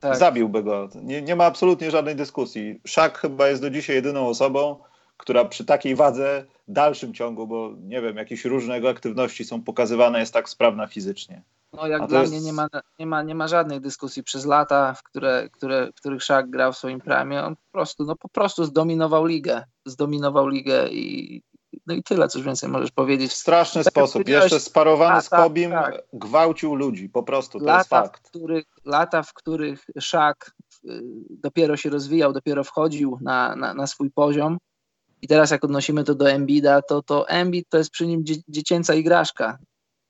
Tak. 0.00 0.16
Zabiłby 0.16 0.62
go. 0.62 0.88
Nie, 0.94 1.22
nie 1.22 1.36
ma 1.36 1.44
absolutnie 1.44 1.90
żadnej 1.90 2.16
dyskusji. 2.16 2.80
Szak 2.86 3.18
chyba 3.18 3.48
jest 3.48 3.62
do 3.62 3.70
dzisiaj 3.70 3.96
jedyną 3.96 4.28
osobą, 4.28 4.76
która 5.18 5.44
przy 5.44 5.64
takiej 5.64 5.94
wadze 5.94 6.44
w 6.68 6.72
dalszym 6.72 7.14
ciągu, 7.14 7.46
bo 7.46 7.72
nie 7.80 8.02
wiem, 8.02 8.16
jakieś 8.16 8.44
różne 8.44 8.74
jego 8.74 8.88
aktywności 8.88 9.44
są 9.44 9.62
pokazywane, 9.62 10.20
jest 10.20 10.32
tak 10.32 10.48
sprawna 10.48 10.86
fizycznie. 10.86 11.42
No 11.72 11.86
jak 11.86 12.06
dla 12.06 12.20
jest... 12.20 12.32
mnie 12.32 12.40
nie 12.40 12.52
ma, 12.52 12.68
nie, 12.98 13.06
ma, 13.06 13.22
nie 13.22 13.34
ma 13.34 13.48
żadnej 13.48 13.80
dyskusji 13.80 14.22
przez 14.22 14.46
lata, 14.46 14.94
w, 14.94 15.02
które, 15.02 15.48
które, 15.52 15.86
w 15.86 15.94
których 15.94 16.22
Szak 16.22 16.50
grał 16.50 16.72
w 16.72 16.76
swoim 16.76 17.00
prime. 17.00 17.44
On 17.44 17.56
po 17.56 17.72
prostu, 17.72 18.04
no 18.04 18.16
po 18.16 18.28
prostu 18.28 18.64
zdominował 18.64 19.26
ligę. 19.26 19.64
Zdominował 19.86 20.48
ligę 20.48 20.88
i, 20.88 21.42
no 21.86 21.94
i 21.94 22.02
tyle, 22.02 22.28
coś 22.28 22.42
więcej 22.42 22.68
możesz 22.68 22.90
powiedzieć. 22.90 23.32
W 23.32 23.34
straszny 23.34 23.84
tak 23.84 23.92
sposób. 23.92 24.28
Jeszcze 24.28 24.60
sparowany 24.60 25.14
lata, 25.14 25.20
z 25.20 25.28
Kobim 25.28 25.70
tak. 25.70 26.02
gwałcił 26.12 26.74
ludzi, 26.74 27.08
po 27.08 27.22
prostu, 27.22 27.58
to 27.58 27.64
lata, 27.64 27.78
jest 27.78 27.90
fakt. 27.90 28.28
W 28.28 28.30
których, 28.30 28.66
lata, 28.84 29.22
w 29.22 29.34
których 29.34 29.84
Szak 30.00 30.54
y, 30.84 31.00
dopiero 31.30 31.76
się 31.76 31.90
rozwijał, 31.90 32.32
dopiero 32.32 32.64
wchodził 32.64 33.18
na, 33.20 33.56
na, 33.56 33.74
na 33.74 33.86
swój 33.86 34.10
poziom 34.10 34.58
i 35.22 35.28
teraz 35.28 35.50
jak 35.50 35.64
odnosimy 35.64 36.04
to 36.04 36.14
do 36.14 36.30
Embida, 36.30 36.82
to, 36.82 37.02
to 37.02 37.28
Embid 37.28 37.68
to 37.68 37.78
jest 37.78 37.90
przy 37.90 38.06
nim 38.06 38.24
dzie 38.24 38.34
dziecięca 38.48 38.94
igraszka. 38.94 39.58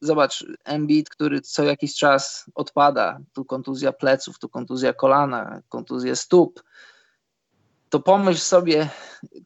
Zobacz, 0.00 0.44
Embiid, 0.64 1.08
który 1.08 1.40
co 1.40 1.64
jakiś 1.64 1.94
czas 1.94 2.50
odpada, 2.54 3.18
tu 3.32 3.44
kontuzja 3.44 3.92
pleców, 3.92 4.38
tu 4.38 4.48
kontuzja 4.48 4.92
kolana, 4.92 5.60
kontuzja 5.68 6.16
stóp, 6.16 6.62
to 7.88 8.00
pomyśl 8.00 8.40
sobie, 8.40 8.88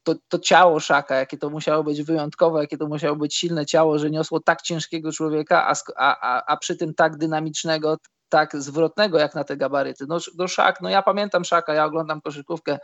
to, 0.03 0.15
to 0.29 0.39
ciało 0.39 0.81
Szaka, 0.81 1.15
jakie 1.15 1.39
to 1.39 1.51
musiało 1.51 1.85
być 1.85 2.03
wyjątkowe, 2.03 2.61
jakie 2.61 2.79
to 2.79 2.87
musiało 2.87 3.17
być 3.17 3.35
silne 3.37 3.67
ciało, 3.67 3.99
że 3.99 4.11
niosło 4.11 4.41
tak 4.41 4.63
ciężkiego 4.63 5.13
człowieka, 5.13 5.67
a, 5.67 5.75
a, 5.97 6.45
a 6.47 6.57
przy 6.57 6.77
tym 6.77 6.95
tak 6.95 7.17
dynamicznego, 7.17 7.99
tak 8.29 8.57
zwrotnego 8.57 9.19
jak 9.19 9.35
na 9.35 9.45
te 9.45 9.57
gabaryty. 9.57 10.05
No, 10.09 10.19
no 10.39 10.49
Szak, 10.49 10.81
no 10.81 10.89
ja 10.89 11.03
pamiętam 11.03 11.45
Szaka, 11.45 11.75
ja 11.75 11.85
oglądam 11.85 12.21
koszykówkę, 12.21 12.79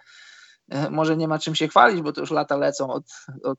może 0.91 1.17
nie 1.17 1.29
ma 1.29 1.39
czym 1.39 1.55
się 1.55 1.69
chwalić, 1.69 2.03
bo 2.03 2.13
to 2.13 2.21
już 2.21 2.31
lata 2.31 2.57
lecą 2.57 2.91
od, 2.91 3.05
od 3.45 3.59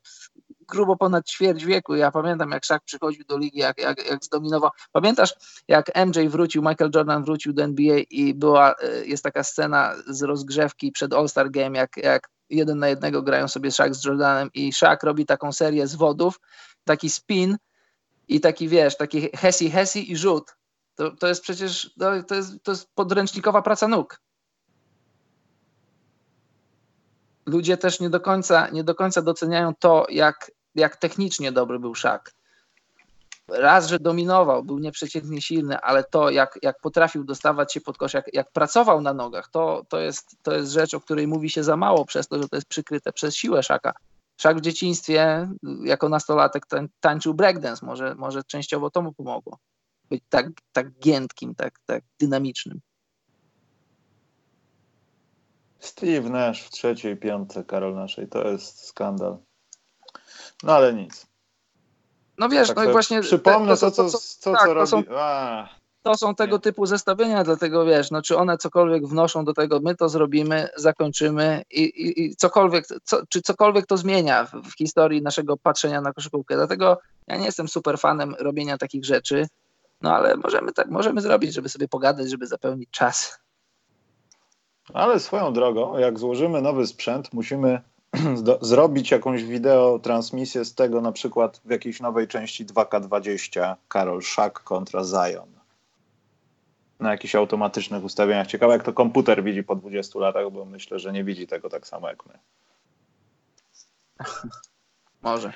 grubo 0.68 0.96
ponad 0.96 1.28
ćwierć 1.28 1.64
wieku. 1.64 1.94
Ja 1.94 2.10
pamiętam, 2.10 2.50
jak 2.50 2.66
Shaq 2.66 2.80
przychodził 2.84 3.24
do 3.24 3.38
ligi, 3.38 3.58
jak, 3.58 3.78
jak, 3.78 4.10
jak 4.10 4.24
zdominował. 4.24 4.70
Pamiętasz, 4.92 5.34
jak 5.68 5.90
MJ 6.06 6.28
wrócił, 6.28 6.62
Michael 6.62 6.90
Jordan 6.94 7.24
wrócił 7.24 7.52
do 7.52 7.62
NBA 7.62 7.98
i 8.10 8.34
była, 8.34 8.74
e, 8.74 9.04
jest 9.04 9.24
taka 9.24 9.44
scena 9.44 9.94
z 10.06 10.22
rozgrzewki 10.22 10.92
przed 10.92 11.14
All-Star 11.14 11.50
Game, 11.50 11.78
jak, 11.78 11.96
jak 11.96 12.28
jeden 12.50 12.78
na 12.78 12.88
jednego 12.88 13.22
grają 13.22 13.48
sobie 13.48 13.70
Shaq 13.70 13.94
z 13.94 14.04
Jordanem 14.04 14.50
i 14.54 14.72
Shaq 14.72 14.98
robi 15.02 15.26
taką 15.26 15.52
serię 15.52 15.86
zwodów, 15.86 16.40
taki 16.84 17.10
spin 17.10 17.56
i 18.28 18.40
taki, 18.40 18.68
wiesz, 18.68 18.96
taki 18.96 19.28
hesi, 19.36 19.70
hesi 19.70 20.12
i 20.12 20.16
rzut. 20.16 20.56
To, 20.94 21.10
to 21.10 21.28
jest 21.28 21.42
przecież, 21.42 21.94
to, 21.98 22.22
to, 22.22 22.34
jest, 22.34 22.62
to 22.62 22.72
jest 22.72 22.88
podręcznikowa 22.94 23.62
praca 23.62 23.88
nóg. 23.88 24.20
Ludzie 27.50 27.76
też 27.76 28.00
nie 28.00 28.10
do 28.10 28.20
końca, 28.20 28.68
nie 28.68 28.84
do 28.84 28.94
końca 28.94 29.22
doceniają 29.22 29.74
to, 29.74 30.06
jak 30.08 30.50
jak 30.74 30.96
technicznie 30.96 31.52
dobry 31.52 31.78
był 31.78 31.94
Szak. 31.94 32.32
Raz, 33.48 33.88
że 33.88 33.98
dominował, 33.98 34.64
był 34.64 34.78
nieprzeciętnie 34.78 35.42
silny, 35.42 35.80
ale 35.80 36.04
to, 36.04 36.30
jak, 36.30 36.58
jak 36.62 36.80
potrafił 36.80 37.24
dostawać 37.24 37.72
się 37.72 37.80
pod 37.80 37.98
kosz, 37.98 38.14
jak, 38.14 38.34
jak 38.34 38.52
pracował 38.52 39.00
na 39.00 39.14
nogach, 39.14 39.48
to, 39.48 39.82
to, 39.88 39.98
jest, 39.98 40.36
to 40.42 40.54
jest 40.54 40.72
rzecz, 40.72 40.94
o 40.94 41.00
której 41.00 41.26
mówi 41.26 41.50
się 41.50 41.64
za 41.64 41.76
mało, 41.76 42.04
przez 42.04 42.28
to, 42.28 42.42
że 42.42 42.48
to 42.48 42.56
jest 42.56 42.68
przykryte 42.68 43.12
przez 43.12 43.36
siłę 43.36 43.62
Szaka. 43.62 43.92
Szak 44.40 44.58
w 44.58 44.60
dzieciństwie, 44.60 45.48
jako 45.84 46.08
nastolatek, 46.08 46.66
tańczył 47.00 47.34
breakdance, 47.34 47.86
może, 47.86 48.14
może 48.14 48.44
częściowo 48.44 48.90
to 48.90 49.02
mu 49.02 49.12
pomogło. 49.12 49.58
Być 50.10 50.22
tak, 50.28 50.46
tak 50.72 50.98
giętkim, 50.98 51.54
tak, 51.54 51.78
tak 51.86 52.02
dynamicznym. 52.20 52.80
Steve 55.80 56.30
Nash 56.30 56.62
w 56.62 56.70
trzeciej 56.70 57.16
piątce, 57.16 57.64
Karol 57.64 57.94
naszej, 57.94 58.28
to 58.28 58.48
jest 58.48 58.84
skandal. 58.86 59.38
No 60.62 60.72
ale 60.72 60.94
nic. 60.94 61.26
no 62.38 62.48
wiesz, 62.48 62.68
tak 62.68 62.76
no 62.76 62.84
i 62.84 62.92
właśnie... 62.92 63.20
Przypomnę 63.20 63.74
te, 63.74 63.80
to, 63.80 63.90
to, 63.90 64.08
co, 64.08 64.18
co, 64.18 64.52
tak, 64.52 64.66
co 64.66 64.74
robi... 64.74 64.88
Są, 64.88 65.02
to 66.02 66.14
są 66.16 66.34
tego 66.34 66.56
nie. 66.56 66.60
typu 66.60 66.86
zestawienia, 66.86 67.44
dlatego 67.44 67.84
wiesz, 67.84 68.10
no 68.10 68.22
czy 68.22 68.36
one 68.36 68.58
cokolwiek 68.58 69.06
wnoszą 69.06 69.44
do 69.44 69.54
tego, 69.54 69.80
my 69.80 69.96
to 69.96 70.08
zrobimy, 70.08 70.68
zakończymy 70.76 71.62
i, 71.70 71.82
i, 71.82 72.24
i 72.24 72.36
cokolwiek, 72.36 72.86
co, 73.04 73.26
czy 73.28 73.42
cokolwiek 73.42 73.86
to 73.86 73.96
zmienia 73.96 74.44
w, 74.44 74.50
w, 74.50 74.76
historii 74.78 75.22
naszego 75.22 75.56
patrzenia 75.56 76.00
na 76.00 76.12
koszykówkę. 76.12 76.56
Dlatego 76.56 76.98
ja 77.26 77.36
nie 77.36 77.44
jestem 77.44 77.68
super 77.68 77.98
fanem 77.98 78.34
robienia 78.38 78.78
takich 78.78 79.04
rzeczy, 79.04 79.46
no 80.00 80.14
ale 80.14 80.36
możemy 80.36 80.72
tak, 80.72 80.90
możemy 80.90 81.20
zrobić, 81.20 81.54
żeby 81.54 81.68
sobie 81.68 81.88
pogadać, 81.88 82.30
żeby 82.30 82.46
zapełnić 82.46 82.90
czas. 82.90 83.38
Ale 84.94 85.20
swoją 85.20 85.52
drogą, 85.52 85.98
jak 85.98 86.18
złożymy 86.18 86.62
nowy 86.62 86.86
sprzęt, 86.86 87.32
musimy 87.32 87.80
zrobić 88.60 89.10
jakąś 89.10 89.44
wideo 89.44 89.98
transmisję 89.98 90.64
z 90.64 90.74
tego 90.74 91.00
na 91.00 91.12
przykład 91.12 91.60
w 91.64 91.70
jakiejś 91.70 92.00
nowej 92.00 92.28
części 92.28 92.66
2K20 92.66 93.74
Karol 93.88 94.22
Szak 94.22 94.62
kontra 94.62 95.04
Zion. 95.04 95.50
Na 97.00 97.10
jakichś 97.10 97.34
automatycznych 97.34 98.04
ustawieniach. 98.04 98.46
Ciekawe 98.46 98.72
jak 98.72 98.82
to 98.82 98.92
komputer 98.92 99.44
widzi 99.44 99.62
po 99.62 99.76
20 99.76 100.18
latach, 100.18 100.50
bo 100.50 100.64
myślę, 100.64 100.98
że 100.98 101.12
nie 101.12 101.24
widzi 101.24 101.46
tego 101.46 101.68
tak 101.68 101.86
samo 101.86 102.08
jak 102.08 102.26
my. 102.26 102.38
Może. 105.22 105.48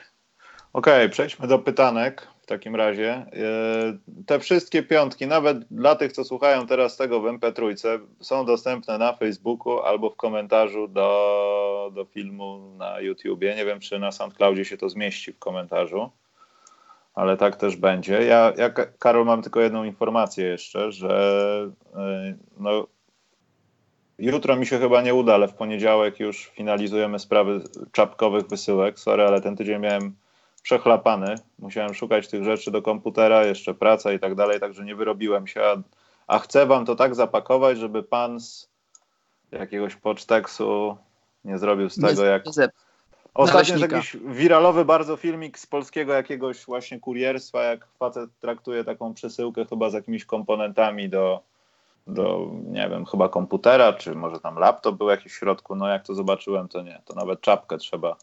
Okej, 0.72 1.05
okay, 1.05 1.09
przejdźmy 1.09 1.49
do 1.49 1.59
pytanek 1.59 2.34
w 2.45 2.47
takim 2.47 2.76
razie. 2.76 3.11
E, 3.12 3.26
te 4.26 4.38
wszystkie 4.38 4.82
piątki, 4.82 5.26
nawet 5.26 5.64
dla 5.64 5.95
tych, 5.95 6.12
co 6.12 6.24
słuchają 6.24 6.66
teraz 6.66 6.97
tego 6.97 7.20
w 7.20 7.24
MP3, 7.24 7.99
są 8.20 8.45
dostępne 8.45 8.99
na 8.99 9.12
Facebooku 9.12 9.80
albo 9.80 10.11
w 10.11 10.16
komentarzu 10.16 10.88
do, 10.88 11.90
do 11.95 12.05
filmu 12.05 12.74
na 12.76 13.01
YouTubie. 13.01 13.55
Nie 13.55 13.64
wiem, 13.64 13.80
czy 13.80 13.99
na 13.99 14.12
SoundCloudzie 14.12 14.64
się 14.64 14.76
to 14.76 14.88
zmieści 14.88 15.32
w 15.32 15.38
komentarzu, 15.38 16.11
ale 17.14 17.36
tak 17.36 17.57
też 17.57 17.76
będzie. 17.76 18.24
Ja, 18.24 18.53
ja 18.57 18.70
Karol, 18.99 19.24
mam 19.24 19.42
tylko 19.42 19.61
jedną 19.61 19.84
informację 19.84 20.47
jeszcze, 20.47 20.92
że 20.92 21.70
e, 21.95 22.34
no, 22.59 22.86
Jutro 24.18 24.57
mi 24.57 24.66
się 24.66 24.78
chyba 24.78 25.03
nie 25.03 25.14
uda, 25.14 25.34
ale 25.34 25.49
w 25.49 25.55
poniedziałek 25.55 26.20
już 26.20 26.47
finalizujemy 26.47 27.18
sprawy 27.18 27.61
czapkowych 27.92 28.47
wysyłek. 28.47 28.99
Sorry, 28.99 29.22
ale 29.22 29.40
ten 29.40 29.57
tydzień 29.57 29.80
miałem 29.80 30.14
przechlapany. 30.64 31.34
Musiałem 31.58 31.94
szukać 31.94 32.28
tych 32.28 32.44
rzeczy 32.44 32.70
do 32.70 32.82
komputera, 32.82 33.44
jeszcze 33.44 33.74
praca 33.74 34.12
i 34.12 34.18
tak 34.18 34.34
dalej, 34.34 34.60
także 34.60 34.84
nie 34.84 34.96
wyrobiłem 34.96 35.46
się. 35.46 35.62
A, 35.62 35.76
a 36.26 36.38
chcę 36.38 36.66
wam 36.66 36.86
to 36.86 36.96
tak 36.96 37.14
zapakować, 37.14 37.78
żeby 37.78 38.02
pan 38.02 38.40
z 38.40 38.68
jakiegoś 39.52 39.96
poczteksu 39.96 40.96
nie 41.44 41.58
zrobił 41.58 41.90
z 41.90 42.00
tego 42.00 42.24
jak... 42.24 42.44
Ostatnio 43.34 43.74
jest 43.76 43.92
jakiś 43.92 44.16
wiralowy 44.16 44.84
bardzo 44.84 45.16
filmik 45.16 45.58
z 45.58 45.66
polskiego 45.66 46.12
jakiegoś 46.12 46.64
właśnie 46.64 47.00
kurierstwa, 47.00 47.62
jak 47.62 47.86
facet 47.98 48.30
traktuje 48.40 48.84
taką 48.84 49.14
przesyłkę 49.14 49.64
chyba 49.64 49.90
z 49.90 49.92
jakimiś 49.92 50.24
komponentami 50.24 51.08
do, 51.08 51.40
do, 52.06 52.50
nie 52.66 52.88
wiem, 52.88 53.06
chyba 53.06 53.28
komputera, 53.28 53.92
czy 53.92 54.14
może 54.14 54.40
tam 54.40 54.58
laptop 54.58 54.96
był 54.96 55.08
jakiś 55.08 55.32
w 55.32 55.36
środku. 55.36 55.76
No 55.76 55.88
jak 55.88 56.06
to 56.06 56.14
zobaczyłem, 56.14 56.68
to 56.68 56.82
nie. 56.82 57.02
To 57.04 57.14
nawet 57.14 57.40
czapkę 57.40 57.78
trzeba 57.78 58.16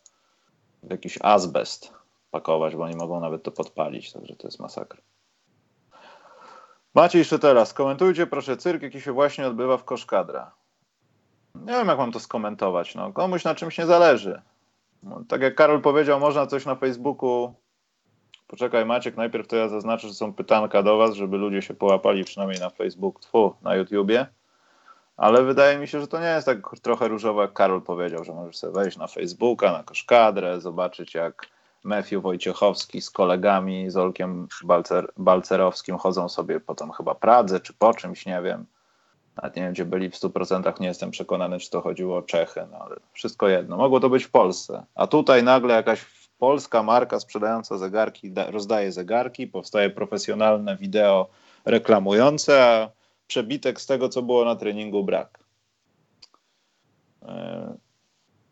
jakiś 0.90 1.18
azbest 1.22 2.01
pakować, 2.32 2.76
bo 2.76 2.84
oni 2.84 2.96
mogą 2.96 3.20
nawet 3.20 3.44
to 3.44 3.52
podpalić, 3.52 4.14
także 4.14 4.36
to 4.36 4.48
jest 4.48 4.60
masakra. 4.60 5.02
Macie 6.94 7.20
jeszcze 7.20 7.40
teraz, 7.40 7.74
komentujcie 7.74 8.28
proszę 8.28 8.58
cyrk, 8.58 8.82
jaki 8.82 9.02
się 9.02 9.12
właśnie 9.12 9.48
odbywa 9.48 9.78
w 9.78 9.84
Koszkadra. 9.84 10.52
Nie 11.56 11.74
wiem, 11.74 11.88
jak 11.88 11.98
mam 11.98 12.12
to 12.12 12.20
skomentować. 12.20 12.96
No, 12.96 13.14
komuś 13.14 13.44
na 13.44 13.56
czymś 13.56 13.78
nie 13.78 13.86
zależy. 13.86 14.42
No, 15.04 15.24
tak 15.28 15.42
jak 15.42 15.56
Karol 15.56 15.82
powiedział, 15.82 16.20
można 16.20 16.48
coś 16.48 16.66
na 16.66 16.76
Facebooku. 16.76 17.54
Poczekaj, 18.48 18.86
Maciek, 18.86 19.18
najpierw 19.18 19.48
to 19.48 19.56
ja 19.56 19.68
zaznaczę, 19.68 20.08
że 20.08 20.14
są 20.14 20.34
pytanka 20.34 20.84
do 20.84 20.98
Was, 20.98 21.16
żeby 21.16 21.38
ludzie 21.38 21.62
się 21.62 21.74
połapali 21.74 22.24
przynajmniej 22.24 22.60
na 22.60 22.70
Facebooku, 22.70 23.22
tfu, 23.22 23.56
na 23.62 23.76
YouTubie. 23.76 24.26
Ale 25.18 25.44
wydaje 25.44 25.78
mi 25.78 25.88
się, 25.88 26.02
że 26.02 26.08
to 26.08 26.20
nie 26.20 26.26
jest 26.26 26.46
tak 26.46 26.58
trochę 26.82 27.08
różowo, 27.08 27.42
jak 27.42 27.54
Karol 27.54 27.82
powiedział, 27.82 28.24
że 28.24 28.34
możesz 28.34 28.58
sobie 28.58 28.74
wejść 28.74 28.98
na 28.98 29.08
Facebooka, 29.08 29.72
na 29.72 29.84
Koszkadrę, 29.84 30.62
zobaczyć 30.62 31.14
jak 31.14 31.48
Matthew 31.84 32.22
Wojciechowski 32.22 33.02
z 33.02 33.10
kolegami, 33.10 33.90
z 33.90 33.98
Olkiem 33.98 34.48
Balcer, 34.64 35.12
Balcerowskim 35.18 35.98
chodzą 35.98 36.30
sobie 36.30 36.60
potem 36.60 36.92
chyba 36.92 37.16
Pradze, 37.16 37.60
czy 37.60 37.74
po 37.74 37.94
czymś, 37.94 38.26
nie 38.26 38.42
wiem. 38.42 38.66
Nawet 39.36 39.56
nie 39.56 39.62
wiem, 39.62 39.74
gdzie 39.74 39.86
byli 39.86 40.10
w 40.10 40.16
100%, 40.16 40.80
nie 40.80 40.88
jestem 40.88 41.12
przekonany, 41.12 41.60
czy 41.60 41.70
to 41.70 41.82
chodziło 41.82 42.18
o 42.18 42.22
Czechy, 42.22 42.68
no 42.72 42.78
ale 42.78 42.96
wszystko 43.14 43.48
jedno. 43.48 43.78
Mogło 43.78 44.00
to 44.00 44.10
być 44.10 44.24
w 44.24 44.32
Polsce. 44.32 44.86
A 44.96 45.08
tutaj 45.08 45.44
nagle 45.44 45.74
jakaś 45.74 46.06
polska 46.38 46.84
marka 46.84 47.20
sprzedająca 47.20 47.78
zegarki 47.78 48.34
rozdaje 48.48 48.92
zegarki, 48.92 49.48
powstaje 49.48 49.90
profesjonalne 49.90 50.78
wideo 50.78 51.28
reklamujące, 51.66 52.66
a 52.66 52.90
przebitek 53.28 53.82
z 53.82 53.86
tego, 53.86 54.10
co 54.10 54.22
było 54.22 54.46
na 54.46 54.56
treningu, 54.56 55.04
brak. 55.04 55.40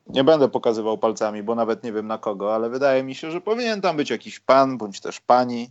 Nie 0.10 0.24
będę 0.24 0.50
pokazywał 0.50 0.98
palcami, 0.98 1.44
bo 1.44 1.56
nawet 1.56 1.84
nie 1.84 1.94
wiem 1.94 2.08
na 2.08 2.18
kogo, 2.18 2.56
ale 2.56 2.70
wydaje 2.70 3.04
mi 3.04 3.16
się, 3.16 3.32
że 3.32 3.42
powinien 3.42 3.82
tam 3.82 3.98
być 3.98 4.10
jakiś 4.10 4.40
pan 4.40 4.78
bądź 4.78 5.02
też 5.02 5.20
pani, 5.20 5.70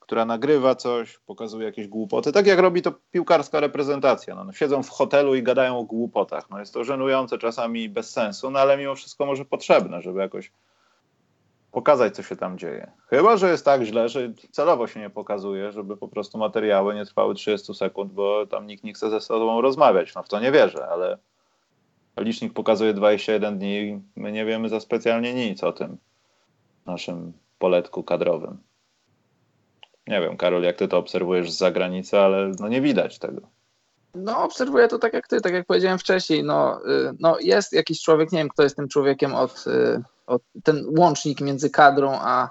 która 0.00 0.24
nagrywa 0.24 0.74
coś, 0.74 1.18
pokazuje 1.18 1.66
jakieś 1.66 1.88
głupoty, 1.88 2.32
tak 2.32 2.46
jak 2.46 2.58
robi 2.58 2.82
to 2.82 2.92
piłkarska 3.10 3.60
reprezentacja. 3.60 4.34
No, 4.34 4.44
no, 4.44 4.52
siedzą 4.52 4.82
w 4.82 4.88
hotelu 4.90 5.34
i 5.34 5.42
gadają 5.42 5.78
o 5.78 5.84
głupotach. 5.84 6.50
No, 6.50 6.58
jest 6.58 6.74
to 6.74 6.84
żenujące 6.84 7.38
czasami 7.38 7.88
bez 7.88 8.10
sensu, 8.10 8.50
no 8.50 8.58
ale 8.58 8.76
mimo 8.76 8.94
wszystko 8.94 9.26
może 9.26 9.44
potrzebne, 9.44 10.02
żeby 10.02 10.20
jakoś 10.20 10.52
pokazać, 11.72 12.14
co 12.14 12.22
się 12.22 12.36
tam 12.36 12.58
dzieje. 12.58 12.90
Chyba, 13.06 13.36
że 13.36 13.50
jest 13.50 13.64
tak 13.64 13.82
źle, 13.82 14.08
że 14.08 14.32
celowo 14.50 14.86
się 14.86 15.00
nie 15.00 15.10
pokazuje, 15.10 15.72
żeby 15.72 15.96
po 15.96 16.08
prostu 16.08 16.38
materiały 16.38 16.94
nie 16.94 17.06
trwały 17.06 17.34
30 17.34 17.74
sekund, 17.74 18.12
bo 18.12 18.46
tam 18.46 18.66
nikt 18.66 18.84
nie 18.84 18.92
chce 18.92 19.10
ze 19.10 19.20
sobą 19.20 19.60
rozmawiać. 19.60 20.14
No 20.14 20.22
w 20.22 20.28
to 20.28 20.40
nie 20.40 20.52
wierzę, 20.52 20.88
ale 20.88 21.18
licznik 22.16 22.52
pokazuje 22.52 22.94
21 22.94 23.58
dni 23.58 24.02
my 24.16 24.32
nie 24.32 24.44
wiemy 24.44 24.68
za 24.68 24.80
specjalnie 24.80 25.34
nic 25.34 25.64
o 25.64 25.72
tym 25.72 25.96
naszym 26.86 27.32
poletku 27.58 28.02
kadrowym. 28.02 28.58
Nie 30.06 30.20
wiem, 30.20 30.36
Karol, 30.36 30.62
jak 30.62 30.76
ty 30.76 30.88
to 30.88 30.98
obserwujesz 30.98 31.52
z 31.52 31.58
zagranicy, 31.58 32.18
ale 32.18 32.52
no 32.60 32.68
nie 32.68 32.80
widać 32.80 33.18
tego. 33.18 33.40
No, 34.14 34.42
obserwuję 34.42 34.88
to 34.88 34.98
tak 34.98 35.12
jak 35.12 35.28
ty, 35.28 35.40
tak 35.40 35.52
jak 35.52 35.66
powiedziałem 35.66 35.98
wcześniej. 35.98 36.44
No, 36.44 36.80
y, 36.86 37.14
no 37.20 37.36
jest 37.40 37.72
jakiś 37.72 38.02
człowiek, 38.02 38.32
nie 38.32 38.38
wiem, 38.38 38.48
kto 38.48 38.62
jest 38.62 38.76
tym 38.76 38.88
człowiekiem 38.88 39.34
od, 39.34 39.64
y, 39.66 40.02
od 40.26 40.42
ten 40.64 40.86
łącznik 40.98 41.40
między 41.40 41.70
kadrą 41.70 42.12
a 42.20 42.50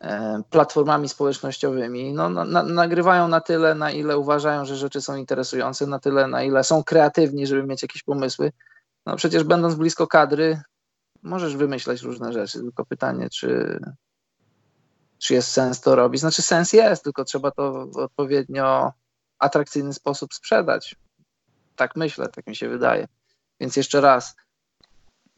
e, 0.00 0.42
platformami 0.50 1.08
społecznościowymi. 1.08 2.12
No, 2.12 2.28
na, 2.28 2.62
nagrywają 2.62 3.28
na 3.28 3.40
tyle, 3.40 3.74
na 3.74 3.90
ile 3.90 4.18
uważają, 4.18 4.64
że 4.64 4.76
rzeczy 4.76 5.00
są 5.00 5.16
interesujące, 5.16 5.86
na 5.86 5.98
tyle, 5.98 6.26
na 6.26 6.42
ile 6.42 6.64
są 6.64 6.84
kreatywni, 6.84 7.46
żeby 7.46 7.62
mieć 7.62 7.82
jakieś 7.82 8.02
pomysły. 8.02 8.52
No 9.06 9.16
przecież 9.16 9.44
będąc 9.44 9.74
blisko 9.74 10.06
kadry, 10.06 10.62
możesz 11.22 11.56
wymyślać 11.56 12.02
różne 12.02 12.32
rzeczy, 12.32 12.60
tylko 12.60 12.84
pytanie, 12.84 13.28
czy, 13.30 13.80
czy 15.18 15.34
jest 15.34 15.50
sens 15.50 15.80
to 15.80 15.94
robić. 15.94 16.20
Znaczy 16.20 16.42
sens 16.42 16.72
jest, 16.72 17.04
tylko 17.04 17.24
trzeba 17.24 17.50
to 17.50 17.86
w 17.86 17.96
odpowiednio 17.96 18.92
atrakcyjny 19.38 19.94
sposób 19.94 20.34
sprzedać. 20.34 20.96
Tak 21.76 21.96
myślę, 21.96 22.28
tak 22.28 22.46
mi 22.46 22.56
się 22.56 22.68
wydaje. 22.68 23.08
Więc 23.60 23.76
jeszcze 23.76 24.00
raz, 24.00 24.36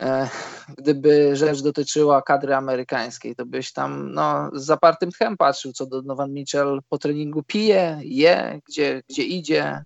e, 0.02 0.28
gdyby 0.68 1.36
rzecz 1.36 1.62
dotyczyła 1.62 2.22
kadry 2.22 2.54
amerykańskiej, 2.54 3.36
to 3.36 3.46
byś 3.46 3.72
tam 3.72 4.12
no, 4.12 4.50
z 4.52 4.64
zapartym 4.64 5.10
tchem 5.10 5.36
patrzył, 5.36 5.72
co 5.72 5.86
Donovan 5.86 6.32
Mitchell 6.32 6.80
po 6.88 6.98
treningu 6.98 7.42
pije, 7.42 8.00
je, 8.02 8.60
gdzie, 8.68 9.02
gdzie 9.08 9.22
idzie, 9.22 9.84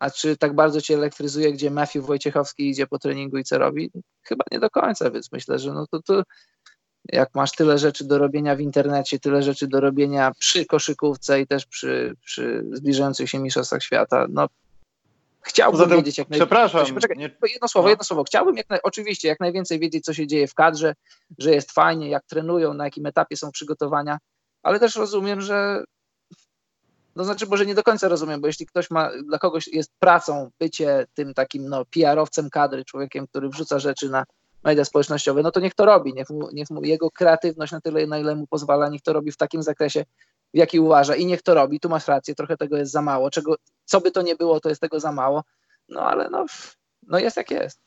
a 0.00 0.10
czy 0.10 0.36
tak 0.36 0.54
bardzo 0.54 0.80
cię 0.80 0.94
elektryzuje, 0.94 1.52
gdzie 1.52 1.70
Matthew 1.70 2.06
Wojciechowski 2.06 2.70
idzie 2.70 2.86
po 2.86 2.98
treningu 2.98 3.38
i 3.38 3.44
co 3.44 3.58
robi? 3.58 3.90
Chyba 4.22 4.44
nie 4.52 4.60
do 4.60 4.70
końca, 4.70 5.10
więc 5.10 5.32
myślę, 5.32 5.58
że 5.58 5.72
no 5.72 5.86
to, 5.90 6.02
to 6.02 6.22
jak 7.04 7.34
masz 7.34 7.52
tyle 7.52 7.78
rzeczy 7.78 8.04
do 8.04 8.18
robienia 8.18 8.56
w 8.56 8.60
internecie, 8.60 9.18
tyle 9.18 9.42
rzeczy 9.42 9.68
do 9.68 9.80
robienia 9.80 10.32
przy 10.38 10.66
koszykówce 10.66 11.40
i 11.40 11.46
też 11.46 11.66
przy, 11.66 12.16
przy 12.24 12.64
zbliżających 12.72 13.30
się 13.30 13.38
mistrzostwach 13.38 13.82
świata, 13.82 14.26
no 14.28 14.46
chciałbym 15.42 15.80
Zatem, 15.80 15.96
wiedzieć 15.96 16.18
jak 16.18 16.30
najwięcej. 16.30 16.56
Przepraszam. 16.56 16.94
Poczekaj, 16.94 17.16
nie... 17.18 17.30
jedno 17.52 17.68
słowo, 17.68 17.86
no. 17.86 17.90
jedno 17.90 18.04
słowo. 18.04 18.24
Chciałbym 18.24 18.56
jak 18.56 18.68
naj... 18.68 18.78
oczywiście 18.82 19.28
jak 19.28 19.40
najwięcej 19.40 19.78
wiedzieć, 19.78 20.04
co 20.04 20.14
się 20.14 20.26
dzieje 20.26 20.46
w 20.46 20.54
kadrze, 20.54 20.94
że 21.38 21.50
jest 21.50 21.72
fajnie, 21.72 22.08
jak 22.08 22.24
trenują, 22.26 22.74
na 22.74 22.84
jakim 22.84 23.06
etapie 23.06 23.36
są 23.36 23.50
przygotowania, 23.50 24.18
ale 24.62 24.80
też 24.80 24.96
rozumiem, 24.96 25.40
że 25.40 25.84
no 27.16 27.24
znaczy, 27.24 27.46
może 27.46 27.66
nie 27.66 27.74
do 27.74 27.82
końca 27.82 28.08
rozumiem, 28.08 28.40
bo 28.40 28.46
jeśli 28.46 28.66
ktoś 28.66 28.90
ma, 28.90 29.10
dla 29.24 29.38
kogoś 29.38 29.68
jest 29.68 29.92
pracą 29.98 30.50
bycie 30.58 31.06
tym 31.14 31.34
takim 31.34 31.68
no, 31.68 31.84
PR-owcem 31.84 32.50
kadry, 32.50 32.84
człowiekiem, 32.84 33.26
który 33.26 33.48
wrzuca 33.48 33.78
rzeczy 33.78 34.10
na 34.10 34.24
media 34.64 34.84
społecznościowe, 34.84 35.42
no 35.42 35.50
to 35.50 35.60
niech 35.60 35.74
to 35.74 35.84
robi, 35.84 36.14
niech 36.14 36.30
mu, 36.30 36.48
niech 36.52 36.70
mu 36.70 36.84
jego 36.84 37.10
kreatywność 37.10 37.72
na 37.72 37.80
tyle, 37.80 38.06
na 38.06 38.18
ile 38.18 38.34
mu 38.34 38.46
pozwala, 38.46 38.88
niech 38.88 39.02
to 39.02 39.12
robi 39.12 39.32
w 39.32 39.36
takim 39.36 39.62
zakresie, 39.62 40.04
w 40.54 40.56
jaki 40.56 40.80
uważa 40.80 41.14
i 41.14 41.26
niech 41.26 41.42
to 41.42 41.54
robi. 41.54 41.80
Tu 41.80 41.88
masz 41.88 42.08
rację, 42.08 42.34
trochę 42.34 42.56
tego 42.56 42.76
jest 42.76 42.92
za 42.92 43.02
mało. 43.02 43.30
Czego, 43.30 43.56
co 43.84 44.00
by 44.00 44.10
to 44.10 44.22
nie 44.22 44.36
było, 44.36 44.60
to 44.60 44.68
jest 44.68 44.80
tego 44.80 45.00
za 45.00 45.12
mało, 45.12 45.44
no 45.88 46.00
ale 46.00 46.30
no, 46.30 46.46
no 47.02 47.18
jest 47.18 47.36
jak 47.36 47.50
jest. 47.50 47.80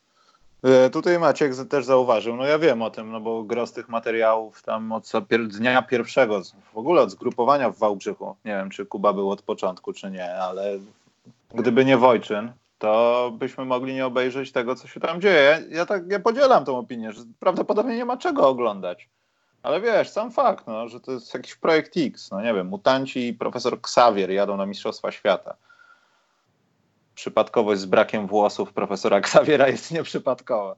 E, 0.64 0.90
tutaj 0.90 1.20
Maciek 1.20 1.54
też 1.70 1.86
zauważył, 1.86 2.36
no 2.36 2.46
ja 2.46 2.60
wiem 2.60 2.82
o 2.82 2.90
tym, 2.90 3.12
no 3.12 3.20
bo 3.20 3.44
gros 3.44 3.74
tych 3.74 3.90
materiałów 3.90 4.64
tam 4.64 4.92
od 4.92 5.12
dnia 5.48 5.82
pierwszego, 5.82 6.42
w 6.74 6.78
ogóle 6.78 7.02
od 7.02 7.12
zgrupowania 7.12 7.70
w 7.70 7.78
Wałbrzychu, 7.78 8.36
nie 8.46 8.52
wiem 8.52 8.70
czy 8.70 8.86
Kuba 8.86 9.14
był 9.14 9.32
od 9.32 9.42
początku 9.42 9.94
czy 9.94 10.12
nie, 10.12 10.36
ale 10.36 10.80
gdyby 11.54 11.86
nie 11.86 11.98
Wojczyn, 11.98 12.52
to 12.78 13.32
byśmy 13.38 13.66
mogli 13.66 13.94
nie 13.94 14.06
obejrzeć 14.06 14.52
tego, 14.52 14.76
co 14.76 14.88
się 14.88 15.00
tam 15.00 15.22
dzieje. 15.22 15.64
Ja 15.70 15.86
tak, 15.86 16.12
ja 16.12 16.20
podzielam 16.20 16.66
tą 16.66 16.78
opinię, 16.78 17.12
że 17.14 17.22
prawdopodobnie 17.40 17.98
nie 17.98 18.06
ma 18.06 18.18
czego 18.18 18.48
oglądać. 18.48 19.10
Ale 19.64 19.82
wiesz, 19.82 20.10
sam 20.10 20.32
fakt, 20.32 20.68
no, 20.68 20.88
że 20.88 21.00
to 21.00 21.12
jest 21.12 21.34
jakiś 21.34 21.56
projekt 21.56 21.94
X, 21.98 22.32
no 22.32 22.42
nie 22.42 22.54
wiem, 22.54 22.68
mutanci 22.68 23.28
i 23.28 23.34
profesor 23.34 23.74
Xavier 23.74 24.32
jadą 24.32 24.58
na 24.58 24.66
Mistrzostwa 24.66 25.12
Świata 25.12 25.56
przypadkowość 27.16 27.82
z 27.82 27.86
brakiem 27.86 28.28
włosów 28.28 28.74
profesora 28.74 29.18
Xaviera 29.18 29.68
jest 29.68 29.92
nieprzypadkowa. 29.92 30.76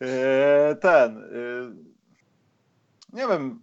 E, 0.00 0.76
ten. 0.80 1.18
E, 1.18 1.26
nie 3.12 3.28
wiem. 3.28 3.60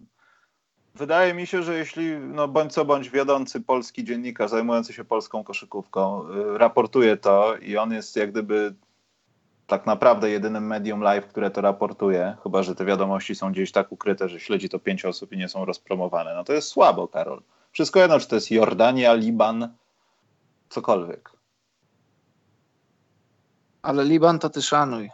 Wydaje 0.94 1.34
mi 1.34 1.46
się, 1.46 1.62
że 1.62 1.78
jeśli 1.78 2.18
no 2.18 2.48
bądź 2.48 2.72
co 2.72 2.84
bądź 2.84 3.10
wiodący 3.10 3.60
polski 3.60 4.04
dziennikarz 4.04 4.50
zajmujący 4.50 4.92
się 4.92 5.04
polską 5.04 5.44
koszykówką 5.44 6.28
e, 6.28 6.58
raportuje 6.58 7.16
to 7.16 7.56
i 7.56 7.76
on 7.76 7.92
jest 7.92 8.16
jak 8.16 8.30
gdyby 8.30 8.74
tak 9.66 9.86
naprawdę 9.86 10.30
jedynym 10.30 10.66
medium 10.66 11.00
live, 11.00 11.26
które 11.26 11.50
to 11.50 11.60
raportuje, 11.60 12.36
chyba 12.42 12.62
że 12.62 12.74
te 12.74 12.84
wiadomości 12.84 13.34
są 13.34 13.52
gdzieś 13.52 13.72
tak 13.72 13.92
ukryte, 13.92 14.28
że 14.28 14.40
śledzi 14.40 14.68
to 14.68 14.78
pięć 14.78 15.04
osób 15.04 15.32
i 15.32 15.36
nie 15.36 15.48
są 15.48 15.64
rozpromowane. 15.64 16.34
No 16.34 16.44
to 16.44 16.52
jest 16.52 16.68
słabo, 16.68 17.08
Karol. 17.08 17.42
Wszystko 17.72 18.00
jedno, 18.00 18.20
czy 18.20 18.28
to 18.28 18.34
jest 18.34 18.50
Jordania, 18.50 19.14
Liban, 19.14 19.74
cokolwiek. 20.68 21.33
Ale 23.84 24.04
Liban 24.04 24.38
to 24.38 24.50
ty 24.50 24.62
szanuj. 24.62 25.10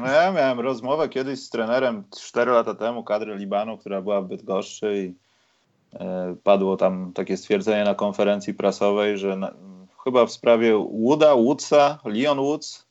No 0.00 0.06
ja 0.06 0.32
miałem 0.32 0.60
rozmowę 0.60 1.08
kiedyś 1.08 1.40
z 1.40 1.50
trenerem 1.50 2.04
4 2.20 2.50
lata 2.50 2.74
temu 2.74 3.04
kadry 3.04 3.36
Libanu, 3.36 3.78
która 3.78 4.02
była 4.02 4.20
w 4.20 4.28
Bydgoszczy 4.28 4.98
i 4.98 5.14
e, 6.00 6.36
padło 6.44 6.76
tam 6.76 7.12
takie 7.12 7.36
stwierdzenie 7.36 7.84
na 7.84 7.94
konferencji 7.94 8.54
prasowej, 8.54 9.18
że 9.18 9.36
na, 9.36 9.54
chyba 10.04 10.26
w 10.26 10.32
sprawie 10.32 10.86
Wooda, 10.92 11.34
Woodsa, 11.34 11.98
Leon 12.04 12.38
Woods, 12.38 12.86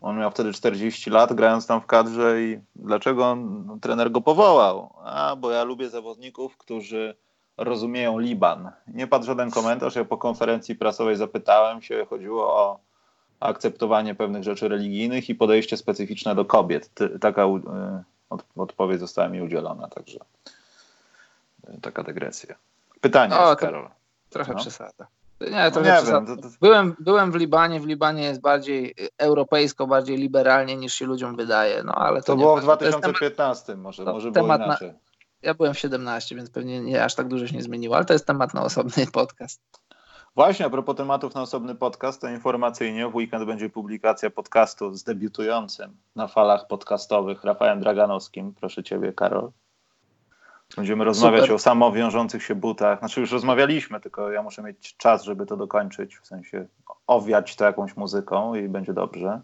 on 0.00 0.18
miał 0.18 0.30
wtedy 0.30 0.52
40 0.52 1.10
lat, 1.10 1.32
grając 1.32 1.66
tam 1.66 1.80
w 1.80 1.86
kadrze 1.86 2.42
i 2.42 2.60
dlaczego 2.76 3.26
on, 3.26 3.66
no, 3.66 3.78
trener 3.80 4.10
go 4.10 4.20
powołał? 4.20 4.92
A, 5.04 5.36
bo 5.36 5.50
ja 5.50 5.64
lubię 5.64 5.88
zawodników, 5.88 6.56
którzy 6.56 7.16
rozumieją 7.56 8.18
Liban. 8.18 8.70
Nie 8.86 9.06
padł 9.06 9.24
żaden 9.24 9.50
komentarz, 9.50 9.96
ja 9.96 10.04
po 10.04 10.18
konferencji 10.18 10.74
prasowej 10.74 11.16
zapytałem 11.16 11.82
się, 11.82 12.06
chodziło 12.10 12.54
o 12.54 12.89
akceptowanie 13.40 14.14
pewnych 14.14 14.42
rzeczy 14.42 14.68
religijnych 14.68 15.28
i 15.28 15.34
podejście 15.34 15.76
specyficzne 15.76 16.34
do 16.34 16.44
kobiet. 16.44 16.90
Taka 17.20 17.42
e, 17.42 18.02
odpowiedź 18.56 19.00
została 19.00 19.28
mi 19.28 19.42
udzielona, 19.42 19.88
także 19.88 20.18
e, 21.68 21.80
taka 21.80 22.02
dygresja. 22.02 22.54
Pytanie, 23.00 23.38
o, 23.38 23.56
Karol. 23.56 23.88
Trochę 24.30 24.52
no. 24.52 24.58
przesada. 24.58 25.06
Nie, 25.40 25.70
trochę 25.70 25.90
no 25.90 26.00
nie 26.00 26.12
wiem, 26.12 26.26
to, 26.26 26.36
to... 26.36 26.48
Byłem, 26.60 26.96
byłem 26.98 27.32
w 27.32 27.34
Libanie. 27.34 27.80
W 27.80 27.86
Libanie 27.86 28.22
jest 28.22 28.40
bardziej 28.40 28.94
europejsko, 29.18 29.86
bardziej 29.86 30.16
liberalnie 30.16 30.76
niż 30.76 30.94
się 30.94 31.06
ludziom 31.06 31.36
wydaje. 31.36 31.82
No, 31.84 31.92
ale 31.92 32.20
to, 32.20 32.26
to 32.26 32.36
było 32.36 32.56
w 32.56 32.62
2015, 32.62 33.66
temat, 33.66 33.82
może, 33.82 34.04
może 34.04 34.30
było 34.30 34.56
inaczej. 34.56 34.88
Na, 34.88 34.94
ja 35.42 35.54
byłem 35.54 35.74
w 35.74 35.78
17, 35.78 36.36
więc 36.36 36.50
pewnie 36.50 36.80
nie 36.80 37.04
aż 37.04 37.14
tak 37.14 37.28
dużo 37.28 37.46
się 37.46 37.56
nie 37.56 37.62
zmieniło, 37.62 37.96
ale 37.96 38.04
to 38.04 38.12
jest 38.12 38.26
temat 38.26 38.54
na 38.54 38.62
osobny 38.62 39.06
podcast. 39.12 39.60
Właśnie, 40.34 40.66
a 40.66 40.70
propos 40.70 40.96
tematów 40.96 41.34
na 41.34 41.42
osobny 41.42 41.74
podcast, 41.74 42.20
to 42.20 42.28
informacyjnie 42.28 43.08
w 43.08 43.14
weekend 43.14 43.44
będzie 43.44 43.70
publikacja 43.70 44.30
podcastu 44.30 44.94
z 44.94 45.04
debiutującym 45.04 45.96
na 46.16 46.28
falach 46.28 46.66
podcastowych 46.66 47.44
Rafałem 47.44 47.80
Draganowskim. 47.80 48.54
Proszę 48.54 48.82
Ciebie, 48.82 49.12
Karol. 49.12 49.50
Będziemy 50.76 51.04
rozmawiać 51.04 51.40
Super. 51.40 51.56
o 51.56 51.58
samowiążących 51.58 52.42
się 52.42 52.54
butach. 52.54 52.98
Znaczy 52.98 53.20
już 53.20 53.32
rozmawialiśmy, 53.32 54.00
tylko 54.00 54.30
ja 54.30 54.42
muszę 54.42 54.62
mieć 54.62 54.96
czas, 54.96 55.24
żeby 55.24 55.46
to 55.46 55.56
dokończyć, 55.56 56.18
w 56.18 56.26
sensie 56.26 56.66
owiać 57.06 57.56
to 57.56 57.64
jakąś 57.64 57.96
muzyką 57.96 58.54
i 58.54 58.68
będzie 58.68 58.92
dobrze. 58.92 59.40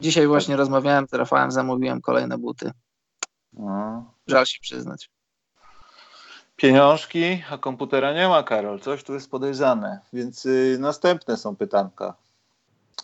Dzisiaj 0.00 0.26
właśnie 0.26 0.54
tak. 0.54 0.58
rozmawiałem 0.58 1.06
z 1.08 1.14
Rafałem, 1.14 1.50
zamówiłem 1.50 2.00
kolejne 2.00 2.38
buty. 2.38 2.70
No. 3.52 4.04
Żal 4.26 4.46
się 4.46 4.60
przyznać 4.60 5.10
pieniążki, 6.56 7.42
a 7.50 7.58
komputera 7.58 8.12
nie 8.12 8.28
ma, 8.28 8.42
Karol. 8.42 8.80
Coś 8.80 9.04
tu 9.04 9.14
jest 9.14 9.30
podejrzane. 9.30 10.00
Więc 10.12 10.46
y, 10.46 10.76
następne 10.80 11.36
są 11.36 11.56
pytanka. 11.56 12.14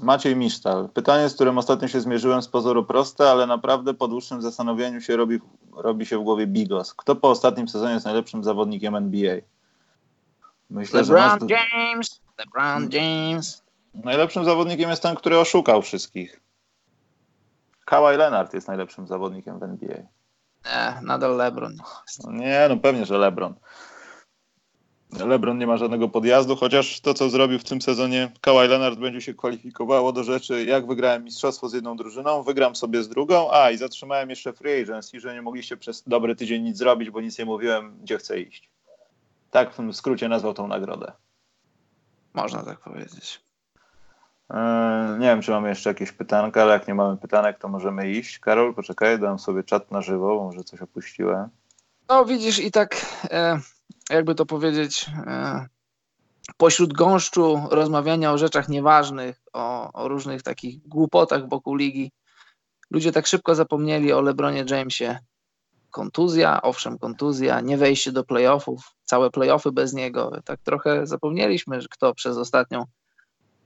Maciej 0.01 0.37
Misztal. 0.37 0.89
Pytanie, 0.89 1.29
z 1.29 1.35
którym 1.35 1.59
ostatnio 1.59 1.89
się 1.89 2.01
zmierzyłem, 2.01 2.43
z 2.43 2.49
pozoru 2.49 2.85
proste, 2.85 3.31
ale 3.31 3.47
naprawdę 3.47 3.95
po 3.95 4.09
dłuższym 4.09 4.43
zastanowieniu 4.43 5.01
się 5.01 5.17
robi, 5.17 5.41
robi 5.73 6.07
się 6.07 6.19
w 6.19 6.23
głowie 6.23 6.47
bigos. 6.47 6.95
Kto 6.95 7.17
po 7.17 7.31
ostatnim 7.31 7.69
sezonie 7.69 7.95
jest 7.95 8.07
najlepszym 8.07 8.45
zawodnikiem 8.45 8.97
NBA? 8.97 9.37
Myślę, 10.71 11.01
LeBron 11.01 11.49
że 11.49 11.55
James. 11.55 12.21
LeBron 12.39 12.89
James. 12.93 13.63
Najlepszym 13.95 14.45
zawodnikiem 14.45 14.91
jest 14.91 15.03
ten, 15.03 15.15
który 15.15 15.39
oszukał 15.39 15.83
wszystkich. 15.83 16.41
Kawhi 17.85 18.17
Leonard 18.17 18.55
jest 18.55 18.69
najlepszym 18.69 19.07
zawodnikiem 19.07 19.59
w 19.59 19.63
NBA. 19.63 20.03
Nie, 20.65 21.03
nadal 21.03 21.37
LeBron. 21.37 21.77
No 22.25 22.33
nie, 22.33 22.67
no 22.69 22.77
pewnie, 22.77 23.07
że 23.07 23.19
LeBron. 23.19 23.55
LeBron 25.13 25.59
nie 25.59 25.67
ma 25.67 25.77
żadnego 25.77 26.09
podjazdu, 26.09 26.57
chociaż 26.57 27.01
to, 27.01 27.15
co 27.15 27.31
zrobił 27.31 27.59
w 27.59 27.65
tym 27.65 27.83
sezonie 27.83 28.33
Kawhi 28.41 28.69
Leonard 28.69 28.99
będzie 28.99 29.21
się 29.21 29.35
kwalifikowało 29.35 30.13
do 30.13 30.25
rzeczy, 30.25 30.65
jak 30.65 30.87
wygrałem 30.87 31.25
mistrzostwo 31.25 31.69
z 31.69 31.73
jedną 31.73 31.97
drużyną, 31.97 32.43
wygram 32.43 32.77
sobie 32.77 33.03
z 33.03 33.09
drugą, 33.09 33.53
a 33.53 33.71
i 33.71 33.77
zatrzymałem 33.77 34.31
jeszcze 34.31 34.53
free 34.53 34.83
agency, 34.83 35.21
że 35.21 35.35
nie 35.35 35.43
mogliście 35.43 35.77
przez 35.77 36.03
dobry 36.07 36.37
tydzień 36.37 36.63
nic 36.63 36.77
zrobić, 36.77 37.11
bo 37.11 37.21
nic 37.21 37.39
nie 37.39 37.45
mówiłem, 37.45 37.99
gdzie 38.03 38.19
chcę 38.19 38.41
iść. 38.41 38.71
Tak 39.51 39.75
w 39.75 39.97
skrócie 39.97 40.29
nazwał 40.29 40.55
tą 40.55 40.69
nagrodę. 40.69 41.13
Można 42.35 42.63
tak 42.63 42.81
powiedzieć. 42.81 43.50
Eee, 44.51 45.19
nie 45.19 45.27
wiem, 45.27 45.43
czy 45.43 45.51
mamy 45.51 45.69
jeszcze 45.69 45.91
jakieś 45.91 46.13
pytanka, 46.13 46.63
ale 46.63 46.73
jak 46.73 46.89
nie 46.89 46.95
mamy 46.95 47.17
pytanek, 47.17 47.59
to 47.59 47.69
możemy 47.69 48.11
iść. 48.11 48.39
Karol, 48.39 48.75
poczekaj, 48.75 49.19
dam 49.19 49.39
sobie 49.39 49.63
czat 49.65 49.91
na 49.91 50.03
żywo, 50.03 50.45
może 50.45 50.65
coś 50.65 50.83
opuściłem. 50.83 51.49
No 52.09 52.25
widzisz 52.25 52.59
i 52.59 52.71
tak, 52.71 53.07
e, 53.31 53.61
jakby 54.11 54.35
to 54.35 54.47
powiedzieć, 54.47 55.07
e, 55.27 55.67
pośród 56.57 56.93
gąszczu 56.93 57.63
rozmawiania 57.71 58.33
o 58.33 58.39
rzeczach 58.39 58.69
nieważnych, 58.69 59.43
o, 59.53 59.93
o, 59.93 60.09
różnych 60.09 60.43
takich 60.43 60.89
głupotach 60.89 61.49
wokół 61.49 61.75
ligi, 61.75 62.13
ludzie 62.91 63.13
tak 63.13 63.27
szybko 63.27 63.55
zapomnieli 63.55 64.13
o 64.13 64.21
LeBronie 64.21 64.65
Jamesie. 64.71 65.19
Kontuzja, 65.91 66.63
owszem, 66.63 66.99
kontuzja, 66.99 67.61
nie 67.61 67.77
wejście 67.77 68.13
do 68.13 68.25
playoffów, 68.25 68.95
całe 69.05 69.31
playoffy 69.31 69.73
bez 69.73 69.93
niego. 69.93 70.33
Tak 70.45 70.61
trochę 70.61 71.07
zapomnieliśmy, 71.07 71.81
kto 71.91 72.15
przez 72.15 72.37
ostatnią 72.37 72.85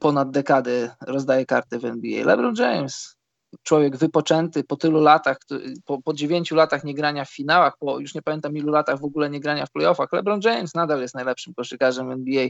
ponad 0.05 0.31
dekady 0.31 0.90
rozdaje 1.01 1.47
karty 1.47 1.78
w 1.78 1.85
NBA. 1.85 2.24
LeBron 2.24 2.55
James, 2.59 3.16
człowiek 3.62 3.97
wypoczęty 3.97 4.64
po 4.64 4.76
tylu 4.76 5.01
latach, 5.01 5.39
po, 5.85 6.02
po 6.02 6.14
dziewięciu 6.14 6.55
latach 6.55 6.85
niegrania 6.85 7.24
w 7.24 7.31
finałach, 7.31 7.78
po 7.78 7.98
już 7.98 8.14
nie 8.14 8.22
pamiętam 8.22 8.56
ilu 8.56 8.72
latach 8.72 9.01
w 9.01 9.05
ogóle 9.05 9.31
niegrania 9.31 9.66
w 9.66 9.70
playoffach, 9.70 10.12
LeBron 10.12 10.40
James 10.44 10.74
nadal 10.74 11.01
jest 11.01 11.14
najlepszym 11.14 11.55
koszykarzem 11.55 12.10
NBA. 12.10 12.48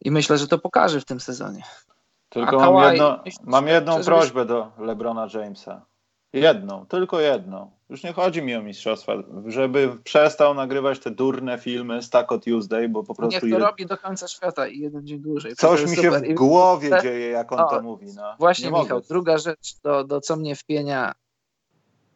I 0.00 0.10
myślę, 0.10 0.38
że 0.38 0.48
to 0.48 0.58
pokaże 0.58 1.00
w 1.00 1.04
tym 1.04 1.20
sezonie. 1.20 1.62
Tylko 2.28 2.72
mam, 2.72 2.92
jedno, 2.92 3.24
mam 3.42 3.68
jedną 3.68 4.04
prośbę 4.04 4.46
do 4.46 4.72
LeBrona 4.78 5.28
Jamesa. 5.34 5.86
Jedną, 6.32 6.86
tylko 6.86 7.20
jedną. 7.20 7.70
Już 7.88 8.02
nie 8.02 8.12
chodzi 8.12 8.42
mi 8.42 8.54
o 8.54 8.62
mistrzostwa, 8.62 9.12
żeby 9.46 9.98
przestał 10.04 10.54
nagrywać 10.54 10.98
te 10.98 11.10
durne 11.10 11.58
filmy 11.58 12.02
z 12.02 12.10
Taco 12.10 12.38
Tuesday, 12.38 12.88
bo 12.88 13.04
po 13.04 13.14
prostu... 13.14 13.46
Niech 13.46 13.54
to 13.54 13.66
robi 13.66 13.86
do 13.86 13.98
końca 13.98 14.28
świata 14.28 14.68
i 14.68 14.78
jeden 14.78 15.06
dzień 15.06 15.20
dłużej. 15.20 15.56
Coś 15.56 15.90
mi 15.90 15.96
się 15.96 16.10
w 16.10 16.34
głowie 16.34 16.90
I... 16.98 17.02
dzieje, 17.02 17.28
jak 17.28 17.52
on 17.52 17.60
o, 17.60 17.70
to 17.70 17.82
mówi. 17.82 18.06
No. 18.16 18.36
Właśnie, 18.38 18.64
nie 18.64 18.70
Michał, 18.70 18.96
mogę. 18.96 19.08
druga 19.08 19.38
rzecz, 19.38 19.80
do, 19.82 20.04
do 20.04 20.20
co 20.20 20.36
mnie 20.36 20.56
wpienia, 20.56 21.12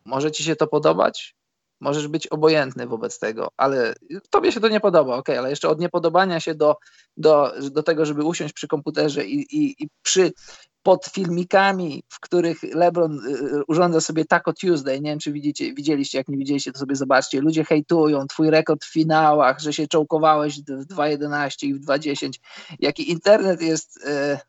może 0.05 0.31
ci 0.31 0.45
się 0.45 0.57
to 0.57 0.67
podobać, 0.67 1.37
możesz 1.81 2.09
być 2.09 2.27
obojętny 2.27 2.87
wobec 2.87 3.19
tego, 3.19 3.49
ale 3.57 3.95
tobie 4.31 4.53
się 4.53 4.61
to 4.61 4.69
nie 4.69 4.81
podoba, 4.81 5.17
ok, 5.17 5.31
ale 5.31 5.51
jeszcze 5.51 5.69
od 5.69 5.81
niepodobania 5.81 6.41
się 6.41 6.55
do, 6.55 6.77
do, 7.17 7.53
do 7.71 7.83
tego, 7.83 8.07
żeby 8.07 8.25
usiąść 8.25 8.55
przy 8.55 8.69
komputerze 8.69 9.27
i, 9.27 9.57
i, 9.57 9.85
i 9.85 9.89
przy 10.03 10.33
pod 10.83 11.07
filmikami, 11.07 12.03
w 12.09 12.21
których 12.21 12.63
LeBron 12.63 13.27
y, 13.27 13.31
y, 13.31 13.63
urządza 13.69 14.01
sobie 14.01 14.25
Taco 14.25 14.53
Tuesday, 14.53 15.01
nie 15.01 15.11
wiem 15.11 15.19
czy 15.19 15.33
widzicie, 15.33 15.75
widzieliście, 15.75 16.19
jak 16.19 16.29
nie 16.29 16.37
widzieliście, 16.37 16.73
to 16.73 16.79
sobie 16.79 16.97
zobaczcie, 16.97 17.41
ludzie 17.41 17.65
hejtują, 17.65 18.27
twój 18.27 18.51
rekord 18.51 18.85
w 18.85 18.93
finałach, 18.93 19.61
że 19.61 19.73
się 19.73 19.87
czołkowałeś 19.87 20.61
w 20.61 20.65
2.11 20.65 21.67
i 21.67 21.75
w 21.75 21.81
2.10, 21.81 22.31
jaki 22.81 23.11
internet 23.11 23.63
jest 23.63 24.07
e, 24.07 24.41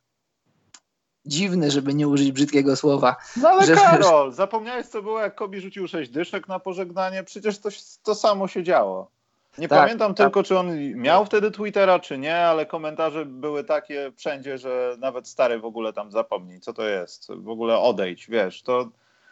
dziwny, 1.25 1.71
żeby 1.71 1.93
nie 1.93 2.07
użyć 2.07 2.31
brzydkiego 2.31 2.75
słowa. 2.75 3.15
No 3.37 3.49
ale 3.49 3.65
że, 3.65 3.75
Karol, 3.75 4.31
zapomniałeś 4.31 4.87
co 4.87 5.01
było, 5.01 5.19
jak 5.19 5.35
Kobi 5.35 5.61
rzucił 5.61 5.87
sześć 5.87 6.11
dyszek 6.11 6.47
na 6.47 6.59
pożegnanie, 6.59 7.23
przecież 7.23 7.59
to, 7.59 7.69
to 8.03 8.15
samo 8.15 8.47
się 8.47 8.63
działo. 8.63 9.11
Nie 9.57 9.67
Tak, 9.67 9.79
pamiętam 9.79 10.13
tak. 10.13 10.27
tylko, 10.27 10.43
czy 10.43 10.57
on 10.57 10.93
miał 10.95 11.25
wtedy 11.25 11.51
Twittera, 11.51 11.99
czy 11.99 12.17
nie, 12.17 12.37
ale 12.37 12.65
komentarze 12.65 13.25
były 13.25 13.63
takie 13.63 14.11
wszędzie, 14.15 14.57
że 14.57 14.95
nawet 14.99 15.27
stary 15.27 15.59
w 15.59 15.65
ogóle 15.65 15.93
tam 15.93 16.11
zapomni, 16.11 16.59
co 16.59 16.73
to 16.73 16.83
jest. 16.83 17.27
W 17.31 17.49
ogóle 17.49 17.77
odejdź, 17.79 18.27
wiesz, 18.27 18.61
to, 18.63 18.89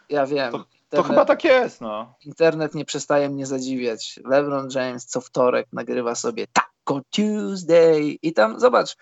Ja 0.08 0.26
wiem. 0.26 0.52
To- 0.52 0.58
to 0.58 0.96
internet, 0.96 1.06
chyba 1.06 1.24
tak 1.24 1.44
jest, 1.44 1.80
no. 1.80 2.14
internet 2.26 2.74
nie 2.74 2.84
przestaje 2.84 3.28
mnie 3.28 3.46
zadziwiać. 3.46 4.20
LeBron 4.24 4.68
James 4.74 5.06
co 5.06 5.20
wtorek 5.20 5.66
nagrywa 5.72 6.14
sobie 6.14 6.46
Taco 6.52 7.00
Tuesday 7.10 8.02
i 8.22 8.32
tam 8.32 8.60
zobacz, 8.60 8.96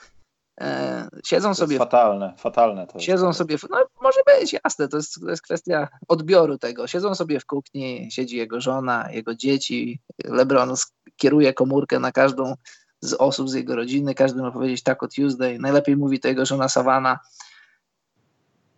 siedzą 1.24 1.42
To 1.42 1.48
jest 1.48 1.60
sobie 1.60 1.78
fatalne, 1.78 2.34
fatalne 2.38 2.86
to 2.86 2.92
jest. 2.94 3.06
Siedzą 3.06 3.32
sobie, 3.32 3.58
w, 3.58 3.70
no 3.70 3.86
może 4.02 4.20
być, 4.26 4.52
jasne, 4.64 4.88
to 4.88 4.96
jest, 4.96 5.20
to 5.20 5.30
jest 5.30 5.42
kwestia 5.42 5.88
odbioru 6.08 6.58
tego. 6.58 6.86
Siedzą 6.86 7.14
sobie 7.14 7.40
w 7.40 7.46
kuchni, 7.46 8.08
siedzi 8.10 8.36
jego 8.36 8.60
żona, 8.60 9.08
jego 9.12 9.34
dzieci, 9.34 10.00
LeBron 10.24 10.74
kieruje 11.16 11.52
komórkę 11.52 11.98
na 11.98 12.12
każdą 12.12 12.54
z 13.00 13.14
osób 13.14 13.50
z 13.50 13.54
jego 13.54 13.76
rodziny, 13.76 14.14
każdy 14.14 14.42
ma 14.42 14.50
powiedzieć 14.50 14.82
Taco 14.82 15.08
Tuesday, 15.08 15.58
najlepiej 15.58 15.96
mówi 15.96 16.20
to 16.20 16.28
jego 16.28 16.46
żona 16.46 16.68
Savana 16.68 17.18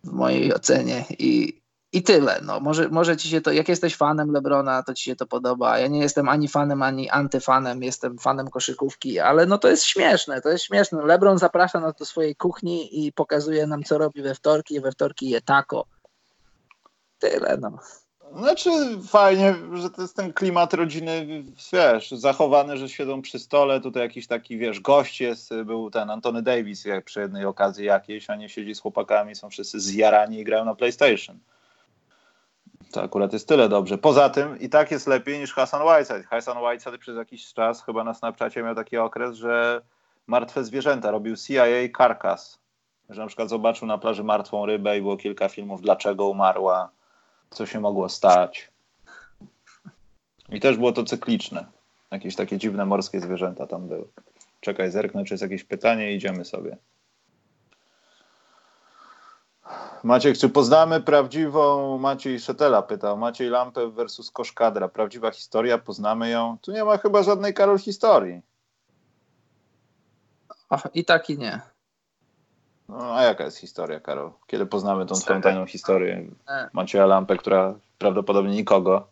w 0.04 0.12
mojej 0.12 0.54
ocenie 0.54 1.04
i, 1.18 1.60
i 1.92 2.02
tyle. 2.02 2.40
No, 2.42 2.60
może, 2.60 2.88
może 2.88 3.16
ci 3.16 3.28
się 3.28 3.40
to, 3.40 3.52
jak 3.52 3.68
jesteś 3.68 3.96
fanem 3.96 4.32
LeBrona, 4.32 4.82
to 4.82 4.94
ci 4.94 5.04
się 5.04 5.16
to 5.16 5.26
podoba. 5.26 5.78
Ja 5.78 5.86
nie 5.86 6.00
jestem 6.00 6.28
ani 6.28 6.48
fanem, 6.48 6.82
ani 6.82 7.10
antyfanem, 7.10 7.82
jestem 7.82 8.18
fanem 8.18 8.50
koszykówki, 8.50 9.20
ale 9.20 9.46
no 9.46 9.58
to 9.58 9.68
jest 9.68 9.84
śmieszne, 9.84 10.40
to 10.40 10.48
jest 10.48 10.64
śmieszne. 10.64 11.02
LeBron 11.02 11.38
zaprasza 11.38 11.80
nas 11.80 11.94
do 11.94 12.04
swojej 12.04 12.36
kuchni 12.36 13.06
i 13.06 13.12
pokazuje 13.12 13.66
nam, 13.66 13.82
co 13.82 13.98
robi 13.98 14.22
we 14.22 14.34
wtorki, 14.34 14.80
we 14.80 14.92
wtorki 14.92 15.30
je 15.30 15.40
taco. 15.40 15.84
Tyle, 17.18 17.58
no. 17.60 17.78
Znaczy 18.36 18.70
fajnie, 19.08 19.54
że 19.72 19.90
to 19.90 20.02
jest 20.02 20.16
ten 20.16 20.32
klimat 20.32 20.74
rodziny, 20.74 21.44
wiesz, 21.72 22.10
zachowany, 22.10 22.76
że 22.76 22.88
siedzą 22.88 23.22
przy 23.22 23.38
stole, 23.38 23.80
tutaj 23.80 24.02
jakiś 24.02 24.26
taki, 24.26 24.58
wiesz, 24.58 24.80
gość 24.80 25.20
jest, 25.20 25.54
był 25.64 25.90
ten 25.90 26.10
Antony 26.10 26.42
Davis 26.42 26.84
jak 26.84 27.04
przy 27.04 27.20
jednej 27.20 27.44
okazji 27.44 27.84
jakiejś, 27.84 28.30
a 28.30 28.36
nie 28.36 28.48
siedzi 28.48 28.74
z 28.74 28.80
chłopakami, 28.80 29.34
są 29.34 29.50
wszyscy 29.50 29.80
zjarani 29.80 30.38
i 30.38 30.44
grają 30.44 30.64
na 30.64 30.74
PlayStation. 30.74 31.38
To 32.92 33.02
akurat 33.02 33.32
jest 33.32 33.48
tyle 33.48 33.68
dobrze. 33.68 33.98
Poza 33.98 34.30
tym 34.30 34.58
i 34.58 34.68
tak 34.68 34.90
jest 34.90 35.06
lepiej 35.06 35.38
niż 35.38 35.54
Hassan 35.54 35.82
Whiteside. 35.82 36.22
Hassan 36.22 36.58
Whiteside 36.58 36.98
przez 36.98 37.16
jakiś 37.16 37.52
czas 37.54 37.84
chyba 37.84 38.04
na 38.04 38.14
Snapchacie 38.14 38.62
miał 38.62 38.74
taki 38.74 38.96
okres, 38.96 39.36
że 39.36 39.82
martwe 40.26 40.64
zwierzęta 40.64 41.10
robił 41.10 41.36
CIA 41.36 41.64
Carcass. 41.98 42.58
Że 43.10 43.20
na 43.20 43.26
przykład 43.26 43.48
zobaczył 43.48 43.88
na 43.88 43.98
plaży 43.98 44.24
martwą 44.24 44.66
rybę 44.66 44.98
i 44.98 45.00
było 45.00 45.16
kilka 45.16 45.48
filmów, 45.48 45.82
dlaczego 45.82 46.28
umarła, 46.28 46.90
co 47.50 47.66
się 47.66 47.80
mogło 47.80 48.08
stać. 48.08 48.70
I 50.48 50.60
też 50.60 50.76
było 50.76 50.92
to 50.92 51.04
cykliczne. 51.04 51.66
Jakieś 52.10 52.36
takie 52.36 52.58
dziwne 52.58 52.86
morskie 52.86 53.20
zwierzęta 53.20 53.66
tam 53.66 53.88
były. 53.88 54.08
Czekaj, 54.60 54.90
zerknę, 54.90 55.24
czy 55.24 55.34
jest 55.34 55.42
jakieś 55.42 55.64
pytanie 55.64 56.12
i 56.12 56.16
idziemy 56.16 56.44
sobie. 56.44 56.76
Maciek, 60.04 60.38
czy 60.38 60.48
poznamy 60.48 61.00
prawdziwą, 61.00 61.98
Maciej 61.98 62.40
Szetela 62.40 62.82
pytał, 62.82 63.16
Maciej 63.16 63.48
Lampę 63.48 63.90
versus 63.90 64.30
Koszkadra, 64.30 64.88
prawdziwa 64.88 65.30
historia, 65.30 65.78
poznamy 65.78 66.30
ją? 66.30 66.56
Tu 66.62 66.72
nie 66.72 66.84
ma 66.84 66.98
chyba 66.98 67.22
żadnej 67.22 67.54
Karol 67.54 67.78
historii. 67.78 68.42
Och, 70.70 70.80
I 70.94 71.04
tak 71.04 71.30
i 71.30 71.38
nie. 71.38 71.60
No, 72.88 73.14
a 73.16 73.22
jaka 73.22 73.44
jest 73.44 73.58
historia, 73.58 74.00
Karol? 74.00 74.30
Kiedy 74.46 74.66
poznamy 74.66 75.06
tą 75.06 75.14
twoją 75.14 75.40
tajną 75.40 75.66
historię? 75.66 76.26
E. 76.48 76.68
Macieja 76.72 77.06
Lampę, 77.06 77.36
która 77.36 77.74
prawdopodobnie 77.98 78.56
nikogo. 78.56 79.08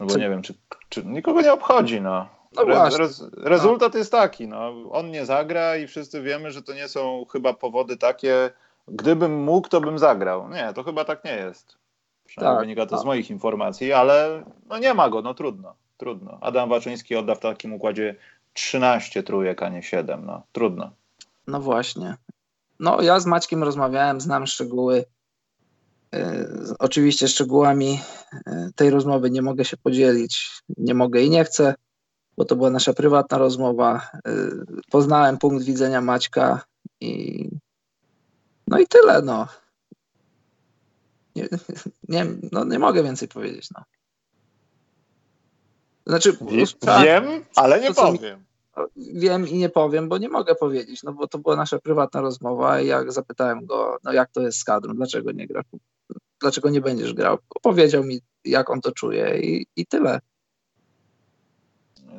No 0.00 0.06
bo 0.06 0.12
Co- 0.12 0.18
nie 0.18 0.30
wiem, 0.30 0.42
czy, 0.42 0.54
czy 0.88 1.04
nikogo 1.04 1.40
nie 1.40 1.52
obchodzi, 1.52 2.00
no. 2.00 2.26
No 2.56 2.64
właśnie. 2.64 3.06
rezultat 3.36 3.94
jest 3.94 4.12
taki, 4.12 4.48
no. 4.48 4.72
On 4.90 5.10
nie 5.10 5.26
zagra 5.26 5.76
i 5.76 5.86
wszyscy 5.86 6.22
wiemy, 6.22 6.50
że 6.50 6.62
to 6.62 6.74
nie 6.74 6.88
są 6.88 7.26
chyba 7.32 7.54
powody 7.54 7.96
takie, 7.96 8.50
gdybym 8.88 9.44
mógł, 9.44 9.68
to 9.68 9.80
bym 9.80 9.98
zagrał. 9.98 10.48
Nie, 10.48 10.72
to 10.74 10.82
chyba 10.82 11.04
tak 11.04 11.24
nie 11.24 11.36
jest. 11.36 11.76
Przynajmniej 12.24 12.56
Tak, 12.56 12.60
wynika 12.60 12.86
to 12.86 12.96
z 12.96 13.00
tak. 13.00 13.06
moich 13.06 13.30
informacji, 13.30 13.92
ale 13.92 14.44
no 14.68 14.78
nie 14.78 14.94
ma 14.94 15.10
go, 15.10 15.22
no 15.22 15.34
trudno, 15.34 15.74
trudno. 15.96 16.38
Adam 16.40 16.68
Waczyński 16.68 17.16
odda 17.16 17.34
w 17.34 17.40
takim 17.40 17.72
układzie 17.72 18.16
13 18.52 19.22
trójek, 19.22 19.62
a 19.62 19.68
nie 19.68 19.82
7, 19.82 20.26
no. 20.26 20.42
Trudno. 20.52 20.90
No 21.46 21.60
właśnie. 21.60 22.16
No, 22.80 23.02
ja 23.02 23.20
z 23.20 23.26
Maćkiem 23.26 23.62
rozmawiałem, 23.62 24.20
znam 24.20 24.46
szczegóły. 24.46 25.04
Yy, 26.12 26.20
oczywiście 26.78 27.28
szczegółami 27.28 28.00
yy, 28.46 28.72
tej 28.76 28.90
rozmowy 28.90 29.30
nie 29.30 29.42
mogę 29.42 29.64
się 29.64 29.76
podzielić. 29.76 30.50
Nie 30.76 30.94
mogę 30.94 31.22
i 31.22 31.30
nie 31.30 31.44
chcę, 31.44 31.74
bo 32.36 32.44
to 32.44 32.56
była 32.56 32.70
nasza 32.70 32.92
prywatna 32.92 33.38
rozmowa. 33.38 34.10
Yy, 34.26 34.66
poznałem 34.90 35.38
punkt 35.38 35.64
widzenia 35.64 36.00
Maćka 36.00 36.64
i 37.00 37.48
no 38.68 38.78
i 38.78 38.86
tyle, 38.86 39.22
no. 39.22 39.46
Nie, 41.36 41.48
nie, 42.08 42.26
no, 42.52 42.64
nie 42.64 42.78
mogę 42.78 43.02
więcej 43.02 43.28
powiedzieć, 43.28 43.68
no. 43.70 43.82
Znaczy, 46.06 46.36
tak, 46.80 47.04
Wiem, 47.04 47.24
ale 47.56 47.80
nie 47.80 47.94
To, 47.94 48.12
mi- 48.12 48.18
powiem. 48.18 48.44
wiem 48.96 49.48
i 49.48 49.54
nie 49.54 49.68
powiem, 49.68 50.08
bo 50.08 50.18
nie 50.18 50.28
mogę 50.28 50.54
powiedzieć, 50.54 51.02
no 51.02 51.12
bo 51.12 51.28
to 51.28 51.38
była 51.38 51.56
nasza 51.56 51.78
prywatna 51.78 52.20
rozmowa 52.20 52.80
i 52.80 52.86
jak 52.86 53.12
zapytałem 53.12 53.66
go, 53.66 53.98
no 54.04 54.12
jak 54.12 54.30
to 54.32 54.40
jest 54.40 54.58
z 54.58 54.64
kadrą, 54.64 54.94
dlaczego 54.94 55.32
nie 55.32 55.46
grasz, 55.46 55.64
dlaczego 56.40 56.70
nie 56.70 56.80
będziesz 56.80 57.14
grał, 57.14 57.38
powiedział 57.62 58.04
mi, 58.04 58.20
jak 58.44 58.70
on 58.70 58.80
to 58.80 58.92
czuje 58.92 59.40
i, 59.40 59.66
i 59.76 59.86
tyle. 59.86 60.20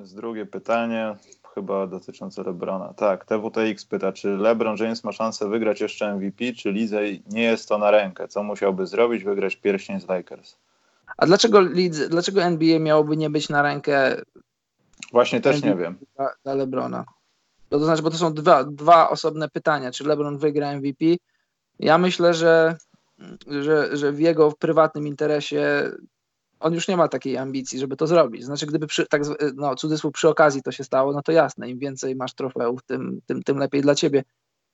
Jest 0.07 0.15
drugie 0.15 0.45
pytanie, 0.45 1.15
chyba 1.55 1.87
dotyczące 1.87 2.43
Lebrona. 2.43 2.93
Tak, 2.93 3.25
TWTX 3.25 3.85
pyta, 3.85 4.11
czy 4.11 4.27
LeBron 4.37 4.77
James 4.79 5.03
ma 5.03 5.11
szansę 5.11 5.49
wygrać 5.49 5.81
jeszcze 5.81 6.15
MVP, 6.15 6.53
czy 6.53 6.71
Lizej 6.71 7.23
nie 7.29 7.43
jest 7.43 7.69
to 7.69 7.77
na 7.77 7.91
rękę? 7.91 8.27
Co 8.27 8.43
musiałby 8.43 8.87
zrobić? 8.87 9.23
Wygrać 9.23 9.55
pierścień 9.55 10.01
z 10.01 10.07
Lakers. 10.07 10.57
A 11.17 11.25
dlaczego, 11.25 11.59
lidz- 11.59 12.07
dlaczego 12.09 12.43
NBA 12.43 12.79
miałoby 12.79 13.17
nie 13.17 13.29
być 13.29 13.49
na 13.49 13.61
rękę 13.61 14.21
Właśnie 15.11 15.41
też 15.41 15.63
nie 15.63 15.75
wiem. 15.75 15.97
dla, 16.15 16.29
dla 16.43 16.53
LeBrona? 16.53 17.05
No 17.71 17.79
to 17.79 17.85
znaczy, 17.85 18.01
bo 18.01 18.09
to 18.09 18.17
są 18.17 18.33
dwa, 18.33 18.63
dwa 18.63 19.09
osobne 19.09 19.49
pytania, 19.49 19.91
czy 19.91 20.03
LeBron 20.03 20.37
wygra 20.37 20.73
MVP? 20.73 21.05
Ja 21.79 21.97
myślę, 21.97 22.33
że, 22.33 22.77
że, 23.47 23.97
że 23.97 24.11
w 24.11 24.19
jego 24.19 24.51
prywatnym 24.51 25.07
interesie 25.07 25.91
on 26.59 26.73
już 26.73 26.87
nie 26.87 26.97
ma 26.97 27.07
takiej 27.07 27.37
ambicji, 27.37 27.79
żeby 27.79 27.95
to 27.95 28.07
zrobić. 28.07 28.45
Znaczy, 28.45 28.65
gdyby 28.65 28.87
przy, 28.87 29.07
tak, 29.07 29.21
no, 29.55 29.75
cudzysłów 29.75 30.13
przy 30.13 30.29
okazji 30.29 30.61
to 30.63 30.71
się 30.71 30.83
stało, 30.83 31.13
no 31.13 31.21
to 31.21 31.31
jasne, 31.31 31.69
im 31.69 31.79
więcej 31.79 32.15
masz 32.15 32.33
trofeów, 32.33 32.83
tym, 32.83 33.21
tym, 33.25 33.43
tym 33.43 33.57
lepiej 33.57 33.81
dla 33.81 33.95
ciebie. 33.95 34.23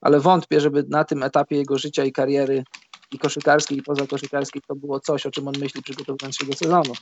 Ale 0.02 0.20
wątpię, 0.20 0.62
żeby 0.62 0.86
na 0.90 1.04
tym 1.04 1.24
etapie 1.24 1.56
jego 1.56 1.78
życia 1.78 2.06
i 2.06 2.12
kariery 2.12 2.64
i 3.12 3.20
koszykarskiej, 3.20 3.78
i 3.78 3.84
pozakoszykarskiej 3.84 4.62
to 4.68 4.76
było 4.76 5.00
coś, 5.00 5.26
o 5.26 5.32
czym 5.32 5.48
on 5.48 5.54
myśli 5.60 5.82
przygotowując 5.82 6.38
się 6.38 6.46
do 6.46 6.54
sezonu. 6.54 6.94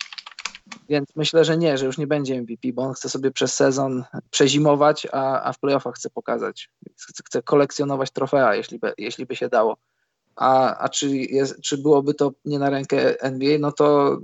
Więc 0.90 1.16
myślę, 1.16 1.46
że 1.46 1.58
nie, 1.58 1.78
że 1.78 1.86
już 1.86 1.98
nie 1.98 2.08
będzie 2.08 2.42
MVP, 2.42 2.74
bo 2.74 2.82
on 2.82 2.94
chce 2.94 3.10
sobie 3.10 3.32
przez 3.32 3.54
sezon 3.54 4.04
przezimować, 4.30 5.08
a, 5.12 5.44
a 5.44 5.54
w 5.54 5.60
playoffach 5.60 5.96
chce 5.96 6.10
pokazać. 6.10 6.70
Chce, 6.98 7.24
chce 7.26 7.42
kolekcjonować 7.42 8.12
trofea, 8.12 8.56
jeśli 8.56 8.80
by, 8.80 8.94
jeśli 8.98 9.26
by 9.26 9.36
się 9.36 9.50
dało. 9.50 9.78
A, 10.36 10.78
a 10.78 10.90
czy, 10.90 11.10
jest, 11.18 11.62
czy 11.62 11.78
byłoby 11.78 12.14
to 12.14 12.32
nie 12.46 12.60
na 12.60 12.70
rękę 12.70 13.22
NBA, 13.22 13.58
no 13.60 13.72
to 13.72 14.18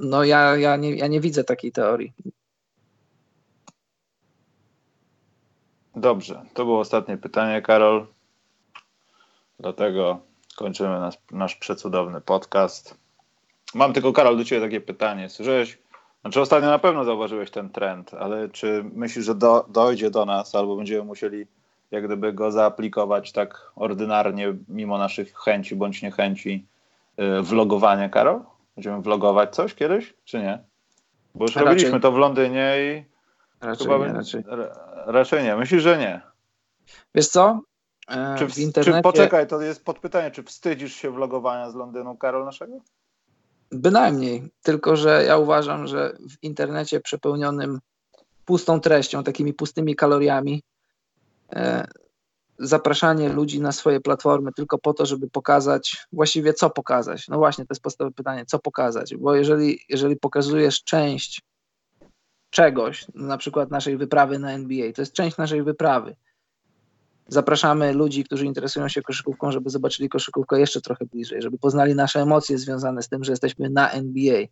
no 0.00 0.24
ja, 0.24 0.56
ja, 0.56 0.76
nie, 0.76 0.94
ja 0.94 1.06
nie 1.06 1.20
widzę 1.20 1.44
takiej 1.44 1.72
teorii. 1.72 2.12
Dobrze, 5.96 6.42
to 6.54 6.64
było 6.64 6.80
ostatnie 6.80 7.16
pytanie, 7.16 7.62
Karol. 7.62 8.06
Dlatego 9.60 10.20
kończymy 10.56 11.00
nasz, 11.00 11.14
nasz 11.30 11.56
przecudowny 11.56 12.20
podcast. 12.20 12.96
Mam 13.74 13.92
tylko, 13.92 14.12
Karol, 14.12 14.36
do 14.36 14.44
Ciebie 14.44 14.62
takie 14.62 14.80
pytanie. 14.80 15.28
Słyszałeś, 15.28 15.78
znaczy 16.20 16.40
ostatnio 16.40 16.70
na 16.70 16.78
pewno 16.78 17.04
zauważyłeś 17.04 17.50
ten 17.50 17.70
trend, 17.70 18.14
ale 18.14 18.48
czy 18.48 18.84
myślisz, 18.92 19.24
że 19.24 19.34
do, 19.34 19.66
dojdzie 19.68 20.10
do 20.10 20.24
nas, 20.24 20.54
albo 20.54 20.76
będziemy 20.76 21.04
musieli 21.04 21.46
jak 21.90 22.04
gdyby 22.04 22.32
go 22.32 22.52
zaaplikować 22.52 23.32
tak 23.32 23.70
ordynarnie, 23.76 24.54
mimo 24.68 24.98
naszych 24.98 25.34
chęci 25.34 25.76
bądź 25.76 26.02
niechęci, 26.02 26.66
yy, 27.16 27.42
vlogowania, 27.42 28.08
Karol? 28.08 28.40
Będziemy 28.76 29.02
vlogować 29.02 29.54
coś 29.54 29.74
kiedyś, 29.74 30.14
czy 30.24 30.38
nie? 30.38 30.64
Bo 31.34 31.44
już 31.44 31.56
Raczej. 31.56 31.68
robiliśmy 31.68 32.00
to 32.00 32.12
w 32.12 32.16
Londynie 32.16 32.74
i 32.78 33.04
Raczej 33.64 33.86
chyba 33.86 34.06
nie, 34.06 34.12
raczej. 34.12 34.42
ra- 34.46 35.04
raczej 35.06 35.44
nie. 35.44 35.56
Myślisz, 35.56 35.82
że 35.82 35.98
nie? 35.98 36.20
Wiesz 37.14 37.28
co? 37.28 37.60
E, 38.10 38.34
Czy, 38.38 38.46
w 38.46 38.54
w, 38.54 38.58
internecie 38.58 38.98
czy 38.98 39.02
poczekaj, 39.02 39.46
to 39.46 39.60
jest 39.60 39.84
podpytanie, 39.84 40.30
czy 40.30 40.42
wstydzisz 40.42 40.94
się 40.94 41.10
vlogowania 41.10 41.70
z 41.70 41.74
Londynu, 41.74 42.16
Karol, 42.16 42.44
naszego? 42.44 42.78
bynajmniej, 43.72 44.50
tylko 44.62 44.96
że 44.96 45.24
ja 45.24 45.38
uważam, 45.38 45.86
że 45.86 46.16
w 46.30 46.42
internecie 46.42 47.00
przepełnionym 47.00 47.80
pustą 48.44 48.80
treścią, 48.80 49.24
takimi 49.24 49.54
pustymi 49.54 49.96
kaloriami, 49.96 50.62
e, 51.52 51.86
zapraszanie 52.58 53.28
ludzi 53.28 53.60
na 53.60 53.72
swoje 53.72 54.00
platformy 54.00 54.52
tylko 54.52 54.78
po 54.78 54.94
to, 54.94 55.06
żeby 55.06 55.30
pokazać, 55.30 56.06
właściwie 56.12 56.54
co 56.54 56.70
pokazać. 56.70 57.28
No 57.28 57.38
właśnie, 57.38 57.64
to 57.64 57.72
jest 57.74 57.82
podstawowe 57.82 58.14
pytanie, 58.14 58.44
co 58.46 58.58
pokazać, 58.58 59.16
bo 59.16 59.34
jeżeli, 59.34 59.80
jeżeli 59.88 60.16
pokazujesz 60.16 60.84
część 60.84 61.42
czegoś, 62.50 63.06
na 63.14 63.38
przykład 63.38 63.70
naszej 63.70 63.96
wyprawy 63.96 64.38
na 64.38 64.52
NBA, 64.52 64.92
to 64.92 65.02
jest 65.02 65.12
część 65.12 65.36
naszej 65.36 65.62
wyprawy. 65.62 66.16
Zapraszamy 67.28 67.92
ludzi, 67.92 68.24
którzy 68.24 68.46
interesują 68.46 68.88
się 68.88 69.02
koszykówką, 69.02 69.52
żeby 69.52 69.70
zobaczyli 69.70 70.08
koszykówkę 70.08 70.60
jeszcze 70.60 70.80
trochę 70.80 71.06
bliżej, 71.06 71.42
żeby 71.42 71.58
poznali 71.58 71.94
nasze 71.94 72.20
emocje 72.20 72.58
związane 72.58 73.02
z 73.02 73.08
tym, 73.08 73.24
że 73.24 73.32
jesteśmy 73.32 73.70
na 73.70 73.90
NBA. 73.90 74.44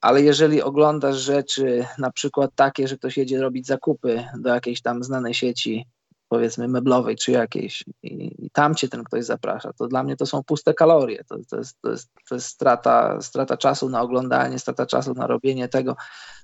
Ale 0.00 0.22
jeżeli 0.22 0.62
oglądasz 0.62 1.16
rzeczy, 1.16 1.86
na 1.98 2.10
przykład 2.10 2.50
takie, 2.54 2.88
że 2.88 2.96
ktoś 2.96 3.16
jedzie 3.16 3.40
robić 3.40 3.66
zakupy 3.66 4.24
do 4.38 4.54
jakiejś 4.54 4.82
tam 4.82 5.04
znanej 5.04 5.34
sieci, 5.34 5.86
powiedzmy 6.28 6.68
meblowej 6.68 7.16
czy 7.16 7.32
jakiejś 7.32 7.84
i, 8.02 8.44
i, 8.46 8.50
tam 8.50 8.74
cię 8.74 8.88
ten 8.88 9.04
ktoś 9.04 9.24
zaprasza, 9.24 9.72
to 9.72 9.86
dla 9.86 10.02
mnie 10.02 10.16
to 10.16 10.26
są 10.26 10.42
puste 10.42 10.74
kalorie, 10.74 11.24
to, 11.24 11.36
to, 11.50 11.56
jest, 11.56 11.80
to, 11.80 11.90
jest, 11.90 12.10
to 12.28 12.34
jest 12.34 12.46
strata, 12.46 13.20
strata 13.20 13.56
czasu 13.56 13.88
na 13.88 14.02
oglądanie, 14.02 14.58
strata 14.58 14.86
czasu 14.86 15.14
na 15.14 15.26
robienie 15.26 15.68
tego, 15.68 15.96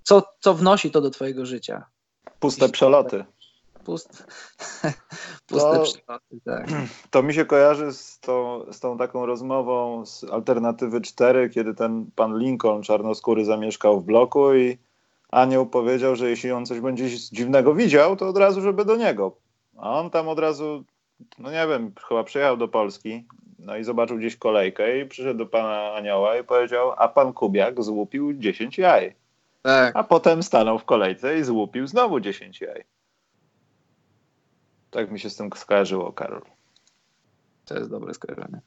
co, 0.02 0.22
co 0.40 0.54
wnosi 0.54 0.90
to 0.90 1.00
do 1.00 1.10
twojego 1.10 1.46
życia. 1.46 1.84
Puste 2.40 2.68
przeloty. 2.68 3.24
Pust, 3.84 4.24
puste 5.46 5.76
to, 5.76 5.82
przeloty, 5.82 6.40
tak. 6.44 6.66
To 7.10 7.22
mi 7.22 7.34
się 7.34 7.44
kojarzy 7.44 7.92
z 7.92 8.20
tą, 8.20 8.64
z 8.72 8.80
tą 8.80 8.98
taką 8.98 9.26
rozmową 9.26 10.06
z 10.06 10.24
Alternatywy 10.24 11.00
4, 11.00 11.50
kiedy 11.50 11.74
ten 11.74 12.10
pan 12.14 12.38
Lincoln 12.38 12.82
czarnoskóry 12.82 13.44
zamieszkał 13.44 14.00
w 14.00 14.04
bloku 14.04 14.54
i 14.54 14.78
Anioł 15.30 15.66
powiedział, 15.66 16.16
że 16.16 16.30
jeśli 16.30 16.52
on 16.52 16.66
coś 16.66 16.80
będzie 16.80 17.08
dziwnego 17.08 17.74
widział, 17.74 18.16
to 18.16 18.28
od 18.28 18.36
razu, 18.36 18.60
żeby 18.60 18.84
do 18.84 18.96
niego 18.96 19.36
a 19.80 19.98
on 19.98 20.10
tam 20.10 20.28
od 20.28 20.38
razu, 20.38 20.84
no 21.38 21.50
nie 21.50 21.66
wiem, 21.66 21.92
chyba 22.08 22.24
przyjechał 22.24 22.56
do 22.56 22.68
Polski, 22.68 23.24
no 23.58 23.76
i 23.76 23.84
zobaczył 23.84 24.18
gdzieś 24.18 24.36
kolejkę 24.36 24.98
i 24.98 25.08
przyszedł 25.08 25.38
do 25.38 25.46
pana 25.46 25.92
Anioła 25.94 26.36
i 26.38 26.44
powiedział, 26.44 26.92
a 26.96 27.08
pan 27.08 27.32
Kubiak 27.32 27.82
złupił 27.82 28.32
10 28.34 28.78
jaj. 28.78 29.14
Tak. 29.62 29.96
A 29.96 30.04
potem 30.04 30.42
stanął 30.42 30.78
w 30.78 30.84
kolejce 30.84 31.38
i 31.38 31.44
złupił 31.44 31.86
znowu 31.86 32.20
10 32.20 32.60
jaj. 32.60 32.84
Tak 34.90 35.10
mi 35.10 35.20
się 35.20 35.30
z 35.30 35.36
tym 35.36 35.50
skojarzyło, 35.54 36.12
Karol. 36.12 36.42
To 37.64 37.74
jest 37.74 37.90
dobre 37.90 38.14
skojarzenie. 38.14 38.60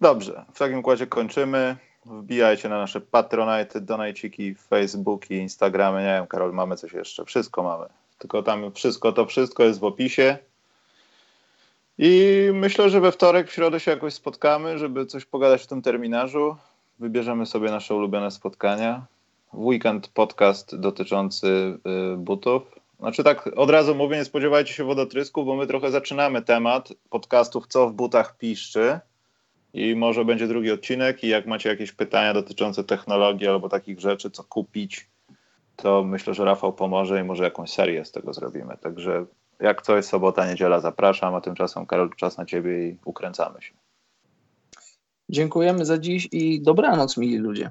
Dobrze, 0.00 0.44
w 0.54 0.58
takim 0.58 0.78
układzie 0.78 1.06
kończymy. 1.06 1.76
Wbijajcie 2.06 2.68
na 2.68 2.78
nasze 2.78 3.00
Patronite, 3.00 3.80
Donajciki, 3.80 4.54
Facebooki, 4.54 5.34
Instagramy. 5.34 6.00
Nie 6.00 6.06
wiem, 6.06 6.26
Karol, 6.26 6.52
mamy 6.52 6.76
coś 6.76 6.92
jeszcze. 6.92 7.24
Wszystko 7.24 7.62
mamy 7.62 7.86
tylko 8.20 8.42
tam 8.42 8.72
wszystko, 8.72 9.12
to 9.12 9.26
wszystko 9.26 9.64
jest 9.64 9.80
w 9.80 9.84
opisie. 9.84 10.38
I 11.98 12.48
myślę, 12.52 12.90
że 12.90 13.00
we 13.00 13.12
wtorek, 13.12 13.50
w 13.50 13.52
środę 13.52 13.80
się 13.80 13.90
jakoś 13.90 14.14
spotkamy, 14.14 14.78
żeby 14.78 15.06
coś 15.06 15.24
pogadać 15.24 15.62
w 15.62 15.66
tym 15.66 15.82
terminarzu. 15.82 16.56
Wybierzemy 16.98 17.46
sobie 17.46 17.70
nasze 17.70 17.94
ulubione 17.94 18.30
spotkania. 18.30 19.06
W 19.52 19.58
weekend 19.58 20.08
podcast 20.08 20.76
dotyczący 20.76 21.46
y, 22.12 22.16
butów. 22.16 22.62
Znaczy 22.98 23.24
tak 23.24 23.50
od 23.56 23.70
razu 23.70 23.94
mówię, 23.94 24.16
nie 24.16 24.24
spodziewajcie 24.24 24.74
się 24.74 24.84
wodotrysku, 24.84 25.44
bo 25.44 25.56
my 25.56 25.66
trochę 25.66 25.90
zaczynamy 25.90 26.42
temat 26.42 26.88
podcastów 27.10 27.66
Co 27.66 27.88
w 27.88 27.92
butach 27.92 28.38
piszczy 28.38 29.00
i 29.74 29.94
może 29.96 30.24
będzie 30.24 30.48
drugi 30.48 30.70
odcinek 30.70 31.24
i 31.24 31.28
jak 31.28 31.46
macie 31.46 31.68
jakieś 31.68 31.92
pytania 31.92 32.34
dotyczące 32.34 32.84
technologii 32.84 33.48
albo 33.48 33.68
takich 33.68 34.00
rzeczy, 34.00 34.30
co 34.30 34.44
kupić, 34.44 35.06
to 35.82 36.04
myślę, 36.04 36.34
że 36.34 36.44
Rafał 36.44 36.72
pomoże 36.72 37.20
i 37.20 37.24
może 37.24 37.44
jakąś 37.44 37.70
serię 37.70 38.04
z 38.04 38.12
tego 38.12 38.34
zrobimy. 38.34 38.76
Także 38.80 39.26
jak 39.60 39.82
coś, 39.82 40.04
sobota, 40.04 40.50
niedziela 40.50 40.80
zapraszam, 40.80 41.34
a 41.34 41.40
tymczasem 41.40 41.86
Karol, 41.86 42.10
czas 42.16 42.38
na 42.38 42.46
ciebie 42.46 42.88
i 42.88 42.96
ukręcamy 43.04 43.62
się. 43.62 43.74
Dziękujemy 45.28 45.84
za 45.84 45.98
dziś 45.98 46.28
i 46.32 46.62
dobranoc, 46.62 47.16
mili 47.16 47.38
ludzie. 47.38 47.70